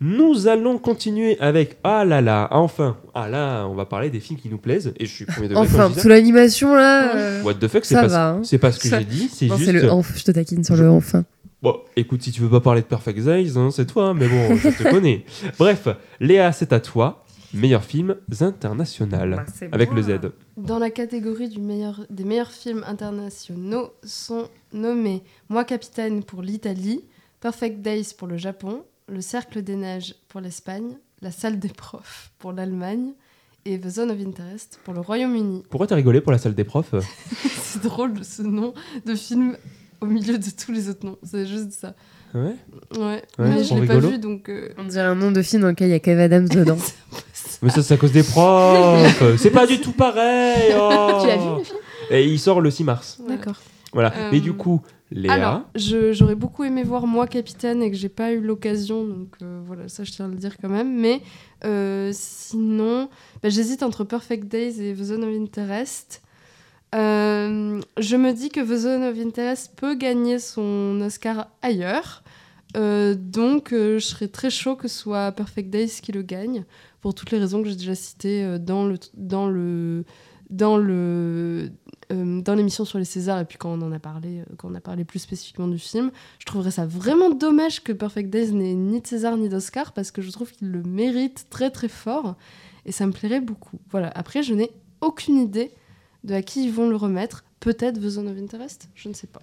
[0.00, 4.38] Nous allons continuer avec Ah là là, enfin, ah là, on va parler des films
[4.38, 4.92] qui nous plaisent.
[5.00, 7.12] Et je suis premier degré Enfin, sous l'animation, là.
[7.12, 7.16] ça.
[7.16, 8.40] euh, What the fuck, c'est pas, hein.
[8.44, 9.72] c'est pas ce que Ça- j'ai dit, c'est juste.
[9.72, 11.24] le enf, je te taquine sur le enfin.
[11.62, 14.54] Bon, écoute, si tu veux pas parler de Perfect Days, hein, c'est toi, mais bon,
[14.56, 15.24] je te connais.
[15.58, 15.88] Bref,
[16.20, 17.24] Léa, c'est à toi.
[17.54, 19.30] Meilleur film international.
[19.46, 20.00] Bah, avec moi.
[20.00, 20.20] le Z.
[20.58, 27.04] Dans la catégorie du meilleur, des meilleurs films internationaux sont nommés Moi Capitaine pour l'Italie,
[27.40, 32.32] Perfect Days pour le Japon, Le Cercle des Neiges pour l'Espagne, La Salle des Profs
[32.38, 33.12] pour l'Allemagne
[33.64, 35.62] et The Zone of Interest pour le Royaume-Uni.
[35.70, 36.94] Pourquoi t'as rigolé pour la salle des profs?
[37.62, 38.74] C'est drôle ce nom
[39.04, 39.56] de film
[40.00, 41.18] au milieu de tous les autres noms.
[41.22, 41.94] C'est juste ça.
[42.34, 42.56] Ouais?
[42.98, 44.48] Ouais, Ouais, mais je l'ai pas vu donc.
[44.48, 46.76] euh, On dirait un nom de film dans lequel il y a Kev Adams dedans.
[47.62, 49.22] Mais ça, c'est à cause des profs.
[49.38, 50.74] c'est pas du tout pareil.
[50.76, 51.18] oh.
[51.22, 51.78] Tu l'as vu le film?
[52.10, 53.20] Et il sort le 6 mars.
[53.26, 53.56] D'accord.
[53.92, 54.12] Voilà.
[54.16, 55.32] Euh, Mais du coup, Léa.
[55.32, 59.60] Alors, j'aurais beaucoup aimé voir moi capitaine et que j'ai pas eu l'occasion, donc euh,
[59.64, 60.98] voilà, ça je tiens à le dire quand même.
[60.98, 61.22] Mais
[61.64, 63.08] euh, sinon,
[63.42, 66.22] bah, j'hésite entre Perfect Days et The Zone of Interest.
[66.94, 72.22] Euh, je me dis que The Zone of Interest peut gagner son Oscar ailleurs.
[72.74, 76.66] Donc, je serais très chaud que ce soit Perfect Days qui le gagne,
[77.00, 80.04] pour toutes les raisons que j'ai déjà citées dans le dans le
[80.50, 81.70] dans le
[82.12, 84.68] euh, dans l'émission sur les Césars et puis quand on en a parlé, euh, quand
[84.70, 88.52] on a parlé plus spécifiquement du film, je trouverais ça vraiment dommage que Perfect Days
[88.52, 91.88] n'ait ni de César ni d'Oscar parce que je trouve qu'il le mérite très très
[91.88, 92.36] fort
[92.84, 93.78] et ça me plairait beaucoup.
[93.90, 94.08] Voilà.
[94.14, 94.70] Après, je n'ai
[95.00, 95.70] aucune idée
[96.24, 97.44] de à qui ils vont le remettre.
[97.60, 99.40] Peut-être The Zone of Interest, je ne sais pas.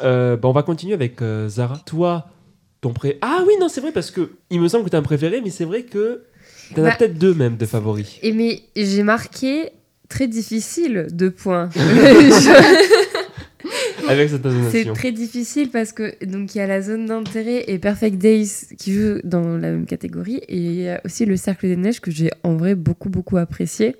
[0.00, 1.78] Euh, bah, on va continuer avec euh, Zara.
[1.84, 2.28] Toi,
[2.80, 3.18] ton pré.
[3.20, 5.50] Ah oui, non, c'est vrai parce que il me semble que t'as un préféré, mais
[5.50, 6.22] c'est vrai que
[6.74, 8.16] t'en as Bah- peut-être deux même de favoris.
[8.22, 9.70] Et mais j'ai marqué
[10.08, 11.68] très difficile, deux points.
[11.74, 12.88] Je-
[14.08, 17.78] Avec cette C'est très difficile parce que donc il y a la zone d'intérêt et
[17.78, 18.48] Perfect Days
[18.78, 22.00] qui joue dans la même catégorie et il y a aussi le Cercle des Neiges
[22.00, 23.96] que j'ai en vrai beaucoup beaucoup apprécié.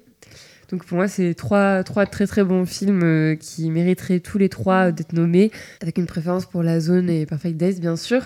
[0.71, 4.49] Donc pour moi c'est trois, trois très très bons films euh, qui mériteraient tous les
[4.49, 5.51] trois d'être nommés
[5.83, 8.25] avec une préférence pour la zone et Perfect Days bien sûr.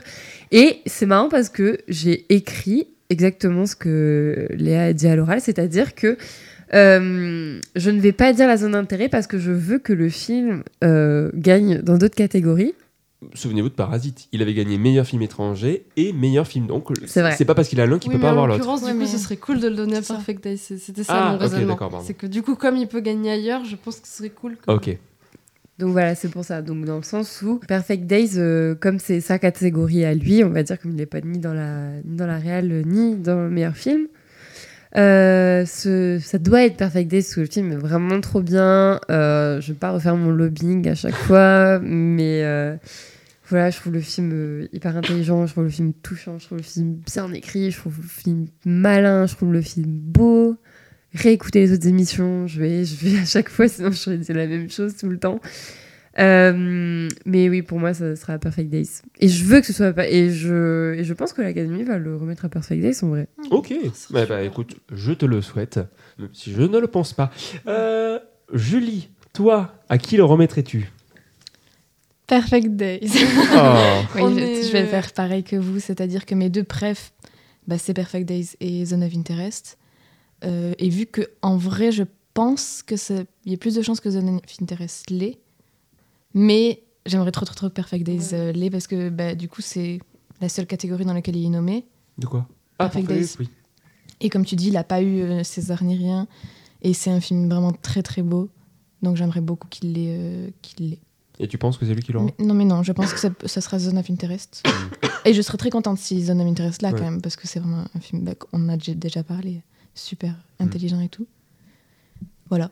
[0.52, 5.40] Et c'est marrant parce que j'ai écrit exactement ce que Léa a dit à l'oral,
[5.40, 6.16] c'est-à-dire que
[6.74, 10.08] euh, je ne vais pas dire la zone d'intérêt parce que je veux que le
[10.08, 12.74] film euh, gagne dans d'autres catégories.
[13.34, 14.26] Souvenez-vous de Parasite.
[14.32, 16.66] Il avait gagné meilleur film étranger et meilleur film.
[16.66, 17.34] Donc, C'est vrai.
[17.38, 18.58] c'est pas parce qu'il a l'un qu'il Oui, peut pas en avoir l'autre.
[18.58, 20.02] l'occurrence, Ouais, du coup, mais- ce serait cool de le donner à.
[20.02, 20.56] Perfect Days.
[20.58, 21.66] C'est- C'était ça Ah, mon ok, raisonnement.
[21.68, 22.04] d'accord, pardon.
[22.04, 24.56] C'est que du coup, comme il peut gagner ailleurs, je pense que ce serait cool.
[24.66, 24.98] Ok.
[25.78, 26.62] Donc voilà, c'est pour ça.
[26.62, 30.50] Donc dans le sens où Perfect Days, euh, comme c'est sa catégorie à lui, on
[30.50, 33.36] va dire comme il n'est pas ni dans la ni dans la réelle ni dans
[33.40, 34.06] le meilleur film.
[34.96, 39.00] Euh, ça doit être Perfect Days parce que le film est vraiment trop bien.
[39.10, 42.76] Euh, je vais pas refaire mon lobbying à chaque fois, mais euh,
[43.48, 46.58] voilà, je trouve le film euh, hyper intelligent, je trouve le film touchant, je trouve
[46.58, 50.56] le film bien écrit, je trouve le film malin, je trouve le film beau.
[51.14, 54.34] Réécouter les autres émissions, je vais, je vais à chaque fois, sinon je serais dire
[54.34, 55.40] la même chose tout le temps.
[56.18, 59.00] Euh, mais oui, pour moi, ça sera Perfect Days.
[59.20, 59.92] Et je veux que ce soit.
[59.92, 63.08] pas- Et je, et je pense que l'Académie va le remettre à Perfect Days en
[63.08, 63.28] vrai.
[63.50, 63.72] Ok.
[64.10, 65.80] Bah, bah, écoute, je te le souhaite,
[66.18, 67.30] même si je ne le pense pas.
[67.66, 68.18] Euh,
[68.52, 70.90] Julie, toi, à qui le remettrais-tu?
[72.26, 73.10] Perfect Days.
[73.54, 74.02] Oh.
[74.16, 77.12] Oui, je, est- je vais faire pareil que vous, c'est-à-dire que mes deux prefs,
[77.66, 79.78] bah, c'est Perfect Days et Zone of Interest.
[80.44, 82.02] Euh, et vu que en vrai, je
[82.34, 82.94] pense que
[83.44, 85.38] il y a plus de chances que Zone of Interest l'ait.
[86.34, 88.34] Mais j'aimerais trop, trop, trop que Perfect Days Ouais.
[88.34, 90.00] euh, l'ait parce que bah, du coup, c'est
[90.40, 91.84] la seule catégorie dans laquelle il est nommé.
[92.18, 92.48] De quoi?
[92.78, 93.34] Ah, Perfect Days.
[93.40, 93.48] oui.
[94.20, 96.26] Et comme tu dis, il n'a pas eu euh, César ni rien.
[96.82, 98.48] Et c'est un film vraiment très, très beau.
[99.02, 100.16] Donc j'aimerais beaucoup qu'il l'ait.
[100.18, 100.50] euh.
[101.40, 102.28] Et tu penses que c'est lui qui l'aura?
[102.38, 104.62] Non, mais non, je pense que ça, ça sera Zone of Interest.
[105.24, 106.98] Et je serais très contente si Zone of Interest là, Ouais.
[106.98, 109.62] quand même, parce que c'est vraiment un film bah, qu'on a déjà- parlé,
[109.94, 110.64] super Mm.
[110.64, 111.26] intelligent et tout.
[112.48, 112.70] Voilà.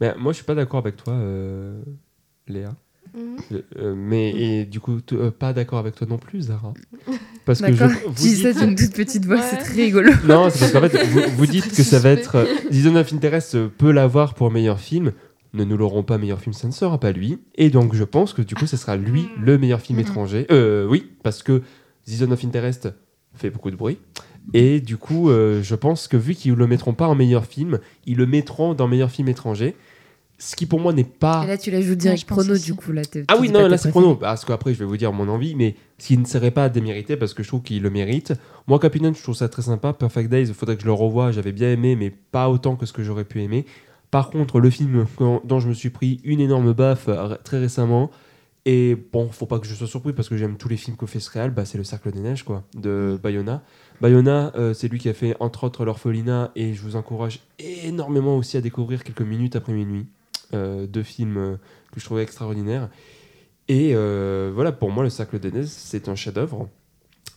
[0.00, 1.82] Mais moi, je suis pas d'accord avec toi, euh,
[2.48, 2.74] Léa.
[3.16, 3.62] Mhm.
[3.78, 6.74] Euh, mais et du coup, euh, pas d'accord avec toi non plus, Zara.
[7.46, 7.96] Parce que je, D'accord.
[8.08, 9.42] vous Tu dis ça dites- d'une toute petite voix, Ouais.
[9.50, 10.10] c'est très rigolo.
[10.28, 11.04] Non, c'est parce qu'en fait,
[11.36, 12.34] vous, dites que ça va être.
[12.36, 15.12] euh, The Zone of Interest peut l'avoir pour meilleur film.
[15.54, 17.38] Ne nous l'aurons pas meilleur film, ça ne sera pas lui.
[17.54, 20.04] Et donc, je pense que du coup, ce sera lui le meilleur film Mhm.
[20.04, 20.46] étranger.
[20.50, 21.62] Euh, oui, parce que
[22.06, 22.88] The Zone of Interest
[23.34, 23.98] fait beaucoup de bruit.
[24.52, 27.78] Et du coup, euh, je pense que vu qu'ils le mettront pas en meilleur film,
[28.06, 29.74] ils le mettront dans meilleur film étranger.
[30.38, 31.44] Ce qui pour moi n'est pas.
[31.44, 32.64] Et là, tu la joues direct pense prono, aussi.
[32.66, 32.92] du coup.
[32.92, 34.16] Là, Ah oui, non, là c'est chrono.
[34.16, 37.16] Parce qu'après, je vais vous dire mon envie, mais ce qui ne serait pas démérité,
[37.16, 38.34] parce que je trouve qu'il le mérite.
[38.66, 39.94] Moi, Capitaine, je trouve ça très sympa.
[39.94, 41.32] Perfect Days, il faudrait que je le revoie.
[41.32, 43.64] J'avais bien aimé, mais pas autant que ce que j'aurais pu aimer.
[44.10, 47.58] Par contre, le film quand- dont je me suis pris une énorme baffe euh, très
[47.58, 48.10] récemment,
[48.66, 51.06] et bon, faut pas que je sois surpris parce que j'aime tous les films que
[51.06, 53.62] fait ce réal, bah, c'est Le Cercle des Neiges, quoi, de Bayona.
[54.00, 58.36] Bayona, euh, c'est lui qui a fait entre autres L'Orphelinat, et je vous encourage énormément
[58.36, 60.06] aussi à découvrir quelques minutes après minuit.
[60.54, 61.56] Euh, deux films euh,
[61.92, 62.88] que je trouvais extraordinaires.
[63.68, 66.68] Et euh, voilà, pour moi, Le Cercle Neiges, c'est un chef-d'œuvre.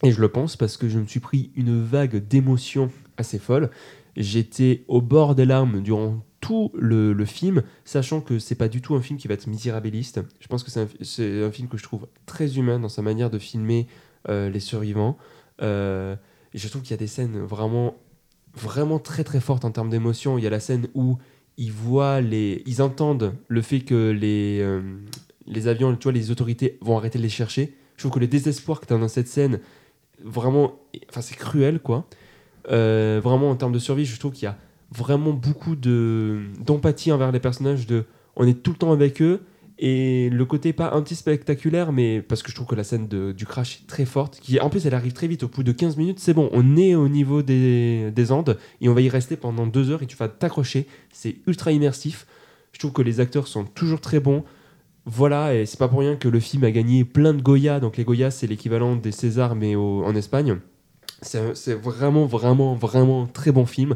[0.03, 3.71] Et je le pense parce que je me suis pris une vague d'émotions assez folle.
[4.15, 8.95] J'étais au bord des larmes durant tout le, film, sachant que c'est pas du tout
[8.95, 10.21] un film qui va être misérabiliste.
[10.39, 13.39] Je pense que c'est un, film que je trouve très humain dans sa manière de
[13.39, 13.87] filmer
[14.27, 15.17] les survivants.
[15.61, 15.67] Et
[16.53, 17.97] je trouve qu'il y a des scènes vraiment,
[18.53, 20.37] vraiment très très fortes en termes d'émotion.
[20.37, 21.17] Il y a la scène où
[21.59, 24.81] ils voient les, ils entendent le fait que les, euh,
[25.45, 27.75] les avions, tu les autorités vont arrêter de les chercher.
[27.97, 29.59] Je trouve que le désespoir que tu as dans cette scène,
[30.23, 30.79] vraiment,
[31.09, 32.07] enfin c'est cruel quoi.
[32.71, 34.57] Euh, vraiment en termes de survie, je trouve qu'il y a
[34.91, 37.85] vraiment beaucoup de d'empathie envers les personnages.
[37.87, 38.05] De,
[38.37, 39.41] on est tout le temps avec eux
[39.81, 43.79] et le côté pas anti-spectaculaire, mais parce que je trouve que la scène du crash
[43.81, 44.39] est très forte.
[44.41, 45.43] Qui, en plus, elle arrive très vite.
[45.43, 48.89] Au bout de 15 minutes, c'est bon, on est au niveau des, des Andes et
[48.89, 50.85] on va y rester pendant deux heures et tu vas t'accrocher.
[51.13, 52.27] C'est ultra immersif.
[52.73, 54.43] Je trouve que les acteurs sont toujours très bons.
[55.05, 57.79] Voilà, et c'est pas pour rien que le film a gagné plein de Goya.
[57.79, 60.57] Donc les Goya, c'est l'équivalent des Césars, mais en Espagne.
[61.21, 63.95] C'est vraiment, vraiment, vraiment très bon film.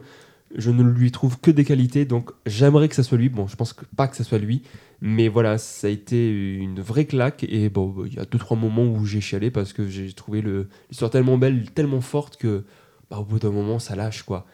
[0.56, 3.30] Je ne lui trouve que des qualités, donc j'aimerais que ça soit lui.
[3.30, 4.62] Bon, je pense que pas que ça soit lui,
[5.02, 7.44] mais voilà, ça a été une vraie claque.
[7.50, 10.44] Et bon, il y a deux trois moments où j'ai chialé parce que j'ai trouvé
[10.90, 12.64] l'histoire tellement belle, tellement forte que,
[13.10, 14.46] bah, au bout d'un moment, ça lâche quoi.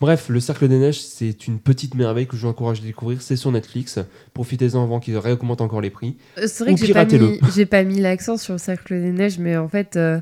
[0.00, 3.22] Bref, Le Cercle des Neiges, c'est une petite merveille que je vous encourage à découvrir.
[3.22, 4.00] C'est sur Netflix.
[4.34, 6.16] Profitez-en avant qu'ils réaugmentent encore les prix.
[6.36, 7.30] Euh, C'est vrai Ou que j'ai pas, piratez-le.
[7.30, 10.20] mis, j'ai pas mis l'accent sur le cercle des neiges, mais en fait, euh,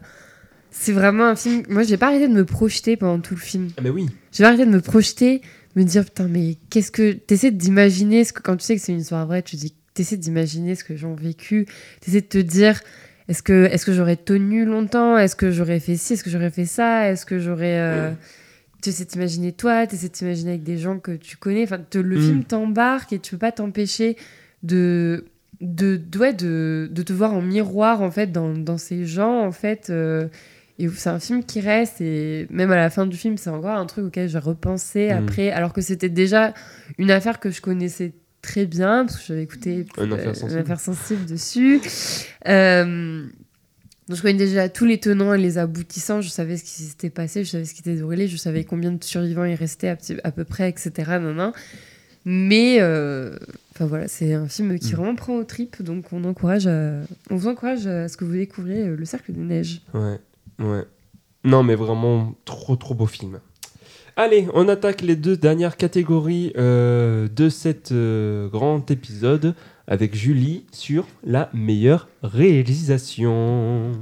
[0.72, 1.62] c'est vraiment un film.
[1.68, 3.68] Moi, j'ai pas arrêté de me projeter pendant tout le film.
[3.76, 4.06] Ah, mais oui.
[4.32, 5.40] J'ai pas arrêté de me projeter,
[5.76, 7.12] me dire putain, mais qu'est-ce que.
[7.12, 8.40] T'essaies d'imaginer ce que.
[8.42, 9.74] Quand tu sais que c'est une histoire vraie, tu dis.
[9.94, 11.66] T'essaies d'imaginer ce que j'ai vécu.
[12.00, 12.80] T'essaies de te dire.
[13.28, 15.16] Est-ce que, est que j'aurais tenu longtemps?
[15.16, 16.14] Est-ce que j'aurais fait ci?
[16.14, 17.08] Est-ce que j'aurais fait ça?
[17.10, 17.78] Est-ce que j'aurais.
[17.78, 18.10] euh,
[18.82, 21.62] Tu essaies t'imaginer toi, tu essaies t'imaginer avec des gens que tu connais.
[21.62, 22.20] Enfin, te- le Mm.
[22.20, 24.16] film t'embarque et tu peux pas t'empêcher
[24.62, 25.26] de,
[25.60, 29.44] de, de, ouais, de, de te voir en miroir en fait dans, dans ces gens
[29.46, 29.88] en fait.
[29.90, 30.26] euh,
[30.84, 33.76] et c'est un film qui reste et même à la fin du film, c'est encore
[33.78, 35.16] un truc auquel j'ai repensé Mm.
[35.22, 36.54] après, alors que c'était déjà
[36.98, 40.52] une affaire que je connaissais très bien parce que j'avais écouté Un euh, affaire sensible.
[40.52, 41.80] une affaire sensible dessus.
[42.48, 43.24] Euh,
[44.08, 47.08] donc je connais déjà tous les tenants et les aboutissants, je savais ce qui s'était
[47.10, 49.96] passé, je savais ce qui était déroulé, je savais combien de survivants il restait à,
[49.96, 50.90] petit- à peu près, etc.
[51.20, 51.52] nan, nan.
[52.24, 53.36] Mais euh,
[53.74, 54.96] enfin voilà, c'est un film qui Mm.
[54.96, 57.00] vraiment prend aux tripes, donc on encourage, à-
[57.30, 59.82] on vous encourage à ce que vous découvriez le Cercle des Neiges.
[59.94, 60.18] Ouais,
[60.62, 60.84] ouais.
[61.44, 63.40] Non, mais vraiment, trop, trop beau film.
[64.16, 69.54] Allez, on attaque les deux dernières catégories euh, de cet euh, grand épisode
[69.88, 73.92] avec Julie sur la meilleure réalisation.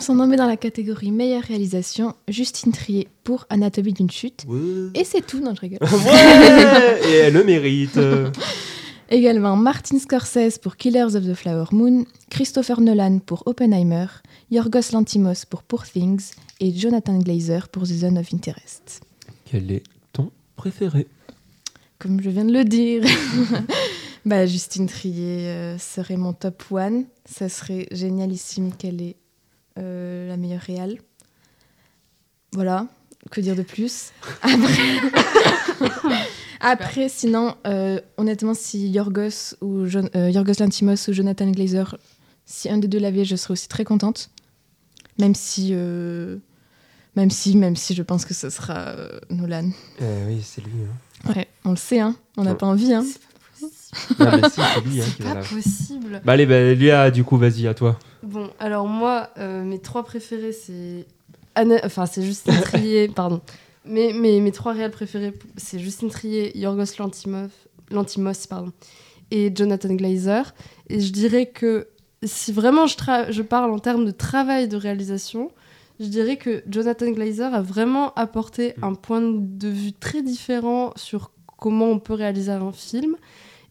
[0.00, 4.44] Sont nommés dans la catégorie meilleure réalisation Justine Trier pour Anatomie d'une chute.
[4.94, 5.78] Et c'est tout, non, je rigole.
[5.88, 7.98] Ouais Et elle le mérite.
[9.10, 14.06] Également Martin Scorsese pour Killers of the Flower Moon, Christopher Nolan pour Oppenheimer,
[14.52, 19.00] Yorgos Lantimos pour Poor Things et Jonathan Glazer pour The Zone of Interest.
[19.46, 21.06] Quel est ton préféré?
[21.98, 23.02] Comme je viens de le dire,
[24.26, 27.06] bah, Justine Trier euh, serait mon top one.
[27.24, 29.16] Ça serait génialissime qu'elle ait
[29.78, 30.98] euh, la meilleure réale.
[32.52, 32.88] Voilà,
[33.30, 34.10] que dire de plus?
[34.42, 34.98] Après,
[36.60, 41.96] Après, sinon, euh, honnêtement, si Yorgos ou Yorgos Lantimos ou Jonathan Glazer,
[42.44, 44.28] si un des deux l'avait, je serais aussi très contente.
[45.18, 46.38] Même si, euh,
[47.16, 49.70] même si, même si, je pense que ce sera euh, Nolan.
[50.00, 50.72] Euh, oui, c'est lui.
[51.26, 51.32] Hein.
[51.34, 52.16] Ouais, on le sait, hein.
[52.36, 52.56] On n'a Ouais.
[52.56, 53.04] pas envie, hein.
[53.04, 54.16] C'est pas possible.
[54.20, 56.22] Ah, bah, si, c'est lui hein, qui C'est va pas possible.
[56.24, 57.98] Bah allez, bah, Léa, du coup, vas-y, à toi.
[58.22, 61.06] Bon, alors moi, euh, mes trois préférés, c'est.
[61.54, 63.40] Anna- Enfin, c'est Justine Trier, pardon.
[63.84, 67.48] Mais mes, mes trois réels préférés, c'est Justine Trier, Yorgos Lantimos,
[67.90, 68.72] Lantimos pardon,
[69.30, 70.54] et Jonathan Glazer.
[70.88, 71.88] Et je dirais que
[72.22, 75.50] si vraiment je, parle en termes de travail de réalisation,
[76.00, 78.84] je dirais que Jonathan Glazer a vraiment apporté Mm.
[78.84, 83.16] un point de vue très différent sur comment on peut réaliser un film.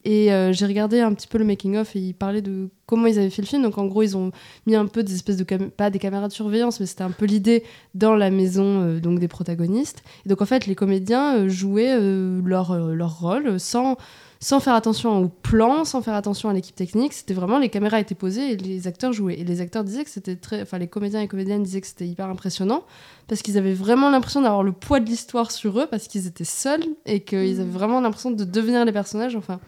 [0.04, 3.20] Et euh, j'ai regardé un petit peu le making-of et il parlait de comment ils
[3.20, 3.62] avaient fait le film.
[3.62, 4.32] Donc en gros, ils ont
[4.66, 5.44] mis un peu des espèces de...
[5.44, 7.64] pas des caméras de surveillance, mais c'était un peu l'idée
[7.94, 10.04] dans la maison euh, donc des protagonistes.
[10.26, 12.00] Et donc en fait, les comédiens euh, jouaient
[12.44, 13.96] leur, leur rôle sans,
[14.44, 17.14] sans faire attention au plan, sans faire attention à l'équipe technique.
[17.14, 19.40] C'était vraiment les caméras étaient posées et les acteurs jouaient.
[19.40, 20.64] Et les acteurs disaient que c'était très...
[20.64, 22.84] Enfin, les comédiens et comédiennes disaient que c'était hyper impressionnant
[23.32, 26.44] parce qu'ils avaient vraiment l'impression d'avoir le poids de l'histoire sur eux parce qu'ils étaient
[26.44, 29.38] seuls et qu'ils avaient vraiment l'impression de devenir les personnages.
[29.38, 29.62] Enfin,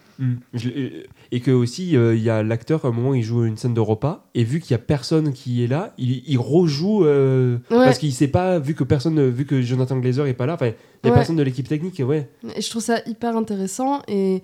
[0.53, 3.45] Je l'ai- et que aussi, euh, il y a l'acteur, à un moment, il joue
[3.45, 6.37] une scène de repas, et vu qu'il y a personne qui est là, il, il
[6.37, 7.77] rejoue, euh, Ouais.
[7.85, 10.67] parce qu'il sait pas, vu que personne, vu que Jonathan Glazer est pas là, enfin,
[10.67, 10.69] il
[11.05, 11.15] y a Ouais.
[11.17, 12.29] personne de l'équipe technique, et ouais.
[12.57, 14.01] Et je trouve ça hyper intéressant.
[14.09, 14.43] Et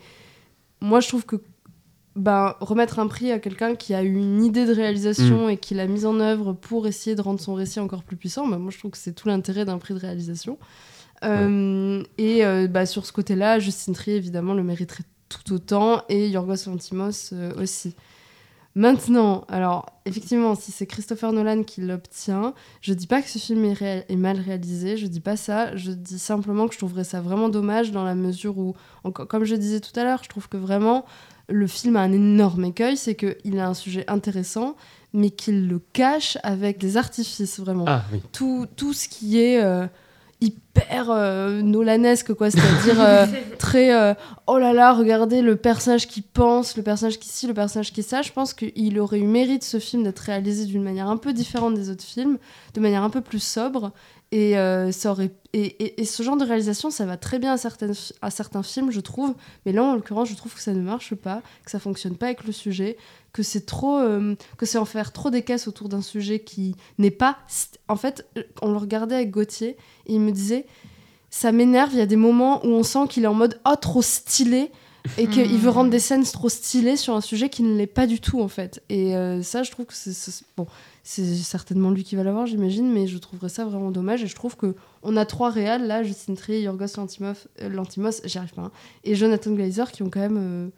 [0.79, 1.35] moi, je trouve que
[2.15, 5.73] ben, remettre un prix à quelqu'un qui a eu une idée de réalisation et qui
[5.73, 8.71] l'a mise en œuvre pour essayer de rendre son récit encore plus puissant, ben, moi,
[8.71, 10.57] je trouve que c'est tout l'intérêt d'un prix de réalisation.
[11.23, 16.03] Euh, Et euh, bah, sur ce côté-là, Justine Trier, évidemment, le mériterait tout autant.
[16.09, 17.95] Et Yorgos Lantimos euh, aussi.
[18.75, 23.65] Maintenant, alors effectivement, si c'est Christopher Nolan qui l'obtient, je dis pas que ce film
[23.65, 27.03] est, réel- est mal réalisé, je dis pas ça, je dis simplement que je trouverais
[27.03, 28.75] ça vraiment dommage dans la mesure où,
[29.11, 31.05] comme je disais tout à l'heure, je trouve que vraiment
[31.49, 34.75] le film a un énorme écueil, c'est qu'il a un sujet intéressant,
[35.13, 38.21] mais qu'il le cache avec des artifices vraiment Ah oui.
[38.31, 39.87] tout, tout ce qui est euh,
[40.41, 42.49] hyper euh, nolanesque, quoi.
[42.49, 43.25] C'est-à-dire euh,
[43.59, 44.13] très euh,
[44.47, 48.03] oh là là, regardez le personnage qui pense, le personnage qui ci, le personnage qui
[48.03, 48.21] ça.
[48.21, 51.73] Je pense qu'il aurait eu mérite ce film d'être réalisé d'une manière un peu différente
[51.73, 52.37] des autres films,
[52.73, 53.91] de manière un peu plus sobre.
[54.31, 57.53] Et, euh, ça aurait, et, et- et ce genre de réalisation, ça va très bien
[57.53, 59.33] à, certaines, à certains films, je trouve.
[59.65, 62.27] Mais là, en l'occurrence, je trouve que ça ne marche pas, que ça fonctionne pas
[62.27, 62.95] avec le sujet,
[63.33, 66.75] que c'est trop, euh, que c'est en faire trop des caisses autour d'un sujet qui
[66.99, 67.37] n'est pas.
[67.87, 70.67] En fait, euh, on le regardait avec Gauthier et il me disait,
[71.31, 71.89] ça m'énerve.
[71.93, 74.71] Il y a des moments où on sent qu'il est en mode oh trop stylé
[75.17, 78.05] et qu'il veut rendre des scènes trop stylées sur un sujet qui ne l'est pas
[78.05, 78.83] du tout en fait.
[78.89, 80.67] Et euh, ça, je trouve que c'est- bon.
[81.11, 84.21] C'est certainement lui qui va l'avoir, j'imagine, mais je trouverais ça vraiment dommage.
[84.21, 87.33] Et je trouve que on a trois réals là, Justine Trier, Yorgos Lantimos,
[87.63, 88.71] euh, Lantimos j'y arrive pas, hein,
[89.03, 90.69] et Jonathan Glazer qui ont quand même euh,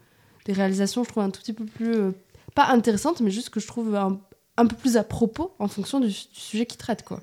[0.45, 2.11] des réalisations, je trouve, un tout petit peu plus euh,
[2.55, 4.21] pas intéressantes, mais juste que je trouve un,
[4.55, 7.19] un peu plus à propos en fonction du, du sujet qu'ils traitent, quoi.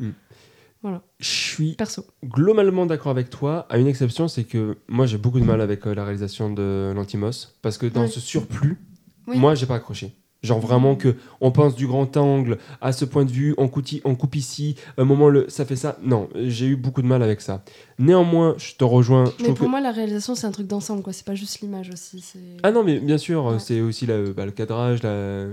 [1.19, 2.05] Je suis Perso.
[2.25, 5.87] globalement d'accord avec toi, à une exception, c'est que moi j'ai beaucoup de mal avec
[5.87, 8.09] euh, la réalisation de l'Antimos, parce que dans Ouais.
[8.09, 8.77] ce surplus,
[9.27, 9.39] Oui.
[9.39, 10.15] moi j'ai pas accroché.
[10.43, 13.86] Genre vraiment que on pense du grand angle à ce point de vue, on coupe,
[14.05, 15.98] on coupe ici, un moment le, ça fait ça.
[16.01, 17.65] Non, j'ai eu beaucoup de mal avec ça.
[17.98, 19.24] Néanmoins, je te rejoins.
[19.39, 21.12] je Mais pour que- moi, la réalisation, c'est un truc d'ensemble, quoi.
[21.12, 22.24] C'est pas juste l'image aussi.
[22.62, 23.59] Ah non, mais bien sûr, Ouais.
[23.59, 25.10] c'est aussi la- bah, le cadrage, la,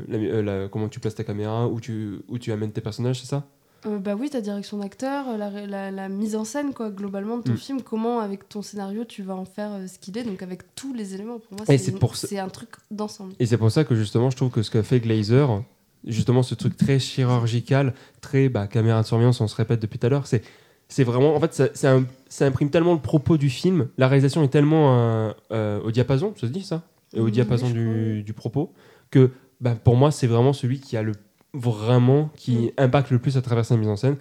[0.07, 3.19] la- euh, la- comment tu places ta caméra, où tu, où tu amènes tes personnages,
[3.21, 3.43] c'est ça?
[3.87, 6.89] Euh, bah oui, ta direction d'acteur, euh, la, ré- la, la mise en scène, quoi,
[6.89, 7.57] globalement, de ton Mm.
[7.57, 10.73] film, comment, avec ton scénario, tu vas en faire euh, ce qu'il est, donc avec
[10.75, 11.39] tous les éléments.
[11.39, 13.33] Pour moi, Et c'est pour ça- un truc d'ensemble.
[13.39, 15.61] Et c'est pour ça que justement, je trouve que ce qu'a fait Glazer,
[16.05, 20.07] justement ce truc très chirurgical, très bah, caméra de surveillance, on se répète depuis tout
[20.07, 20.43] à l'heure, c'est
[20.87, 24.07] c'est vraiment, en fait, ça, ça, im- ça imprime tellement le propos du film, la
[24.07, 26.83] réalisation est tellement euh, au diapason, ça se dit ça?
[27.17, 28.71] Au Oui, diapason du propos,
[29.09, 29.31] que
[29.61, 31.13] bah, pour moi, c'est vraiment celui qui a le
[31.55, 32.69] vraiment, qui Mm.
[32.77, 34.17] impacte le plus à travers sa mise en scène.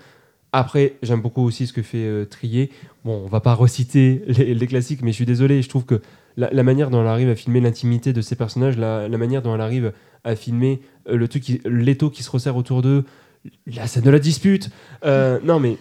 [0.53, 2.71] Après, j'aime beaucoup aussi ce que fait euh, Trier.
[3.05, 6.01] Bon, on va pas reciter les, les classiques, mais je suis désolé, je trouve que
[6.37, 9.43] la, la manière dont elle arrive à filmer l'intimité de ses personnages, la, la manière
[9.43, 9.93] dont elle arrive
[10.25, 13.05] à filmer euh, le truc, qui- l'étau qui se resserre autour d'eux,
[13.67, 14.71] la scène de la dispute.
[15.05, 15.77] euh, non, mais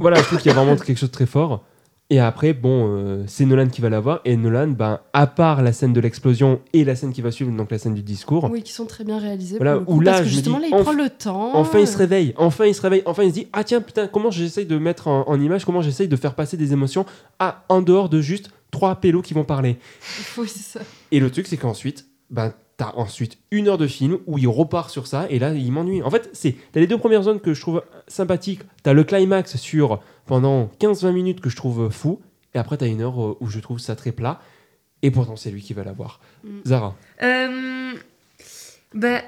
[0.00, 1.64] voilà, je trouve qu'il y a vraiment quelque chose de très fort.
[2.12, 4.20] Et après, bon, euh, c'est Nolan qui va l'avoir.
[4.26, 7.50] Et Nolan, ben, à part la scène de l'explosion et la scène qui va suivre,
[7.50, 9.18] donc la scène du discours, Oui, qui sont très bien.
[9.56, 11.56] Voilà, coup, où là, parce que justement, dis, là, il prend le temps.
[11.56, 12.34] Enfin, il se réveille.
[12.36, 13.02] Enfin, il se réveille.
[13.06, 15.80] Enfin, il se dit Ah, tiens, putain, comment j'essaye de mettre en, en image, comment
[15.80, 17.06] j'essaye de faire passer des émotions
[17.38, 19.78] à, en dehors de juste trois pélos qui vont parler.
[20.36, 20.84] Oui, c'est ça.
[21.12, 24.90] Et le truc, c'est qu'ensuite, ben, t'as ensuite une heure de film où il repart
[24.90, 26.02] sur ça et là, il m'ennuie.
[26.02, 28.62] En fait, c'est t'as les deux premières zones que je trouve sympathiques.
[28.82, 32.20] T'as le climax sur pendant 15-20 minutes que je trouve fou.
[32.54, 34.40] Et après, t'as une heure euh, où je trouve ça très plat.
[35.02, 36.18] Et pourtant, c'est lui qui va l'avoir.
[36.42, 36.48] Mm.
[36.66, 36.96] Zara.
[37.22, 37.92] Euh,
[38.94, 39.22] bah,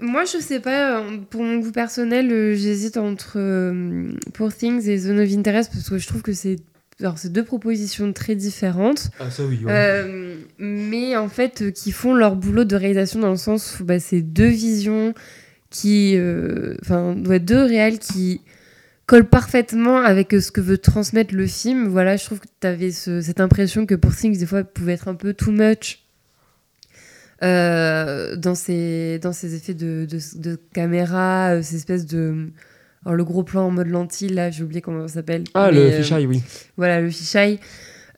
[0.00, 0.98] moi, je sais pas.
[1.00, 3.38] euh, Pour mon goût personnel, euh, j'hésite entre
[4.34, 6.56] Poor Things et Zone of Interest parce que je trouve que c'est
[7.00, 9.60] alors, c'est deux propositions très différentes, Ah, ça oui.
[9.68, 13.84] euh, mais en fait, euh, qui font leur boulot de réalisation dans le sens où
[13.84, 15.14] bah, c'est deux visions
[15.70, 16.14] qui.
[16.16, 18.40] euh, Enfin, ouais, deux réels qui
[19.06, 21.86] collent parfaitement avec ce que veut transmettre le film.
[21.86, 25.06] Voilà, je trouve que tu avais cette impression que Poor Things, des fois, pouvait être
[25.06, 26.00] un peu too much
[27.40, 32.48] dans, ses, dans effets de, de, de caméra, ces espèces de.
[33.04, 35.44] Alors, le gros plan en mode lentille, là, j'ai oublié comment ça s'appelle.
[35.54, 36.42] Ah, Mais, le euh, fisheye, oui.
[36.76, 37.58] Voilà, le fisheye.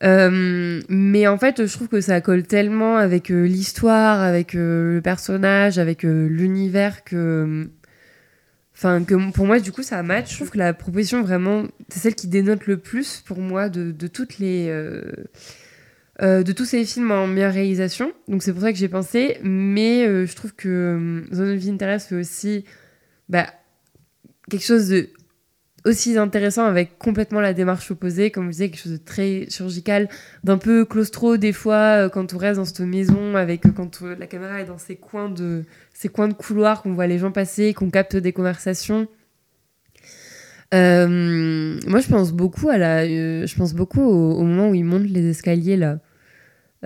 [0.02, 4.94] Euh, mais en fait, je trouve que ça colle tellement avec euh, l'histoire, avec euh,
[4.94, 7.68] le personnage, avec l'univers que.
[8.74, 10.30] Enfin, que pour moi, du coup, ça match.
[10.30, 13.92] Je trouve que la proposition, vraiment, c'est celle qui dénote le plus pour moi de,
[13.92, 14.68] de toutes les.
[16.22, 18.12] de tous ces films en meilleure réalisation.
[18.26, 19.36] Donc, c'est pour ça que j'ai pensé.
[19.42, 22.64] Mais je trouve que Zone of Interest fait aussi
[23.28, 23.48] bah,
[24.50, 25.08] quelque chose de
[25.84, 30.08] aussi intéressant avec complètement la démarche opposée, comme vous disiez, quelque chose de très chirurgical,
[30.44, 34.02] d'un peu claustro des fois euh, quand on reste dans cette maison, avec euh, quand
[34.02, 35.64] euh, la caméra est dans ces coins de
[35.94, 39.08] ces coins de couloir qu'on voit les gens passer, qu'on capte des conversations.
[40.72, 40.78] Moi,
[42.00, 45.28] je pense beaucoup à la, je pense beaucoup au, au moment où il monte les
[45.28, 45.98] escaliers là.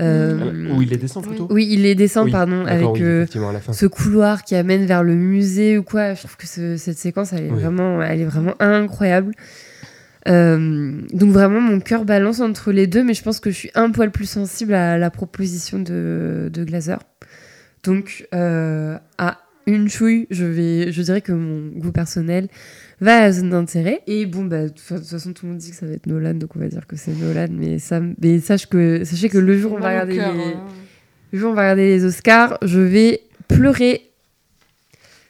[0.01, 3.27] Euh, Où il les descend plutôt Oui, il les descend, Oui, pardon, avec oui, euh,
[3.73, 6.15] ce couloir qui amène vers le musée ou quoi.
[6.15, 7.61] Je trouve que ce- cette séquence, elle est, Oui.
[7.61, 9.33] vraiment, elle est vraiment incroyable.
[10.27, 13.71] Euh, donc vraiment, mon cœur balance entre les deux, mais je pense que je suis
[13.75, 16.99] un poil plus sensible à la proposition de, de Glazer.
[17.85, 22.49] Donc, euh, à une chouille, je, vais, je dirais que mon goût personnel
[23.05, 24.03] va à la zone d'intérêt.
[24.07, 26.35] Et bon, bah, de toute façon, tout le monde dit que ça va être Nolan,
[26.35, 27.49] donc on va dire que c'est Nolan.
[27.51, 30.41] Mais, ça, mais sache que, sachez que le jour où on va regarder cœur, les,
[30.41, 30.65] hein.
[31.33, 34.11] le jour où on va regarder les Oscars, je vais pleurer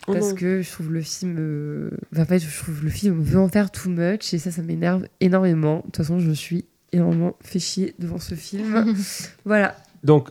[0.06, 0.34] Oh parce non.
[0.34, 1.36] que je trouve le film.
[1.38, 4.50] euh, enfin, en fait, je trouve le film veut en faire too much et ça,
[4.50, 5.78] ça m'énerve énormément.
[5.78, 8.94] De toute façon, je suis énormément fait chier devant ce film.
[9.46, 9.76] voilà.
[10.02, 10.28] Donc,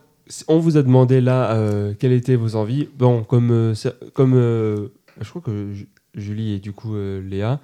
[0.47, 2.87] on vous a demandé là euh, quelles étaient vos envies.
[2.97, 3.73] Bon, comme, euh,
[4.13, 4.89] comme euh,
[5.19, 5.69] je crois que
[6.15, 7.59] Julie et du coup euh, Léa.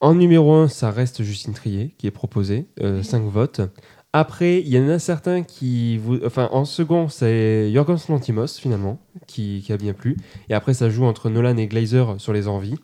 [0.00, 3.60] En numéro 1, ça reste Justine Trier qui est proposée, 5 votes.
[4.12, 5.98] Après, il y en a certains qui.
[5.98, 6.18] Vous...
[6.24, 10.16] Enfin, en second, c'est Yorgos Lantimos finalement, qui, qui a bien plu.
[10.48, 12.76] Et après, ça joue entre Nolan et Glazer sur les envies.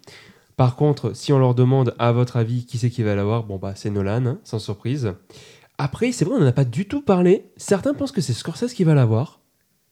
[0.57, 3.57] Par contre, si on leur demande à votre avis qui c'est qui va l'avoir, bon
[3.57, 5.13] bah c'est Nolan, hein, sans surprise.
[5.79, 7.51] Après, c'est vrai, on n'en a pas du tout parlé.
[7.57, 9.41] Certains pensent que c'est Scorsese qui va l'avoir.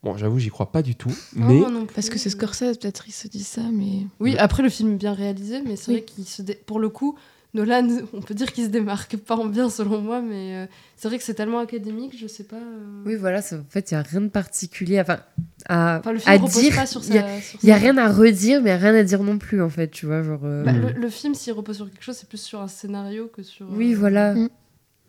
[0.04, 1.12] Bon, j'avoue, j'y crois pas du tout.
[1.34, 1.94] Non, Mais non plus.
[1.94, 4.06] Parce que c'est Scorsese, peut-être il se dit ça, mais.
[4.20, 5.96] Oui, après le film est bien réalisé, mais c'est Oui.
[5.98, 7.16] vrai qu'il se dé- pour le coup,
[7.54, 10.66] Nolan, on peut dire qu'il se démarque pas en bien selon moi, mais euh,
[10.96, 12.56] c'est vrai que c'est tellement académique, je sais pas.
[12.56, 13.38] euh, Oui, voilà.
[13.38, 15.20] En fait, il n'y a rien de particulier enfin,
[15.68, 16.74] à, Enfin, le film à repose dire.
[16.74, 17.26] pas sur Il y a-
[17.62, 19.88] n'y a rien à redire, mais rien à dire non plus, en fait.
[19.90, 20.40] Tu vois, genre.
[20.44, 20.80] euh, Bah, Mm.
[20.80, 23.66] le, le film, s'il repose sur quelque chose, c'est plus sur un scénario que sur.
[23.70, 24.34] Oui, voilà.
[24.34, 24.48] Mm.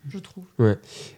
[0.08, 0.44] Je trouve.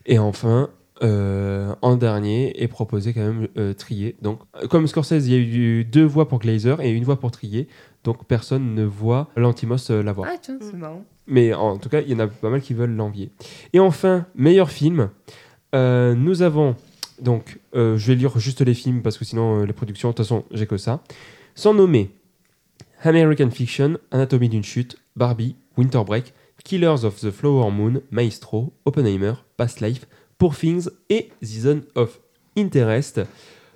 [0.06, 0.70] Et enfin,
[1.04, 4.16] euh, en dernier, est proposé quand même euh, Trier.
[4.22, 7.32] Donc, comme Scorsese, il y a eu deux voix pour Glazer et une voix pour
[7.32, 7.68] Trier.
[8.04, 10.30] Donc, personne ne voit Lantimos euh, l'avoir.
[10.32, 11.04] Ah, tiens, c'est marrant.
[11.28, 13.32] Mais en tout cas, il y en a pas mal qui veulent l'envier.
[13.74, 15.10] Et enfin, meilleur film.
[15.76, 16.76] Euh, nous avons
[17.22, 20.46] donc, je vais lire juste les films parce que sinon les productions, de toute façon,
[20.52, 21.02] j'ai que ça.
[21.56, 22.12] Sans nommer
[23.04, 29.34] American Fiction, Anatomie d'une chute, Barbie, Winter Break, Killers of the Flower Moon, Maestro, Oppenheimer,
[29.56, 30.06] Past Life,
[30.38, 32.20] Poor Things et The Zone of
[32.58, 33.22] Interest.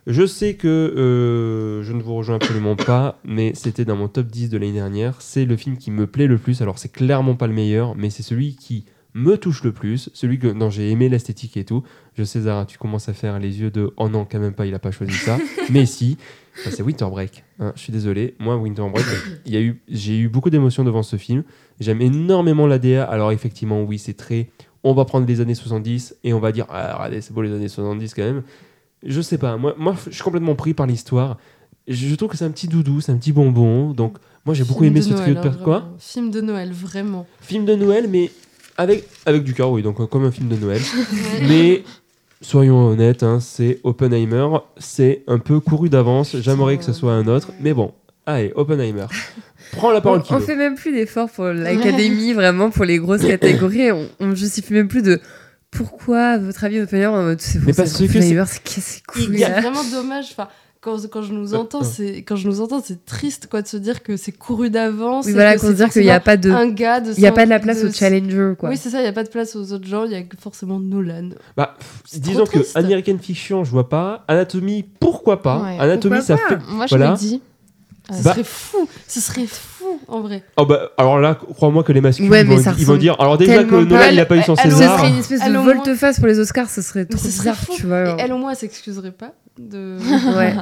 [0.07, 4.27] Je sais que euh, je ne vous rejoins absolument pas, mais c'était dans mon top
[4.27, 5.21] 10 de l'année dernière.
[5.21, 6.61] C'est le film qui me plaît le plus.
[6.61, 10.39] Alors, c'est clairement pas le meilleur, mais c'est celui qui me touche le plus, celui
[10.39, 11.83] que, dont j'ai aimé l'esthétique et tout.
[12.17, 14.65] Je sais, Zara, tu commences à faire les yeux de oh non, quand même pas,
[14.65, 15.37] il a pas choisi ça.
[15.69, 16.17] mais si,
[16.59, 17.43] Enfin, c'est Winter Break.
[17.59, 17.71] hein.
[17.75, 18.35] Je suis désolé.
[18.39, 19.05] Moi, Winter Break,
[19.45, 21.43] il y a eu, j'ai eu beaucoup d'émotions devant ce film.
[21.79, 23.03] J'aime énormément l'ADA.
[23.05, 24.49] Alors, effectivement, oui, c'est très.
[24.83, 27.53] On va prendre les années 70 et on va dire ah, regardez, c'est beau les
[27.53, 28.43] années 70 quand même.
[29.03, 29.57] Je sais pas.
[29.57, 31.37] Moi, moi je suis complètement pris par l'histoire.
[31.87, 33.91] Je, je trouve que c'est un petit doudou, c'est un petit bonbon.
[33.91, 35.89] Donc, moi, j'ai beaucoup Film aimé de ce trio de Noël, hein, Quoi.
[35.99, 37.27] Film de Noël, vraiment.
[37.41, 38.31] Film de Noël, mais
[38.77, 39.83] avec, avec du cœur, oui.
[39.83, 40.81] Donc, comme un film de Noël.
[41.47, 41.83] mais
[42.41, 44.47] soyons honnêtes, hein, c'est Oppenheimer.
[44.77, 46.35] C'est un peu couru d'avance.
[46.39, 47.49] J'aimerais que ce soit un autre.
[47.59, 47.93] Mais bon,
[48.25, 49.05] allez, Oppenheimer.
[49.71, 50.45] Prends la On, parole on veut.
[50.45, 53.91] fait même plus d'efforts pour l'académie, vraiment, pour les grosses catégories.
[53.91, 55.19] On, on justifie même plus de
[55.69, 60.25] pourquoi, à votre avis, Oppenheimer, en mode, c'est Mais parce que c'est- C'est vraiment dommage.
[60.31, 60.49] Enfin,
[60.81, 61.85] quand, quand je nous Euh, entends, euh.
[61.89, 65.27] c'est quand je nous entends, c'est triste quoi de se dire que c'est couru d'avance.
[65.27, 66.49] Oui, voilà, qu'on se dire qu'il n'y a pas de.
[66.49, 68.69] Il n'y a pas de la place de- au challenger, quoi.
[68.69, 70.23] Oui, c'est ça, il n'y a pas de place aux autres gens, il y a
[70.39, 71.29] forcément Nolan.
[71.55, 71.75] Bah,
[72.13, 72.59] disons que.
[72.75, 74.25] American Fiction, je vois pas.
[74.27, 76.61] Anatomie, pourquoi pas Ouais, Anatomie, pourquoi ça pas fait.
[76.71, 77.11] Moi, je Voilà.
[77.11, 77.41] me dis.
[78.11, 80.43] Ce Bah- serait fou, ce serait fou en vrai.
[80.57, 83.15] Oh bah, alors là, crois-moi que les masculins Ouais, vont, ils vont dire.
[83.19, 84.97] Alors déjà que Nolan, pas- il a pas eu son elle Ce César.
[84.99, 87.55] serait une espèce Elle, de volte-face pour les Oscars, ce serait trop ce serait bizarre,
[87.65, 87.73] fou.
[87.75, 87.97] tu vois.
[87.97, 88.15] Et alors.
[88.19, 89.97] elle au moins, elle s'excuserait pas de.
[90.37, 90.55] Ouais.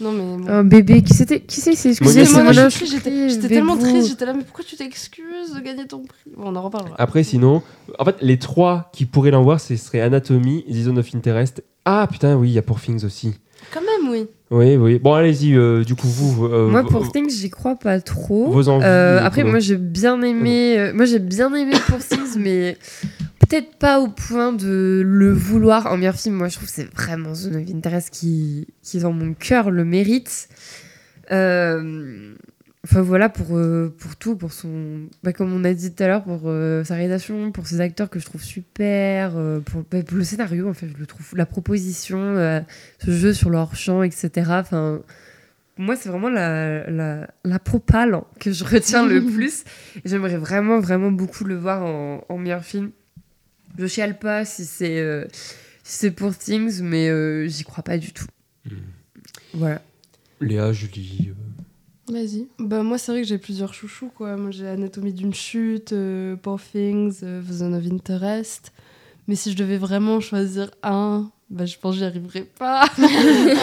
[0.00, 0.44] non mais.
[0.44, 0.48] bon.
[0.48, 4.42] Un bébé, qui c'était Qui c'est c'est Moi, excusez j'étais tellement triste, j'étais là, mais
[4.44, 6.32] pourquoi tu t'excuses de gagner ton prix?
[6.36, 6.94] Bon, on en reparlera.
[6.98, 7.62] Après, sinon,
[7.98, 11.62] en fait, les trois qui pourraient l'avoir, ce serait Anatomie, The Zone of Interest.
[11.84, 13.34] Ah putain, oui, il y a Pour Things aussi.
[14.12, 14.26] Oui.
[14.50, 14.98] Oui, oui.
[14.98, 16.44] Bon, allez-y, euh, du coup, vous.
[16.46, 18.50] euh, Moi, pour Things, j'y crois pas trop.
[18.50, 20.78] Vos envies, Euh, après, moi, j'ai bien aimé.
[20.78, 22.76] euh, moi, j'ai bien aimé pour Things, mais
[23.40, 26.34] peut-être pas au point de le vouloir en meilleur film.
[26.34, 29.84] Moi, je trouve que c'est vraiment Zone of Interest qui, qui dans mon cœur, le
[29.86, 30.48] mérite.
[31.30, 32.34] Euh,
[32.84, 35.08] Enfin voilà pour, euh, pour tout, pour son.
[35.22, 38.10] Bah, comme on a dit tout à l'heure, pour euh, sa réalisation, pour ses acteurs
[38.10, 41.36] que je trouve super, euh, pour, bah, pour le scénario, en fait, je le trouve.
[41.36, 42.60] La proposition, euh,
[42.98, 44.30] ce jeu sur leur champ, etc.
[44.48, 45.00] Enfin,
[45.76, 49.62] pour moi, c'est vraiment la, la, la propale que je retiens le plus.
[50.04, 52.90] J'aimerais vraiment, vraiment beaucoup le voir en, en meilleur film.
[53.78, 55.24] Je chiale pas si c'est euh,
[55.84, 58.26] si c'est pour Things, mais euh, j'y crois pas du tout.
[58.66, 58.74] Hmm.
[59.54, 59.82] Voilà.
[60.40, 61.32] Léa, Julie.
[62.12, 62.46] Vas-y.
[62.58, 64.36] Bah, moi, c'est vrai que j'ai plusieurs chouchous, quoi.
[64.36, 68.72] Moi, j'ai Anatomie d'une chute, euh, Poor Things, euh, The Zone of Interest.
[69.28, 72.84] Mais si je devais vraiment choisir un, bah, je pense que j'y arriverais pas.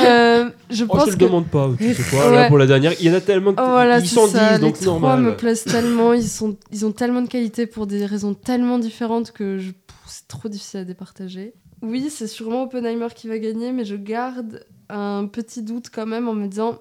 [0.06, 1.24] Euh, je Oh, pense je te le que...
[1.26, 2.48] demande pas, tu sais quoi, là, Ouais.
[2.48, 2.94] pour la dernière.
[3.00, 3.52] Il y en a tellement.
[3.52, 4.53] Oh, voilà, ils sont ça.
[4.56, 5.22] 10, donc les c'est trois normal.
[5.22, 6.14] me plaisent tellement.
[6.14, 9.72] Ils, sont, ils ont tellement de qualité pour des raisons tellement différentes que je-
[10.08, 11.53] c'est trop difficile à départager.
[11.82, 16.28] Oui, c'est sûrement Oppenheimer qui va gagner, mais je garde un petit doute quand même
[16.28, 16.80] en me disant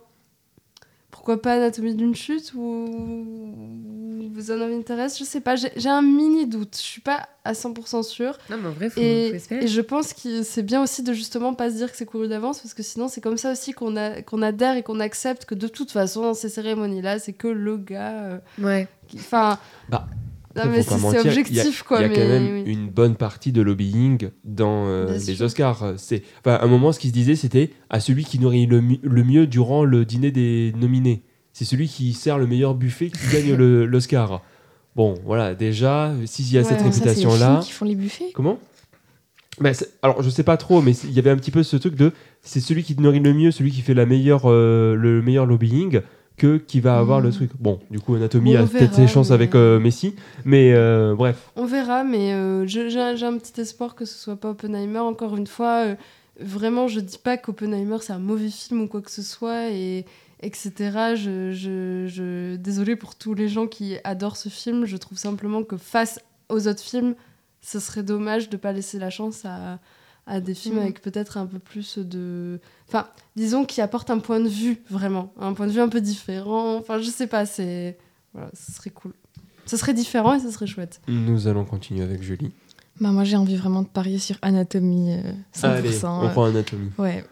[1.19, 2.87] pourquoi pas Anatomie d'une chute ou
[4.41, 6.77] Zone of Interest Je sais pas, j'ai un mini doute.
[6.77, 8.39] Je suis pas à 100% sûre.
[8.51, 9.65] Non, mais en vrai, faut, Et, faut espérer.
[9.65, 12.29] et je pense que c'est bien aussi de justement pas se dire que c'est couru
[12.29, 15.45] d'avance parce que sinon c'est comme ça aussi qu'on a- qu'on adhère et qu'on accepte
[15.45, 18.87] que de toute façon dans ces cérémonies là c'est que le gars euh, Ouais.
[19.17, 20.07] enfin Bah,
[20.65, 22.73] non, mais c'est objectif quoi Il y a quand même oui.
[22.73, 25.47] une bonne partie de lobbying dans euh, les sûr.
[25.47, 25.95] Oscars.
[25.97, 29.01] C'est, enfin, un moment, ce qui se disait, c'était à celui qui nourrit le, mi-
[29.03, 31.23] le mieux durant le dîner des nominés.
[31.53, 33.55] C'est celui qui sert le meilleur buffet qui gagne
[33.85, 34.43] l'Oscar.
[34.97, 37.61] Bon, voilà, déjà, s'il y a Ouais, cette réputation-là.
[37.62, 38.31] qui font les buffets.
[38.35, 38.59] Comment?
[39.61, 39.73] Ben,
[40.03, 42.12] alors je sais pas trop, mais il y avait un petit peu ce truc de
[42.43, 46.01] c'est celui qui nourrit le mieux, celui qui fait la meilleure, euh, le meilleur lobbying
[46.39, 47.50] que qui va avoir le truc.
[47.58, 50.15] Bon, du coup Bon, on a peut-être ses chances mais- avec euh, Messi,
[50.47, 51.50] mais euh, bref.
[51.57, 55.47] on verra mais euh, j'ai un petit espoir que ce soit pas Oppenheimer encore une
[55.47, 55.94] fois euh,
[56.41, 60.07] vraiment je dis pas qu'Oppenheimer c'est un mauvais film ou quoi que ce soit et
[60.41, 65.18] etc je, je, je désolée pour tous les gens qui adorent ce film je trouve
[65.18, 67.15] simplement que face aux autres films
[67.60, 69.81] ce serait dommage de pas laisser la chance à,
[70.29, 70.83] à des films Mhm.
[70.83, 75.33] avec peut-être un peu plus de enfin disons qui apportent un point de vue vraiment
[75.41, 77.97] un point de vue un peu différent enfin je sais pas c'est
[78.35, 79.13] voilà ce serait cool
[79.67, 82.53] ce serait différent et ce serait chouette Nous allons continuer avec Julie.
[83.01, 85.65] Bah, moi, j'ai envie vraiment de parier sur Anatomie euh, 100%.
[85.67, 86.91] Allez, on euh, prend Anatomie.
[86.99, 87.23] Ouais.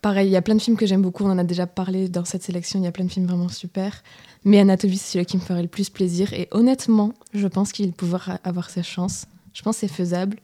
[0.00, 2.08] Pareil, il y a plein de films que j'aime beaucoup, on en a déjà parlé
[2.08, 4.02] dans cette sélection, il y a plein de films vraiment super.
[4.44, 6.32] Mais Anatomie, c'est celui qui me ferait le plus plaisir.
[6.32, 9.26] Et honnêtement, je pense qu'il pouvoir avoir sa chance.
[9.52, 10.36] Je pense que c'est faisable.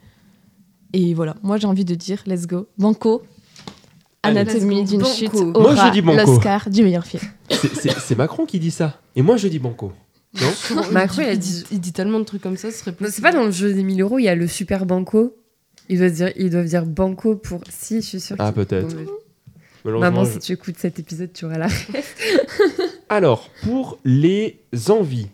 [0.96, 2.66] Et voilà, moi j'ai envie de dire, let's go.
[2.78, 3.22] Banco.
[4.22, 5.12] Anatomie d'une Banco.
[5.12, 6.24] chute Moi, aura je dis Banco.
[6.24, 7.22] l'Oscar du meilleur film.
[7.50, 9.00] C'est- C'est c'est Macron qui dit ça.
[9.16, 9.92] Et moi je dis Banco.
[10.40, 12.92] Non Macron, il a dit- dit, il dit tellement de trucs comme ça, ce serait
[12.92, 13.12] possible.
[13.14, 15.36] C'est pas dans le jeu des 1000 euros, il y a le super banco.
[15.88, 17.60] Ils doivent dire, ils doivent dire banco pour.
[17.68, 18.36] Si, je suis sûre.
[18.38, 18.96] Ah, peut-être.
[19.84, 21.68] Maman, je- si tu écoutes cet épisode, tu auras la.
[23.08, 24.58] Alors, pour les
[24.88, 25.28] envies.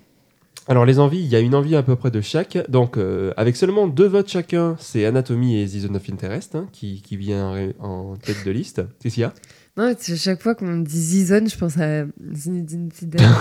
[0.71, 2.57] Alors, les envies, il y a une envie à peu près de chaque.
[2.71, 6.69] Donc, euh, avec seulement deux votes chacun, c'est Anatomie et The Zone of Interest hein,
[6.71, 8.81] qui, qui vient en tête de liste.
[9.01, 9.35] Qu'est-ce qu'il y a
[9.77, 13.35] Non, c'est chaque fois qu'on dit Zizon, je pense à Zinedine Zidane.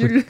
[0.00, 0.24] nul.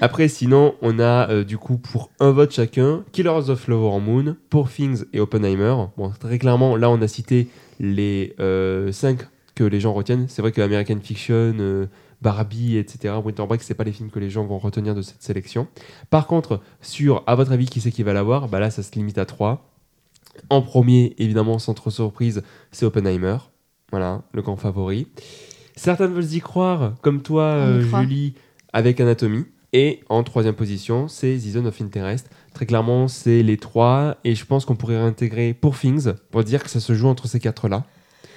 [0.00, 4.34] Après, sinon, on a euh, du coup pour un vote chacun Killers of Flower Moon,
[4.50, 5.84] Poor Things et Oppenheimer.
[5.96, 7.46] Bon, très clairement, là, on a cité
[7.78, 9.20] les euh, cinq
[9.54, 10.26] que les gens retiennent.
[10.28, 11.86] C'est vrai que American Fiction, euh,
[12.20, 15.22] Barbie, etc., Winter Break, c'est pas les films que les gens vont retenir de cette
[15.22, 15.66] sélection.
[16.10, 18.48] Par contre, sur, à votre avis, qui c'est qui va l'avoir?
[18.48, 19.68] Bah là, ça se limite à trois.
[20.48, 23.36] En premier, évidemment, sans trop surprise, c'est Oppenheimer.
[23.90, 25.06] Voilà, le grand favori.
[25.76, 27.82] Certains veulent y croire, comme toi, euh.
[27.82, 28.34] Julie,
[28.72, 29.44] avec Anatomie.
[29.74, 32.28] Et en troisième position, c'est The Zone of Interest.
[32.52, 34.18] Très clairement, c'est les trois.
[34.22, 37.26] Et je pense qu'on pourrait réintégrer pour Things, pour dire que ça se joue entre
[37.26, 37.86] ces quatre-là.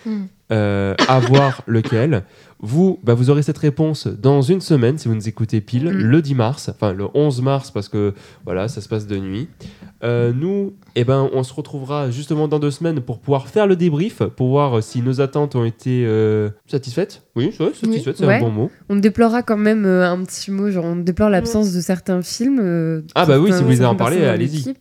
[0.06, 0.26] Hmm.
[0.52, 2.24] euh, à voir lequel.
[2.62, 5.98] Vous, bah, vous aurez cette réponse dans une semaine si vous nous écoutez pile, Mm.
[5.98, 8.14] le 10 mars, enfin le 11 mars parce que
[8.46, 9.50] voilà, ça se passe de nuit.
[10.04, 13.76] Euh, nous, eh ben, on se retrouvera justement dans deux semaines pour pouvoir faire le
[13.76, 17.24] débrief, pour voir si nos attentes ont été euh, satisfaites.
[17.36, 18.36] Oui, ouais, satisfaites, c'est Ouais.
[18.36, 18.72] un bon mot.
[18.90, 23.04] On déplorera quand même euh, un petit mot, genre on déplore l'absence de certains films.
[23.16, 24.76] Ah bah oui, si vous voulez en parler, allez-y.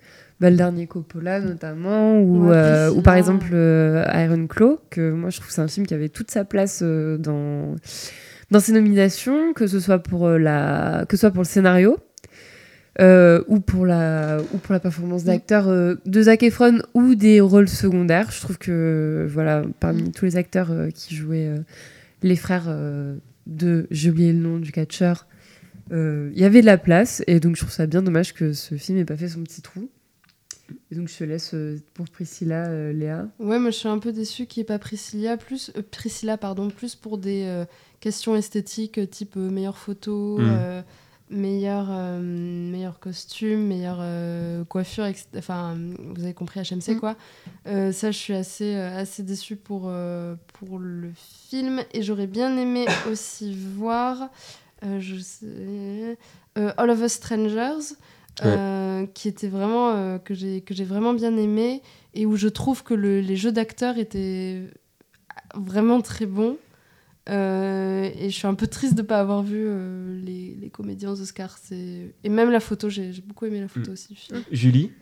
[0.45, 5.11] Bah, le dernier Coppola notamment, ou, Ouais, euh, ou par exemple euh, Iron Claw, que
[5.13, 7.77] moi je trouve que c'est un film qui avait toute sa place euh, dans,
[8.51, 11.97] dans ses nominations, que ce soit pour, euh, la, que ce soit pour le scénario.
[13.01, 17.41] euh, ou pour la ou pour la performance d'acteur euh, de Zac Efron ou des
[17.41, 18.31] rôles secondaires.
[18.31, 21.59] Je trouve que voilà parmi tous les acteurs euh, qui jouaient euh,
[22.23, 23.17] les frères euh,
[23.47, 25.27] de j'ai oublié le nom du catcheur
[25.93, 28.53] euh, il y avait de la place et donc je trouve ça bien dommage que
[28.53, 29.91] ce film ait pas fait son petit trou
[30.91, 33.99] et donc je te laisse euh, pour Priscilla euh, Léa Ouais, moi je suis un
[33.99, 37.65] peu déçue qu'il n'y ait pas Priscilla, plus, euh, Priscilla pardon, plus pour des euh,
[38.01, 40.45] questions esthétiques type euh, meilleure photo, Mm.
[40.49, 40.83] euh,
[41.31, 45.27] meilleur, euh, meilleur costume, meilleure euh, coiffure, etc.
[45.39, 45.77] Enfin,
[46.15, 47.01] vous avez compris HMC Mm.
[47.01, 47.17] quoi.
[47.67, 51.11] Euh, ça, je suis assez, euh, assez déçue pour, euh, pour le
[51.49, 54.29] film et j'aurais bien aimé aussi voir,
[54.85, 56.19] euh, je sais,
[56.59, 57.95] euh, All of Us Strangers.
[58.43, 61.83] Euh, qui était vraiment euh, que j'ai que j'ai vraiment bien aimé
[62.15, 64.63] et où je trouve que le- les jeux d'acteurs étaient
[65.55, 66.57] vraiment très bons.
[67.31, 70.69] Euh, et je suis un peu triste de ne pas avoir vu euh, les, les
[70.69, 71.59] comédiens aux Oscars.
[71.73, 73.95] Et même la photo, j'ai j'ai beaucoup aimé la photo Mm.
[73.95, 74.09] aussi.
[74.09, 74.43] du film.
[74.51, 74.93] Julie?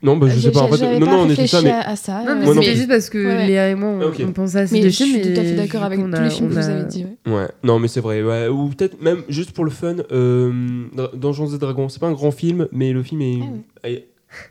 [0.00, 0.60] Non, bah, je sais J'ai- pas.
[0.60, 2.22] En fait, non, pas non, on était ça, mais à, à ça.
[2.22, 2.62] non mais euh, plus.
[2.64, 3.46] juste parce que Ouais, ouais.
[3.48, 4.22] Léa et moi on, Ok.
[4.24, 6.14] on pensait à ces mais deux je suis films tout à fait d'accord avec tous
[6.14, 7.04] a- les films que vous avez dit.
[7.26, 7.32] ouais.
[7.32, 8.22] Ouais, non, mais c'est vrai.
[8.22, 8.46] ouais.
[8.46, 10.84] Ou peut-être même juste pour le fun, euh,
[11.14, 13.38] Donjons et Dragons, c'est pas un grand film, mais le film est.
[13.82, 13.88] Ah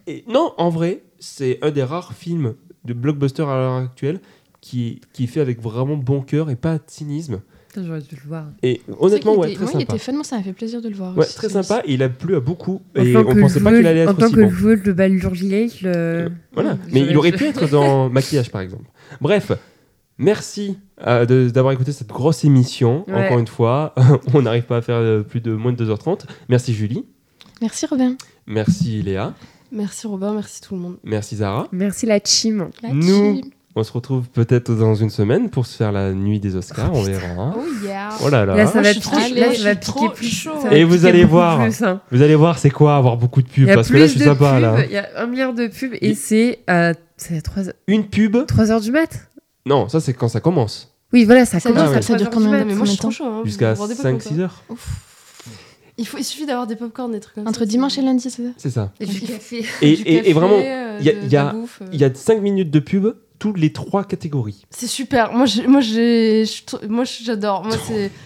[0.07, 4.19] est- non, en vrai, c'est un des rares films de blockbuster à l'heure actuelle
[4.59, 7.39] qui, qui est fait avec vraiment bon cœur et pas de cynisme.
[7.85, 9.93] J'aurais dû le voir Et honnêtement, ouais, était- très moi, il sympa.
[9.95, 11.15] était fun, moi ça m'a fait plaisir de le voir.
[11.17, 11.81] Ouais, aussi, très sympa.
[11.85, 12.81] Et il a plu à beaucoup.
[12.97, 14.49] En Et on pensait pas qu'il allait être en tant aussi que bon.
[14.49, 16.29] joueuse de Baldur's Gate le...
[16.53, 16.71] Voilà.
[16.71, 18.85] Ouais, Mais il aurait pu être dans maquillage, par exemple.
[19.21, 19.51] Bref,
[20.17, 23.05] merci euh, de- d'avoir écouté cette grosse émission.
[23.07, 23.25] Ouais.
[23.25, 23.93] Encore une fois,
[24.33, 26.21] on n'arrive pas à faire euh, plus de moins de 2h30.
[26.49, 27.05] Merci Julie.
[27.61, 28.15] Merci Robin.
[28.45, 29.33] Merci Léa.
[29.71, 30.97] Merci Robin, merci tout le monde.
[31.03, 31.67] Merci Zara.
[31.73, 33.51] merci la team La Nous- team.
[33.79, 36.89] On se retrouve peut-être dans une semaine pour se faire la nuit des Oscars.
[36.95, 37.27] on verra.
[37.27, 37.53] hein.
[37.55, 38.55] Oh yeah Oh là là.
[38.55, 40.27] Là, ça va piquer, trop plus.
[40.27, 40.49] chaud.
[40.71, 41.61] Et vous allez voir.
[41.61, 42.01] plus, hein.
[42.11, 44.07] Vous allez voir, c'est quoi avoir beaucoup de pubs Il y a Parce que là,
[44.07, 44.83] je suis sympa pubs, là.
[44.83, 48.71] Il y a un milliard de pubs et c'est à à 3, Une pub 3
[48.71, 49.29] heures du mat.
[49.67, 50.91] Non, ça c'est quand ça commence.
[51.13, 53.25] Oui, voilà, ça Ça commence dure- ça 3 dure combien de- chaud.
[53.25, 53.41] Hein.
[53.45, 54.39] Jusqu'à Vous vous rendez pas compte, 5-6 hein.
[54.39, 54.63] heures.
[55.99, 57.49] Il, faut, il suffit d'avoir des popcorn, des trucs comme ça.
[57.49, 58.91] Entre dimanche et lundi, c'est ça C'est ça.
[58.99, 59.65] Et du café.
[59.83, 61.65] Et, Du et- et café, vraiment, euh, il y a- y a- euh.
[61.93, 63.07] y a 5 minutes de pub,
[63.39, 64.65] toutes les trois catégories.
[64.69, 65.31] C'est super.
[65.33, 65.81] Moi, moi,
[66.65, 67.63] trou- moi, j'adore.
[67.63, 68.11] Moi, c'est.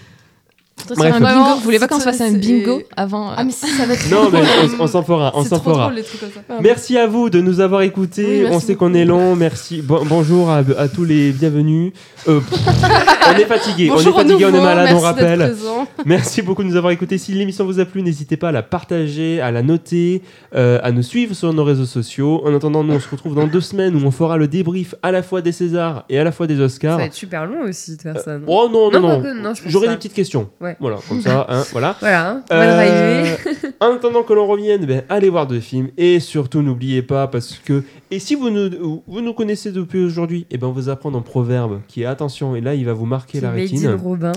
[0.88, 0.98] Bref.
[1.00, 1.26] c'est un bingo.
[1.26, 3.86] Vraiment, Vous voulez pas qu'on se fasse un bingo avant euh, Ah, mais si, ça
[3.86, 4.10] va être.
[4.12, 4.40] Non, mais
[4.80, 5.84] on, on s'en fera, on s'en fera.
[5.86, 6.42] drôle, les trucs comme ça.
[6.62, 8.46] Merci à vous de nous avoir écoutés.
[8.46, 9.36] Oui, on sait qu'on est long.
[9.36, 9.82] Merci.
[9.82, 11.94] Bon- bonjour à, à tous les bienvenus.
[12.28, 12.40] Euh,
[13.28, 13.88] on est fatigué.
[13.90, 15.56] Bonjour on est fatigué, on est malade, on rappelle.
[16.06, 17.18] Merci beaucoup de nous avoir écoutés.
[17.18, 20.22] Si l'émission vous a plu, n'hésitez pas à la partager, à la noter,
[20.56, 22.42] euh, à nous suivre sur nos réseaux sociaux.
[22.46, 25.12] En attendant, nous on se retrouve dans deux semaines où on fera le débrief à
[25.12, 26.98] la fois des Césars et à la fois des Ça Oscars.
[26.98, 28.38] va être super long aussi de faire ça.
[28.38, 29.54] non Oh non, non, Non, non.
[29.66, 30.50] J'aurai des petites questions.
[30.60, 30.71] Ouais.
[30.80, 31.96] Voilà, comme ça, hein, voilà.
[32.00, 33.36] Voilà, hein, on va Euh,
[33.80, 37.60] en attendant que l'on revienne, ben, allez voir deux films et surtout n'oubliez pas parce
[37.64, 41.18] que et si vous nous, vous nous connaissez depuis aujourd'hui, et ben on vous apprendre
[41.18, 43.96] un proverbe qui est attention et là il va vous marquer la rétine.
[44.02, 44.32] Robin.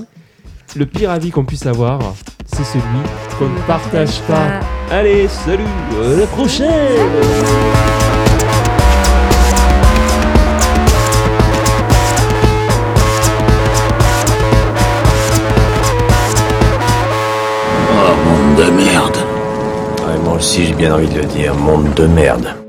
[0.76, 2.00] Le pire avis qu'on puisse avoir,
[2.46, 2.82] c'est celui
[3.38, 4.60] qu'on ne partage pas.
[4.90, 5.62] Allez, salut,
[6.02, 7.93] à la prochaine.
[20.54, 22.63] Aussi, j'ai bien envie de le dire, monde de merde.